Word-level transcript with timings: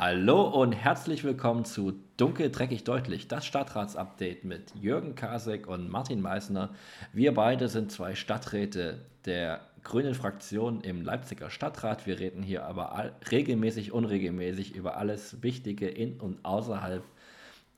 Hallo 0.00 0.42
und 0.42 0.70
herzlich 0.70 1.24
willkommen 1.24 1.64
zu 1.64 1.92
Dunkel, 2.18 2.52
Dreckig, 2.52 2.84
Deutlich, 2.84 3.26
das 3.26 3.44
Stadtratsupdate 3.44 4.44
mit 4.44 4.72
Jürgen 4.76 5.16
Kasek 5.16 5.66
und 5.66 5.90
Martin 5.90 6.20
Meissner. 6.20 6.70
Wir 7.12 7.34
beide 7.34 7.66
sind 7.66 7.90
zwei 7.90 8.14
Stadträte 8.14 9.04
der 9.24 9.60
grünen 9.82 10.14
Fraktion 10.14 10.82
im 10.82 11.02
Leipziger 11.02 11.50
Stadtrat. 11.50 12.06
Wir 12.06 12.20
reden 12.20 12.44
hier 12.44 12.64
aber 12.64 13.10
regelmäßig, 13.28 13.90
unregelmäßig 13.90 14.76
über 14.76 14.98
alles 14.98 15.42
Wichtige 15.42 15.88
in 15.88 16.20
und 16.20 16.44
außerhalb 16.44 17.02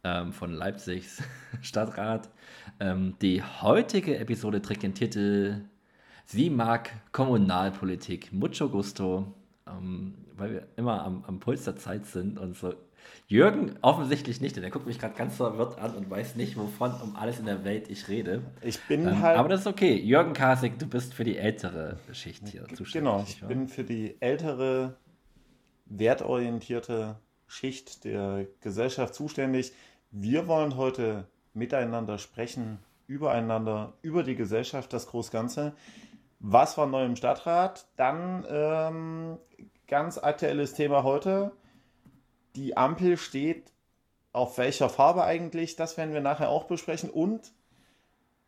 ähm, 0.05 0.35
von 0.35 0.53
Leipzigs 0.53 1.23
Stadtrat. 1.63 2.29
Ähm, 2.81 3.15
die 3.23 3.43
heutige 3.43 4.19
Episode 4.19 4.61
trägt 4.61 4.83
den 4.83 4.93
Titel 4.93 5.63
Sie 6.27 6.51
mag 6.51 6.91
Kommunalpolitik. 7.13 8.31
Mucho 8.31 8.69
gusto. 8.69 9.35
Ähm, 9.71 10.15
weil 10.37 10.53
wir 10.53 10.67
immer 10.77 11.05
am, 11.05 11.25
am 11.27 11.39
Puls 11.39 11.65
der 11.65 11.77
Zeit 11.77 12.07
sind 12.07 12.39
und 12.39 12.57
so. 12.57 12.75
Jürgen 13.29 13.77
offensichtlich 13.81 14.41
nicht, 14.41 14.57
denn 14.57 14.65
er 14.65 14.71
guckt 14.71 14.87
mich 14.87 14.99
gerade 14.99 15.15
ganz 15.15 15.37
verwirrt 15.37 15.79
an 15.79 15.95
und 15.95 16.11
weiß 16.11 16.37
nicht, 16.37 16.57
wovon 16.57 16.93
um 17.01 17.17
alles 17.17 17.39
in 17.39 17.47
der 17.47 17.65
Welt 17.65 17.89
ich 17.89 18.09
rede. 18.09 18.43
Ich 18.61 18.81
bin 18.89 19.07
ähm, 19.07 19.21
halt. 19.21 19.39
Aber 19.39 19.49
das 19.49 19.61
ist 19.61 19.67
okay. 19.67 19.95
Jürgen 19.95 20.33
Kasik, 20.33 20.79
du 20.79 20.87
bist 20.87 21.15
für 21.15 21.25
die 21.25 21.37
ältere 21.37 21.99
Schicht 22.13 22.49
hier 22.49 22.67
zuständig. 22.75 22.93
Genau, 22.93 23.25
ich 23.27 23.41
bin 23.43 23.69
für 23.69 23.85
die 23.85 24.21
ältere, 24.21 24.97
wertorientierte 25.87 27.17
Schicht 27.47 28.05
der 28.05 28.47
Gesellschaft 28.61 29.15
zuständig. 29.15 29.73
Wir 30.11 30.49
wollen 30.49 30.77
heute 30.77 31.27
miteinander 31.55 32.19
sprechen, 32.19 32.79
übereinander, 33.07 33.95
über 34.03 34.23
die 34.23 34.35
Gesellschaft, 34.35 34.93
das 34.93 35.07
Großganze. 35.07 35.73
Was 36.41 36.79
war 36.79 36.87
neu 36.87 37.05
im 37.05 37.17
Stadtrat? 37.17 37.87
Dann 37.97 38.47
ähm, 38.49 39.39
ganz 39.87 40.17
aktuelles 40.17 40.73
Thema 40.73 41.05
heute. 41.05 41.53
Die 42.57 42.77
Ampel 42.77 43.19
steht 43.19 43.73
auf 44.33 44.57
welcher 44.57 44.89
Farbe 44.89 45.25
eigentlich? 45.25 45.77
Das 45.77 45.97
werden 45.99 46.15
wir 46.15 46.23
nachher 46.23 46.49
auch 46.49 46.65
besprechen. 46.65 47.11
Und 47.11 47.53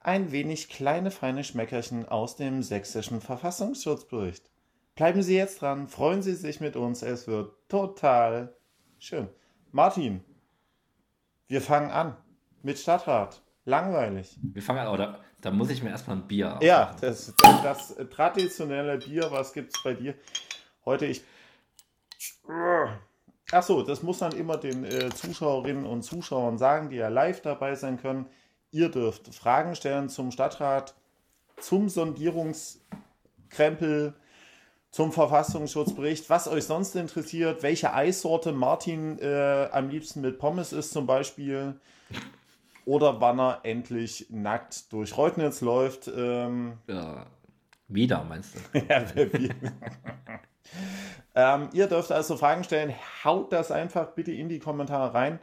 ein 0.01 0.33
wenig 0.33 0.71
kleine 0.71 1.11
feine 1.11 1.45
Schmeckerchen 1.45 2.09
aus 2.09 2.37
dem 2.37 2.63
sächsischen 2.63 3.21
Verfassungsschutzbericht. 3.21 4.51
Bleiben 4.95 5.23
Sie 5.23 5.37
jetzt 5.37 5.61
dran, 5.61 5.87
freuen 5.87 6.23
Sie 6.23 6.35
sich 6.35 6.61
mit 6.61 6.77
uns, 6.77 7.03
es 7.03 7.27
wird 7.27 7.53
total 7.69 8.55
schön. 8.99 9.29
Martin, 9.71 10.25
wir 11.47 11.61
fangen 11.61 11.91
an 11.91 12.17
mit 12.63 12.79
Stadtrat. 12.79 13.43
Langweilig. 13.65 14.39
Wir 14.43 14.63
fangen 14.63 14.81
an, 14.81 14.89
oder? 14.89 15.21
Da 15.43 15.51
muss 15.51 15.69
ich 15.71 15.83
mir 15.83 15.91
erstmal 15.91 16.19
ein 16.19 16.29
Bier 16.29 16.47
aufmachen. 16.47 16.67
Ja, 16.67 16.95
das, 17.01 17.35
das, 17.37 17.63
das 17.63 17.97
traditionelle 18.11 18.99
Bier, 18.99 19.27
was 19.31 19.53
gibt 19.53 19.77
es 19.77 19.83
bei 19.83 19.93
dir? 19.93 20.15
Heute, 20.85 21.07
ich. 21.07 21.25
Achso, 23.51 23.83
das 23.83 24.05
muss 24.05 24.19
dann 24.19 24.31
immer 24.33 24.57
den 24.57 24.85
äh, 24.85 25.11
Zuschauerinnen 25.11 25.85
und 25.85 26.03
Zuschauern 26.03 26.59
sagen, 26.59 26.91
die 26.91 26.97
ja 26.97 27.09
live 27.09 27.43
dabei 27.43 27.75
sein 27.75 28.01
können. 28.01 28.27
Ihr 28.71 28.89
dürft 28.89 29.35
Fragen 29.35 29.75
stellen 29.75 30.09
zum 30.09 30.31
Stadtrat, 30.31 30.95
zum 31.59 31.89
Sondierungskrempel, 31.89 34.15
zum 34.93 35.11
Verfassungsschutzbericht, 35.11 36.31
was 36.31 36.47
euch 36.47 36.63
sonst 36.65 36.95
interessiert, 36.95 37.65
welche 37.65 37.93
Eissorte 37.93 38.53
Martin 38.53 39.19
äh, 39.19 39.69
am 39.73 39.89
liebsten 39.89 40.21
mit 40.21 40.39
Pommes 40.39 40.73
ist 40.73 40.93
zum 40.93 41.07
Beispiel 41.07 41.81
oder 42.85 43.21
wann 43.21 43.39
er 43.39 43.61
endlich 43.65 44.27
nackt 44.31 44.93
durch 44.93 45.17
Reutnitz 45.17 45.61
läuft. 45.61 46.11
Ähm, 46.15 46.79
ja, 46.87 47.27
wieder 47.89 48.25
meinst 48.25 48.55
du? 48.55 48.79
ja, 48.89 49.05
ähm, 51.35 51.69
ihr 51.73 51.87
dürft 51.87 52.13
also 52.13 52.37
Fragen 52.37 52.65
stellen. 52.65 52.95
Haut 53.25 53.53
das 53.53 53.71
einfach 53.71 54.13
bitte 54.15 54.33
in 54.33 54.49
die 54.49 54.59
Kommentare 54.59 55.15
rein. 55.15 55.39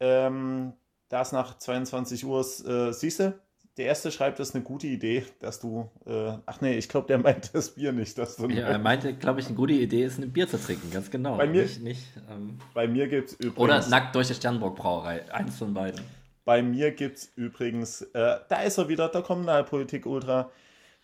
Ähm, 0.00 0.72
das 1.08 1.32
nach 1.32 1.58
22 1.58 2.24
Uhr 2.24 2.40
äh, 2.40 2.92
siehst 2.92 3.20
du. 3.20 3.38
Der 3.76 3.86
erste 3.86 4.10
schreibt, 4.10 4.38
das 4.38 4.50
ist 4.50 4.54
eine 4.54 4.64
gute 4.64 4.88
Idee, 4.88 5.24
dass 5.38 5.60
du. 5.60 5.88
Äh, 6.04 6.32
ach 6.44 6.60
nee, 6.60 6.76
ich 6.76 6.88
glaube, 6.88 7.06
der 7.06 7.18
meint 7.18 7.54
das 7.54 7.74
Bier 7.74 7.92
nicht. 7.92 8.18
Dass 8.18 8.36
du 8.36 8.48
ja, 8.48 8.66
er 8.66 8.78
meinte, 8.78 9.14
glaube 9.14 9.40
ich, 9.40 9.46
eine 9.46 9.54
gute 9.54 9.72
Idee 9.72 10.04
ist, 10.04 10.18
ein 10.18 10.32
Bier 10.32 10.48
zu 10.48 10.58
trinken, 10.58 10.90
ganz 10.90 11.10
genau. 11.10 11.36
Bei 11.36 11.46
mir, 11.46 11.62
nicht, 11.62 11.82
nicht, 11.82 12.02
ähm, 12.30 12.58
bei 12.74 12.86
mir 12.86 13.08
gibt 13.08 13.30
es 13.30 13.34
übrigens. 13.34 13.58
Oder 13.58 13.88
nackt 13.88 14.14
durch 14.14 14.28
die 14.28 14.34
Sternburg 14.34 14.76
Brauerei. 14.76 15.32
Eins 15.32 15.56
von 15.56 15.72
beiden. 15.72 16.00
Bei 16.44 16.62
mir 16.62 16.92
gibt 16.92 17.18
es 17.18 17.32
übrigens, 17.36 18.02
äh, 18.02 18.38
da 18.48 18.62
ist 18.62 18.78
er 18.78 18.88
wieder, 18.88 19.08
der 19.08 19.22
Kommunalpolitik 19.22 20.06
Ultra. 20.06 20.50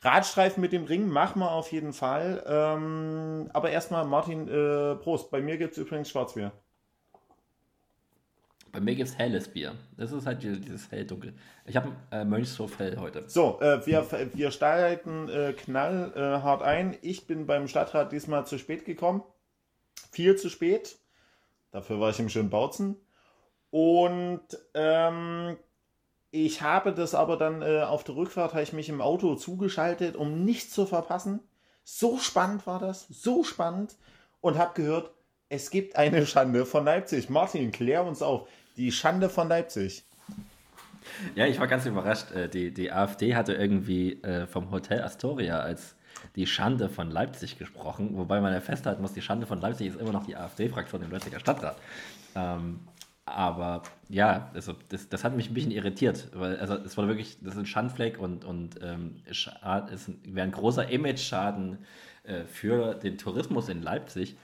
Radstreifen 0.02 0.60
mit 0.60 0.72
dem 0.72 0.84
Ring 0.84 1.08
machen 1.08 1.40
wir 1.40 1.50
auf 1.50 1.72
jeden 1.72 1.92
Fall. 1.92 2.42
Ähm, 2.46 3.50
aber 3.52 3.70
erstmal, 3.70 4.04
Martin, 4.04 4.48
äh, 4.48 4.94
Prost. 4.96 5.30
Bei 5.30 5.40
mir 5.40 5.56
gibt 5.56 5.72
es 5.72 5.78
übrigens 5.78 6.10
Schwarzbier. 6.10 6.52
Bei 8.72 8.80
mir 8.80 8.94
gibt 8.94 9.08
es 9.08 9.16
helles 9.16 9.48
Bier. 9.48 9.74
Das 9.96 10.12
ist 10.12 10.26
halt 10.26 10.42
dieses 10.42 10.90
hell-dunkel. 10.90 11.32
Ich 11.64 11.76
habe 11.76 11.92
äh, 12.10 12.24
Mönchshof 12.26 12.78
hell 12.78 12.98
heute. 13.00 13.24
So, 13.26 13.58
äh, 13.60 13.86
wir, 13.86 14.06
wir 14.34 14.50
steigen 14.50 15.30
äh, 15.30 15.54
knallhart 15.54 16.62
ein. 16.62 16.94
Ich 17.00 17.26
bin 17.26 17.46
beim 17.46 17.68
Stadtrat 17.68 18.12
diesmal 18.12 18.46
zu 18.46 18.58
spät 18.58 18.84
gekommen. 18.84 19.22
Viel 20.10 20.36
zu 20.36 20.50
spät. 20.50 20.98
Dafür 21.70 22.00
war 22.00 22.10
ich 22.10 22.20
im 22.20 22.28
schönen 22.28 22.50
Bautzen. 22.50 22.96
Und 23.78 24.40
ähm, 24.72 25.58
ich 26.30 26.62
habe 26.62 26.94
das 26.94 27.14
aber 27.14 27.36
dann 27.36 27.60
äh, 27.60 27.82
auf 27.82 28.04
der 28.04 28.16
Rückfahrt, 28.16 28.54
habe 28.54 28.62
ich 28.62 28.72
mich 28.72 28.88
im 28.88 29.02
Auto 29.02 29.34
zugeschaltet, 29.34 30.16
um 30.16 30.46
nichts 30.46 30.72
zu 30.72 30.86
verpassen. 30.86 31.40
So 31.84 32.16
spannend 32.16 32.66
war 32.66 32.78
das, 32.78 33.06
so 33.06 33.44
spannend. 33.44 33.96
Und 34.40 34.56
habe 34.56 34.72
gehört, 34.72 35.10
es 35.50 35.68
gibt 35.68 35.96
eine 35.96 36.24
Schande 36.24 36.64
von 36.64 36.86
Leipzig. 36.86 37.28
Martin, 37.28 37.70
klär 37.70 38.02
uns 38.06 38.22
auf. 38.22 38.48
Die 38.78 38.90
Schande 38.90 39.28
von 39.28 39.46
Leipzig. 39.46 40.06
Ja, 41.34 41.44
ich 41.44 41.60
war 41.60 41.66
ganz 41.66 41.84
überrascht. 41.84 42.30
Äh, 42.30 42.48
die, 42.48 42.72
die 42.72 42.90
AfD 42.90 43.34
hatte 43.34 43.52
irgendwie 43.52 44.22
äh, 44.22 44.46
vom 44.46 44.70
Hotel 44.70 45.02
Astoria 45.02 45.60
als 45.60 45.96
die 46.34 46.46
Schande 46.46 46.88
von 46.88 47.10
Leipzig 47.10 47.58
gesprochen, 47.58 48.16
wobei 48.16 48.40
man 48.40 48.54
ja 48.54 48.62
festhalten 48.62 49.02
muss, 49.02 49.12
die 49.12 49.20
Schande 49.20 49.46
von 49.46 49.60
Leipzig 49.60 49.88
ist 49.88 50.00
immer 50.00 50.12
noch 50.12 50.24
die 50.24 50.34
AfD-Fraktion 50.34 51.02
im 51.02 51.10
Leipziger 51.10 51.40
Stadtrat. 51.40 51.76
Ähm, 52.34 52.80
aber 53.26 53.82
ja, 54.08 54.50
also 54.54 54.74
das, 54.88 55.08
das 55.08 55.24
hat 55.24 55.36
mich 55.36 55.50
ein 55.50 55.54
bisschen 55.54 55.72
irritiert, 55.72 56.28
weil 56.32 56.56
also 56.58 56.74
es 56.74 56.96
war 56.96 57.08
wirklich, 57.08 57.38
das 57.42 57.54
ist 57.54 57.60
ein 57.60 57.66
Schandfleck 57.66 58.18
und, 58.20 58.44
und 58.44 58.80
ähm, 58.82 59.16
es 59.28 59.50
wäre 60.24 60.46
ein 60.46 60.52
großer 60.52 60.88
Image-Schaden 60.88 61.78
äh, 62.22 62.44
für 62.44 62.94
den 62.94 63.18
Tourismus 63.18 63.68
in 63.68 63.82
Leipzig, 63.82 64.36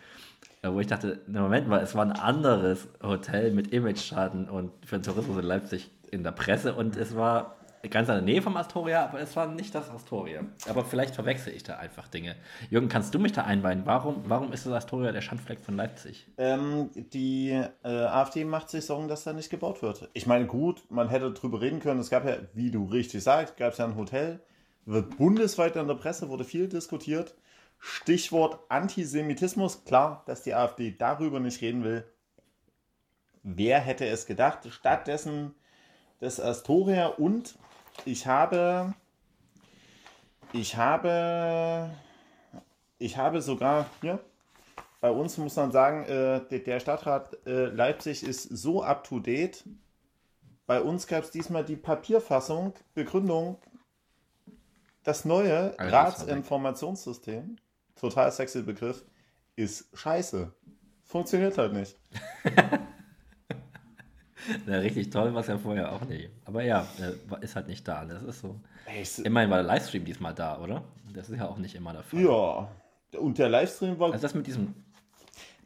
äh, 0.62 0.68
wo 0.68 0.80
ich 0.80 0.88
dachte, 0.88 1.20
Moment 1.28 1.68
mal, 1.68 1.80
es 1.80 1.94
war 1.94 2.04
ein 2.04 2.12
anderes 2.12 2.88
Hotel 3.00 3.52
mit 3.52 3.72
Image-Schaden 3.72 4.48
und 4.48 4.72
für 4.84 4.98
den 4.98 5.04
Tourismus 5.04 5.38
in 5.38 5.44
Leipzig 5.44 5.90
in 6.10 6.24
der 6.24 6.32
Presse 6.32 6.74
und 6.74 6.96
es 6.96 7.14
war 7.14 7.56
ganz 7.90 8.08
in 8.08 8.14
der 8.14 8.22
Nähe 8.22 8.42
vom 8.42 8.56
Astoria, 8.56 9.04
aber 9.04 9.20
es 9.20 9.34
war 9.34 9.46
nicht 9.48 9.74
das 9.74 9.90
Astoria. 9.90 10.44
Aber 10.68 10.84
vielleicht 10.84 11.14
verwechsel 11.14 11.52
ich 11.52 11.64
da 11.64 11.78
einfach 11.78 12.06
Dinge. 12.08 12.36
Jürgen, 12.70 12.88
kannst 12.88 13.14
du 13.14 13.18
mich 13.18 13.32
da 13.32 13.42
einweihen? 13.42 13.82
Warum, 13.84 14.22
warum 14.26 14.52
ist 14.52 14.66
das 14.66 14.72
Astoria 14.72 15.10
der 15.10 15.20
Schandfleck 15.20 15.60
von 15.60 15.76
Leipzig? 15.76 16.26
Ähm, 16.38 16.90
die 16.94 17.50
äh, 17.82 17.88
AfD 17.88 18.44
macht 18.44 18.70
sich 18.70 18.86
Sorgen, 18.86 19.08
dass 19.08 19.24
da 19.24 19.32
nicht 19.32 19.50
gebaut 19.50 19.82
wird. 19.82 20.08
Ich 20.12 20.26
meine, 20.26 20.46
gut, 20.46 20.82
man 20.90 21.08
hätte 21.08 21.32
drüber 21.32 21.60
reden 21.60 21.80
können. 21.80 22.00
Es 22.00 22.10
gab 22.10 22.24
ja, 22.24 22.36
wie 22.54 22.70
du 22.70 22.84
richtig 22.84 23.22
sagst, 23.22 23.56
gab 23.56 23.72
es 23.72 23.78
ja 23.78 23.84
ein 23.84 23.96
Hotel. 23.96 24.40
Wird 24.84 25.16
bundesweit 25.16 25.76
in 25.76 25.88
der 25.88 25.94
Presse, 25.94 26.28
wurde 26.28 26.44
viel 26.44 26.68
diskutiert. 26.68 27.34
Stichwort 27.78 28.60
Antisemitismus. 28.68 29.84
Klar, 29.84 30.22
dass 30.26 30.42
die 30.42 30.54
AfD 30.54 30.94
darüber 30.96 31.40
nicht 31.40 31.60
reden 31.60 31.82
will. 31.82 32.04
Wer 33.42 33.80
hätte 33.80 34.06
es 34.06 34.26
gedacht? 34.26 34.68
Stattdessen 34.70 35.56
das 36.20 36.38
Astoria 36.38 37.08
und 37.08 37.58
ich 38.04 38.26
habe, 38.26 38.94
ich 40.52 40.76
habe, 40.76 41.90
ich 42.98 43.16
habe 43.16 43.42
sogar 43.42 43.86
hier, 44.00 44.18
bei 45.00 45.10
uns 45.10 45.36
muss 45.38 45.56
man 45.56 45.72
sagen, 45.72 46.04
äh, 46.04 46.60
der 46.60 46.80
Stadtrat 46.80 47.36
äh, 47.46 47.66
Leipzig 47.66 48.22
ist 48.22 48.42
so 48.44 48.82
up 48.82 49.04
to 49.04 49.18
date. 49.18 49.64
Bei 50.66 50.80
uns 50.80 51.06
gab 51.06 51.24
es 51.24 51.30
diesmal 51.30 51.64
die 51.64 51.76
Papierfassung, 51.76 52.74
Begründung, 52.94 53.58
das 55.02 55.24
neue 55.24 55.74
Ratsinformationssystem, 55.78 57.56
total 57.96 58.30
sexy 58.30 58.62
Begriff, 58.62 59.04
ist 59.56 59.86
scheiße. 59.92 60.52
Funktioniert 61.02 61.58
halt 61.58 61.72
nicht. 61.72 61.98
Na, 64.66 64.78
richtig 64.78 65.10
toll 65.10 65.34
war 65.34 65.40
es 65.40 65.46
ja 65.46 65.58
vorher 65.58 65.92
auch 65.92 66.02
nicht. 66.02 66.30
Aber 66.44 66.62
ja, 66.62 66.86
ist 67.40 67.56
halt 67.56 67.68
nicht 67.68 67.86
da. 67.86 68.04
Das 68.04 68.22
ist 68.22 68.40
so. 68.40 68.60
Immerhin 69.24 69.50
war 69.50 69.58
der 69.58 69.66
Livestream 69.66 70.04
diesmal 70.04 70.34
da, 70.34 70.58
oder? 70.58 70.82
Das 71.14 71.28
ist 71.28 71.38
ja 71.38 71.48
auch 71.48 71.58
nicht 71.58 71.74
immer 71.74 71.92
der 71.92 72.02
Fall. 72.02 72.20
Ja. 72.20 72.68
Und 73.18 73.38
der 73.38 73.48
Livestream 73.48 73.98
war. 73.98 74.12
Also 74.12 74.22
das 74.22 74.34
mit 74.34 74.46
diesem. 74.46 74.74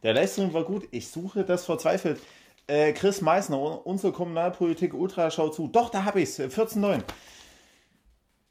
Der 0.02 0.14
Livestream 0.14 0.52
war 0.52 0.64
gut. 0.64 0.86
Ich 0.90 1.08
suche 1.08 1.44
das 1.44 1.64
verzweifelt. 1.64 2.20
Äh, 2.66 2.92
Chris 2.92 3.20
Meissner, 3.20 3.86
unsere 3.86 4.12
Kommunalpolitik 4.12 4.92
Ultra, 4.92 5.30
schau 5.30 5.48
zu. 5.48 5.68
Doch, 5.68 5.90
da 5.90 6.04
habe 6.04 6.20
ich 6.20 6.38
es. 6.38 6.40
14.9. 6.40 7.02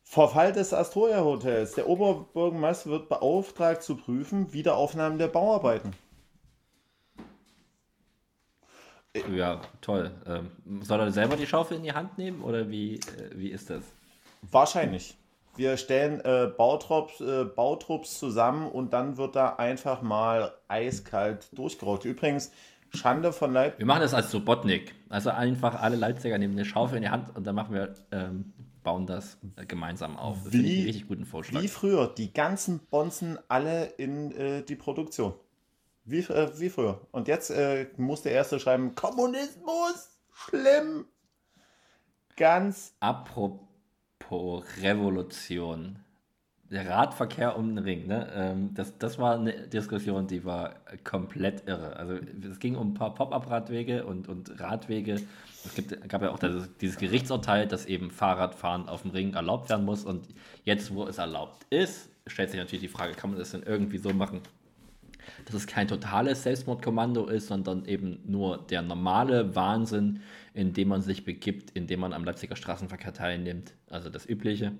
Verfall 0.03 0.53
des 0.53 0.73
Astoria 0.73 1.23
Hotels. 1.23 1.73
Der 1.73 1.89
Oberbürgermeister 1.89 2.89
wird 2.89 3.09
beauftragt 3.09 3.83
zu 3.83 3.97
prüfen 3.97 4.53
Wiederaufnahmen 4.53 5.17
der 5.17 5.27
Bauarbeiten. 5.27 5.91
Ja, 9.33 9.61
toll. 9.81 10.11
Ähm, 10.27 10.51
soll 10.83 10.99
er 10.99 11.11
selber 11.11 11.35
die 11.37 11.47
Schaufel 11.47 11.77
in 11.77 11.83
die 11.83 11.93
Hand 11.93 12.17
nehmen 12.17 12.41
oder 12.41 12.69
wie, 12.69 12.95
äh, 12.95 12.99
wie 13.35 13.49
ist 13.49 13.69
das? 13.69 13.83
Wahrscheinlich. 14.51 15.15
Wir 15.57 15.77
stellen 15.77 16.19
äh, 16.21 16.47
Bautrupps, 16.55 17.21
äh, 17.21 17.45
Bautrupps 17.45 18.19
zusammen 18.19 18.67
und 18.69 18.91
dann 18.91 19.17
wird 19.17 19.35
da 19.37 19.55
einfach 19.55 20.01
mal 20.01 20.53
eiskalt 20.67 21.47
durchgerockt. 21.57 22.03
Übrigens, 22.05 22.51
Schande 22.93 23.31
von 23.31 23.53
Leipzig. 23.53 23.79
Wir 23.79 23.85
machen 23.85 24.01
das 24.01 24.13
als 24.13 24.31
Subotnik. 24.31 24.93
Also 25.09 25.29
einfach 25.29 25.81
alle 25.81 25.95
Leipziger 25.95 26.37
nehmen 26.37 26.53
eine 26.53 26.65
Schaufel 26.65 26.97
in 26.97 27.03
die 27.03 27.09
Hand 27.09 27.35
und 27.35 27.45
dann 27.47 27.55
machen 27.55 27.73
wir, 27.73 27.93
ähm, 28.11 28.53
bauen 28.83 29.07
das 29.07 29.37
äh, 29.55 29.65
gemeinsam 29.65 30.17
auf. 30.17 30.37
Das 30.43 30.51
finde 30.51 30.67
ich 30.67 30.73
Wie- 30.73 30.77
einen 30.79 30.85
richtig 30.87 31.07
guten 31.07 31.25
Vorschlag. 31.25 31.61
Wie 31.61 31.67
früher, 31.69 32.07
die 32.07 32.33
ganzen 32.33 32.79
Bonzen 32.91 33.39
alle 33.47 33.85
in 33.97 34.31
äh, 34.33 34.61
die 34.63 34.75
Produktion. 34.75 35.33
Wie, 36.05 36.19
äh, 36.19 36.51
wie 36.59 36.69
früher. 36.69 37.01
Und 37.11 37.27
jetzt 37.27 37.49
äh, 37.49 37.87
muss 37.97 38.21
der 38.21 38.33
Erste 38.33 38.59
schreiben, 38.59 38.93
Kommunismus, 38.93 40.19
schlimm. 40.31 41.05
Ganz, 42.37 42.93
Apropos 42.99 44.63
Revolution. 44.81 45.99
Der 46.69 46.89
Radverkehr 46.89 47.57
um 47.57 47.75
den 47.75 47.83
Ring, 47.83 48.07
ne? 48.07 48.31
Ähm, 48.35 48.73
das, 48.73 48.97
das 48.97 49.19
war 49.19 49.35
eine 49.35 49.67
Diskussion, 49.67 50.27
die 50.27 50.45
war 50.45 50.75
komplett 51.03 51.67
irre. 51.67 51.95
Also 51.95 52.19
es 52.49 52.59
ging 52.59 52.75
um 52.75 52.91
ein 52.91 52.93
paar 52.93 53.13
Pop-up-Radwege 53.13 54.05
und, 54.05 54.27
und 54.27 54.59
Radwege. 54.59 55.21
Es 55.63 55.73
gibt, 55.75 56.07
gab 56.09 56.21
ja 56.21 56.31
auch 56.31 56.39
das, 56.39 56.69
dieses 56.81 56.97
Gerichtsurteil, 56.97 57.67
dass 57.67 57.85
eben 57.85 58.11
Fahrradfahren 58.11 58.89
auf 58.89 59.03
dem 59.03 59.11
Ring 59.11 59.33
erlaubt 59.33 59.69
werden 59.69 59.85
muss. 59.85 60.03
Und 60.03 60.27
jetzt, 60.63 60.93
wo 60.93 61.05
es 61.05 61.17
erlaubt 61.17 61.65
ist, 61.69 62.09
stellt 62.27 62.51
sich 62.51 62.59
natürlich 62.59 62.81
die 62.81 62.89
Frage, 62.89 63.13
kann 63.13 63.29
man 63.31 63.39
das 63.39 63.51
denn 63.51 63.63
irgendwie 63.63 63.99
so 63.99 64.09
machen, 64.09 64.41
dass 65.45 65.55
es 65.55 65.67
kein 65.67 65.87
totales 65.87 66.43
Selbstmordkommando 66.43 67.27
ist, 67.27 67.47
sondern 67.47 67.85
eben 67.85 68.19
nur 68.25 68.57
der 68.57 68.81
normale 68.81 69.55
Wahnsinn, 69.55 70.21
in 70.53 70.73
dem 70.73 70.89
man 70.89 71.01
sich 71.01 71.25
begibt, 71.25 71.71
indem 71.71 72.01
man 72.01 72.13
am 72.13 72.23
Leipziger 72.23 72.55
Straßenverkehr 72.55 73.13
teilnimmt. 73.13 73.73
Also 73.89 74.09
das 74.09 74.27
Übliche. 74.27 74.73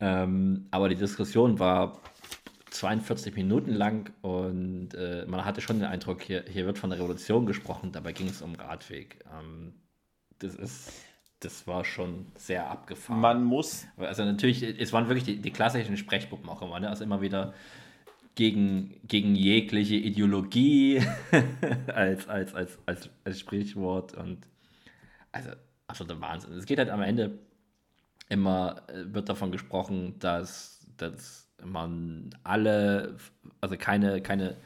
Ähm, 0.00 0.66
aber 0.70 0.88
die 0.88 0.96
Diskussion 0.96 1.58
war 1.58 2.00
42 2.70 3.34
Minuten 3.34 3.72
lang 3.72 4.12
und 4.22 4.94
äh, 4.94 5.24
man 5.26 5.44
hatte 5.44 5.60
schon 5.60 5.78
den 5.78 5.88
Eindruck, 5.88 6.22
hier, 6.22 6.44
hier 6.48 6.66
wird 6.66 6.78
von 6.78 6.90
der 6.90 6.98
Revolution 6.98 7.46
gesprochen, 7.46 7.92
dabei 7.92 8.12
ging 8.12 8.28
es 8.28 8.42
um 8.42 8.54
Radweg. 8.54 9.24
Ähm, 9.38 9.74
das 10.38 10.54
ist, 10.54 10.92
das 11.40 11.66
war 11.66 11.84
schon 11.84 12.26
sehr 12.36 12.70
abgefahren. 12.70 13.20
man 13.20 13.44
muss, 13.44 13.86
Also 13.98 14.24
natürlich, 14.24 14.62
es 14.62 14.92
waren 14.92 15.08
wirklich 15.08 15.24
die, 15.24 15.36
die 15.36 15.50
klassischen 15.50 15.96
Sprechpuppen 15.96 16.48
auch 16.48 16.62
immer, 16.62 16.80
ne? 16.80 16.88
Also 16.88 17.04
immer 17.04 17.20
wieder 17.20 17.52
gegen, 18.40 18.98
gegen 19.06 19.34
jegliche 19.34 19.96
Ideologie 19.96 21.02
als, 21.88 22.26
als, 22.26 22.54
als, 22.54 22.78
als, 22.86 23.10
als 23.22 23.38
Sprichwort 23.38 24.14
und 24.14 24.38
also 25.30 25.50
absoluter 25.86 26.22
Wahnsinn. 26.22 26.54
Es 26.54 26.64
geht 26.64 26.78
halt 26.78 26.88
am 26.88 27.02
Ende 27.02 27.38
immer, 28.30 28.80
äh, 28.88 29.12
wird 29.12 29.28
davon 29.28 29.52
gesprochen, 29.52 30.18
dass, 30.20 30.86
dass 30.96 31.50
man 31.62 32.30
alle, 32.42 33.18
also 33.60 33.76
keine, 33.76 34.22
keine, 34.22 34.56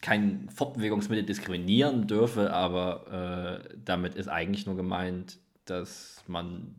kein 0.00 0.48
Fortbewegungsmittel 0.48 1.26
diskriminieren 1.26 2.06
dürfe, 2.06 2.50
aber 2.50 3.60
äh, 3.68 3.76
damit 3.84 4.14
ist 4.14 4.28
eigentlich 4.28 4.64
nur 4.64 4.76
gemeint, 4.76 5.38
dass 5.66 6.24
man 6.26 6.76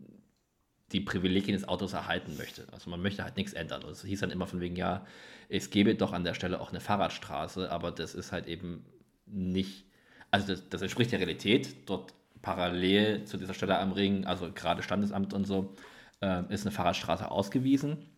die 0.92 1.02
Privilegien 1.02 1.54
des 1.54 1.68
Autos 1.68 1.94
erhalten 1.94 2.38
möchte. 2.38 2.66
Also 2.72 2.90
man 2.90 3.02
möchte 3.02 3.24
halt 3.24 3.36
nichts 3.36 3.54
ändern. 3.54 3.84
Und 3.84 3.92
es 3.92 4.04
hieß 4.04 4.22
dann 4.22 4.32
immer 4.32 4.48
von 4.48 4.62
wegen, 4.62 4.76
ja, 4.76 5.06
es 5.50 5.70
gäbe 5.70 5.96
doch 5.96 6.14
an 6.14 6.24
der 6.24 6.34
Stelle 6.34 6.62
auch 6.62 6.70
eine 6.70 6.80
Fahrradstraße, 6.80 7.72
aber 7.72 7.92
das 7.92 8.16
ist 8.16 8.32
halt 8.32 8.48
eben 8.48 8.86
nicht, 9.26 9.86
also 10.32 10.48
das, 10.48 10.70
das 10.70 10.82
entspricht 10.82 11.12
der 11.12 11.20
Realität. 11.20 11.90
Dort 11.90 12.14
parallel 12.42 13.26
zu 13.26 13.38
dieser 13.38 13.54
Stelle 13.54 13.78
am 13.80 13.92
Ring, 13.92 14.26
also 14.26 14.52
gerade 14.54 14.84
Standesamt 14.84 15.34
und 15.34 15.46
so, 15.46 15.76
äh, 16.22 16.44
ist 16.54 16.66
eine 16.66 16.72
Fahrradstraße 16.72 17.30
ausgewiesen. 17.30 18.10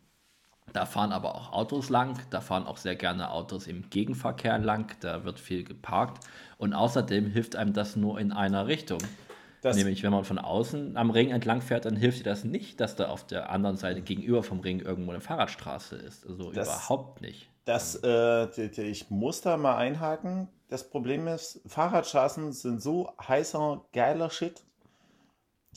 Da 0.74 0.86
fahren 0.86 1.12
aber 1.12 1.34
auch 1.34 1.52
Autos 1.52 1.90
lang, 1.90 2.20
da 2.30 2.42
fahren 2.42 2.68
auch 2.68 2.78
sehr 2.78 2.96
gerne 2.96 3.32
Autos 3.32 3.66
im 3.66 3.90
Gegenverkehr 3.90 4.60
lang, 4.60 4.96
da 5.00 5.24
wird 5.24 5.40
viel 5.40 5.64
geparkt 5.64 6.24
und 6.58 6.74
außerdem 6.74 7.32
hilft 7.32 7.56
einem 7.56 7.74
das 7.74 7.96
nur 7.96 8.20
in 8.20 8.32
einer 8.32 8.68
Richtung. 8.68 9.00
Das, 9.62 9.76
Nämlich, 9.76 10.04
wenn 10.04 10.12
man 10.12 10.24
von 10.24 10.38
außen 10.40 10.96
am 10.98 11.10
Ring 11.12 11.32
entlang 11.32 11.62
fährt, 11.62 11.86
dann 11.86 11.96
hilft 11.96 12.20
dir 12.20 12.24
das 12.24 12.44
nicht, 12.44 12.80
dass 12.80 12.96
da 12.96 13.10
auf 13.10 13.26
der 13.28 13.50
anderen 13.50 13.78
Seite 13.78 14.02
gegenüber 14.02 14.42
vom 14.44 14.60
Ring 14.62 14.80
irgendwo 14.80 15.12
eine 15.12 15.22
Fahrradstraße 15.22 15.96
ist. 15.98 16.26
Also 16.26 16.52
Das- 16.52 16.68
überhaupt 16.68 17.22
nicht. 17.22 17.50
das 17.66 17.96
äh, 18.04 18.48
die- 18.56 18.70
die- 18.72 18.82
ich 18.84 19.10
muss 19.10 19.42
da 19.42 19.58
mal 19.58 19.76
einhaken. 19.78 20.48
Das 20.70 20.90
Problem 20.90 21.28
ist, 21.28 21.62
Fahrradstraßen 21.66 22.52
sind 22.54 22.82
so 22.82 23.12
heißer, 23.22 23.84
geiler 23.92 24.30
Shit. 24.30 24.64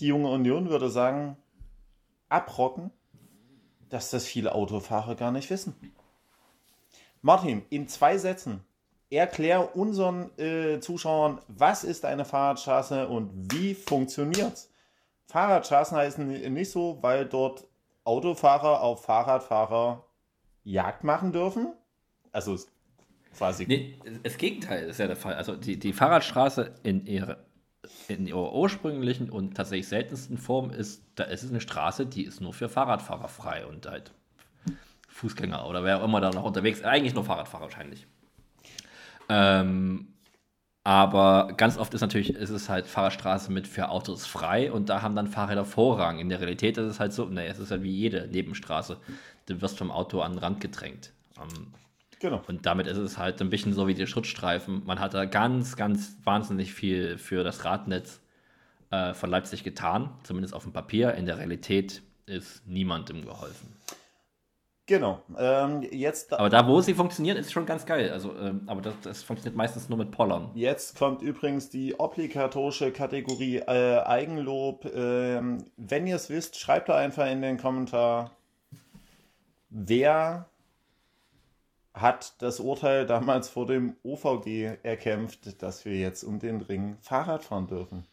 Die 0.00 0.06
junge 0.06 0.28
Union 0.28 0.68
würde 0.70 0.88
sagen, 0.90 1.36
abrocken, 2.28 2.90
dass 3.88 4.10
das 4.10 4.24
viele 4.26 4.54
Autofahrer 4.54 5.16
gar 5.16 5.32
nicht 5.32 5.50
wissen. 5.50 5.74
Martin, 7.20 7.62
in 7.70 7.88
zwei 7.88 8.16
Sätzen, 8.18 8.64
erklär 9.12 9.76
unseren 9.76 10.36
äh, 10.38 10.80
Zuschauern, 10.80 11.40
was 11.48 11.84
ist 11.84 12.04
eine 12.04 12.24
Fahrradstraße 12.24 13.08
und 13.08 13.30
wie 13.52 13.74
funktioniert's? 13.74 14.70
Fahrradstraßen 15.26 15.96
heißen 15.96 16.52
nicht 16.52 16.70
so, 16.70 16.98
weil 17.00 17.26
dort 17.26 17.66
Autofahrer 18.04 18.80
auf 18.80 19.04
Fahrradfahrer 19.04 20.04
Jagd 20.64 21.04
machen 21.04 21.32
dürfen. 21.32 21.72
Also 22.32 22.58
quasi. 23.36 23.66
Nee, 23.66 23.98
das 24.22 24.36
Gegenteil 24.36 24.88
ist 24.88 24.98
ja 24.98 25.06
der 25.06 25.16
Fall. 25.16 25.34
Also 25.34 25.56
die, 25.56 25.78
die 25.78 25.92
Fahrradstraße 25.92 26.74
in 26.82 27.06
ihrer, 27.06 27.38
in 28.08 28.26
ihrer 28.26 28.52
ursprünglichen 28.52 29.30
und 29.30 29.56
tatsächlich 29.56 29.88
seltensten 29.88 30.38
Form 30.38 30.70
ist, 30.70 31.02
da 31.14 31.24
ist 31.24 31.42
es 31.42 31.50
eine 31.50 31.60
Straße, 31.60 32.06
die 32.06 32.24
ist 32.24 32.40
nur 32.40 32.52
für 32.52 32.68
Fahrradfahrer 32.68 33.28
frei 33.28 33.66
und 33.66 33.86
halt 33.86 34.12
Fußgänger 35.08 35.66
oder 35.68 35.84
wer 35.84 36.00
auch 36.00 36.04
immer 36.04 36.20
da 36.20 36.30
noch 36.30 36.44
unterwegs. 36.44 36.82
Eigentlich 36.82 37.14
nur 37.14 37.24
Fahrradfahrer 37.24 37.64
wahrscheinlich. 37.64 38.06
Ähm, 39.32 40.08
aber 40.84 41.52
ganz 41.56 41.78
oft 41.78 41.94
ist 41.94 42.00
natürlich, 42.00 42.34
ist 42.34 42.50
es 42.50 42.68
halt 42.68 42.86
Fahrradstraße 42.86 43.52
mit 43.52 43.68
für 43.68 43.88
Autos 43.88 44.26
frei 44.26 44.72
und 44.72 44.88
da 44.88 45.00
haben 45.00 45.14
dann 45.14 45.28
Fahrräder 45.28 45.64
Vorrang. 45.64 46.18
In 46.18 46.28
der 46.28 46.40
Realität 46.40 46.76
ist 46.76 46.86
es 46.86 47.00
halt 47.00 47.12
so, 47.12 47.24
ne, 47.26 47.46
es 47.46 47.58
ist 47.58 47.70
halt 47.70 47.82
wie 47.82 47.92
jede 47.92 48.26
Nebenstraße. 48.26 48.98
Du 49.46 49.60
wirst 49.60 49.78
vom 49.78 49.90
Auto 49.92 50.20
an 50.20 50.32
den 50.32 50.38
Rand 50.38 50.60
gedrängt. 50.60 51.12
Ähm, 51.38 51.72
Genau. 52.20 52.40
und 52.46 52.66
damit 52.66 52.86
ist 52.86 52.98
es 52.98 53.18
halt 53.18 53.40
ein 53.40 53.50
bisschen 53.50 53.72
so 53.74 53.88
wie 53.88 53.94
die 53.94 54.06
Schutzstreifen. 54.06 54.84
Man 54.86 55.00
hat 55.00 55.12
da 55.12 55.24
ganz, 55.24 55.74
ganz 55.74 56.16
wahnsinnig 56.22 56.72
viel 56.72 57.18
für 57.18 57.42
das 57.42 57.64
Radnetz 57.64 58.20
äh, 58.90 59.12
von 59.12 59.28
Leipzig 59.28 59.64
getan, 59.64 60.10
zumindest 60.22 60.54
auf 60.54 60.62
dem 60.62 60.72
Papier. 60.72 61.14
In 61.14 61.26
der 61.26 61.38
Realität 61.38 62.02
ist 62.26 62.64
niemandem 62.64 63.24
geholfen. 63.24 63.74
Genau. 64.92 65.22
Ähm, 65.38 65.88
jetzt, 65.90 66.34
Aber 66.34 66.50
da, 66.50 66.68
wo 66.68 66.82
sie 66.82 66.92
funktionieren, 66.92 67.38
ist 67.38 67.50
schon 67.50 67.64
ganz 67.64 67.86
geil. 67.86 68.10
Also, 68.10 68.36
ähm, 68.36 68.64
aber 68.66 68.82
das, 68.82 68.92
das 69.02 69.22
funktioniert 69.22 69.56
meistens 69.56 69.88
nur 69.88 69.96
mit 69.96 70.10
Pollern. 70.10 70.50
jetzt 70.54 70.98
kommt 70.98 71.22
übrigens 71.22 71.70
die 71.70 71.98
obligatorische 71.98 72.92
Kategorie 72.92 73.56
äh, 73.56 74.02
Eigenlob. 74.02 74.84
Ähm, 74.94 75.64
wenn 75.78 76.06
ihr 76.06 76.16
es 76.16 76.28
wisst, 76.28 76.60
schreibt 76.60 76.90
da 76.90 76.96
einfach 76.96 77.26
in 77.30 77.40
den 77.40 77.56
Kommentar, 77.56 78.32
wer 79.70 80.44
hat 81.94 82.34
das 82.42 82.60
Urteil 82.60 83.06
damals 83.06 83.48
vor 83.48 83.64
dem 83.64 83.96
OVG 84.02 84.76
erkämpft, 84.82 85.62
dass 85.62 85.86
wir 85.86 85.96
jetzt 85.96 86.22
um 86.22 86.38
den 86.38 86.60
Ring 86.60 86.98
Fahrrad 87.00 87.44
fahren 87.44 87.66
dürfen. 87.66 88.04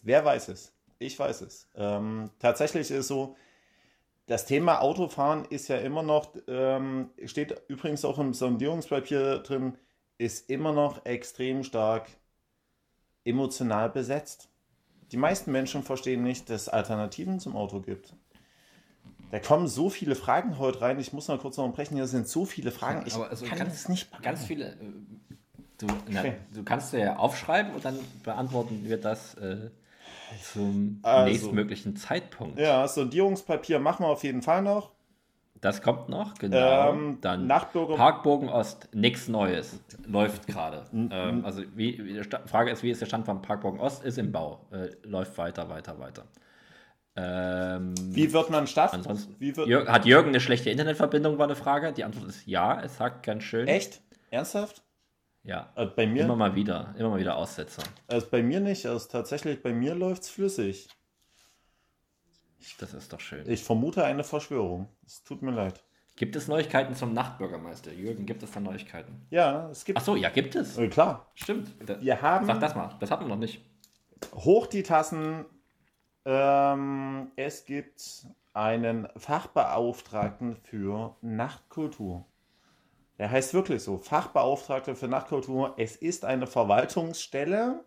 Wer 0.00 0.24
weiß 0.24 0.48
es? 0.48 0.71
Ich 1.02 1.18
weiß 1.18 1.40
es. 1.42 1.68
Ähm, 1.74 2.30
tatsächlich 2.38 2.90
ist 2.90 3.08
so, 3.08 3.36
das 4.26 4.46
Thema 4.46 4.80
Autofahren 4.80 5.44
ist 5.46 5.68
ja 5.68 5.76
immer 5.78 6.02
noch, 6.02 6.30
ähm, 6.46 7.10
steht 7.24 7.60
übrigens 7.68 8.04
auch 8.04 8.18
im 8.18 8.32
Sondierungspapier 8.34 9.38
drin, 9.38 9.76
ist 10.18 10.48
immer 10.48 10.72
noch 10.72 11.04
extrem 11.04 11.64
stark 11.64 12.06
emotional 13.24 13.90
besetzt. 13.90 14.48
Die 15.10 15.16
meisten 15.16 15.52
Menschen 15.52 15.82
verstehen 15.82 16.22
nicht, 16.22 16.48
dass 16.48 16.62
es 16.62 16.68
Alternativen 16.68 17.40
zum 17.40 17.56
Auto 17.56 17.80
gibt. 17.80 18.14
Da 19.30 19.38
kommen 19.40 19.66
so 19.66 19.90
viele 19.90 20.14
Fragen 20.14 20.58
heute 20.58 20.80
rein. 20.82 20.98
Ich 21.00 21.12
muss 21.12 21.28
noch 21.28 21.40
kurz 21.40 21.58
unterbrechen. 21.58 21.96
Hier 21.96 22.06
sind 22.06 22.28
so 22.28 22.44
viele 22.44 22.70
Fragen. 22.70 23.04
Ich 23.06 23.14
Aber 23.14 23.30
also 23.30 23.44
kann 23.46 23.58
ganz- 23.58 23.72
das 23.72 23.88
nicht. 23.88 24.22
Ganz 24.22 24.44
viele. 24.44 24.72
Äh, 24.72 24.76
du, 25.78 25.86
na, 26.08 26.20
Okay. 26.20 26.34
du 26.54 26.62
kannst 26.62 26.92
ja 26.92 27.16
aufschreiben 27.16 27.74
und 27.74 27.84
dann 27.84 27.98
beantworten 28.22 28.84
wir 28.84 28.98
das 28.98 29.34
äh, 29.34 29.70
zum 30.40 30.98
Also- 31.02 31.30
nächstmöglichen 31.30 31.96
Zeitpunkt. 31.96 32.58
Ja, 32.58 32.86
Sondierungspapier 32.88 33.78
machen 33.78 34.04
wir 34.04 34.08
auf 34.10 34.22
jeden 34.24 34.42
Fall 34.42 34.62
noch. 34.62 34.90
Das 35.60 35.80
kommt 35.80 36.08
noch, 36.08 36.34
genau. 36.34 36.90
Ähm, 36.90 37.18
Dann 37.20 37.46
Nachtbürger- 37.46 37.94
Parkbogen 37.96 38.48
Ost, 38.48 38.88
nichts 38.92 39.28
Neues, 39.28 39.78
läuft 40.08 40.48
gerade. 40.48 40.84
ähm, 40.92 41.44
also 41.44 41.62
wie, 41.76 42.04
wie 42.04 42.24
Sta- 42.24 42.40
Frage 42.46 42.72
ist, 42.72 42.82
wie 42.82 42.90
ist 42.90 43.00
der 43.00 43.06
Stand 43.06 43.26
vom 43.26 43.40
Parkbogen 43.42 43.78
Ost? 43.78 44.02
Ist 44.02 44.18
im 44.18 44.32
Bau, 44.32 44.58
äh, 44.72 44.88
läuft 45.06 45.38
weiter, 45.38 45.68
weiter, 45.68 45.98
weiter. 46.00 46.24
Ähm, 47.14 47.94
Wie 48.00 48.32
wird 48.32 48.50
man 48.50 48.66
Stadt? 48.66 48.92
ansonsten, 48.94 49.36
wird, 49.38 49.68
Jürgen, 49.68 49.92
hat 49.92 50.06
Jürgen 50.06 50.30
eine 50.30 50.40
schlechte 50.40 50.70
Internetverbindung, 50.70 51.38
war 51.38 51.44
eine 51.44 51.54
Frage. 51.54 51.92
Die 51.92 52.04
Antwort 52.04 52.26
ist 52.28 52.46
ja, 52.46 52.80
es 52.80 52.96
sagt 52.96 53.24
ganz 53.24 53.44
schön. 53.44 53.68
Echt? 53.68 54.00
Ernsthaft? 54.30 54.82
Ja. 55.44 55.72
Äh, 55.74 55.86
bei 55.86 56.06
mir, 56.06 56.24
Immer 56.24 56.36
mal 56.36 56.54
wieder, 56.54 56.94
immer 56.98 57.10
mal 57.10 57.18
wieder 57.18 57.36
Aussetzer. 57.36 57.82
also 58.06 58.26
bei 58.30 58.42
mir 58.42 58.60
nicht. 58.60 58.86
Also 58.86 59.08
tatsächlich, 59.08 59.62
bei 59.62 59.72
mir 59.72 59.94
läuft 59.94 60.22
es 60.22 60.28
flüssig. 60.30 60.88
Das 62.78 62.94
ist 62.94 63.12
doch 63.12 63.18
schön. 63.20 63.48
Ich 63.50 63.64
vermute 63.64 64.04
eine 64.04 64.22
Verschwörung. 64.22 64.88
Es 65.04 65.24
tut 65.24 65.42
mir 65.42 65.50
leid. 65.50 65.82
Gibt 66.14 66.36
es 66.36 66.46
Neuigkeiten 66.46 66.94
zum 66.94 67.12
Nachtbürgermeister? 67.12 67.92
Jürgen, 67.92 68.24
gibt 68.26 68.42
es 68.42 68.52
da 68.52 68.60
Neuigkeiten? 68.60 69.26
Ja, 69.30 69.68
es 69.70 69.84
gibt. 69.84 69.98
Ach 69.98 70.04
so, 70.04 70.14
ja, 70.14 70.28
gibt 70.28 70.54
es. 70.54 70.78
Äh, 70.78 70.88
klar. 70.88 71.32
Stimmt. 71.34 71.70
Wir 72.00 72.20
haben 72.22 72.46
Sag 72.46 72.60
das 72.60 72.74
mal, 72.76 72.94
das 73.00 73.10
hatten 73.10 73.24
wir 73.24 73.28
noch 73.30 73.36
nicht. 73.38 73.62
hoch 74.34 74.66
die 74.66 74.82
Tassen. 74.84 75.44
Ähm, 76.24 77.32
es 77.34 77.64
gibt 77.64 78.26
einen 78.52 79.08
Fachbeauftragten 79.16 80.54
für 80.56 81.16
Nachtkultur. 81.22 82.26
Der 83.18 83.30
heißt 83.30 83.54
wirklich 83.54 83.82
so, 83.82 83.98
Fachbeauftragter 83.98 84.96
für 84.96 85.08
Nachtkultur. 85.08 85.74
Es 85.76 85.96
ist 85.96 86.24
eine 86.24 86.46
Verwaltungsstelle 86.46 87.84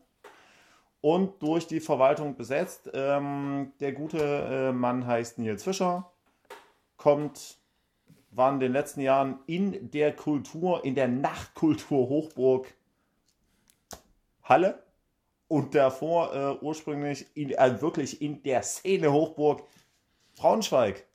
und 1.02 1.42
durch 1.42 1.68
die 1.68 1.80
Verwaltung 1.80 2.36
besetzt. 2.36 2.90
Ähm, 2.94 3.74
der 3.80 3.94
gute 3.94 4.18
äh, 4.18 4.72
Mann 4.72 5.06
heißt 5.06 5.40
Nils 5.40 5.64
Fischer, 5.64 6.12
kommt, 6.98 7.58
war 8.32 8.52
in 8.52 8.60
den 8.60 8.72
letzten 8.72 9.02
Jahren 9.02 9.40
in 9.46 9.92
der 9.92 10.16
Kultur, 10.16 10.84
in 10.84 10.96
der 10.96 11.08
Nachtkultur 11.08 12.10
Hochburg 12.10 12.74
Halle 14.44 14.84
und 15.48 15.76
davor 15.76 16.34
äh, 16.34 16.66
ursprünglich 16.66 17.26
in, 17.36 17.52
äh, 17.52 17.82
wirklich 17.82 18.22
in 18.22 18.44
der 18.44 18.64
Szene 18.64 19.12
Hochburg 19.12 19.64
Braunschweig. 20.36 21.06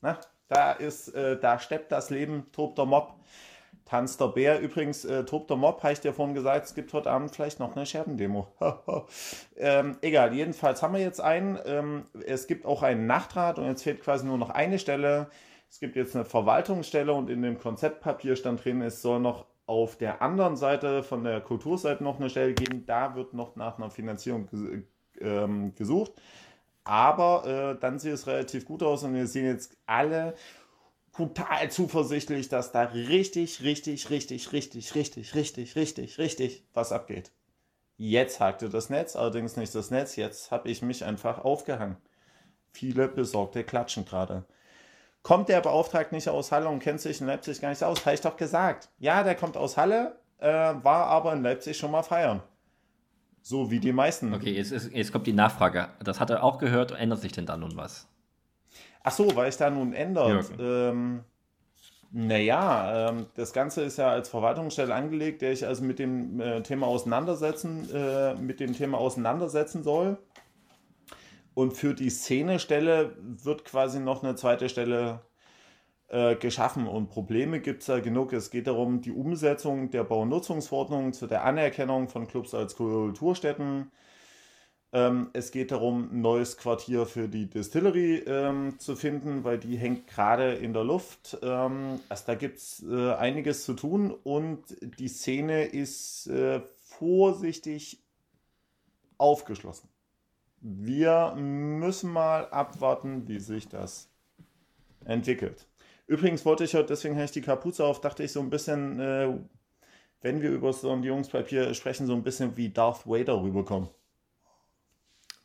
Na, 0.00 0.18
da 0.54 0.72
ist, 0.72 1.08
äh, 1.08 1.38
da 1.38 1.58
steppt 1.58 1.92
das 1.92 2.10
Leben, 2.10 2.46
tobt 2.52 2.78
der 2.78 2.86
Mob, 2.86 3.14
tanzt 3.84 4.20
der 4.20 4.28
Bär. 4.28 4.60
Übrigens, 4.60 5.04
äh, 5.04 5.24
tobt 5.24 5.50
der 5.50 5.56
Mob, 5.56 5.82
habe 5.82 5.92
ich 5.92 6.00
dir 6.00 6.12
vorhin 6.12 6.34
gesagt, 6.34 6.66
es 6.66 6.74
gibt 6.74 6.92
heute 6.92 7.10
Abend 7.10 7.34
vielleicht 7.34 7.60
noch 7.60 7.76
eine 7.76 7.86
Scherbendemo. 7.86 8.46
ähm, 9.56 9.98
egal, 10.00 10.34
jedenfalls 10.34 10.82
haben 10.82 10.94
wir 10.94 11.00
jetzt 11.00 11.20
einen. 11.20 11.58
Ähm, 11.66 12.04
es 12.26 12.46
gibt 12.46 12.66
auch 12.66 12.82
einen 12.82 13.06
Nachtrat 13.06 13.58
und 13.58 13.66
jetzt 13.66 13.82
fehlt 13.82 14.02
quasi 14.02 14.26
nur 14.26 14.38
noch 14.38 14.50
eine 14.50 14.78
Stelle. 14.78 15.28
Es 15.68 15.80
gibt 15.80 15.96
jetzt 15.96 16.14
eine 16.14 16.24
Verwaltungsstelle 16.24 17.12
und 17.12 17.28
in 17.28 17.42
dem 17.42 17.58
Konzeptpapier 17.58 18.36
stand 18.36 18.64
drin, 18.64 18.80
es 18.80 19.02
soll 19.02 19.18
noch 19.18 19.46
auf 19.66 19.96
der 19.96 20.22
anderen 20.22 20.56
Seite 20.56 21.02
von 21.02 21.24
der 21.24 21.40
Kulturseite 21.40 22.04
noch 22.04 22.20
eine 22.20 22.30
Stelle 22.30 22.54
geben. 22.54 22.84
Da 22.86 23.14
wird 23.16 23.34
noch 23.34 23.56
nach 23.56 23.78
einer 23.78 23.90
Finanzierung 23.90 24.46
ges 24.46 24.60
ähm, 25.20 25.74
gesucht. 25.74 26.12
Aber 26.84 27.46
äh, 27.46 27.80
dann 27.80 27.98
sieht 27.98 28.12
es 28.12 28.26
relativ 28.26 28.66
gut 28.66 28.82
aus 28.82 29.02
und 29.02 29.14
wir 29.14 29.26
sehen 29.26 29.46
jetzt 29.46 29.76
alle 29.86 30.34
total 31.16 31.70
zuversichtlich, 31.70 32.48
dass 32.48 32.72
da 32.72 32.82
richtig, 32.82 33.62
richtig, 33.62 34.10
richtig, 34.10 34.52
richtig, 34.52 34.94
richtig, 34.94 35.34
richtig, 35.34 35.76
richtig, 35.76 36.18
richtig 36.18 36.64
was 36.74 36.92
abgeht. 36.92 37.30
Jetzt 37.96 38.40
hakte 38.40 38.68
das 38.68 38.90
Netz, 38.90 39.14
allerdings 39.16 39.56
nicht 39.56 39.74
das 39.74 39.90
Netz. 39.90 40.16
Jetzt 40.16 40.50
habe 40.50 40.68
ich 40.68 40.82
mich 40.82 41.04
einfach 41.04 41.44
aufgehangen. 41.44 41.96
Viele 42.72 43.06
Besorgte 43.06 43.62
klatschen 43.62 44.04
gerade. 44.04 44.44
Kommt 45.22 45.48
der 45.48 45.60
Beauftragte 45.60 46.14
nicht 46.14 46.28
aus 46.28 46.52
Halle 46.52 46.68
und 46.68 46.80
kennt 46.80 47.00
sich 47.00 47.20
in 47.20 47.28
Leipzig 47.28 47.60
gar 47.60 47.70
nicht 47.70 47.82
aus? 47.82 48.04
Habe 48.04 48.14
ich 48.14 48.20
doch 48.20 48.36
gesagt. 48.36 48.90
Ja, 48.98 49.22
der 49.22 49.36
kommt 49.36 49.56
aus 49.56 49.76
Halle, 49.76 50.18
äh, 50.38 50.48
war 50.48 51.06
aber 51.06 51.32
in 51.32 51.42
Leipzig 51.42 51.78
schon 51.78 51.92
mal 51.92 52.02
feiern. 52.02 52.42
So 53.46 53.70
wie 53.70 53.78
die 53.78 53.92
meisten. 53.92 54.32
Okay, 54.32 54.52
jetzt, 54.52 54.72
jetzt 54.72 55.12
kommt 55.12 55.26
die 55.26 55.34
Nachfrage. 55.34 55.88
Das 56.02 56.18
hat 56.18 56.30
er 56.30 56.42
auch 56.42 56.56
gehört. 56.56 56.92
Ändert 56.92 57.20
sich 57.20 57.32
denn 57.32 57.44
da 57.44 57.58
nun 57.58 57.76
was? 57.76 58.08
Ach 59.02 59.12
so, 59.12 59.36
weil 59.36 59.50
es 59.50 59.58
da 59.58 59.68
nun 59.68 59.92
ändert. 59.92 60.50
Ähm, 60.58 61.24
naja, 62.10 63.10
ähm, 63.10 63.26
das 63.34 63.52
Ganze 63.52 63.82
ist 63.82 63.98
ja 63.98 64.08
als 64.08 64.30
Verwaltungsstelle 64.30 64.94
angelegt, 64.94 65.42
der 65.42 65.52
ich 65.52 65.66
also 65.66 65.84
mit 65.84 65.98
dem 65.98 66.40
äh, 66.40 66.62
Thema 66.62 66.86
auseinandersetzen, 66.86 67.86
äh, 67.94 68.34
mit 68.34 68.60
dem 68.60 68.72
Thema 68.72 68.96
auseinandersetzen 68.96 69.82
soll. 69.82 70.16
Und 71.52 71.74
für 71.74 71.92
die 71.92 72.08
Szenestelle 72.08 73.14
wird 73.20 73.66
quasi 73.66 74.00
noch 74.00 74.22
eine 74.22 74.36
zweite 74.36 74.70
Stelle 74.70 75.20
äh, 76.08 76.36
geschaffen. 76.36 76.86
Und 76.86 77.08
Probleme 77.08 77.60
gibt 77.60 77.80
es 77.80 77.86
da 77.86 78.00
genug. 78.00 78.32
Es 78.32 78.50
geht 78.50 78.66
darum, 78.66 79.00
die 79.00 79.12
Umsetzung 79.12 79.90
der 79.90 80.04
Baunutzungsverordnung 80.04 81.12
zu 81.12 81.26
der 81.26 81.44
Anerkennung 81.44 82.08
von 82.08 82.26
Clubs 82.26 82.54
als 82.54 82.76
Kulturstätten. 82.76 83.90
Ähm, 84.92 85.30
es 85.32 85.50
geht 85.50 85.72
darum, 85.72 86.08
ein 86.12 86.20
neues 86.20 86.56
Quartier 86.56 87.04
für 87.04 87.28
die 87.28 87.50
Distillery 87.50 88.22
ähm, 88.28 88.78
zu 88.78 88.94
finden, 88.94 89.42
weil 89.42 89.58
die 89.58 89.76
hängt 89.76 90.06
gerade 90.06 90.52
in 90.52 90.72
der 90.72 90.84
Luft. 90.84 91.36
Ähm, 91.42 91.98
also 92.08 92.24
da 92.26 92.36
gibt 92.36 92.58
es 92.58 92.84
äh, 92.88 93.12
einiges 93.14 93.64
zu 93.64 93.74
tun 93.74 94.12
und 94.12 94.62
die 94.98 95.08
Szene 95.08 95.64
ist 95.64 96.28
äh, 96.28 96.60
vorsichtig 96.76 98.04
aufgeschlossen. 99.18 99.88
Wir 100.60 101.34
müssen 101.34 102.12
mal 102.12 102.48
abwarten, 102.50 103.26
wie 103.26 103.40
sich 103.40 103.68
das 103.68 104.08
entwickelt. 105.04 105.66
Übrigens 106.06 106.44
wollte 106.44 106.64
ich 106.64 106.74
heute, 106.74 106.88
deswegen 106.88 107.14
habe 107.14 107.24
ich 107.24 107.32
die 107.32 107.40
Kapuze 107.40 107.84
auf, 107.84 108.00
dachte 108.00 108.22
ich 108.22 108.32
so 108.32 108.40
ein 108.40 108.50
bisschen, 108.50 109.00
äh, 109.00 109.38
wenn 110.20 110.42
wir 110.42 110.50
über 110.50 110.72
Sondierungspapier 110.72 111.74
sprechen, 111.74 112.06
so 112.06 112.14
ein 112.14 112.22
bisschen 112.22 112.56
wie 112.56 112.68
Darth 112.70 113.06
Vader 113.06 113.40
rüberkommen. 113.42 113.88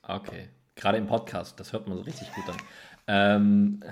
Okay. 0.03 0.49
Gerade 0.75 0.97
im 0.97 1.07
Podcast, 1.07 1.59
das 1.59 1.73
hört 1.73 1.87
man 1.87 1.97
so 1.97 2.03
richtig 2.03 2.31
gut 2.33 2.45
an. 2.49 2.57
Ähm, 3.07 3.83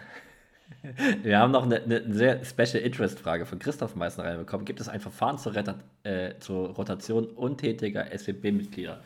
wir 1.23 1.39
haben 1.39 1.51
noch 1.51 1.63
eine, 1.63 1.81
eine 1.81 2.13
sehr 2.13 2.43
Special 2.45 2.81
Interest 2.81 3.19
Frage 3.19 3.45
von 3.45 3.59
Christoph 3.59 3.95
Meissner 3.95 4.23
reinbekommen. 4.23 4.65
Gibt 4.65 4.79
es 4.79 4.89
ein 4.89 4.99
Verfahren 4.99 5.37
zur, 5.37 5.55
Reta 5.55 5.75
äh, 6.03 6.35
zur 6.39 6.69
Rotation 6.69 7.25
untätiger 7.25 8.05
SWB-Mitglieder? 8.17 9.01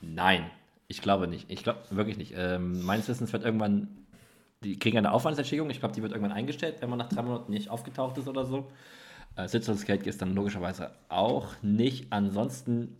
Nein, 0.00 0.50
ich 0.88 1.02
glaube 1.02 1.26
nicht. 1.26 1.50
Ich 1.50 1.62
glaube 1.62 1.80
wirklich 1.90 2.16
nicht. 2.16 2.34
Ähm, 2.36 2.84
meines 2.84 3.08
Wissens 3.08 3.32
wird 3.32 3.44
irgendwann, 3.44 4.05
die 4.64 4.78
kriegen 4.78 4.98
eine 4.98 5.12
Aufwandsentschädigung. 5.12 5.70
Ich 5.70 5.80
glaube, 5.80 5.94
die 5.94 6.02
wird 6.02 6.12
irgendwann 6.12 6.36
eingestellt, 6.36 6.76
wenn 6.80 6.90
man 6.90 6.98
nach 6.98 7.08
drei 7.08 7.22
Monaten 7.22 7.52
nicht 7.52 7.68
aufgetaucht 7.70 8.18
ist 8.18 8.28
oder 8.28 8.44
so. 8.44 8.68
Äh, 9.36 9.48
Sitzungsgeld 9.48 10.06
ist 10.06 10.22
dann 10.22 10.34
logischerweise 10.34 10.92
auch 11.08 11.54
nicht. 11.62 12.06
Ansonsten, 12.10 12.96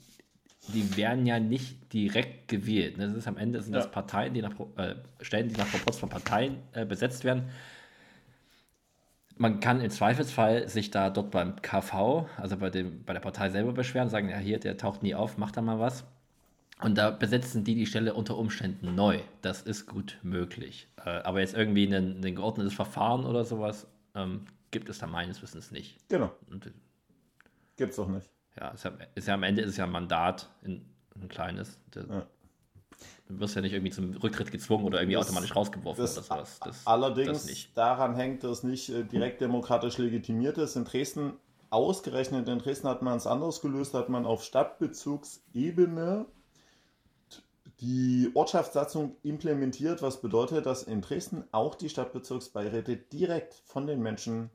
die 0.69 0.97
werden 0.97 1.27
ja 1.27 1.41
nicht 1.41 1.93
direkt 1.93 2.49
gewählt. 2.49 2.99
ne? 2.99 3.07
Das 3.07 3.17
ist 3.17 3.27
am 3.29 3.37
Ende 3.37 3.61
sind 3.63 3.73
das 3.73 3.85
Ja. 3.87 3.91
Parteien, 3.91 4.35
die 4.35 4.43
nach 4.43 4.55
äh, 4.77 4.97
Stellen, 5.23 5.49
die 5.49 5.57
nach 5.57 5.71
Proporz 5.71 5.99
von 5.99 6.09
Parteien 6.09 6.59
äh, 6.73 6.85
besetzt 6.85 7.25
werden. 7.25 7.45
Man 9.39 9.61
kann 9.61 9.81
im 9.81 9.91
Zweifelsfall 9.91 10.69
sich 10.69 10.91
da 10.91 11.11
dort 11.11 11.31
beim 11.31 11.61
KV, 11.61 12.27
also 12.39 12.57
bei, 12.57 12.71
dem, 12.71 13.05
bei 13.05 13.13
der 13.13 13.21
Partei 13.21 13.51
selber 13.51 13.73
beschweren, 13.73 14.09
sagen, 14.09 14.31
ja 14.31 14.39
hier, 14.39 14.59
der 14.59 14.79
taucht 14.79 15.03
nie 15.03 15.15
auf, 15.15 15.37
macht 15.37 15.57
da 15.59 15.63
mal 15.63 15.79
was. 15.79 16.05
Und 16.83 16.99
da 16.99 17.11
besetzen 17.11 17.65
die 17.65 17.75
die 17.75 17.87
Stelle 17.87 18.13
unter 18.15 18.37
Umständen 18.37 18.95
neu. 18.95 19.21
Das 19.41 19.63
ist 19.63 19.87
gut 19.87 20.19
möglich. 20.23 20.89
Äh, 21.05 21.09
aber 21.23 21.41
jetzt 21.41 21.55
irgendwie 21.55 21.87
ein, 21.87 22.23
ein 22.23 22.35
geordnetes 22.35 22.75
Verfahren 22.75 23.25
oder 23.25 23.45
sowas 23.45 23.87
ähm, 24.15 24.45
gibt 24.71 24.89
es 24.91 24.99
da 24.99 25.07
meines 25.07 25.41
Wissens 25.43 25.71
nicht. 25.71 25.97
Genau, 26.09 26.27
äh, 26.51 26.71
gibt's 27.77 27.97
doch 27.97 28.09
nicht. 28.09 28.29
ja, 28.61 28.69
ist 28.71 28.85
ja, 28.85 28.93
ist 29.15 29.27
ja 29.29 29.35
am 29.35 29.43
Ende 29.43 29.63
ist 29.63 29.71
es 29.71 29.77
ja 29.79 29.85
ein 29.85 29.91
Mandat, 29.91 30.51
in, 30.63 30.85
ein 31.21 31.29
kleines. 31.29 31.79
Der, 31.95 32.05
Ja. 32.05 32.27
Du 33.29 33.41
wirst 33.41 33.57
ja 33.57 33.61
nicht 33.63 33.73
irgendwie 33.73 33.93
zum 33.93 34.15
Rücktritt 34.15 34.53
gezwungen 34.53 34.85
oder 34.85 35.01
irgendwie 35.01 35.17
Das- 35.17 35.27
automatisch 35.27 35.55
rausgeworfen 35.57 36.01
Das, 36.03 36.17
oder 36.17 36.25
sowas. 36.27 36.61
Das, 36.63 36.87
allerdings 36.87 37.73
daran 37.75 38.15
hängt, 38.15 38.45
dass 38.45 38.63
nicht 38.63 38.89
äh, 38.91 39.03
direkt 39.05 39.41
demokratisch 39.41 39.99
legitimiert 39.99 40.59
ist. 40.59 40.77
In 40.77 40.85
Dresden, 40.85 41.33
ausgerechnet 41.71 42.49
in 42.49 42.59
Dresden 42.59 42.87
hat 42.89 43.03
man 43.03 43.17
es 43.17 43.27
anders 43.27 43.61
gelöst, 43.61 43.95
hat 43.95 44.09
man 44.11 44.25
auf 44.27 44.45
Stadtbezugsebene 44.45 46.27
die 47.81 48.31
Ortschaftssatzung 48.35 49.17
implementiert, 49.23 50.01
was 50.03 50.21
bedeutet, 50.21 50.65
dass 50.67 50.83
in 50.83 51.03
Dresden 51.03 51.45
auch 51.53 51.75
die 51.75 51.89
Stadtbezirksbeiräte 51.91 52.97
direkt 52.97 53.55
von 53.67 53.87
den 53.87 54.01
Menschen 54.03 54.51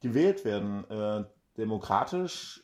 gewählt 0.00 0.44
werden. 0.44 0.88
Äh, 0.90 1.24
demokratisch 1.56 2.62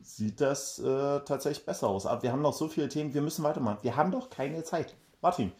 sieht 0.00 0.40
das 0.40 0.78
äh, 0.78 1.20
tatsächlich 1.20 1.64
besser 1.64 1.88
aus. 1.88 2.06
Aber 2.06 2.22
wir 2.22 2.32
haben 2.32 2.42
noch 2.42 2.52
so 2.54 2.68
viele 2.68 2.88
Themen, 2.88 3.14
wir 3.14 3.22
müssen 3.22 3.44
weitermachen. 3.44 3.78
Wir 3.82 3.96
haben 3.96 4.10
doch 4.10 4.28
keine 4.30 4.64
Zeit. 4.64 4.94
Martin, 5.22 5.52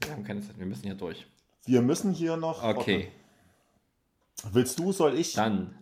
Wir 0.00 0.12
haben 0.12 0.24
keine 0.24 0.40
Zeit, 0.40 0.58
wir 0.58 0.66
müssen 0.66 0.82
hier 0.84 0.94
durch. 0.94 1.26
wir 1.64 1.82
müssen 1.82 2.12
hier 2.12 2.36
noch. 2.36 2.62
Okay, 2.62 3.10
Willst 4.52 4.78
du, 4.78 4.92
soll 4.92 5.18
ich? 5.18 5.34
dann. 5.34 5.78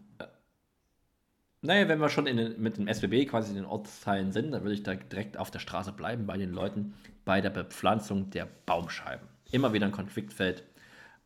Naja, 1.63 1.89
wenn 1.89 2.01
wir 2.01 2.09
schon 2.09 2.25
den, 2.25 2.61
mit 2.61 2.79
dem 2.79 2.89
SBB 2.89 3.27
quasi 3.29 3.51
in 3.51 3.57
den 3.57 3.67
Ortsteilen 3.67 4.33
sind, 4.33 4.53
dann 4.53 4.63
würde 4.63 4.75
ich 4.75 4.83
da 4.83 4.95
direkt 4.95 5.37
auf 5.37 5.51
der 5.51 5.59
Straße 5.59 5.93
bleiben 5.93 6.27
bei 6.27 6.39
den 6.39 6.53
Leuten 6.53 6.95
bei 7.27 7.43
der 7.43 7.51
Bepflanzung 7.51 8.31
der 8.31 8.49
Baumscheiben. 8.65 9.29
Immer 9.53 9.73
wieder 9.75 9.87
ein 9.87 9.93
Konfliktfeld. 9.93 10.65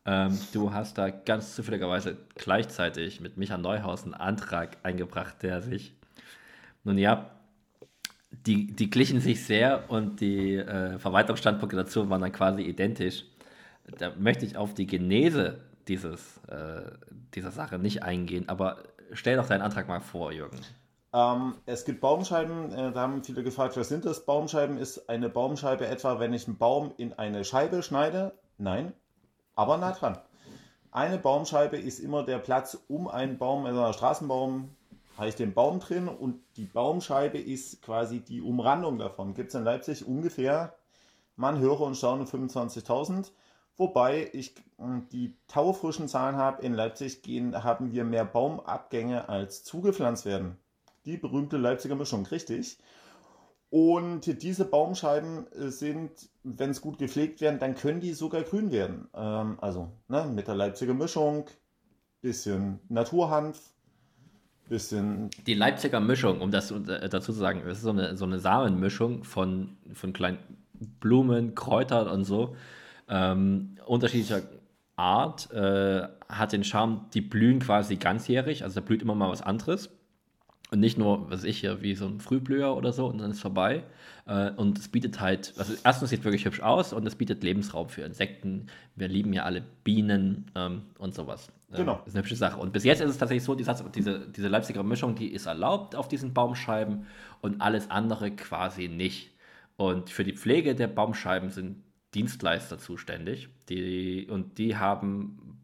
Ähm, 0.05 0.37
du 0.51 0.73
hast 0.73 0.97
da 0.97 1.09
ganz 1.09 1.55
zufälligerweise 1.55 2.17
gleichzeitig 2.35 3.21
mit 3.21 3.37
Micha 3.37 3.57
Neuhaus 3.57 4.03
einen 4.03 4.13
Antrag 4.13 4.77
eingebracht, 4.83 5.41
der 5.41 5.61
sich, 5.61 5.93
nun 6.83 6.97
ja, 6.97 7.31
die, 8.29 8.67
die 8.67 8.89
glichen 8.89 9.21
sich 9.21 9.45
sehr 9.45 9.89
und 9.89 10.19
die 10.19 10.55
äh, 10.55 10.99
Verwaltungsstandpunkte 10.99 11.77
dazu 11.77 12.09
waren 12.09 12.21
dann 12.21 12.33
quasi 12.33 12.61
identisch. 12.61 13.23
Da 13.97 14.13
möchte 14.17 14.45
ich 14.45 14.57
auf 14.57 14.73
die 14.73 14.85
Genese 14.85 15.61
dieses, 15.87 16.39
äh, 16.47 16.91
dieser 17.33 17.51
Sache 17.51 17.79
nicht 17.79 18.03
eingehen, 18.03 18.49
aber 18.49 18.83
stell 19.13 19.37
doch 19.37 19.47
deinen 19.47 19.61
Antrag 19.61 19.87
mal 19.87 20.01
vor, 20.01 20.31
Jürgen. 20.31 20.59
Ähm, 21.13 21.55
es 21.65 21.85
gibt 21.85 22.01
Baumscheiben, 22.01 22.71
äh, 22.71 22.91
da 22.91 23.01
haben 23.01 23.23
viele 23.23 23.43
gefragt, 23.43 23.77
was 23.77 23.87
sind 23.87 24.05
das? 24.05 24.25
Baumscheiben 24.25 24.77
ist 24.77 25.09
eine 25.09 25.29
Baumscheibe 25.29 25.87
etwa, 25.87 26.19
wenn 26.19 26.33
ich 26.33 26.47
einen 26.47 26.57
Baum 26.57 26.93
in 26.97 27.13
eine 27.13 27.45
Scheibe 27.45 27.83
schneide. 27.83 28.33
Nein, 28.57 28.93
aber 29.55 29.77
nah 29.77 29.93
dran. 29.93 30.17
Eine 30.91 31.17
Baumscheibe 31.17 31.77
ist 31.77 31.99
immer 31.99 32.23
der 32.23 32.39
Platz 32.39 32.77
um 32.87 33.07
einen 33.07 33.37
Baum, 33.37 33.65
also 33.65 33.83
ein 33.83 33.93
Straßenbaum, 33.93 34.69
habe 35.17 35.29
ich 35.29 35.35
den 35.35 35.53
Baum 35.53 35.79
drin 35.79 36.07
und 36.07 36.41
die 36.57 36.65
Baumscheibe 36.65 37.37
ist 37.37 37.81
quasi 37.81 38.19
die 38.19 38.41
Umrandung 38.41 38.97
davon. 38.97 39.33
Gibt 39.33 39.49
es 39.49 39.55
in 39.55 39.63
Leipzig 39.63 40.05
ungefähr, 40.05 40.75
man 41.35 41.59
höre 41.59 41.81
und 41.81 41.95
staune 41.95 42.25
25.000. 42.25 43.31
Wobei 43.77 44.29
ich 44.33 44.53
hm, 44.77 45.07
die 45.11 45.35
taufrischen 45.47 46.07
Zahlen 46.07 46.37
habe, 46.37 46.63
in 46.63 46.73
Leipzig 46.73 47.21
gehen, 47.21 47.63
haben 47.63 47.91
wir 47.91 48.03
mehr 48.03 48.25
Baumabgänge 48.25 49.29
als 49.29 49.63
zugepflanzt 49.63 50.25
werden 50.25 50.57
die 51.05 51.17
berühmte 51.17 51.57
Leipziger 51.57 51.95
Mischung, 51.95 52.25
richtig. 52.25 52.77
Und 53.69 54.41
diese 54.41 54.65
Baumscheiben 54.65 55.51
äh, 55.51 55.69
sind, 55.69 56.11
wenn 56.43 56.69
es 56.69 56.81
gut 56.81 56.97
gepflegt 56.97 57.41
werden, 57.41 57.59
dann 57.59 57.75
können 57.75 57.99
die 57.99 58.13
sogar 58.13 58.43
grün 58.43 58.71
werden. 58.71 59.07
Ähm, 59.13 59.57
also 59.59 59.91
ne, 60.07 60.25
mit 60.25 60.47
der 60.47 60.55
Leipziger 60.55 60.93
Mischung, 60.93 61.45
bisschen 62.21 62.79
Naturhanf, 62.89 63.59
bisschen. 64.69 65.29
Die 65.45 65.55
Leipziger 65.55 65.99
Mischung, 65.99 66.41
um 66.41 66.51
das 66.51 66.71
äh, 66.71 67.09
dazu 67.09 67.33
zu 67.33 67.39
sagen, 67.39 67.61
ist 67.61 67.81
so 67.81 67.89
eine, 67.89 68.15
so 68.15 68.25
eine 68.25 68.39
Samenmischung 68.39 69.23
von, 69.23 69.77
von 69.93 70.13
kleinen 70.13 70.39
Blumen, 70.99 71.55
Kräutern 71.55 72.07
und 72.07 72.23
so. 72.23 72.55
Ähm, 73.07 73.77
unterschiedlicher 73.85 74.41
Art, 74.95 75.51
äh, 75.51 76.07
hat 76.29 76.53
den 76.53 76.63
Charme, 76.63 77.05
die 77.13 77.21
blühen 77.21 77.59
quasi 77.59 77.97
ganzjährig, 77.97 78.63
also 78.63 78.79
da 78.79 78.85
blüht 78.85 79.01
immer 79.01 79.15
mal 79.15 79.29
was 79.29 79.41
anderes. 79.41 79.89
Und 80.71 80.79
nicht 80.79 80.97
nur, 80.97 81.29
was 81.29 81.43
ich 81.43 81.59
hier, 81.59 81.81
wie 81.81 81.93
so 81.93 82.07
ein 82.07 82.19
Frühblüher 82.19 82.75
oder 82.75 82.91
so 82.91 83.05
und 83.05 83.19
dann 83.19 83.29
ist 83.29 83.37
es 83.37 83.41
vorbei. 83.41 83.83
Äh, 84.25 84.49
und 84.51 84.79
es 84.79 84.87
bietet 84.87 85.19
halt, 85.19 85.53
also 85.57 85.73
erstens 85.83 86.09
sieht 86.09 86.19
es 86.19 86.25
wirklich 86.25 86.45
hübsch 86.45 86.59
aus 86.59 86.91
und 86.91 87.05
es 87.05 87.15
bietet 87.15 87.43
Lebensraum 87.43 87.89
für 87.89 88.01
Insekten. 88.01 88.67
Wir 88.95 89.07
lieben 89.07 89.31
ja 89.31 89.43
alle 89.43 89.63
Bienen 89.83 90.49
ähm, 90.55 90.81
und 90.97 91.13
sowas. 91.13 91.51
Ähm, 91.71 91.77
genau. 91.77 91.95
Das 91.97 92.07
ist 92.07 92.15
eine 92.15 92.23
hübsche 92.23 92.35
Sache. 92.35 92.59
Und 92.59 92.73
bis 92.73 92.83
jetzt 92.83 92.99
ist 93.01 93.11
es 93.11 93.17
tatsächlich 93.19 93.43
so, 93.43 93.53
diese, 93.53 94.27
diese 94.31 94.47
Leipziger 94.47 94.81
Mischung, 94.81 95.13
die 95.13 95.27
ist 95.27 95.45
erlaubt 95.45 95.95
auf 95.95 96.07
diesen 96.07 96.33
Baumscheiben 96.33 97.05
und 97.41 97.61
alles 97.61 97.91
andere 97.91 98.31
quasi 98.31 98.87
nicht. 98.87 99.31
Und 99.77 100.09
für 100.09 100.23
die 100.23 100.33
Pflege 100.33 100.73
der 100.73 100.87
Baumscheiben 100.87 101.51
sind 101.51 101.77
Dienstleister 102.15 102.77
zuständig. 102.79 103.49
Die, 103.69 104.27
und 104.29 104.57
die 104.57 104.77
haben 104.77 105.55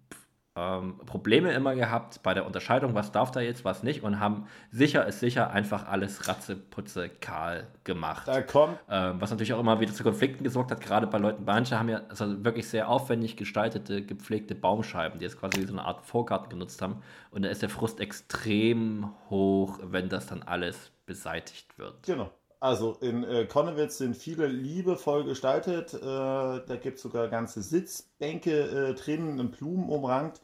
ähm, 0.56 1.00
Probleme 1.06 1.54
immer 1.54 1.76
gehabt 1.76 2.22
bei 2.24 2.34
der 2.34 2.46
Unterscheidung, 2.46 2.94
was 2.94 3.14
darf 3.14 3.32
da 3.32 3.40
jetzt, 3.40 3.64
was 3.64 3.84
nicht 3.84 4.04
und 4.04 4.20
haben 4.20 4.48
sicher 4.70 5.08
ist 5.08 5.22
sicher 5.22 5.52
einfach 5.52 5.88
alles 5.88 6.28
ratzeputze 6.28 7.08
kahl 7.08 7.68
gemacht. 7.86 8.28
Da 8.28 8.42
kommt. 8.42 8.78
Ähm, 8.90 9.22
was 9.22 9.32
natürlich 9.32 9.54
auch 9.54 9.60
immer 9.62 9.80
wieder 9.80 9.94
zu 9.94 10.04
Konflikten 10.04 10.44
gesorgt 10.44 10.72
hat, 10.72 10.82
gerade 10.82 11.08
bei 11.08 11.20
Leuten. 11.20 11.46
Manche 11.46 11.80
haben 11.80 11.88
ja 11.88 12.02
also 12.10 12.44
wirklich 12.44 12.68
sehr 12.68 12.90
aufwendig 12.90 13.38
gestaltete, 13.38 14.06
gepflegte 14.06 14.54
Baumscheiben, 14.54 15.20
die 15.20 15.26
jetzt 15.26 15.40
quasi 15.40 15.62
wie 15.62 15.66
so 15.66 15.74
eine 15.74 15.86
Art 15.86 16.06
Vorgarten 16.06 16.50
genutzt 16.50 16.82
haben. 16.82 17.02
Und 17.32 17.44
da 17.44 17.50
ist 17.50 17.62
der 17.62 17.70
Frust 17.70 18.02
extrem 18.02 19.10
hoch, 19.30 19.80
wenn 19.84 20.10
das 20.10 20.28
dann 20.28 20.44
alles 20.44 20.92
beseitigt 21.06 21.78
wird. 21.80 22.04
Genau. 22.04 22.30
Also 22.62 22.94
in 23.02 23.24
äh, 23.24 23.48
Konnewitz 23.48 23.98
sind 23.98 24.16
viele 24.16 24.46
liebevoll 24.46 25.24
gestaltet. 25.24 25.96
Äh, 25.96 26.00
da 26.00 26.78
gibt 26.80 26.98
es 26.98 27.02
sogar 27.02 27.28
ganze 27.28 27.64
Sitzbänke 27.64 28.92
äh, 28.92 28.94
drin, 28.94 29.40
in 29.40 29.50
Blumen 29.50 29.90
umrankt. 29.90 30.42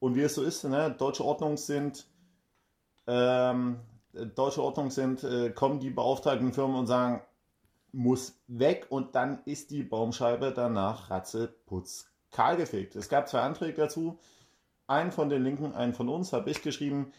Und 0.00 0.16
wie 0.16 0.22
es 0.22 0.34
so 0.34 0.42
ist, 0.42 0.64
ne, 0.64 0.90
deutsche 0.90 1.24
Ordnung 1.24 1.56
sind, 1.56 2.08
ähm, 3.06 3.78
deutsche 4.34 4.60
Ordnung 4.60 4.90
sind, 4.90 5.22
äh, 5.22 5.50
kommen 5.50 5.78
die 5.78 5.90
beauftragten 5.90 6.52
Firmen 6.52 6.76
und 6.76 6.88
sagen, 6.88 7.22
muss 7.92 8.40
weg 8.48 8.86
und 8.90 9.14
dann 9.14 9.38
ist 9.44 9.70
die 9.70 9.84
Baumscheibe 9.84 10.52
danach 10.52 11.10
ratzeputz 11.10 12.10
kahl 12.32 12.56
gefegt. 12.56 12.96
Es 12.96 13.08
gab 13.08 13.28
zwei 13.28 13.42
Anträge 13.42 13.82
dazu. 13.82 14.18
Einen 14.88 15.12
von 15.12 15.28
den 15.28 15.44
Linken, 15.44 15.74
einen 15.74 15.94
von 15.94 16.08
uns, 16.08 16.32
habe 16.32 16.50
ich 16.50 16.60
geschrieben. 16.60 17.12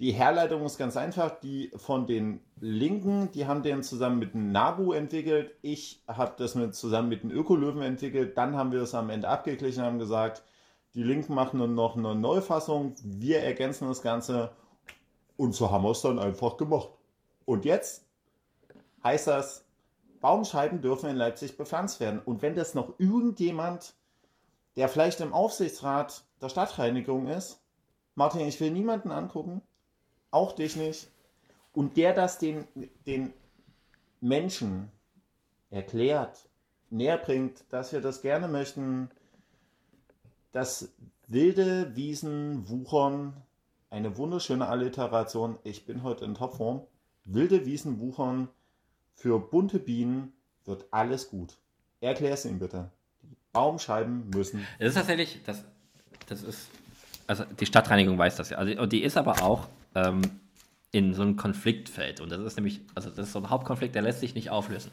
Die 0.00 0.12
Herleitung 0.12 0.64
ist 0.64 0.78
ganz 0.78 0.96
einfach. 0.96 1.40
Die 1.40 1.72
von 1.76 2.06
den 2.06 2.40
Linken, 2.60 3.30
die 3.32 3.46
haben 3.46 3.62
den 3.62 3.82
zusammen 3.82 4.18
mit 4.18 4.32
dem 4.32 4.52
Nabu 4.52 4.92
entwickelt. 4.92 5.52
Ich 5.60 6.02
habe 6.06 6.34
das 6.36 6.54
mit, 6.54 6.74
zusammen 6.74 7.08
mit 7.08 7.24
den 7.24 7.32
Ökolöwen 7.32 7.82
entwickelt. 7.82 8.38
Dann 8.38 8.56
haben 8.56 8.70
wir 8.70 8.82
es 8.82 8.94
am 8.94 9.10
Ende 9.10 9.28
abgeglichen 9.28 9.80
und 9.80 9.86
haben 9.86 9.98
gesagt, 9.98 10.42
die 10.94 11.02
Linken 11.02 11.34
machen 11.34 11.58
nun 11.58 11.74
noch 11.74 11.96
eine 11.96 12.14
Neufassung. 12.14 12.94
Wir 13.02 13.42
ergänzen 13.42 13.88
das 13.88 14.02
Ganze. 14.02 14.52
Und 15.36 15.54
so 15.54 15.70
haben 15.70 15.84
wir 15.84 15.90
es 15.90 16.02
dann 16.02 16.18
einfach 16.18 16.56
gemacht. 16.56 16.90
Und 17.44 17.64
jetzt 17.64 18.06
heißt 19.02 19.26
das, 19.26 19.64
Baumscheiben 20.20 20.80
dürfen 20.80 21.10
in 21.10 21.16
Leipzig 21.16 21.56
bepflanzt 21.56 22.00
werden. 22.00 22.20
Und 22.24 22.42
wenn 22.42 22.54
das 22.54 22.74
noch 22.74 22.94
irgendjemand, 22.98 23.94
der 24.76 24.88
vielleicht 24.88 25.20
im 25.20 25.32
Aufsichtsrat 25.32 26.24
der 26.40 26.48
Stadtreinigung 26.48 27.26
ist, 27.28 27.60
Martin, 28.14 28.40
ich 28.40 28.60
will 28.60 28.72
niemanden 28.72 29.12
angucken, 29.12 29.62
auch 30.30 30.52
dich 30.52 30.76
nicht. 30.76 31.08
Und 31.72 31.96
der 31.96 32.12
das 32.12 32.38
den, 32.38 32.66
den 33.06 33.32
Menschen 34.20 34.90
erklärt, 35.70 36.48
näher 36.90 37.18
bringt, 37.18 37.64
dass 37.70 37.92
wir 37.92 38.00
das 38.00 38.22
gerne 38.22 38.48
möchten, 38.48 39.10
dass 40.52 40.92
wilde 41.26 41.94
Wiesen 41.94 42.68
wuchern, 42.68 43.34
eine 43.90 44.16
wunderschöne 44.16 44.66
Alliteration, 44.66 45.58
ich 45.62 45.86
bin 45.86 46.02
heute 46.02 46.24
in 46.24 46.34
Topform, 46.34 46.82
wilde 47.24 47.64
Wiesen 47.66 48.00
wuchern, 48.00 48.48
für 49.14 49.38
bunte 49.38 49.78
Bienen 49.78 50.32
wird 50.64 50.86
alles 50.90 51.28
gut. 51.30 51.56
Erklär 52.00 52.34
es 52.34 52.44
ihm 52.44 52.58
bitte. 52.58 52.90
Die 53.22 53.36
Baumscheiben 53.52 54.30
müssen. 54.30 54.66
Es 54.78 54.88
ist 54.88 54.94
tatsächlich, 54.94 55.40
das, 55.44 55.64
das 56.26 56.42
ist, 56.42 56.68
also 57.26 57.44
die 57.58 57.66
Stadtreinigung 57.66 58.16
weiß 58.16 58.36
das 58.36 58.50
ja. 58.50 58.58
Also, 58.58 58.86
die 58.86 59.02
ist 59.02 59.16
aber 59.16 59.42
auch 59.42 59.66
ähm, 59.94 60.22
in 60.90 61.14
so 61.14 61.22
ein 61.22 61.36
Konfliktfeld. 61.36 62.20
Und 62.20 62.30
das 62.32 62.40
ist 62.40 62.56
nämlich, 62.56 62.80
also 62.94 63.10
das 63.10 63.26
ist 63.26 63.32
so 63.32 63.40
ein 63.40 63.50
Hauptkonflikt, 63.50 63.94
der 63.94 64.02
lässt 64.02 64.20
sich 64.20 64.34
nicht 64.34 64.50
auflösen. 64.50 64.90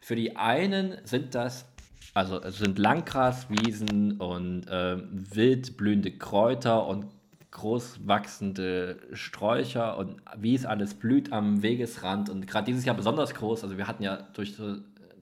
Für 0.00 0.16
die 0.16 0.36
einen 0.36 0.96
sind 1.04 1.34
das, 1.34 1.66
also 2.14 2.40
sind 2.50 2.78
Langgraswiesen 2.78 4.20
und 4.20 4.66
äh, 4.68 4.96
wild 5.10 5.76
blühende 5.76 6.10
Kräuter 6.10 6.86
und 6.86 7.06
groß 7.50 8.06
wachsende 8.06 8.98
Sträucher 9.12 9.96
und 9.96 10.16
wie 10.36 10.54
es 10.54 10.66
alles 10.66 10.94
blüht 10.94 11.32
am 11.32 11.62
Wegesrand 11.62 12.28
und 12.28 12.46
gerade 12.46 12.66
dieses 12.66 12.84
Jahr 12.84 12.94
besonders 12.94 13.34
groß. 13.34 13.64
Also 13.64 13.78
wir 13.78 13.86
hatten 13.86 14.02
ja 14.02 14.28
durch, 14.34 14.54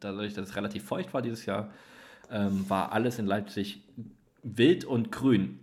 dadurch, 0.00 0.34
dass 0.34 0.50
es 0.50 0.56
relativ 0.56 0.84
feucht 0.84 1.14
war 1.14 1.22
dieses 1.22 1.46
Jahr, 1.46 1.70
ähm, 2.30 2.68
war 2.68 2.92
alles 2.92 3.18
in 3.18 3.26
Leipzig 3.26 3.82
wild 4.42 4.84
und 4.84 5.12
grün 5.12 5.60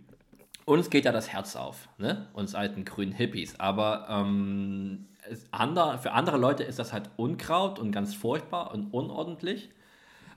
uns 0.64 0.90
geht 0.90 1.04
ja 1.04 1.12
das 1.12 1.32
Herz 1.32 1.56
auf, 1.56 1.88
ne? 1.98 2.28
uns 2.32 2.54
alten 2.54 2.84
grünen 2.84 3.12
Hippies. 3.12 3.58
Aber 3.60 4.06
ähm, 4.08 5.06
andere, 5.50 5.98
für 5.98 6.12
andere 6.12 6.38
Leute 6.38 6.64
ist 6.64 6.78
das 6.78 6.92
halt 6.92 7.10
Unkraut 7.16 7.78
und 7.78 7.92
ganz 7.92 8.14
furchtbar 8.14 8.72
und 8.72 8.92
unordentlich. 8.92 9.70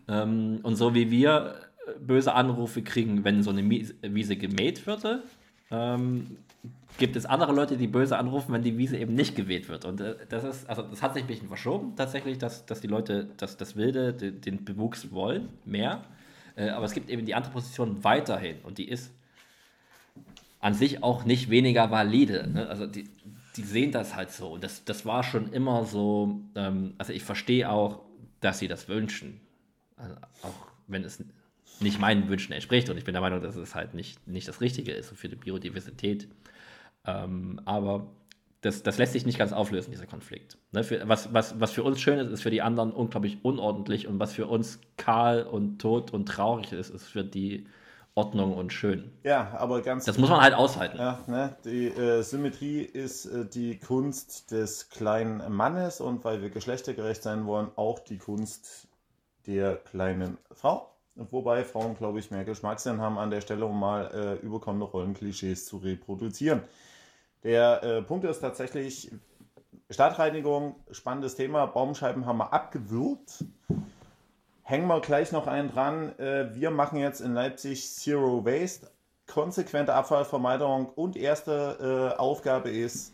Ähm, 0.08 0.60
und 0.64 0.76
so 0.76 0.94
wie 0.94 1.12
wir 1.12 1.56
äh, 1.86 2.00
böse 2.00 2.34
Anrufe 2.34 2.82
kriegen, 2.82 3.24
wenn 3.24 3.44
so 3.44 3.52
eine 3.52 3.70
Wiese 3.70 4.36
gemäht 4.36 4.88
würde, 4.88 5.24
ähm, 5.72 6.38
gibt 6.98 7.16
es 7.16 7.26
andere 7.26 7.54
Leute, 7.54 7.78
die 7.78 7.88
böse 7.88 8.18
anrufen, 8.18 8.54
wenn 8.54 8.64
die 8.64 8.78
Wiese 8.78 8.98
eben 8.98 9.14
nicht 9.14 9.36
geweht 9.36 9.70
wird. 9.70 9.86
Und 9.86 10.02
äh, 10.02 10.16
das 10.30 10.44
ist, 10.44 10.70
also 10.70 10.84
das 10.84 11.02
hat 11.02 11.14
sich 11.14 11.24
ein 11.24 11.28
bisschen 11.28 11.48
verschoben 11.48 11.96
tatsächlich, 11.96 12.38
dass, 12.38 12.66
dass 12.66 12.82
die 12.82 12.88
Leute 12.88 13.28
das, 13.38 13.58
das 13.58 13.76
Wilde, 13.76 14.14
den, 14.14 14.42
den 14.42 14.66
Bewuchs 14.66 15.12
wollen, 15.12 15.50
mehr. 15.66 16.04
Äh, 16.56 16.70
aber 16.70 16.86
es 16.86 16.94
gibt 16.94 17.10
eben 17.10 17.26
die 17.26 17.36
andere 17.36 17.54
Position 17.54 18.04
weiterhin 18.04 18.58
und 18.64 18.78
die 18.78 18.90
ist 18.90 19.14
an 20.60 20.74
sich 20.74 21.04
auch 21.04 21.26
nicht 21.26 21.50
weniger 21.50 21.92
valide. 21.92 22.50
Ne? 22.50 22.68
Also 22.68 22.88
die, 22.88 23.10
die 23.56 23.64
sehen 23.64 23.92
das 23.92 24.16
halt 24.16 24.32
so. 24.32 24.50
Und 24.50 24.64
das, 24.64 24.86
das 24.86 25.06
war 25.06 25.24
schon 25.24 25.52
immer 25.52 25.86
so, 25.86 26.42
ähm, 26.56 26.94
also 26.98 27.14
ich 27.14 27.24
verstehe 27.24 27.70
auch, 27.70 28.02
dass 28.40 28.60
sie 28.60 28.68
das 28.68 28.88
wünschen. 28.88 29.40
Also 29.96 30.16
auch 30.44 30.68
wenn 30.88 31.04
es 31.04 31.24
nicht 31.80 32.00
meinen 32.00 32.30
Wünschen 32.30 32.54
entspricht. 32.54 32.90
Und 32.90 32.98
ich 32.98 33.04
bin 33.04 33.14
der 33.14 33.22
Meinung, 33.22 33.42
dass 33.42 33.56
es 33.56 33.76
halt 33.76 33.94
nicht, 33.94 34.28
nicht 34.28 34.48
das 34.48 34.62
Richtige 34.62 34.92
ist 34.92 35.12
für 35.12 35.30
die 35.30 35.36
Biodiversität. 35.36 36.28
Ähm, 37.06 37.62
aber 37.66 38.08
das, 38.62 38.84
das 38.84 38.98
lässt 38.98 39.14
sich 39.14 39.26
nicht 39.26 39.38
ganz 39.38 39.54
auflösen, 39.54 39.92
dieser 39.92 40.08
Konflikt. 40.08 40.58
Ne, 40.72 40.84
für, 40.84 41.08
was, 41.08 41.34
was, 41.34 41.60
was 41.60 41.72
für 41.72 41.84
uns 41.84 42.02
schön 42.02 42.20
ist, 42.20 42.32
ist 42.32 42.42
für 42.42 42.50
die 42.50 42.62
anderen 42.62 42.92
unglaublich 42.92 43.38
unordentlich. 43.44 44.08
Und 44.08 44.20
was 44.20 44.34
für 44.34 44.48
uns 44.48 44.80
kahl 44.98 45.44
und 45.44 45.80
tot 45.80 46.12
und 46.12 46.26
traurig 46.28 46.72
ist, 46.72 46.90
ist 46.90 47.06
für 47.06 47.24
die 47.24 47.68
Ordnung 48.18 48.56
und 48.56 48.74
schön. 48.74 49.12
Ja, 49.24 49.52
aber 49.58 49.82
ganz. 49.82 50.06
Das 50.06 50.18
muss 50.18 50.30
man 50.30 50.42
halt 50.42 50.56
aushalten. 50.56 50.98
Ja, 50.98 51.20
ne? 51.28 51.56
Die 51.64 51.88
äh, 51.88 52.24
Symmetrie 52.24 52.82
ist 52.82 53.28
äh, 53.28 53.46
die 53.46 53.78
Kunst 53.78 54.50
des 54.52 54.90
kleinen 54.90 55.54
Mannes 55.54 56.02
und 56.02 56.26
weil 56.26 56.42
wir 56.42 56.50
geschlechtergerecht 56.50 57.22
sein 57.22 57.46
wollen, 57.46 57.70
auch 57.76 58.00
die 58.00 58.18
Kunst 58.18 58.88
der 59.46 59.76
kleinen 59.76 60.38
Frau. 60.52 60.92
Wobei 61.16 61.64
Frauen, 61.64 61.96
glaube 61.96 62.20
ich, 62.20 62.32
mehr 62.32 62.44
Geschmackssinn 62.44 63.00
haben 63.02 63.18
an 63.18 63.30
der 63.30 63.42
Stelle, 63.42 63.66
um 63.66 63.80
mal 63.80 64.12
äh, 64.14 64.46
überkommene 64.46 64.86
Rollenklischees 64.86 65.66
zu 65.66 65.78
reproduzieren. 65.78 66.62
Der 67.44 67.84
äh, 67.84 68.02
Punkt 68.02 68.26
ist 68.26 68.40
tatsächlich, 68.40 69.12
Stadtreinigung, 69.90 70.76
spannendes 70.92 71.36
Thema. 71.36 71.66
Baumscheiben 71.68 72.26
haben 72.26 72.38
wir 72.38 72.52
abgewürgt. 72.52 73.46
Hängen 74.70 74.88
wir 74.88 75.00
gleich 75.00 75.32
noch 75.32 75.48
einen 75.48 75.72
dran. 75.72 76.20
Äh, 76.20 76.54
wir 76.54 76.72
machen 76.72 77.00
jetzt 77.00 77.22
in 77.22 77.34
Leipzig 77.34 77.90
Zero 77.90 78.44
Waste, 78.44 78.92
konsequente 79.26 79.94
Abfallvermeidung 79.94 80.88
und 80.88 81.16
erste 81.16 82.12
äh, 82.14 82.20
Aufgabe 82.20 82.70
ist, 82.70 83.14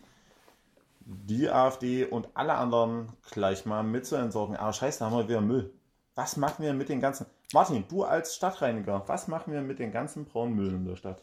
die 1.01 1.51
AfD 1.51 2.05
und 2.05 2.27
alle 2.33 2.55
anderen 2.55 3.09
gleich 3.29 3.67
mal 3.67 3.83
mit 3.83 4.07
zu 4.07 4.15
entsorgen. 4.15 4.55
Aber 4.55 4.73
scheiße, 4.73 4.97
da 4.97 5.05
haben 5.05 5.15
wir 5.15 5.27
wieder 5.27 5.41
Müll. 5.41 5.71
Was 6.15 6.37
machen 6.37 6.63
wir 6.63 6.73
mit 6.73 6.89
den 6.89 6.99
ganzen. 6.99 7.27
Martin, 7.53 7.85
du 7.87 8.03
als 8.03 8.33
Stadtreiniger, 8.35 9.03
was 9.05 9.27
machen 9.27 9.53
wir 9.53 9.61
mit 9.61 9.77
den 9.77 9.91
ganzen 9.91 10.25
braunen 10.25 10.55
Müll 10.55 10.73
in 10.73 10.85
der 10.85 10.95
Stadt? 10.95 11.21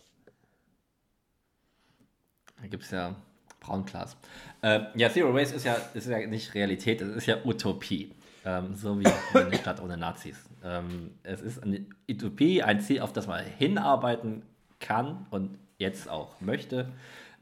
Da 2.63 2.69
gibt 2.69 2.85
es 2.85 2.93
ja 2.93 3.17
Braunglas. 3.59 4.17
Äh, 4.63 4.83
ja, 4.95 5.11
Zero 5.11 5.35
Waste 5.35 5.57
ist 5.57 5.65
ja, 5.65 5.75
ist 5.93 6.07
ja 6.07 6.25
nicht 6.25 6.55
Realität, 6.55 7.01
es 7.01 7.17
ist 7.17 7.27
ja 7.27 7.45
Utopie. 7.45 8.15
Ähm, 8.45 8.75
so 8.75 8.99
wie 8.99 9.05
eine 9.35 9.55
Stadt 9.55 9.83
ohne 9.83 9.97
Nazis. 9.97 10.49
Ähm, 10.65 11.11
es 11.23 11.43
ist 11.43 11.63
eine 11.63 11.85
Utopie, 12.11 12.63
ein 12.63 12.81
Ziel, 12.81 13.01
auf 13.01 13.13
das 13.13 13.27
man 13.27 13.45
hinarbeiten 13.45 14.43
kann 14.79 15.27
und 15.31 15.59
jetzt 15.79 16.09
auch 16.09 16.41
möchte. 16.41 16.89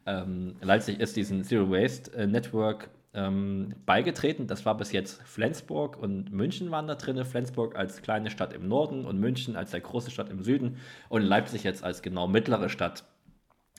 Ähm, 0.07 0.57
Leipzig 0.61 1.01
ist 1.01 1.17
diesen 1.17 1.45
Zero 1.45 1.71
Waste 1.71 2.13
äh, 2.15 2.27
Network 2.27 2.91
ähm, 3.15 3.75
beigetreten. 3.87 4.47
Das 4.47 4.67
war 4.67 4.77
bis 4.77 4.93
jetzt 4.93 5.23
Flensburg 5.23 5.97
und 5.97 6.33
München 6.33 6.71
waren 6.71 6.87
da 6.87 6.95
drin. 6.95 7.25
Flensburg 7.25 7.77
als 7.77 8.03
kleine 8.03 8.31
Stadt 8.31 8.53
im 8.53 8.69
Norden 8.69 9.05
und 9.05 9.19
München 9.19 9.57
als 9.57 9.71
der 9.71 9.81
große 9.81 10.11
Stadt 10.11 10.31
im 10.31 10.43
Süden 10.43 10.79
und 11.09 11.23
Leipzig 11.23 11.65
jetzt 11.65 11.85
als 11.85 12.03
genau 12.03 12.27
mittlere 12.27 12.69
Stadt 12.69 13.05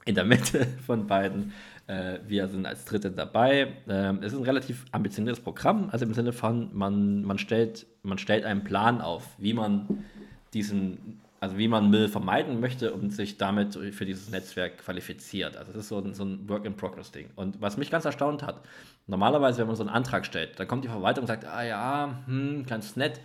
in 0.05 0.15
der 0.15 0.23
Mitte 0.23 0.67
von 0.85 1.07
beiden. 1.07 1.53
Äh, 1.88 2.19
wir 2.27 2.47
sind 2.47 2.65
als 2.65 2.85
Dritte 2.85 3.12
dabei. 3.12 3.73
Ähm, 3.88 4.19
es 4.21 4.33
ist 4.33 4.39
ein 4.39 4.45
relativ 4.45 4.85
ambitioniertes 4.91 5.43
Programm, 5.43 5.89
also 5.91 6.05
im 6.05 6.13
Sinne 6.13 6.33
von, 6.33 6.69
man, 6.73 7.23
man, 7.23 7.38
stellt, 7.39 7.88
man 8.03 8.17
stellt 8.17 8.45
einen 8.45 8.63
Plan 8.63 9.01
auf, 9.01 9.23
wie 9.38 9.53
man 9.53 10.05
diesen, 10.53 11.19
also 11.39 11.57
wie 11.57 11.67
man 11.67 11.89
Müll 11.89 12.07
vermeiden 12.07 12.59
möchte 12.59 12.93
und 12.93 13.12
sich 13.12 13.38
damit 13.38 13.75
für 13.75 14.05
dieses 14.05 14.29
Netzwerk 14.29 14.77
qualifiziert. 14.79 15.57
Also 15.57 15.71
es 15.71 15.77
ist 15.77 15.88
so 15.89 15.99
ein, 15.99 16.13
so 16.13 16.23
ein 16.23 16.47
Work-in-Progress-Ding. 16.47 17.31
Und 17.35 17.62
was 17.62 17.77
mich 17.77 17.89
ganz 17.89 18.05
erstaunt 18.05 18.43
hat, 18.43 18.62
normalerweise, 19.07 19.59
wenn 19.59 19.67
man 19.67 19.75
so 19.75 19.83
einen 19.83 19.89
Antrag 19.89 20.25
stellt, 20.25 20.59
dann 20.59 20.67
kommt 20.67 20.83
die 20.83 20.89
Verwaltung 20.89 21.23
und 21.23 21.27
sagt, 21.27 21.45
ah 21.45 21.63
ja, 21.63 22.19
hm, 22.25 22.65
ganz 22.67 22.95
nett, 22.95 23.19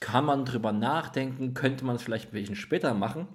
kann 0.00 0.24
man 0.24 0.44
drüber 0.44 0.72
nachdenken, 0.72 1.54
könnte 1.54 1.84
man 1.84 1.96
es 1.96 2.02
vielleicht 2.02 2.30
ein 2.30 2.32
bisschen 2.32 2.56
später 2.56 2.94
machen. 2.94 3.28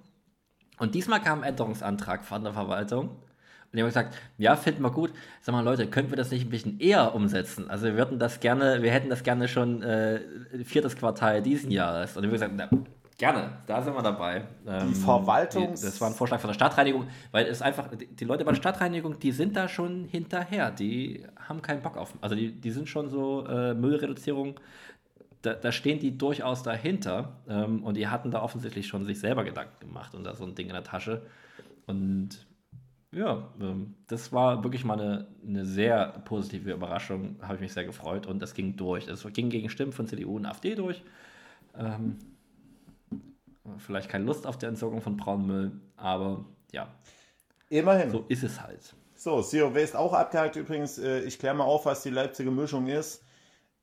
Und 0.80 0.94
diesmal 0.94 1.20
kam 1.20 1.40
ein 1.40 1.50
Änderungsantrag 1.50 2.24
von 2.24 2.42
der 2.42 2.54
Verwaltung. 2.54 3.08
Und 3.10 3.76
die 3.76 3.80
haben 3.80 3.88
gesagt, 3.88 4.16
ja, 4.38 4.56
finden 4.56 4.82
wir 4.82 4.90
gut. 4.90 5.12
Sag 5.42 5.52
mal, 5.52 5.62
Leute, 5.62 5.86
könnten 5.86 6.10
wir 6.10 6.16
das 6.16 6.30
nicht 6.30 6.46
ein 6.46 6.50
bisschen 6.50 6.80
eher 6.80 7.14
umsetzen? 7.14 7.70
Also 7.70 7.84
wir 7.84 7.96
würden 7.96 8.18
das 8.18 8.40
gerne, 8.40 8.82
wir 8.82 8.90
hätten 8.90 9.10
das 9.10 9.22
gerne 9.22 9.46
schon 9.46 9.82
äh, 9.82 10.20
viertes 10.64 10.96
Quartal 10.96 11.42
diesen 11.42 11.70
Jahres. 11.70 12.16
Und 12.16 12.22
wir 12.22 12.28
haben 12.28 12.32
gesagt, 12.32 12.52
na, 12.56 12.70
gerne, 13.18 13.58
da 13.66 13.82
sind 13.82 13.94
wir 13.94 14.02
dabei. 14.02 14.44
Ähm, 14.66 14.88
die 14.88 14.94
Verwaltung. 14.94 15.72
Das 15.72 16.00
war 16.00 16.08
ein 16.08 16.14
Vorschlag 16.14 16.40
von 16.40 16.48
der 16.48 16.54
Stadtreinigung, 16.54 17.06
weil 17.30 17.44
es 17.46 17.60
einfach, 17.60 17.88
die 17.92 18.24
Leute 18.24 18.46
bei 18.46 18.52
der 18.52 18.56
Stadtreinigung, 18.56 19.18
die 19.20 19.32
sind 19.32 19.56
da 19.56 19.68
schon 19.68 20.06
hinterher. 20.06 20.70
Die 20.70 21.26
haben 21.46 21.60
keinen 21.60 21.82
Bock 21.82 21.98
auf. 21.98 22.14
Also 22.22 22.34
die, 22.34 22.52
die 22.52 22.70
sind 22.70 22.88
schon 22.88 23.10
so 23.10 23.46
äh, 23.46 23.74
Müllreduzierung 23.74 24.54
da, 25.42 25.54
da, 25.54 25.72
stehen 25.72 25.98
die 25.98 26.16
durchaus 26.18 26.62
dahinter 26.62 27.36
ähm, 27.48 27.82
und 27.82 27.96
die 27.96 28.08
hatten 28.08 28.30
da 28.30 28.42
offensichtlich 28.42 28.86
schon 28.86 29.04
sich 29.04 29.20
selber 29.20 29.44
Gedanken 29.44 29.80
gemacht 29.80 30.14
und 30.14 30.24
da 30.24 30.34
so 30.34 30.44
ein 30.44 30.54
Ding 30.54 30.66
in 30.66 30.74
der 30.74 30.84
Tasche. 30.84 31.22
Und 31.86 32.46
ja, 33.12 33.48
ähm, 33.60 33.94
das 34.06 34.32
war 34.32 34.62
wirklich 34.62 34.84
mal 34.84 35.00
eine, 35.00 35.26
eine 35.46 35.64
sehr 35.64 36.08
positive 36.24 36.72
Überraschung, 36.72 37.36
habe 37.42 37.54
ich 37.54 37.60
mich 37.60 37.72
sehr 37.72 37.84
gefreut 37.84 38.26
und 38.26 38.40
das 38.40 38.54
ging 38.54 38.76
durch. 38.76 39.08
Es 39.08 39.26
ging 39.32 39.50
gegen 39.50 39.68
Stimmen 39.68 39.92
von 39.92 40.06
CDU 40.06 40.36
und 40.36 40.46
AfD 40.46 40.74
durch. 40.74 41.02
Ähm, 41.76 42.18
vielleicht 43.78 44.08
keine 44.08 44.24
Lust 44.24 44.46
auf 44.46 44.58
die 44.58 44.66
Entsorgung 44.66 45.00
von 45.00 45.16
Braunmüll, 45.16 45.72
aber 45.96 46.44
ja. 46.72 46.88
Immerhin. 47.68 48.10
So 48.10 48.24
ist 48.28 48.42
es 48.42 48.60
halt. 48.60 48.94
So, 49.14 49.42
Zero 49.42 49.74
Waste 49.74 49.98
auch 49.98 50.12
abgehakt 50.12 50.56
übrigens. 50.56 50.98
Äh, 50.98 51.20
ich 51.20 51.38
kläre 51.38 51.54
mal 51.54 51.64
auf, 51.64 51.86
was 51.86 52.02
die 52.02 52.10
Leipziger 52.10 52.50
Mischung 52.50 52.86
ist. 52.86 53.24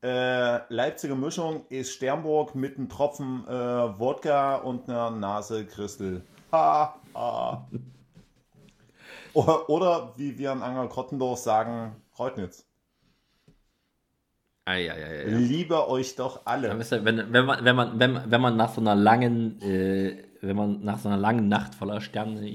Äh, 0.00 0.60
Leipziger 0.72 1.16
Mischung 1.16 1.66
ist 1.70 1.92
Sternburg 1.92 2.54
mit 2.54 2.76
einem 2.76 2.88
Tropfen 2.88 3.44
äh, 3.48 3.50
Wodka 3.50 4.56
und 4.56 4.88
einer 4.88 5.10
Nase 5.10 5.66
Christel. 5.66 6.22
Ha, 6.52 6.94
ha. 7.14 7.68
oder, 9.32 9.68
oder, 9.68 10.12
wie 10.16 10.38
wir 10.38 10.52
in 10.52 10.62
Anger 10.62 10.86
Krottendorf 10.86 11.40
sagen, 11.40 11.96
Reutnitz. 12.16 12.64
Ei, 14.66 14.88
ei, 14.88 15.02
ei, 15.02 15.24
ei. 15.24 15.30
Liebe 15.30 15.88
euch 15.88 16.14
doch 16.14 16.42
alle. 16.44 16.68
Ja, 16.68 17.04
wenn, 17.04 17.32
wenn, 17.32 17.46
man, 17.46 17.64
wenn, 17.64 17.74
man, 17.74 17.98
wenn, 17.98 18.30
wenn 18.30 18.40
man 18.40 18.56
nach 18.56 18.72
so 18.72 18.80
einer 18.80 18.94
langen, 18.94 19.60
äh, 19.62 20.22
wenn 20.42 20.56
man 20.56 20.84
nach 20.84 21.00
so 21.00 21.08
einer 21.08 21.18
langen 21.18 21.48
Nacht 21.48 21.74
voller 21.74 22.00
Sterne 22.00 22.48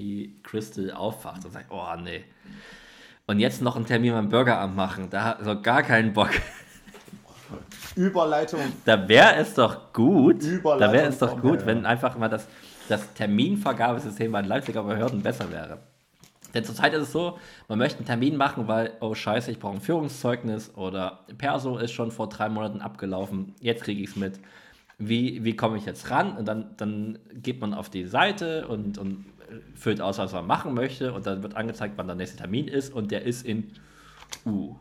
Crystal 0.44 0.92
aufwacht 0.92 1.44
und 1.44 1.52
sagt, 1.52 1.72
oh 1.72 1.96
nee. 2.02 2.24
Und 3.28 3.40
jetzt 3.40 3.62
noch 3.62 3.76
einen 3.76 3.86
Termin 3.86 4.14
beim 4.14 4.30
Bürgeramt 4.30 4.78
machen, 4.78 5.10
da 5.10 5.26
hat 5.26 5.44
so 5.44 5.62
gar 5.62 5.84
keinen 5.84 6.14
Bock. 6.14 6.32
Überleitung. 7.96 8.62
Da 8.86 9.08
wäre 9.08 9.36
es 9.36 9.54
doch 9.54 9.94
gut, 9.94 10.44
da 10.64 10.92
wäre 10.92 11.08
es 11.08 11.20
doch 11.20 11.40
gut, 11.40 11.66
wenn 11.66 11.86
einfach 11.86 12.18
mal 12.18 12.30
das, 12.30 12.48
das 12.90 13.14
Terminvergabesystem 13.14 14.32
bei 14.32 14.42
den 14.42 14.50
Leipziger 14.50 14.84
Behörden 14.84 15.22
besser 15.22 15.52
wäre. 15.52 15.80
Denn 16.54 16.64
zurzeit 16.64 16.94
ist 16.94 17.04
es 17.04 17.12
so, 17.12 17.40
man 17.68 17.80
möchte 17.80 17.98
einen 17.98 18.06
Termin 18.06 18.38
machen, 18.38 18.68
weil, 18.68 18.94
oh 19.00 19.16
scheiße, 19.16 19.50
ich 19.52 19.60
brauche 19.60 19.76
ein 19.76 19.82
Führungszeugnis 19.82 20.76
oder 20.76 21.22
Perso 21.38 21.78
ist 21.78 21.92
schon 21.92 22.12
vor 22.12 22.30
drei 22.30 22.50
Monaten 22.50 22.80
abgelaufen, 22.82 23.56
jetzt 23.60 23.84
kriege 23.84 24.04
ich 24.04 24.10
es 24.10 24.16
mit. 24.16 24.40
Wie, 25.00 25.44
wie 25.44 25.56
komme 25.56 25.78
ich 25.78 25.86
jetzt 25.86 26.12
ran? 26.12 26.38
Und 26.38 26.48
dann, 26.48 26.76
dann 26.78 27.18
geht 27.34 27.60
man 27.60 27.74
auf 27.74 27.90
die 27.90 28.06
Seite 28.06 28.68
und, 28.68 29.00
und 29.00 29.26
füllt 29.76 30.02
aus, 30.02 30.20
was 30.20 30.32
man 30.34 30.46
machen 30.46 30.74
möchte 30.74 31.14
und 31.14 31.26
dann 31.26 31.44
wird 31.44 31.56
angezeigt, 31.56 31.94
wann 31.98 32.08
der 32.08 32.16
nächste 32.16 32.38
Termin 32.38 32.68
ist 32.68 32.94
und 32.94 33.12
der 33.12 33.24
ist 33.24 33.46
in 33.46 33.72
uh, 34.46 34.76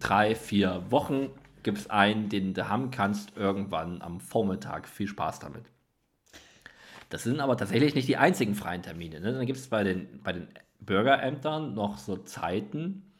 drei, 0.00 0.34
vier 0.34 0.82
Wochen 0.90 1.30
gibt 1.64 1.78
es 1.78 1.90
einen, 1.90 2.28
den 2.28 2.54
du 2.54 2.68
haben 2.68 2.90
kannst 2.90 3.36
irgendwann 3.36 4.00
am 4.02 4.20
Vormittag. 4.20 4.88
Viel 4.88 5.08
Spaß 5.08 5.40
damit. 5.40 5.64
Das 7.08 7.24
sind 7.24 7.40
aber 7.40 7.56
tatsächlich 7.56 7.94
nicht 7.94 8.08
die 8.08 8.16
einzigen 8.16 8.54
freien 8.54 8.82
Termine. 8.82 9.20
Ne? 9.20 9.32
Dann 9.32 9.46
gibt 9.46 9.58
es 9.58 9.68
bei 9.68 9.82
den, 9.82 10.20
bei 10.22 10.32
den 10.32 10.48
Bürgerämtern 10.80 11.74
noch 11.74 11.98
so 11.98 12.16
Zeiten, 12.16 13.12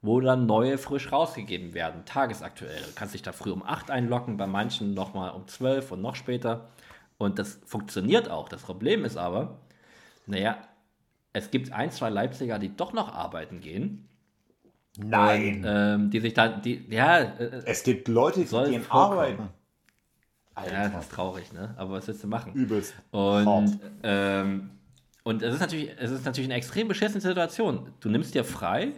wo 0.00 0.20
dann 0.20 0.46
neue 0.46 0.78
frisch 0.78 1.10
rausgegeben 1.10 1.74
werden, 1.74 2.04
tagesaktuell. 2.04 2.80
Du 2.80 2.92
kannst 2.94 3.14
dich 3.14 3.22
da 3.22 3.32
früh 3.32 3.50
um 3.50 3.64
8 3.64 3.90
einloggen, 3.90 4.36
bei 4.36 4.46
manchen 4.46 4.94
nochmal 4.94 5.32
um 5.32 5.46
12 5.46 5.92
und 5.92 6.00
noch 6.00 6.14
später. 6.14 6.68
Und 7.16 7.38
das 7.38 7.60
funktioniert 7.64 8.30
auch. 8.30 8.48
Das 8.48 8.62
Problem 8.62 9.04
ist 9.04 9.16
aber, 9.16 9.58
naja, 10.26 10.58
es 11.32 11.50
gibt 11.50 11.72
ein, 11.72 11.90
zwei 11.90 12.10
Leipziger, 12.10 12.58
die 12.58 12.74
doch 12.74 12.92
noch 12.92 13.12
arbeiten 13.12 13.60
gehen 13.60 14.07
Nein. 14.98 15.56
Und, 15.56 15.64
ähm, 15.66 16.10
die 16.10 16.20
sich 16.20 16.34
dann, 16.34 16.60
die, 16.62 16.84
ja. 16.90 17.18
Äh, 17.18 17.62
es 17.64 17.82
gibt 17.82 18.08
Leute, 18.08 18.40
die 18.40 18.46
gehen 18.46 18.84
arbeiten. 18.90 19.48
Alter. 20.54 20.72
Ja, 20.72 20.88
das 20.88 21.04
ist 21.04 21.12
traurig, 21.12 21.52
ne? 21.52 21.72
Aber 21.76 21.92
was 21.92 22.08
willst 22.08 22.24
du 22.24 22.26
machen? 22.26 22.52
Übelst. 22.52 22.94
Und, 23.12 23.78
ähm, 24.02 24.70
und 25.22 25.42
es 25.42 25.54
ist 25.54 25.60
natürlich, 25.60 25.90
es 25.98 26.10
ist 26.10 26.24
natürlich 26.24 26.48
eine 26.48 26.56
extrem 26.56 26.88
beschissene 26.88 27.20
Situation. 27.20 27.92
Du 28.00 28.08
nimmst 28.08 28.34
dir 28.34 28.44
frei 28.44 28.92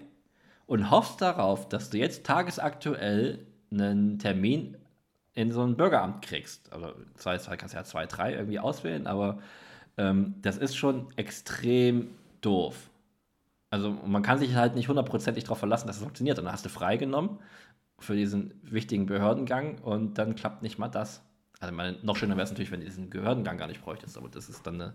und 0.67 0.91
hoffst 0.91 1.21
darauf, 1.21 1.69
dass 1.69 1.91
du 1.91 1.99
jetzt 1.99 2.25
tagesaktuell 2.25 3.47
einen 3.71 4.19
Termin 4.19 4.77
in 5.35 5.53
so 5.53 5.63
ein 5.63 5.77
Bürgeramt 5.77 6.23
kriegst. 6.23 6.73
Also, 6.73 6.95
zwei, 7.17 7.37
zwei 7.39 7.57
kannst 7.57 7.75
ja 7.75 7.85
zwei, 7.85 8.07
drei 8.07 8.33
irgendwie 8.35 8.59
auswählen, 8.59 9.07
aber 9.07 9.39
ähm, 9.99 10.37
das 10.41 10.57
ist 10.57 10.77
schon 10.77 11.09
extrem 11.17 12.09
doof. 12.41 12.90
Also 13.71 13.93
man 13.93 14.23
kann 14.23 14.39
sich 14.39 14.55
halt 14.57 14.75
nicht 14.75 14.89
hundertprozentig 14.89 15.45
darauf 15.45 15.59
verlassen, 15.59 15.87
dass 15.87 15.97
es 15.97 16.03
funktioniert. 16.03 16.39
Und 16.39 16.45
dann 16.45 16.53
hast 16.53 16.65
du 16.65 16.69
freigenommen 16.69 17.39
für 18.01 18.17
diesen 18.17 18.55
wichtigen 18.63 19.07
Behördengang 19.07 19.79
und 19.79 20.19
dann 20.19 20.35
klappt 20.35 20.63
nicht 20.63 20.79
mal 20.79 20.89
das. 20.89 21.23
Also 21.61 21.75
meine, 21.75 21.99
noch 22.03 22.17
schöner 22.17 22.37
wäre 22.37 22.45
es 22.45 22.51
natürlich, 22.51 22.73
wenn 22.73 22.81
du 22.81 22.87
diesen 22.87 23.11
Behördengang 23.11 23.59
gar 23.59 23.69
nicht 23.69 23.83
bräuchtest, 23.83 24.17
aber 24.17 24.29
das 24.29 24.49
ist 24.49 24.67
dann 24.67 24.81
eine, 24.81 24.95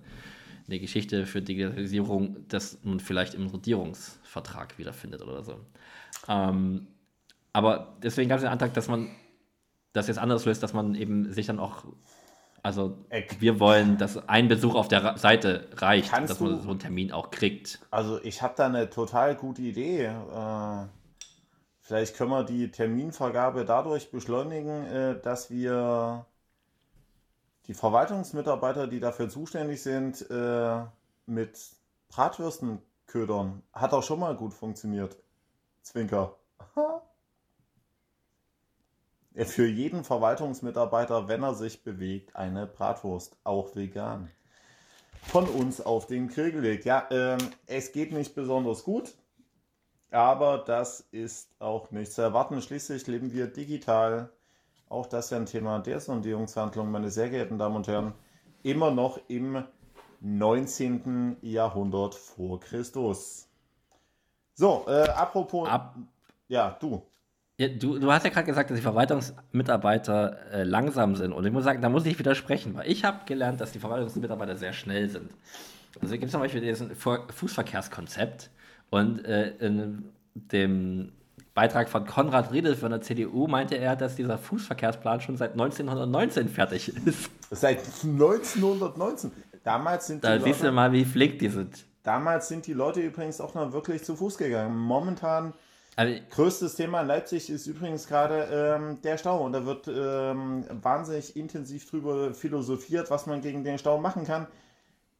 eine 0.68 0.80
Geschichte 0.80 1.28
für 1.28 1.42
Digitalisierung, 1.42 2.48
dass 2.48 2.84
man 2.84 3.00
vielleicht 3.00 3.36
im 3.36 3.46
Rodierungsvertrag 3.48 4.78
wiederfindet 4.80 5.22
oder 5.22 5.44
so. 5.44 5.60
Ähm, 6.28 6.88
aber 7.54 7.96
deswegen 8.02 8.30
gab 8.30 8.38
es 8.38 8.44
den 8.44 8.52
Antrag, 8.52 8.74
dass 8.74 8.88
man 8.88 9.10
das 9.94 10.08
jetzt 10.08 10.18
anders 10.18 10.44
löst, 10.46 10.64
dass 10.64 10.74
man 10.74 10.96
eben 10.96 11.32
sich 11.32 11.46
dann 11.46 11.60
auch 11.60 11.86
also 12.66 12.98
wir 13.40 13.60
wollen, 13.60 14.00
dass 14.00 14.28
ein 14.28 14.48
Besuch 14.48 14.74
auf 14.74 14.88
der 14.88 15.20
Seite 15.20 15.70
reicht, 15.76 16.10
Kannst 16.10 16.32
dass 16.32 16.40
man 16.40 16.60
so 16.64 16.72
einen 16.72 16.80
Termin 16.80 17.12
auch 17.12 17.30
kriegt. 17.30 17.80
Also 17.92 18.20
ich 18.24 18.42
habe 18.42 18.56
da 18.58 18.66
eine 18.66 18.90
total 18.90 19.36
gute 19.36 19.62
Idee. 19.62 20.06
Äh, 20.06 20.88
vielleicht 21.80 22.18
können 22.18 22.32
wir 22.32 22.44
die 22.44 22.72
Terminvergabe 22.72 23.66
dadurch 23.66 24.10
beschleunigen, 24.10 24.84
äh, 24.88 25.22
dass 25.22 25.52
wir 25.52 26.26
die 27.68 27.76
Verwaltungsmitarbeiter, 27.76 28.88
die 28.88 29.00
dafür 29.00 29.30
zuständig 29.30 29.84
sind, 29.84 30.28
äh, 30.32 30.80
mit 31.28 31.60
Bratwürsten 32.10 32.82
ködern. 33.06 33.62
Hat 33.74 33.94
auch 33.94 34.02
schon 34.02 34.20
mal 34.20 34.36
gut 34.36 34.56
funktioniert. 34.56 35.16
Zwinker. 35.84 36.36
Für 39.44 39.68
jeden 39.68 40.06
Verwaltungsmitarbeiter, 40.06 41.28
wenn 41.28 41.44
er 41.44 41.56
sich 41.56 41.84
bewegt, 41.84 42.36
eine 42.36 42.66
Bratwurst, 42.66 43.36
auch 43.44 43.76
vegan. 43.76 44.32
Von 45.24 45.46
uns 45.50 45.82
auf 45.82 46.08
den 46.08 46.30
Grill 46.30 46.54
gelegt. 46.54 46.86
Ja, 46.86 47.06
ähm, 47.12 47.40
es 47.66 47.92
geht 47.92 48.14
nicht 48.14 48.34
besonders 48.34 48.84
gut, 48.84 49.14
aber 50.10 50.60
das 50.60 51.02
ist 51.12 51.50
auch 51.60 51.92
nicht 51.92 52.14
zu 52.14 52.22
erwarten. 52.22 52.62
Schließlich 52.62 53.08
leben 53.08 53.34
wir 53.34 53.48
digital. 53.48 54.30
Auch 54.88 55.08
das 55.08 55.26
ist 55.26 55.32
ja 55.32 55.38
ein 55.38 55.48
Thema 55.48 55.80
der 55.80 56.00
Sondierungshandlung, 56.00 56.90
meine 56.90 57.10
sehr 57.10 57.30
geehrten 57.30 57.58
Damen 57.58 57.76
und 57.76 57.88
Herren. 57.88 58.14
Immer 58.64 58.92
noch 58.92 59.20
im 59.28 59.66
19. 60.22 61.38
Jahrhundert 61.42 62.16
vor 62.16 62.60
Christus. 62.62 63.50
So, 64.54 64.86
äh, 64.88 65.10
apropos. 65.10 65.68
Ab, 65.68 65.98
ja, 66.48 66.78
du. 66.80 67.04
Ja, 67.58 67.68
du, 67.70 68.00
du 68.00 68.12
hast 68.12 68.24
ja 68.24 68.30
gerade 68.32 68.46
gesagt, 68.46 68.70
dass 68.70 68.78
die 68.78 68.84
Verwaltungsmitarbeiter 68.84 70.38
äh, 70.52 70.64
langsam 70.64 71.16
sind. 71.16 71.32
Und 71.32 71.46
ich 71.46 71.52
muss 71.54 71.64
sagen, 71.64 71.82
da 71.82 71.90
muss 71.90 72.06
ich 72.06 72.18
widersprechen, 72.20 72.76
weil 72.76 72.90
ich 72.92 73.04
habe 73.06 73.20
gelernt, 73.26 73.62
dass 73.62 73.72
die 73.72 73.80
Verwaltungsmitarbeiter 73.80 74.58
sehr 74.58 74.74
schnell 74.74 75.10
sind. 75.10 75.32
Also 76.02 76.14
gibt 76.14 76.26
es 76.26 76.32
zum 76.32 76.42
Beispiel 76.42 76.62
diesen 76.62 76.96
Fu- 76.96 77.18
Fußverkehrskonzept 77.34 78.50
und 78.90 79.24
äh, 79.26 79.52
in 79.60 80.04
dem 80.34 81.12
Beitrag 81.54 81.88
von 81.88 82.06
Konrad 82.06 82.52
Riedel 82.52 82.76
von 82.76 82.92
der 82.92 83.00
CDU 83.02 83.48
meinte 83.48 83.76
er, 83.76 83.96
dass 83.96 84.18
dieser 84.18 84.38
Fußverkehrsplan 84.38 85.22
schon 85.22 85.38
seit 85.38 85.54
1919 85.54 86.50
fertig 86.50 86.90
ist. 87.06 87.30
Seit 87.50 87.80
1919. 88.04 89.32
Damals 89.64 90.08
sind, 90.08 90.24
die 90.24 90.28
Da 90.28 90.40
siehst 90.40 90.60
du 90.60 90.66
Leute, 90.66 90.76
mal, 90.76 90.92
wie 90.92 91.06
flink 91.06 91.40
die 91.40 91.48
sind. 91.48 91.86
damals 92.04 92.50
sind 92.50 92.68
die 92.68 92.74
Leute 92.74 93.00
übrigens 93.00 93.40
auch 93.40 93.54
noch 93.56 93.72
wirklich 93.72 94.04
zu 94.04 94.16
Fuß 94.18 94.38
gegangen. 94.38 94.78
Momentan 94.78 95.54
Also, 95.96 96.22
größtes 96.30 96.76
Thema 96.76 97.02
in 97.02 97.08
Leipzig 97.08 97.50
ist 97.50 97.68
übrigens 97.68 98.08
gerade 98.08 98.50
ähm, 98.52 99.02
der 99.02 99.18
Stau. 99.18 99.44
Und 99.46 99.54
da 99.54 99.66
wird 99.66 99.88
ähm, 99.88 100.66
wahnsinnig 100.70 101.36
intensiv 101.36 101.90
drüber 101.90 102.34
philosophiert, 102.34 103.10
was 103.10 103.28
man 103.28 103.42
gegen 103.42 103.64
den 103.64 103.78
Stau 103.78 103.98
machen 103.98 104.26
kann. 104.26 104.48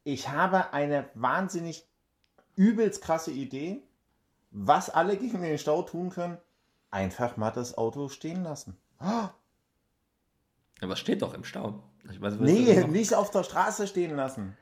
Ich 0.04 0.28
habe 0.28 0.72
eine 0.72 1.08
wahnsinnig 1.14 1.88
übelst 2.56 3.02
krasse 3.02 3.30
Idee, 3.30 3.82
was 4.50 4.90
alle 4.90 5.16
gegen 5.16 5.42
den 5.42 5.58
Stau 5.58 5.82
tun 5.82 6.10
können. 6.10 6.38
Einfach 6.90 7.36
mal 7.36 7.50
das 7.50 7.76
Auto 7.76 8.08
stehen 8.08 8.44
lassen. 8.44 8.76
aber 10.80 10.92
es 10.92 10.98
steht 10.98 11.22
doch 11.22 11.34
im 11.34 11.44
Stau. 11.44 11.82
Ich 12.10 12.20
weiß, 12.20 12.34
Nee, 12.38 12.84
nicht 12.84 13.14
auf 13.14 13.30
der 13.30 13.42
Straße 13.42 13.86
stehen 13.86 14.14
lassen. 14.14 14.56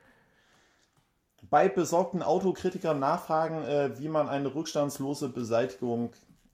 Bei 1.50 1.68
besorgten 1.68 2.22
Autokritikern 2.22 2.98
nachfragen, 2.98 3.62
äh, 3.64 3.98
wie 3.98 4.08
man 4.08 4.28
eine 4.28 4.54
rückstandslose 4.54 5.28
Beseitigung, 5.28 6.12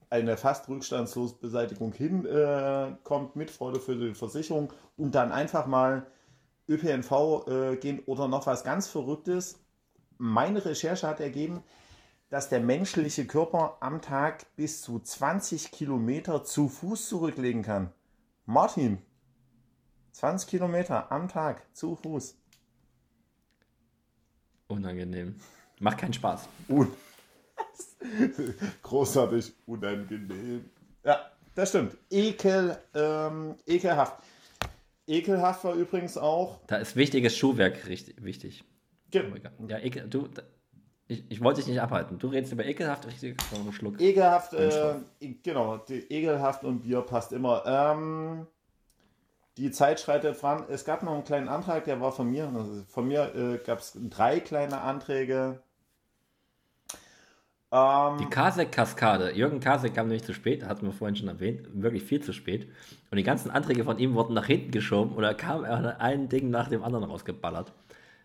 eine 0.09 0.35
fast 0.35 0.67
rückstandslose 0.67 1.35
Beseitigung 1.35 1.93
hinkommt 1.93 3.35
mit 3.35 3.51
Freude 3.51 3.79
für 3.79 3.95
die 3.95 4.13
Versicherung 4.13 4.73
und 4.97 5.15
dann 5.15 5.31
einfach 5.31 5.67
mal 5.67 6.07
ÖPNV 6.67 7.47
äh, 7.47 7.75
gehen 7.77 8.01
oder 8.05 8.27
noch 8.27 8.47
was 8.47 8.63
ganz 8.63 8.87
Verrücktes. 8.87 9.59
Meine 10.17 10.65
Recherche 10.65 11.07
hat 11.07 11.21
ergeben, 11.21 11.63
dass 12.29 12.49
der 12.49 12.59
menschliche 12.59 13.25
Körper 13.25 13.77
am 13.79 14.01
Tag 14.01 14.45
bis 14.55 14.81
zu 14.81 14.99
20 14.99 15.71
Kilometer 15.71 16.43
zu 16.43 16.67
Fuß 16.67 17.07
zurücklegen 17.07 17.61
kann. 17.61 17.93
Martin, 18.45 18.99
20 20.11 20.49
Kilometer 20.49 21.11
am 21.11 21.29
Tag 21.29 21.65
zu 21.73 21.95
Fuß. 21.95 22.40
Unangenehm. 24.71 25.35
Macht 25.79 25.97
keinen 25.99 26.13
Spaß. 26.13 26.47
Un 26.69 26.87
Großartig 28.83 29.53
unangenehm. 29.65 30.65
Ja, 31.03 31.31
das 31.55 31.69
stimmt. 31.69 31.97
Ekel, 32.09 32.77
ähm, 32.93 33.55
ekelhaft. 33.67 34.23
Ekelhaft 35.07 35.63
war 35.63 35.73
übrigens 35.73 36.17
auch. 36.17 36.59
Da 36.67 36.77
ist 36.77 36.95
wichtiges 36.95 37.35
Schuhwerk 37.37 37.87
richtig, 37.87 38.23
wichtig. 38.23 38.63
Ge 39.09 39.23
Oh. 39.59 39.65
Ja, 39.67 39.79
ekel, 39.79 40.07
du, 40.07 40.29
ich, 41.07 41.25
ich 41.29 41.43
wollte 41.43 41.59
dich 41.59 41.67
nicht 41.67 41.81
abhalten. 41.81 42.17
Du 42.17 42.27
redest 42.27 42.53
über 42.53 42.65
ekelhaft, 42.65 43.05
einen 43.05 43.73
Schluck. 43.73 43.99
ekelhaft, 43.99 44.53
äh, 44.53 44.95
genau, 45.43 45.77
die, 45.77 45.99
ekelhaft 46.09 46.63
und 46.63 46.81
Bier 46.83 47.01
passt 47.01 47.33
immer. 47.33 47.63
Ähm, 47.65 48.47
die 49.57 49.71
Zeit 49.71 49.99
schreitet 49.99 50.37
voran. 50.37 50.65
Es 50.69 50.85
gab 50.85 51.03
noch 51.03 51.13
einen 51.13 51.23
kleinen 51.23 51.49
Antrag, 51.49 51.85
der 51.85 51.99
war 52.01 52.11
von 52.11 52.29
mir. 52.29 52.51
Also 52.55 52.83
von 52.87 53.07
mir 53.07 53.35
äh, 53.35 53.57
gab 53.65 53.79
es 53.79 53.97
drei 54.09 54.39
kleine 54.39 54.81
Anträge. 54.81 55.61
Ähm, 57.71 58.17
Die 58.17 58.25
Kasek-Kaskade. 58.29 59.31
Jürgen 59.31 59.59
Kasek 59.59 59.93
kam 59.93 60.07
nämlich 60.07 60.23
zu 60.25 60.33
spät, 60.33 60.65
hatten 60.65 60.85
wir 60.85 60.91
vorhin 60.93 61.15
schon 61.15 61.27
erwähnt, 61.29 61.67
wirklich 61.73 62.03
viel 62.03 62.21
zu 62.21 62.33
spät. 62.33 62.69
Und 63.11 63.17
die 63.17 63.23
ganzen 63.23 63.49
Anträge 63.51 63.83
von 63.83 63.97
ihm 63.97 64.13
wurden 64.13 64.33
nach 64.33 64.45
hinten 64.45 64.71
geschoben 64.71 65.15
oder 65.15 65.33
kam 65.33 65.63
er 65.63 65.99
ein 66.01 66.27
Ding 66.29 66.49
nach 66.49 66.67
dem 66.69 66.83
anderen 66.83 67.05
rausgeballert. 67.05 67.73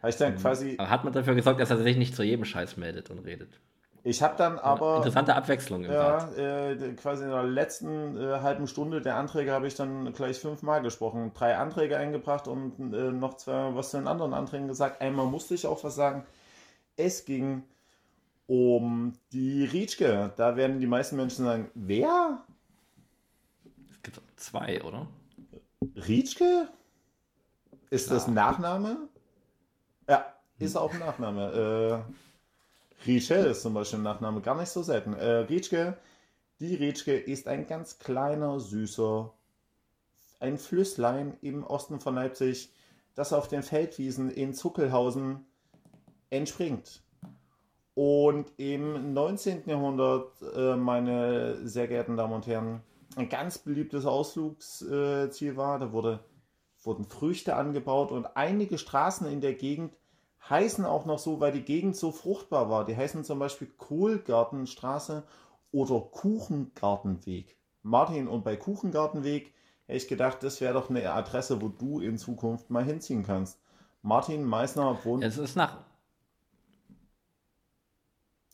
habe 0.00 0.10
ich 0.10 0.16
dann 0.16 0.36
quasi, 0.36 0.74
Aber 0.78 0.90
hat 0.90 1.04
man 1.04 1.12
dafür 1.12 1.34
gesorgt, 1.34 1.60
dass 1.60 1.70
er 1.70 1.78
sich 1.82 1.96
nicht 1.96 2.14
zu 2.16 2.22
jedem 2.22 2.44
Scheiß 2.44 2.76
meldet 2.76 3.10
und 3.10 3.20
redet. 3.20 3.60
Ich 4.06 4.22
habe 4.22 4.36
dann 4.36 4.60
aber. 4.60 4.98
Interessante 4.98 5.34
Abwechslung 5.34 5.82
im. 5.82 5.90
Ja, 5.90 6.28
äh, 6.36 6.94
quasi 6.94 7.24
in 7.24 7.30
der 7.30 7.42
letzten 7.42 8.16
äh, 8.16 8.38
halben 8.40 8.68
Stunde 8.68 9.02
der 9.02 9.16
Anträge 9.16 9.50
habe 9.50 9.66
ich 9.66 9.74
dann 9.74 10.12
gleich 10.12 10.38
fünfmal 10.38 10.80
gesprochen. 10.80 11.32
Drei 11.34 11.56
Anträge 11.56 11.96
eingebracht 11.96 12.46
und 12.46 12.94
äh, 12.94 13.10
noch 13.10 13.36
zwei 13.36 13.74
was 13.74 13.90
zu 13.90 13.96
den 13.96 14.06
anderen 14.06 14.32
Anträgen 14.32 14.68
gesagt. 14.68 15.00
Einmal 15.00 15.26
musste 15.26 15.54
ich 15.54 15.66
auch 15.66 15.82
was 15.82 15.96
sagen. 15.96 16.24
Es 16.94 17.24
ging 17.24 17.64
um 18.46 19.12
die 19.32 19.64
Rietschke. 19.64 20.32
Da 20.36 20.54
werden 20.54 20.78
die 20.78 20.86
meisten 20.86 21.16
Menschen 21.16 21.44
sagen, 21.44 21.68
wer? 21.74 22.44
Es 23.90 24.02
gibt 24.04 24.20
zwei, 24.36 24.84
oder? 24.84 25.08
Rietschke? 25.96 26.68
Ist 27.90 28.12
das 28.12 28.26
Klar. 28.26 28.28
ein 28.28 28.34
Nachname? 28.34 28.96
Ja, 30.08 30.26
ist 30.60 30.76
auch 30.76 30.92
ein 30.92 31.00
Nachname. 31.00 32.04
Äh, 32.06 32.25
Rietschel 33.06 33.46
ist 33.46 33.62
zum 33.62 33.74
Beispiel 33.74 34.00
ein 34.00 34.04
Nachname, 34.04 34.40
gar 34.40 34.56
nicht 34.56 34.68
so 34.68 34.82
selten. 34.82 35.14
Äh, 35.14 35.46
Rietschke, 35.48 35.96
die 36.60 36.74
Rietschke 36.74 37.16
ist 37.16 37.48
ein 37.48 37.66
ganz 37.66 37.98
kleiner, 37.98 38.58
süßer, 38.60 39.32
ein 40.40 40.58
Flüsslein 40.58 41.36
im 41.40 41.64
Osten 41.64 42.00
von 42.00 42.14
Leipzig, 42.14 42.72
das 43.14 43.32
auf 43.32 43.48
den 43.48 43.62
Feldwiesen 43.62 44.30
in 44.30 44.54
Zuckelhausen 44.54 45.46
entspringt. 46.30 47.02
Und 47.94 48.52
im 48.58 49.14
19. 49.14 49.62
Jahrhundert, 49.66 50.32
äh, 50.54 50.76
meine 50.76 51.66
sehr 51.66 51.88
geehrten 51.88 52.16
Damen 52.16 52.34
und 52.34 52.46
Herren, 52.46 52.82
ein 53.16 53.28
ganz 53.30 53.58
beliebtes 53.58 54.04
Ausflugsziel 54.04 55.56
war. 55.56 55.78
Da 55.78 55.92
wurde, 55.92 56.20
wurden 56.82 57.06
Früchte 57.06 57.56
angebaut 57.56 58.12
und 58.12 58.26
einige 58.36 58.76
Straßen 58.76 59.26
in 59.28 59.40
der 59.40 59.54
Gegend 59.54 59.94
heißen 60.48 60.84
auch 60.84 61.06
noch 61.06 61.18
so, 61.18 61.40
weil 61.40 61.52
die 61.52 61.62
Gegend 61.62 61.96
so 61.96 62.12
fruchtbar 62.12 62.70
war. 62.70 62.84
Die 62.84 62.96
heißen 62.96 63.24
zum 63.24 63.38
Beispiel 63.38 63.68
Kohlgartenstraße 63.76 65.24
oder 65.72 66.00
Kuchengartenweg. 66.00 67.56
Martin, 67.82 68.28
und 68.28 68.44
bei 68.44 68.56
Kuchengartenweg 68.56 69.52
hätte 69.86 69.96
ich 69.96 70.08
gedacht, 70.08 70.42
das 70.42 70.60
wäre 70.60 70.74
doch 70.74 70.90
eine 70.90 71.12
Adresse, 71.12 71.60
wo 71.62 71.68
du 71.68 72.00
in 72.00 72.18
Zukunft 72.18 72.70
mal 72.70 72.84
hinziehen 72.84 73.22
kannst. 73.22 73.60
Martin 74.02 74.44
Meissner 74.44 74.98
wohnt, 75.04 75.24
Es 75.24 75.38
ist 75.38 75.56
nach. 75.56 75.78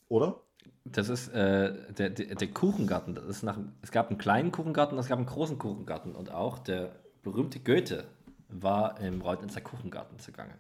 oder? 0.08 0.40
Das 0.84 1.08
ist 1.08 1.28
äh, 1.28 1.92
der, 1.92 2.10
der, 2.10 2.34
der 2.34 2.48
Kuchengarten. 2.48 3.14
Das 3.14 3.24
ist 3.24 3.42
nach, 3.42 3.58
es 3.82 3.92
gab 3.92 4.08
einen 4.08 4.18
kleinen 4.18 4.50
Kuchengarten, 4.50 4.98
es 4.98 5.06
gab 5.06 5.18
einen 5.18 5.26
großen 5.26 5.58
Kuchengarten. 5.58 6.14
Und 6.14 6.30
auch 6.32 6.58
der 6.58 6.96
berühmte 7.22 7.60
Goethe 7.60 8.04
war 8.48 8.98
im 9.00 9.20
Reutnitzer 9.22 9.60
Kuchengarten 9.60 10.18
zugange. 10.18 10.54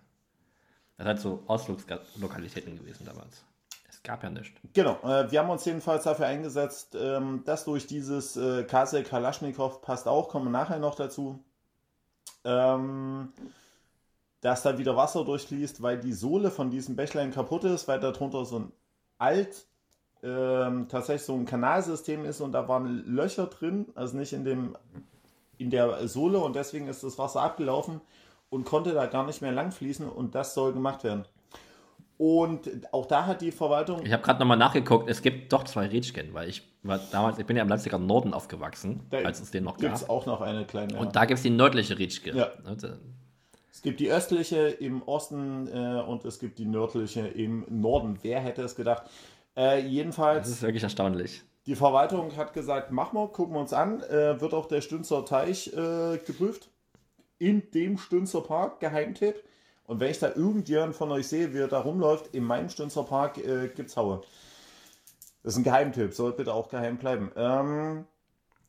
Das 1.02 1.08
hat 1.08 1.20
so 1.20 1.42
Ausflugslokalitäten 1.48 2.78
gewesen 2.78 3.04
damals. 3.04 3.42
Es 3.88 4.00
gab 4.04 4.22
ja 4.22 4.30
nichts. 4.30 4.60
Genau, 4.72 5.00
äh, 5.02 5.30
wir 5.32 5.40
haben 5.40 5.50
uns 5.50 5.64
jedenfalls 5.64 6.04
dafür 6.04 6.26
eingesetzt, 6.26 6.96
ähm, 6.96 7.42
dass 7.44 7.64
durch 7.64 7.88
dieses 7.88 8.36
äh, 8.36 8.62
Kasel 8.62 9.02
Kalaschnikow 9.02 9.82
passt 9.82 10.06
auch, 10.06 10.28
kommen 10.28 10.46
wir 10.46 10.50
nachher 10.50 10.78
noch 10.78 10.94
dazu, 10.94 11.42
ähm, 12.44 13.32
dass 14.42 14.62
da 14.62 14.78
wieder 14.78 14.96
Wasser 14.96 15.24
durchfließt, 15.24 15.82
weil 15.82 15.98
die 15.98 16.12
Sohle 16.12 16.52
von 16.52 16.70
diesem 16.70 16.94
Bächlein 16.94 17.32
kaputt 17.32 17.64
ist, 17.64 17.88
weil 17.88 17.98
darunter 17.98 18.44
so 18.44 18.60
ein 18.60 18.72
alt, 19.18 19.66
ähm, 20.22 20.86
tatsächlich 20.88 21.26
so 21.26 21.34
ein 21.34 21.46
Kanalsystem 21.46 22.24
ist 22.24 22.40
und 22.40 22.52
da 22.52 22.68
waren 22.68 23.04
Löcher 23.06 23.46
drin, 23.46 23.86
also 23.96 24.16
nicht 24.16 24.32
in 24.32 24.44
dem 24.44 24.76
in 25.58 25.70
der 25.70 26.06
Sohle 26.06 26.38
und 26.38 26.54
deswegen 26.54 26.86
ist 26.88 27.02
das 27.02 27.18
Wasser 27.18 27.42
abgelaufen 27.42 28.00
und 28.52 28.64
konnte 28.64 28.92
da 28.92 29.06
gar 29.06 29.24
nicht 29.26 29.40
mehr 29.40 29.50
lang 29.52 29.72
fließen 29.72 30.08
und 30.08 30.34
das 30.34 30.52
soll 30.54 30.72
gemacht 30.74 31.02
werden. 31.04 31.24
Und 32.18 32.70
auch 32.92 33.06
da 33.06 33.26
hat 33.26 33.40
die 33.40 33.50
Verwaltung 33.50 34.04
Ich 34.04 34.12
habe 34.12 34.22
gerade 34.22 34.38
nochmal 34.38 34.58
nachgeguckt, 34.58 35.08
es 35.08 35.22
gibt 35.22 35.52
doch 35.52 35.64
zwei 35.64 35.86
Rätschken, 35.86 36.34
weil 36.34 36.48
ich 36.48 36.62
war 36.82 37.00
damals, 37.10 37.38
ich 37.38 37.46
bin 37.46 37.56
ja 37.56 37.62
im 37.62 37.68
Leipziger 37.68 37.98
Norden 37.98 38.34
aufgewachsen, 38.34 39.00
Da 39.10 39.18
als 39.18 39.40
es 39.40 39.50
den 39.50 39.64
noch 39.64 39.76
gibt 39.78 39.90
gab. 39.92 39.94
es 40.00 40.08
auch 40.08 40.26
noch 40.26 40.40
eine 40.42 40.64
kleine. 40.66 40.98
Und 40.98 41.16
da 41.16 41.24
gibt 41.24 41.38
es 41.38 41.42
die 41.42 41.50
nördliche 41.50 41.98
Rätschke. 41.98 42.36
Ja. 42.36 42.50
Es 43.72 43.80
gibt 43.80 43.98
die 44.00 44.12
östliche 44.12 44.68
im 44.68 45.02
Osten 45.02 45.66
äh, 45.68 46.02
und 46.02 46.24
es 46.26 46.38
gibt 46.38 46.58
die 46.58 46.66
nördliche 46.66 47.26
im 47.26 47.64
Norden. 47.70 48.18
Wer 48.22 48.40
hätte 48.40 48.62
es 48.62 48.76
gedacht? 48.76 49.04
Äh, 49.56 49.82
Das 49.82 49.90
jedenfalls, 49.90 50.48
ist 50.48 50.62
wirklich 50.62 50.82
erstaunlich. 50.82 51.42
Die 51.66 51.74
Verwaltung 51.74 52.36
hat 52.36 52.52
gesagt, 52.52 52.92
machen 52.92 53.16
wir, 53.18 53.28
gucken 53.28 53.54
wir 53.54 53.60
uns 53.60 53.72
an. 53.72 54.02
Äh, 54.02 54.40
wird 54.40 54.52
auch 54.52 54.66
der 54.66 54.82
Stünzer 54.82 55.24
Teich 55.24 55.68
äh, 55.72 56.18
geprüft. 56.18 56.68
In 57.42 57.70
dem 57.72 57.98
Stünzer 57.98 58.40
Park, 58.40 58.78
Geheimtipp. 58.78 59.42
Und 59.84 59.98
wenn 59.98 60.12
ich 60.12 60.20
da 60.20 60.28
irgendjemand 60.28 60.94
von 60.94 61.10
euch 61.10 61.26
sehe, 61.26 61.52
wie 61.52 61.58
er 61.58 61.66
da 61.66 61.80
rumläuft, 61.80 62.34
in 62.34 62.44
meinem 62.44 62.68
Stünzer 62.68 63.02
Park 63.02 63.38
äh, 63.38 63.68
es 63.76 63.96
Haue. 63.96 64.22
Das 65.42 65.54
ist 65.54 65.58
ein 65.58 65.64
Geheimtipp, 65.64 66.14
soll 66.14 66.34
bitte 66.34 66.54
auch 66.54 66.68
geheim 66.68 66.98
bleiben. 66.98 67.32
Ähm, 67.34 68.04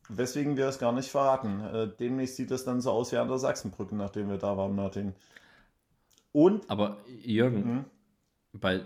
weswegen 0.08 0.56
wir 0.56 0.66
es 0.66 0.80
gar 0.80 0.90
nicht 0.90 1.08
verraten. 1.08 1.60
Äh, 1.60 1.88
demnächst 2.00 2.34
sieht 2.34 2.50
es 2.50 2.64
dann 2.64 2.80
so 2.80 2.90
aus 2.90 3.12
wie 3.12 3.16
an 3.16 3.28
der 3.28 3.38
Sachsenbrücke, 3.38 3.94
nachdem 3.94 4.28
wir 4.28 4.38
da 4.38 4.56
waren, 4.56 4.74
Martin. 4.74 5.14
Und. 6.32 6.68
Aber 6.68 6.96
Jürgen, 7.22 7.58
mhm. 7.58 7.84
bei, 8.58 8.80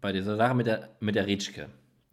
bei 0.00 0.12
dieser 0.12 0.36
Sache 0.36 0.54
mit 0.54 0.68
der, 0.68 0.88
mit 1.00 1.16
der 1.16 1.26
Ritschke, 1.26 1.68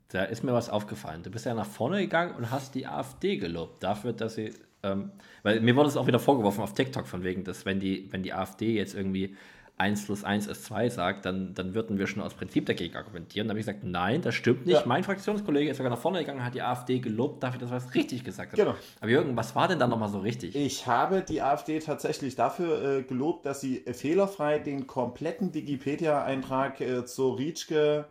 da 0.07 0.23
ist 0.23 0.43
mir 0.43 0.53
was 0.53 0.71
aufgefallen. 0.71 1.21
Du 1.21 1.29
bist 1.29 1.45
ja 1.45 1.53
nach 1.53 1.67
vorne 1.67 2.01
gegangen 2.01 2.33
und 2.35 2.49
hast 2.49 2.73
die 2.73 2.87
AfD 2.87 3.37
gelobt 3.37 3.83
dafür, 3.83 4.13
dass 4.13 4.33
sie. 4.33 4.51
Ähm, 4.83 5.11
weil 5.43 5.59
mir 5.61 5.75
wurde 5.75 5.89
es 5.89 5.97
auch 5.97 6.07
wieder 6.07 6.19
vorgeworfen 6.19 6.61
auf 6.61 6.73
TikTok 6.73 7.07
von 7.07 7.23
wegen, 7.23 7.43
dass 7.43 7.65
wenn 7.65 7.79
die, 7.79 8.07
wenn 8.11 8.23
die 8.23 8.33
AfD 8.33 8.73
jetzt 8.73 8.95
irgendwie 8.95 9.35
1 9.79 10.05
plus 10.05 10.25
1 10.25 10.47
ist 10.47 10.65
2 10.65 10.89
sagt, 10.89 11.25
dann, 11.25 11.53
dann 11.53 11.73
würden 11.73 11.97
wir 11.97 12.05
schon 12.05 12.21
aus 12.21 12.33
Prinzip 12.33 12.65
dagegen 12.65 12.97
argumentieren. 12.97 13.47
Da 13.47 13.53
habe 13.53 13.61
ich 13.61 13.65
gesagt, 13.65 13.85
nein, 13.85 14.21
das 14.21 14.35
stimmt 14.35 14.65
nicht. 14.65 14.75
Ja. 14.75 14.83
Mein 14.85 15.05
Fraktionskollege 15.05 15.71
ist 15.71 15.77
sogar 15.77 15.89
nach 15.89 15.97
vorne 15.99 16.19
gegangen, 16.19 16.43
hat 16.43 16.53
die 16.53 16.61
AfD 16.61 16.99
gelobt 16.99 17.41
dafür, 17.41 17.61
dass 17.61 17.71
er 17.71 17.77
es 17.77 17.95
richtig 17.95 18.25
gesagt 18.25 18.51
hat. 18.51 18.59
Genau. 18.59 18.75
Aber 18.99 19.09
Jürgen, 19.09 19.37
was 19.37 19.55
war 19.55 19.69
denn 19.69 19.79
da 19.79 19.87
nochmal 19.87 20.09
so 20.09 20.19
richtig? 20.19 20.53
Ich 20.53 20.85
habe 20.85 21.21
die 21.21 21.41
AfD 21.41 21.79
tatsächlich 21.79 22.35
dafür 22.35 22.99
äh, 22.99 23.03
gelobt, 23.03 23.45
dass 23.45 23.61
sie 23.61 23.77
fehlerfrei 23.93 24.59
den 24.59 24.85
kompletten 24.85 25.53
Wikipedia-Eintrag 25.53 26.81
äh, 26.81 27.05
zur 27.05 27.39
Rietschke 27.39 28.05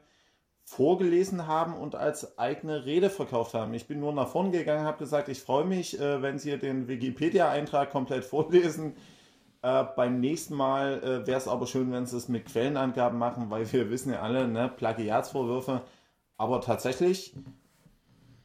vorgelesen 0.69 1.47
haben 1.47 1.75
und 1.75 1.95
als 1.95 2.39
eigene 2.39 2.85
Rede 2.85 3.09
verkauft 3.09 3.55
haben. 3.55 3.73
Ich 3.73 3.87
bin 3.87 4.01
nur 4.01 4.13
nach 4.13 4.29
vorne 4.29 4.51
gegangen, 4.51 4.85
habe 4.85 4.99
gesagt, 4.99 5.29
ich 5.29 5.41
freue 5.41 5.65
mich, 5.65 5.99
äh, 5.99 6.21
wenn 6.21 6.39
Sie 6.39 6.57
den 6.59 6.89
Wikipedia-Eintrag 6.89 7.91
komplett 7.91 8.25
vorlesen. 8.27 8.95
Äh, 9.63 9.85
beim 9.97 10.21
nächsten 10.21 10.55
Mal 10.55 11.03
äh, 11.03 11.27
wäre 11.27 11.39
es 11.39 11.49
aber 11.49 11.67
schön, 11.67 11.91
wenn 11.91 12.07
sie 12.07 12.17
es 12.17 12.29
mit 12.29 12.45
Quellenangaben 12.45 13.19
machen, 13.19 13.51
weil 13.51 13.71
wir 13.73 13.91
wissen 13.91 14.13
ja 14.13 14.21
alle, 14.21 14.47
ne, 14.47 14.69
Plagiatsvorwürfe. 14.69 15.83
Aber 16.37 16.61
tatsächlich, 16.61 17.35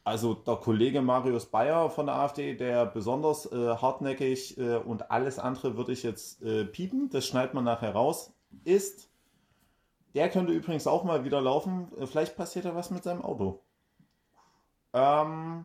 also 0.02 0.34
der 0.34 0.56
Kollege 0.56 1.02
Marius 1.02 1.46
Bayer 1.46 1.90
von 1.90 2.06
der 2.06 2.16
AfD, 2.16 2.54
der 2.54 2.86
besonders 2.86 3.46
äh, 3.52 3.76
hartnäckig 3.76 4.58
äh, 4.58 4.76
und 4.76 5.10
alles 5.10 5.38
andere 5.38 5.76
würde 5.76 5.92
ich 5.92 6.02
jetzt 6.02 6.42
äh, 6.42 6.64
piepen, 6.64 7.10
das 7.10 7.26
schneidet 7.26 7.54
man 7.54 7.64
nachher 7.64 7.92
raus, 7.92 8.32
ist, 8.64 9.10
der 10.14 10.28
könnte 10.30 10.52
übrigens 10.52 10.86
auch 10.86 11.04
mal 11.04 11.24
wieder 11.24 11.40
laufen. 11.40 11.88
Äh, 11.98 12.06
vielleicht 12.06 12.36
passiert 12.36 12.64
da 12.64 12.74
was 12.74 12.90
mit 12.90 13.04
seinem 13.04 13.22
Auto. 13.22 13.60
Ähm, 14.92 15.64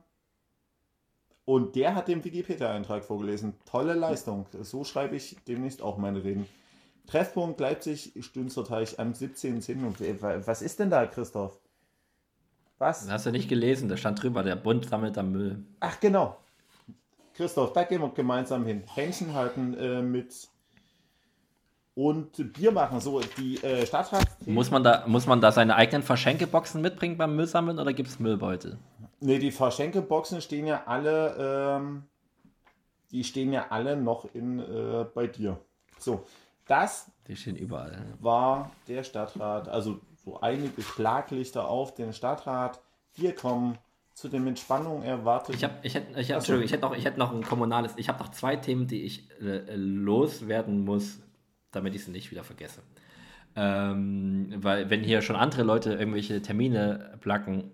und 1.45 1.75
der 1.75 1.95
hat 1.95 2.07
den 2.07 2.23
Wikipedia-Eintrag 2.23 3.03
vorgelesen. 3.03 3.55
Tolle 3.65 3.93
Leistung. 3.93 4.45
So 4.62 4.83
schreibe 4.83 5.15
ich 5.15 5.38
demnächst 5.47 5.81
auch 5.81 5.97
meine 5.97 6.23
Reden. 6.23 6.47
Treffpunkt 7.07 7.59
Leipzig, 7.59 8.13
Stünzerteich 8.19 8.99
am 8.99 9.13
17.10. 9.13 10.45
Was 10.45 10.62
ist 10.62 10.79
denn 10.79 10.91
da, 10.91 11.07
Christoph? 11.07 11.59
Was? 12.77 13.01
Das 13.01 13.12
hast 13.12 13.25
du 13.25 13.31
nicht 13.31 13.49
gelesen, 13.49 13.89
da 13.89 13.97
stand 13.97 14.21
drüber, 14.21 14.43
der 14.43 14.55
Bund 14.55 14.85
sammelt 14.85 15.17
am 15.17 15.31
Müll. 15.31 15.65
Ach, 15.79 15.99
genau. 15.99 16.38
Christoph, 17.33 17.73
da 17.73 17.83
gehen 17.83 18.01
wir 18.01 18.09
gemeinsam 18.09 18.65
hin. 18.65 18.83
Händchen 18.93 19.33
halten 19.33 19.73
äh, 19.73 20.01
mit 20.01 20.49
und 21.99 22.53
Bier 22.53 22.71
machen. 22.71 23.01
So, 23.01 23.19
die 23.38 23.62
äh, 23.62 23.85
Stadtrat. 23.85 24.25
Muss 24.45 24.71
man, 24.71 24.83
da, 24.83 25.03
muss 25.05 25.27
man 25.27 25.41
da 25.41 25.51
seine 25.51 25.75
eigenen 25.75 26.01
Verschenkeboxen 26.01 26.81
mitbringen 26.81 27.17
beim 27.17 27.35
Müllsammeln 27.35 27.77
oder 27.77 27.91
gibt 27.91 28.07
es 28.07 28.19
Müllbeutel? 28.19 28.77
Ne, 29.19 29.38
die 29.38 29.51
Verschenkeboxen 29.51 30.41
stehen 30.41 30.65
ja 30.65 30.83
alle, 30.85 31.77
ähm, 31.77 32.03
die 33.12 33.25
stehen 33.25 33.51
ja 33.51 33.65
alle 33.69 33.97
noch 33.97 34.33
in, 34.33 34.59
äh, 34.59 35.05
bei 35.13 35.27
dir. 35.27 35.59
So, 35.97 36.23
das 36.67 37.12
die 37.27 37.35
stehen 37.35 37.57
überall. 37.57 38.01
war 38.21 38.71
der 38.88 39.03
Stadtrat, 39.03 39.67
also 39.67 39.99
so 40.23 40.39
einige 40.39 40.81
Schlaglichter 40.81 41.67
auf 41.67 41.95
den 41.95 42.13
Stadtrat. 42.13 42.79
Wir 43.15 43.35
kommen 43.35 43.77
zu 44.13 44.29
den 44.29 44.45
mit 44.45 44.57
Spannung 44.57 45.03
erwarteten. 45.03 45.57
Ich 45.57 45.65
habe 45.65 45.73
ich 45.81 45.95
hätt, 45.95 46.05
ich, 46.15 46.29
ich 46.29 46.71
hätt 46.71 46.81
noch, 46.81 46.95
ich 46.95 47.03
hätt 47.03 47.17
noch 47.17 47.33
ein 47.33 47.43
kommunales, 47.43 47.93
ich 47.97 48.07
habe 48.07 48.19
noch 48.19 48.31
zwei 48.31 48.55
Themen, 48.55 48.88
die 48.88 49.01
ich 49.01 49.29
äh, 49.41 49.75
loswerden 49.75 50.85
muss, 50.85 51.19
damit 51.71 51.95
ich 51.95 52.05
sie 52.05 52.12
nicht 52.12 52.32
wieder 52.32 52.43
vergesse. 52.43 52.82
Ähm, 53.55 54.53
weil 54.58 54.89
wenn 54.89 55.03
hier 55.03 55.21
schon 55.21 55.36
andere 55.36 55.63
Leute 55.63 55.93
irgendwelche 55.93 56.41
Termine 56.41 57.17
placken, 57.21 57.71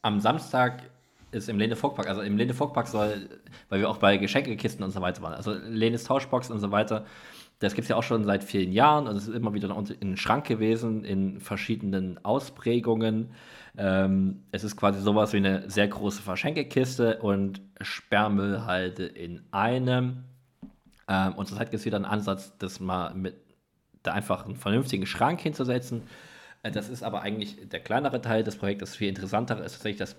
am 0.00 0.20
Samstag 0.20 0.90
ist 1.30 1.48
im 1.48 1.58
Lene 1.58 1.76
Volkpark, 1.76 2.08
also 2.08 2.22
im 2.22 2.36
Lene 2.36 2.54
Volkpark 2.54 2.86
soll, 2.86 3.28
weil 3.68 3.80
wir 3.80 3.88
auch 3.88 3.98
bei 3.98 4.16
Geschenkekisten 4.16 4.84
und 4.84 4.90
so 4.90 5.00
weiter 5.00 5.22
waren, 5.22 5.34
also 5.34 5.52
Lenes 5.52 6.04
Tauschbox 6.04 6.50
und 6.50 6.60
so 6.60 6.70
weiter, 6.70 7.06
das 7.58 7.74
gibt 7.74 7.84
es 7.84 7.88
ja 7.90 7.96
auch 7.96 8.02
schon 8.02 8.24
seit 8.24 8.42
vielen 8.42 8.72
Jahren 8.72 9.06
und 9.06 9.16
es 9.16 9.28
ist 9.28 9.34
immer 9.34 9.54
wieder 9.54 9.74
in 9.76 9.84
den 9.84 10.16
Schrank 10.16 10.46
gewesen 10.46 11.04
in 11.04 11.40
verschiedenen 11.40 12.22
Ausprägungen. 12.24 13.30
Ähm, 13.78 14.42
es 14.50 14.64
ist 14.64 14.76
quasi 14.76 15.00
sowas 15.00 15.32
wie 15.32 15.36
eine 15.38 15.70
sehr 15.70 15.86
große 15.86 16.22
Verschenkekiste 16.22 17.20
und 17.20 17.62
Sperrmüllhalde 17.80 19.06
in 19.06 19.42
einem. 19.52 20.24
Ähm, 21.12 21.34
und 21.34 21.46
zurzeit 21.46 21.70
gibt 21.70 21.80
es 21.80 21.84
wieder 21.84 21.96
einen 21.96 22.06
Ansatz, 22.06 22.56
das 22.58 22.80
mal 22.80 23.12
mit 23.14 23.36
da 24.02 24.12
einfach 24.12 24.46
einen 24.46 24.56
vernünftigen 24.56 25.06
Schrank 25.06 25.40
hinzusetzen 25.40 26.02
äh, 26.62 26.70
das 26.70 26.88
ist 26.88 27.02
aber 27.02 27.22
eigentlich 27.22 27.68
der 27.68 27.80
kleinere 27.80 28.20
Teil 28.20 28.44
des 28.44 28.56
Projektes. 28.56 28.96
Viel 28.96 29.08
interessanter 29.08 29.62
ist 29.64 29.72
tatsächlich, 29.74 29.98
dass 29.98 30.16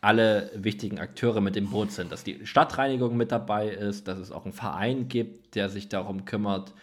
alle 0.00 0.50
wichtigen 0.54 0.98
Akteure 0.98 1.40
mit 1.40 1.56
im 1.56 1.70
Boot 1.70 1.92
sind, 1.92 2.10
dass 2.10 2.24
die 2.24 2.44
Stadtreinigung 2.44 3.16
mit 3.16 3.30
dabei 3.30 3.68
ist, 3.68 4.08
dass 4.08 4.18
es 4.18 4.32
auch 4.32 4.44
einen 4.44 4.52
Verein 4.52 5.08
gibt, 5.08 5.54
der 5.54 5.68
sich 5.68 5.88
darum 5.88 6.24
kümmert, 6.24 6.74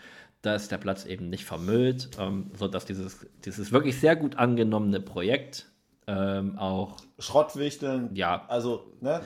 dass 0.42 0.70
der 0.70 0.78
Platz 0.78 1.06
eben 1.06 1.30
nicht 1.30 1.44
vermüllt, 1.44 2.12
ähm, 2.18 2.50
sodass 2.58 2.86
dieses, 2.86 3.28
dieses 3.44 3.74
wirklich 3.74 4.00
sehr 4.00 4.16
gut 4.16 4.38
angenommene 4.38 5.02
Projekt 5.02 5.66
ähm, 6.08 6.58
auch. 6.58 6.96
Schrottwichteln. 7.20 8.16
Ja. 8.16 8.46
Also, 8.48 8.94
ne? 9.02 9.20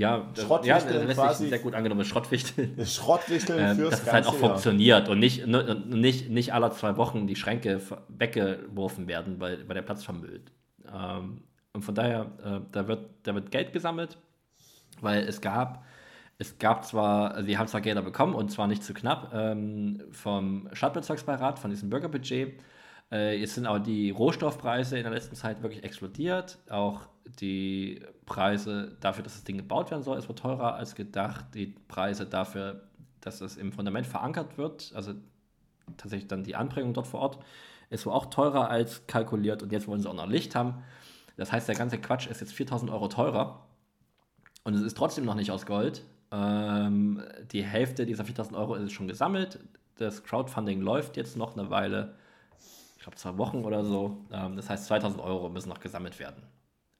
Ja, 0.00 0.26
Schrottwichteln 0.34 1.08
ja, 1.08 1.14
quasi. 1.14 1.48
Sehr 1.48 1.58
gut 1.58 1.74
angenommen, 1.74 2.06
Schrottwichteln. 2.06 2.74
Schrottwichteln 2.86 3.58
ähm, 3.58 3.76
fürs 3.76 3.90
Dass 3.90 4.02
es 4.02 4.12
halt 4.12 4.26
auch 4.26 4.34
funktioniert 4.34 5.10
und 5.10 5.18
nicht, 5.18 5.46
nicht, 5.46 6.30
nicht 6.30 6.54
alle 6.54 6.70
zwei 6.70 6.96
Wochen 6.96 7.26
die 7.26 7.36
Schränke 7.36 7.82
weggeworfen 8.08 9.08
werden, 9.08 9.40
weil, 9.40 9.68
weil 9.68 9.74
der 9.74 9.82
Platz 9.82 10.02
vermüllt. 10.02 10.52
Ähm, 10.90 11.42
und 11.74 11.82
von 11.82 11.94
daher, 11.94 12.32
äh, 12.42 12.60
da, 12.72 12.88
wird, 12.88 13.10
da 13.24 13.34
wird 13.34 13.50
Geld 13.50 13.74
gesammelt, 13.74 14.16
weil 15.02 15.22
es 15.24 15.42
gab, 15.42 15.84
es 16.38 16.56
gab 16.56 16.86
zwar, 16.86 17.34
also 17.34 17.46
die 17.46 17.58
haben 17.58 17.68
zwar 17.68 17.82
Gelder 17.82 18.00
bekommen 18.00 18.34
und 18.34 18.50
zwar 18.50 18.68
nicht 18.68 18.82
zu 18.82 18.94
knapp 18.94 19.32
ähm, 19.34 20.02
vom 20.12 20.70
Stadtbezirksbeirat, 20.72 21.58
von 21.58 21.68
diesem 21.68 21.90
Bürgerbudget. 21.90 22.58
Äh, 23.12 23.38
jetzt 23.38 23.54
sind 23.54 23.66
aber 23.66 23.80
die 23.80 24.10
Rohstoffpreise 24.10 24.96
in 24.96 25.02
der 25.02 25.12
letzten 25.12 25.36
Zeit 25.36 25.62
wirklich 25.62 25.84
explodiert. 25.84 26.58
Auch 26.70 27.02
die 27.38 28.00
Preise 28.30 28.96
dafür, 29.00 29.24
dass 29.24 29.34
das 29.34 29.44
Ding 29.44 29.56
gebaut 29.56 29.90
werden 29.90 30.04
soll, 30.04 30.16
es 30.16 30.28
wird 30.28 30.38
teurer 30.38 30.76
als 30.76 30.94
gedacht. 30.94 31.46
Die 31.52 31.66
Preise 31.66 32.26
dafür, 32.26 32.84
dass 33.20 33.40
es 33.40 33.56
im 33.56 33.72
Fundament 33.72 34.06
verankert 34.06 34.56
wird, 34.56 34.92
also 34.94 35.14
tatsächlich 35.96 36.28
dann 36.28 36.44
die 36.44 36.54
Anbringung 36.54 36.94
dort 36.94 37.08
vor 37.08 37.20
Ort, 37.20 37.38
ist 37.90 38.06
wohl 38.06 38.12
auch 38.12 38.26
teurer 38.26 38.70
als 38.70 39.06
kalkuliert. 39.08 39.64
Und 39.64 39.72
jetzt 39.72 39.88
wollen 39.88 40.00
sie 40.00 40.08
auch 40.08 40.14
noch 40.14 40.28
Licht 40.28 40.54
haben. 40.54 40.84
Das 41.36 41.50
heißt, 41.50 41.66
der 41.66 41.74
ganze 41.74 41.98
Quatsch 41.98 42.28
ist 42.28 42.40
jetzt 42.40 42.52
4000 42.52 42.90
Euro 42.92 43.08
teurer. 43.08 43.66
Und 44.62 44.74
es 44.74 44.82
ist 44.82 44.96
trotzdem 44.96 45.24
noch 45.24 45.34
nicht 45.34 45.50
aus 45.50 45.66
Gold. 45.66 46.04
Ähm, 46.30 47.22
die 47.50 47.64
Hälfte 47.64 48.06
dieser 48.06 48.24
4000 48.24 48.56
Euro 48.56 48.76
ist 48.76 48.92
schon 48.92 49.08
gesammelt. 49.08 49.58
Das 49.96 50.22
Crowdfunding 50.22 50.80
läuft 50.80 51.16
jetzt 51.16 51.36
noch 51.36 51.56
eine 51.56 51.68
Weile 51.70 52.14
ich 53.00 53.04
glaube, 53.04 53.16
zwei 53.16 53.38
Wochen 53.38 53.64
oder 53.64 53.82
so. 53.82 54.26
Ähm, 54.30 54.56
das 54.56 54.68
heißt, 54.68 54.84
2000 54.84 55.22
Euro 55.22 55.48
müssen 55.48 55.70
noch 55.70 55.80
gesammelt 55.80 56.18
werden. 56.18 56.42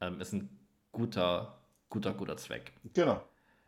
Ähm, 0.00 0.18
ist 0.18 0.32
ein 0.32 0.48
guter, 0.92 1.58
guter, 1.88 2.12
guter 2.12 2.36
Zweck. 2.36 2.72
Genau. 2.94 3.20